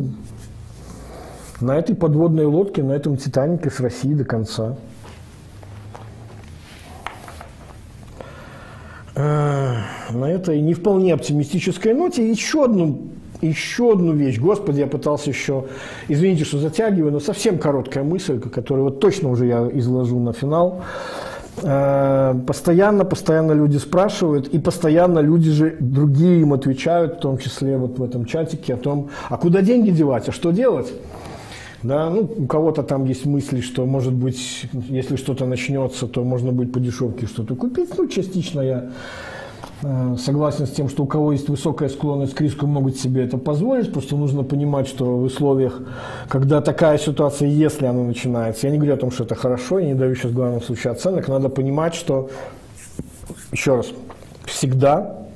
на 1.60 1.76
этой 1.76 1.96
подводной 1.96 2.46
лодке, 2.46 2.82
на 2.82 2.92
этом 2.92 3.16
Титанике 3.16 3.70
с 3.70 3.80
Россией 3.80 4.14
до 4.14 4.24
конца. 4.24 4.76
Э, 9.16 9.78
на 10.10 10.30
этой 10.30 10.60
не 10.60 10.74
вполне 10.74 11.12
оптимистической 11.14 11.94
ноте 11.94 12.28
еще 12.30 12.64
одну, 12.64 13.08
еще 13.40 13.92
одну 13.92 14.12
вещь. 14.12 14.38
Господи, 14.38 14.80
я 14.80 14.86
пытался 14.86 15.30
еще, 15.30 15.64
извините, 16.06 16.44
что 16.44 16.58
затягиваю, 16.58 17.12
но 17.12 17.20
совсем 17.20 17.58
короткая 17.58 18.04
мысль, 18.04 18.38
которую 18.38 18.84
вот 18.84 19.00
точно 19.00 19.30
уже 19.30 19.46
я 19.46 19.68
изложу 19.74 20.20
на 20.20 20.32
финал. 20.32 20.82
Э, 21.64 22.36
постоянно, 22.46 23.04
постоянно 23.04 23.50
люди 23.50 23.78
спрашивают, 23.78 24.46
и 24.46 24.60
постоянно 24.60 25.18
люди 25.18 25.50
же 25.50 25.76
другие 25.80 26.42
им 26.42 26.52
отвечают, 26.52 27.16
в 27.16 27.18
том 27.18 27.38
числе 27.38 27.76
вот 27.76 27.98
в 27.98 28.04
этом 28.04 28.24
чатике, 28.24 28.74
о 28.74 28.76
том, 28.76 29.08
а 29.28 29.36
куда 29.36 29.62
деньги 29.62 29.90
девать, 29.90 30.28
а 30.28 30.32
что 30.32 30.52
делать? 30.52 30.92
Да, 31.82 32.10
ну, 32.10 32.28
у 32.36 32.46
кого-то 32.46 32.82
там 32.82 33.04
есть 33.04 33.24
мысли, 33.24 33.60
что, 33.60 33.86
может 33.86 34.12
быть, 34.12 34.66
если 34.88 35.16
что-то 35.16 35.46
начнется, 35.46 36.08
то 36.08 36.24
можно 36.24 36.50
будет 36.50 36.72
по 36.72 36.80
дешевке 36.80 37.26
что-то 37.26 37.54
купить. 37.54 37.90
Ну, 37.96 38.08
частично 38.08 38.60
я 38.60 38.90
Э, 39.82 40.16
согласен 40.18 40.66
с 40.66 40.70
тем, 40.70 40.88
что 40.88 41.04
у 41.04 41.06
кого 41.06 41.32
есть 41.32 41.48
высокая 41.48 41.88
склонность 41.88 42.34
к 42.34 42.40
риску, 42.40 42.66
могут 42.66 42.96
себе 42.96 43.24
это 43.24 43.38
позволить. 43.38 43.92
Просто 43.92 44.16
нужно 44.16 44.42
понимать, 44.42 44.88
что 44.88 45.16
в 45.16 45.22
условиях, 45.22 45.80
когда 46.28 46.60
такая 46.60 46.98
ситуация, 46.98 47.48
если 47.48 47.86
она 47.86 48.02
начинается, 48.02 48.66
я 48.66 48.72
не 48.72 48.78
говорю 48.78 48.94
о 48.94 48.98
том, 48.98 49.12
что 49.12 49.24
это 49.24 49.36
хорошо, 49.36 49.78
я 49.78 49.86
не 49.86 49.94
даю 49.94 50.16
сейчас 50.16 50.32
в 50.32 50.34
главном 50.34 50.62
оценок, 50.84 51.28
надо 51.28 51.48
понимать, 51.48 51.94
что, 51.94 52.28
еще 53.52 53.76
раз, 53.76 53.86
всегда 54.46 55.28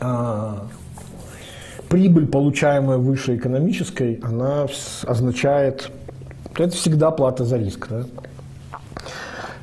а, 0.00 0.66
прибыль, 1.92 2.26
получаемая 2.26 2.96
выше 2.96 3.36
экономической, 3.36 4.18
она 4.22 4.66
означает, 5.04 5.90
это 6.56 6.74
всегда 6.74 7.10
плата 7.10 7.44
за 7.44 7.58
риск. 7.58 7.86
Да? 7.90 8.04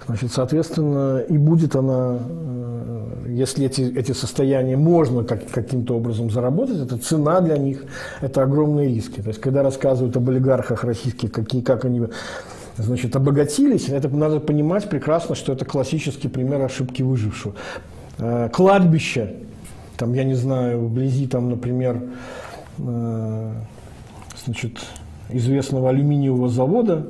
Значит, 0.06 0.32
соответственно, 0.32 1.24
и 1.27 1.40
будет 1.40 1.75
она, 1.75 2.19
э, 2.19 3.25
если 3.30 3.66
эти, 3.66 3.82
эти 3.82 4.11
состояния 4.11 4.77
можно 4.77 5.24
как, 5.24 5.49
каким-то 5.49 5.95
образом 5.95 6.30
заработать, 6.30 6.77
это 6.77 6.99
цена 6.99 7.41
для 7.41 7.58
них, 7.58 7.85
это 8.22 8.43
огромные 8.43 8.90
риски. 8.90 9.22
То 9.22 9.30
есть, 9.30 9.41
когда 9.41 9.64
рассказывают 9.64 10.16
об 10.16 10.30
олигархах 10.30 10.83
российских, 10.83 11.32
какие, 11.32 11.64
как 11.64 11.83
они 11.85 12.03
значит, 12.77 13.16
обогатились, 13.16 13.90
это 13.90 14.08
надо 14.08 14.40
понимать 14.40 14.88
прекрасно, 14.88 15.33
что 15.33 15.53
это 15.53 15.66
классический 15.66 16.27
пример 16.27 16.61
ошибки 16.61 17.01
выжившего. 17.01 17.56
Э, 18.19 18.49
кладбище, 18.53 19.33
там, 19.99 20.13
я 20.13 20.23
не 20.23 20.33
знаю, 20.33 20.79
вблизи, 20.79 21.27
там, 21.27 21.49
например, 21.49 22.01
э, 22.77 23.51
значит, 24.45 24.79
известного 25.27 25.89
алюминиевого 25.89 26.47
завода, 26.47 27.05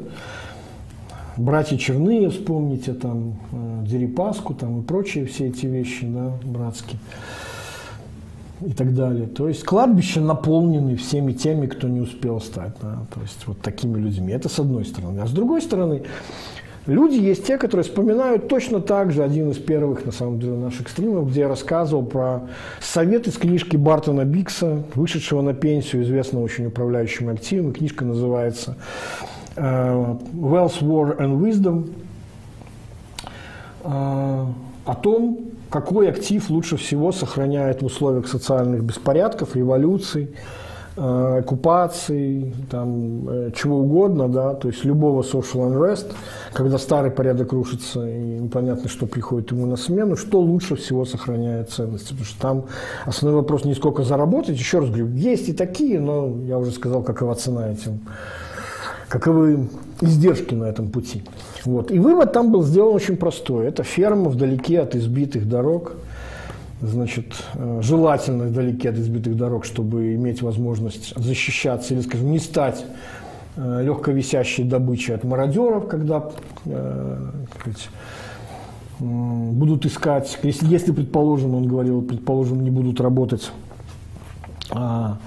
братья 1.38 1.78
Черные, 1.78 2.32
вспомните, 2.32 2.94
там, 2.94 3.36
э, 3.52 3.86
Дерипаску, 3.86 4.56
там 4.56 4.80
и 4.80 4.84
прочие 4.84 5.28
все 5.28 5.50
эти 5.50 5.68
вещи, 5.68 6.08
да, 6.08 6.34
братские 6.44 7.00
и 8.66 8.72
так 8.72 8.96
далее. 8.96 9.28
То 9.28 9.48
есть 9.48 9.64
кладбище 9.64 10.20
наполнены 10.20 10.96
всеми 10.96 11.34
теми, 11.34 11.68
кто 11.68 11.88
не 11.88 12.02
успел 12.02 12.42
стать, 12.42 12.74
да, 12.82 13.06
то 13.14 13.22
есть 13.22 13.46
вот 13.46 13.62
такими 13.62 14.00
людьми. 14.00 14.34
Это 14.34 14.50
с 14.50 14.58
одной 14.58 14.84
стороны. 14.84 15.20
А 15.20 15.28
с 15.28 15.32
другой 15.32 15.62
стороны, 15.62 16.02
люди 16.86 17.16
есть 17.16 17.46
те, 17.46 17.58
которые 17.58 17.84
вспоминают 17.84 18.48
точно 18.48 18.82
так 18.82 19.12
же, 19.12 19.24
один 19.24 19.52
из 19.52 19.58
первых, 19.58 20.06
на 20.06 20.12
самом 20.12 20.40
деле, 20.40 20.54
наших 20.54 20.90
стримов, 20.90 21.30
где 21.30 21.42
я 21.42 21.48
рассказывал 21.48 22.04
про 22.04 22.42
совет 22.82 23.28
из 23.28 23.38
книжки 23.38 23.78
Бартона 23.78 24.26
Бикса, 24.26 24.84
вышедшего 24.96 25.42
на 25.42 25.54
пенсию, 25.54 26.04
известного 26.04 26.44
очень 26.44 26.66
управляющим 26.66 27.30
активом. 27.30 27.74
Книжка 27.74 28.06
называется 28.06 28.78
Э, 29.60 30.16
Wealth, 30.34 30.82
War 30.82 31.18
and 31.18 31.38
Wisdom 31.42 31.92
э, 33.84 34.46
о 34.86 34.96
том, 34.96 35.40
какой 35.70 36.10
актив 36.10 36.50
лучше 36.50 36.78
всего 36.78 37.12
сохраняет 37.12 37.82
в 37.82 37.86
условиях 37.86 38.28
социальных 38.28 38.84
беспорядков, 38.84 39.56
революций, 39.56 40.30
оккупаций, 41.00 42.54
там, 42.70 43.52
чего 43.54 43.78
угодно, 43.80 44.28
да, 44.28 44.54
то 44.54 44.68
есть 44.68 44.84
любого 44.84 45.22
social 45.22 45.72
unrest, 45.72 46.12
когда 46.54 46.78
старый 46.78 47.10
порядок 47.10 47.54
рушится 47.54 48.06
и 48.06 48.40
непонятно, 48.40 48.90
что 48.90 49.06
приходит 49.06 49.52
ему 49.52 49.66
на 49.66 49.78
смену, 49.78 50.18
что 50.18 50.42
лучше 50.42 50.76
всего 50.76 51.06
сохраняет 51.06 51.70
ценности. 51.70 52.10
Потому 52.10 52.26
что 52.26 52.42
там 52.42 52.64
основной 53.06 53.42
вопрос 53.42 53.64
не 53.64 53.76
сколько 53.76 54.04
заработать, 54.04 54.58
еще 54.58 54.80
раз 54.80 54.90
говорю, 54.90 55.08
есть 55.14 55.48
и 55.48 55.54
такие, 55.54 56.00
но 56.00 56.36
я 56.46 56.58
уже 56.58 56.72
сказал, 56.72 57.02
какова 57.02 57.36
цена 57.36 57.72
этим 57.72 58.02
каковы 59.08 59.68
издержки 60.02 60.54
на 60.54 60.66
этом 60.66 60.90
пути. 60.90 61.24
Вот. 61.66 61.92
И 61.92 62.00
вывод 62.00 62.32
там 62.32 62.52
был 62.52 62.64
сделан 62.64 62.94
очень 62.94 63.18
простой. 63.18 63.66
Это 63.68 63.84
ферма 63.84 64.30
вдалеке 64.30 64.80
от 64.80 64.96
избитых 64.96 65.50
дорог, 65.50 65.94
значит, 66.82 67.44
э, 67.56 67.80
желательно 67.82 68.46
вдалеке 68.46 68.90
от 68.90 68.98
избитых 68.98 69.36
дорог, 69.36 69.66
чтобы 69.66 70.16
иметь 70.16 70.42
возможность 70.42 71.14
защищаться 71.16 71.94
или, 71.94 72.02
скажем, 72.02 72.32
не 72.32 72.40
стать 72.40 72.86
э, 73.56 73.84
легковисящей 73.84 74.64
добычей 74.64 75.16
от 75.16 75.24
мародеров, 75.24 75.88
когда 75.88 76.30
э, 76.66 77.32
сказать, 77.60 77.90
будут 79.00 79.86
искать, 79.86 80.38
если, 80.44 80.68
если, 80.68 80.92
предположим, 80.92 81.56
он 81.56 81.68
говорил, 81.68 82.02
предположим, 82.02 82.64
не 82.64 82.70
будут 82.70 83.00
работать 83.00 83.50
а, 84.72 85.18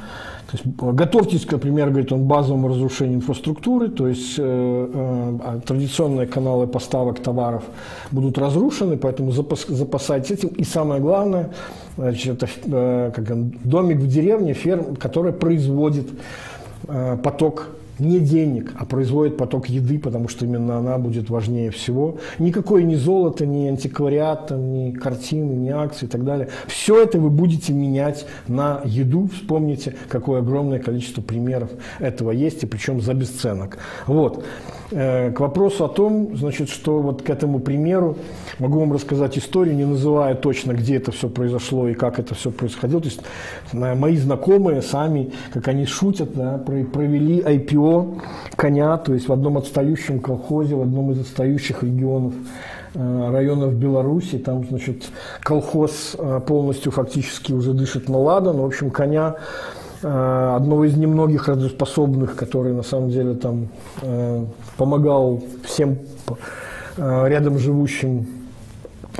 то 0.52 0.58
есть 0.58 0.76
готовьтесь, 0.76 1.50
например, 1.50 1.88
говорит 1.88 2.12
он, 2.12 2.24
базовому 2.24 2.68
разрушению 2.68 3.16
инфраструктуры, 3.16 3.88
то 3.88 4.06
есть 4.06 4.34
э, 4.38 4.42
э, 4.42 5.38
а 5.42 5.60
традиционные 5.64 6.26
каналы 6.26 6.66
поставок 6.66 7.20
товаров 7.20 7.64
будут 8.10 8.36
разрушены, 8.36 8.98
поэтому 8.98 9.32
запас, 9.32 9.64
запасайтесь 9.66 10.32
этим. 10.32 10.48
И 10.50 10.64
самое 10.64 11.00
главное, 11.00 11.52
значит, 11.96 12.42
это 12.42 12.52
э, 12.66 13.12
как, 13.14 13.64
домик 13.64 13.96
в 13.96 14.06
деревне, 14.06 14.52
ферм, 14.52 14.94
который 14.96 15.32
производит 15.32 16.10
э, 16.86 17.16
поток 17.22 17.68
не 17.98 18.20
денег, 18.20 18.72
а 18.78 18.84
производит 18.84 19.36
поток 19.36 19.68
еды, 19.68 19.98
потому 19.98 20.28
что 20.28 20.44
именно 20.44 20.78
она 20.78 20.98
будет 20.98 21.30
важнее 21.30 21.70
всего. 21.70 22.18
Никакое 22.38 22.82
ни 22.82 22.94
золото, 22.94 23.46
ни 23.46 23.68
антиквариат, 23.68 24.48
там, 24.48 24.72
ни 24.72 24.92
картины, 24.92 25.52
ни 25.52 25.68
акции 25.70 26.06
и 26.06 26.08
так 26.08 26.24
далее. 26.24 26.48
Все 26.66 27.02
это 27.02 27.18
вы 27.18 27.30
будете 27.30 27.72
менять 27.72 28.26
на 28.48 28.80
еду. 28.84 29.28
Вспомните, 29.32 29.94
какое 30.08 30.40
огромное 30.40 30.78
количество 30.78 31.22
примеров 31.22 31.70
этого 31.98 32.30
есть, 32.30 32.62
и 32.62 32.66
причем 32.66 33.00
за 33.00 33.14
бесценок. 33.14 33.78
Вот. 34.06 34.44
Э, 34.94 35.30
к 35.30 35.40
вопросу 35.40 35.84
о 35.86 35.88
том, 35.88 36.36
значит, 36.36 36.68
что 36.68 37.00
вот 37.00 37.22
к 37.22 37.30
этому 37.30 37.60
примеру 37.60 38.16
могу 38.58 38.80
вам 38.80 38.92
рассказать 38.92 39.38
историю, 39.38 39.74
не 39.74 39.86
называя 39.86 40.34
точно, 40.34 40.72
где 40.72 40.96
это 40.96 41.12
все 41.12 41.30
произошло 41.30 41.88
и 41.88 41.94
как 41.94 42.18
это 42.18 42.34
все 42.34 42.50
происходило. 42.50 43.00
То 43.00 43.08
есть 43.08 43.20
э, 43.72 43.94
мои 43.94 44.16
знакомые 44.16 44.82
сами, 44.82 45.32
как 45.52 45.68
они 45.68 45.86
шутят, 45.86 46.34
да, 46.34 46.58
провели 46.58 47.40
IPO 47.40 48.20
коня, 48.56 48.98
то 48.98 49.14
есть 49.14 49.28
в 49.28 49.32
одном 49.32 49.56
отстающем 49.56 50.20
колхозе, 50.20 50.74
в 50.74 50.82
одном 50.82 51.12
из 51.12 51.20
отстающих 51.20 51.82
регионов 51.82 52.34
э, 52.94 53.30
районов 53.32 53.74
Беларуси. 53.74 54.36
Там, 54.36 54.66
значит, 54.68 55.04
колхоз 55.40 56.16
полностью 56.46 56.92
фактически 56.92 57.52
уже 57.52 57.72
дышит 57.72 58.10
на 58.10 58.18
ладан. 58.18 58.58
В 58.58 58.64
общем, 58.64 58.90
коня 58.90 59.36
Э, 59.36 59.81
одного 60.04 60.84
из 60.84 60.96
немногих 60.96 61.48
радиоспособных, 61.48 62.36
который 62.36 62.72
на 62.72 62.82
самом 62.82 63.10
деле 63.10 63.34
там 63.34 63.68
э, 64.02 64.44
помогал 64.76 65.42
всем 65.64 65.98
э, 66.96 67.28
рядом 67.28 67.58
живущим 67.58 68.26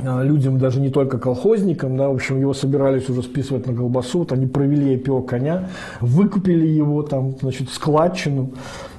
людям, 0.01 0.57
даже 0.57 0.79
не 0.79 0.89
только 0.89 1.19
колхозникам, 1.19 1.97
да, 1.97 2.09
в 2.09 2.15
общем, 2.15 2.39
его 2.39 2.53
собирались 2.53 3.09
уже 3.09 3.21
списывать 3.21 3.67
на 3.67 3.75
колбасу, 3.75 4.19
вот 4.19 4.31
они 4.31 4.47
провели 4.47 4.95
IPO 4.95 5.25
коня, 5.25 5.69
выкупили 6.01 6.65
его 6.65 7.03
там, 7.03 7.35
значит, 7.39 7.69
складчину, 7.69 8.53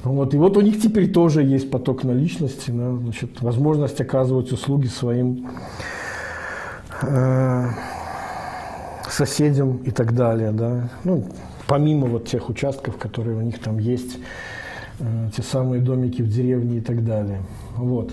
вот, 0.05 0.35
и 0.35 0.37
вот 0.37 0.57
у 0.57 0.61
них 0.61 0.81
теперь 0.81 1.13
тоже 1.13 1.43
есть 1.43 1.71
поток 1.71 2.05
наличности, 2.05 2.71
да, 2.71 2.95
значит, 2.95 3.43
возможность 3.43 4.01
оказывать 4.01 4.53
услуги 4.53 4.87
своим 4.87 5.49
э, 7.03 7.67
соседям 9.11 9.79
и 9.79 9.91
так 9.91 10.15
далее, 10.15 10.53
да, 10.53 10.91
ну, 11.03 11.25
помимо 11.67 12.07
вот 12.07 12.27
тех 12.27 12.49
участков, 12.49 12.97
которые 12.97 13.37
у 13.37 13.41
них 13.41 13.59
там 13.59 13.79
есть, 13.79 14.19
э, 14.99 15.29
те 15.37 15.43
самые 15.43 15.81
домики 15.81 16.23
в 16.23 16.29
деревне 16.29 16.79
и 16.79 16.81
так 16.81 17.05
далее. 17.05 17.41
Вот. 17.77 18.13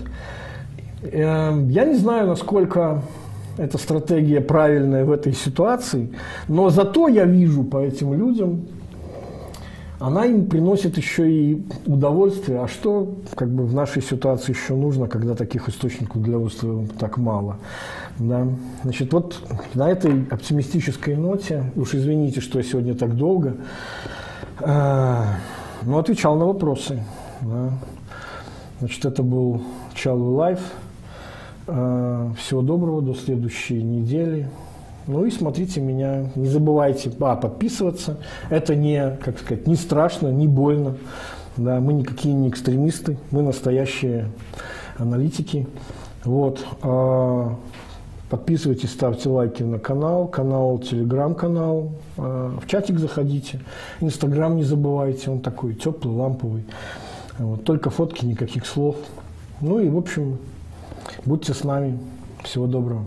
Э, 1.02 1.52
я 1.68 1.84
не 1.84 1.94
знаю, 1.94 2.28
насколько 2.28 3.02
эта 3.58 3.78
стратегия 3.78 4.40
правильная 4.40 5.04
в 5.04 5.12
этой 5.12 5.32
ситуации, 5.32 6.10
но 6.48 6.70
зато 6.70 7.08
я 7.08 7.24
вижу 7.24 7.64
по 7.64 7.78
этим 7.78 8.14
людям, 8.14 8.66
она 10.02 10.26
им 10.26 10.46
приносит 10.46 10.96
еще 10.96 11.30
и 11.30 11.62
удовольствие. 11.86 12.60
А 12.60 12.66
что 12.68 13.14
как 13.36 13.48
бы 13.48 13.64
в 13.64 13.72
нашей 13.72 14.02
ситуации 14.02 14.52
еще 14.52 14.74
нужно, 14.74 15.06
когда 15.06 15.36
таких 15.36 15.68
источников 15.68 16.20
для 16.22 16.36
удовольствия 16.36 16.88
так 16.98 17.18
мало? 17.18 17.58
Да. 18.18 18.48
Значит, 18.82 19.12
вот 19.12 19.40
на 19.74 19.88
этой 19.88 20.26
оптимистической 20.28 21.16
ноте, 21.16 21.72
уж 21.76 21.94
извините, 21.94 22.40
что 22.40 22.58
я 22.58 22.64
сегодня 22.64 22.94
так 22.94 23.16
долго, 23.16 23.56
э, 24.58 25.24
но 25.82 25.98
отвечал 25.98 26.36
на 26.36 26.46
вопросы. 26.46 27.04
Да. 27.40 27.70
Значит, 28.80 29.04
это 29.04 29.22
был 29.22 29.62
Чалый 29.94 30.34
LIVE. 30.34 30.60
Э, 31.68 32.30
всего 32.38 32.62
доброго, 32.62 33.02
до 33.02 33.14
следующей 33.14 33.80
недели. 33.80 34.50
Ну 35.06 35.24
и 35.24 35.30
смотрите 35.30 35.80
меня, 35.80 36.30
не 36.36 36.48
забывайте 36.48 37.12
а, 37.20 37.36
подписываться. 37.36 38.18
Это 38.50 38.76
не, 38.76 39.16
как 39.22 39.38
сказать, 39.38 39.66
не 39.66 39.74
страшно, 39.74 40.28
не 40.28 40.46
больно. 40.46 40.96
Да, 41.56 41.80
мы 41.80 41.92
никакие 41.92 42.34
не 42.34 42.48
экстремисты, 42.48 43.18
мы 43.30 43.42
настоящие 43.42 44.28
аналитики. 44.96 45.66
Вот. 46.24 46.64
А, 46.82 47.56
подписывайтесь, 48.30 48.92
ставьте 48.92 49.28
лайки 49.28 49.62
на 49.62 49.78
канал, 49.78 50.28
канал, 50.28 50.78
телеграм-канал. 50.78 51.92
А, 52.16 52.58
в 52.58 52.66
чатик 52.66 52.98
заходите. 52.98 53.60
Инстаграм 54.00 54.54
не 54.56 54.62
забывайте, 54.62 55.30
он 55.30 55.40
такой 55.40 55.74
теплый, 55.74 56.14
ламповый. 56.14 56.64
Вот, 57.38 57.64
только 57.64 57.90
фотки, 57.90 58.24
никаких 58.24 58.66
слов. 58.66 58.96
Ну 59.60 59.80
и, 59.80 59.88
в 59.88 59.96
общем, 59.96 60.38
будьте 61.24 61.54
с 61.54 61.64
нами. 61.64 61.98
Всего 62.44 62.66
доброго. 62.66 63.04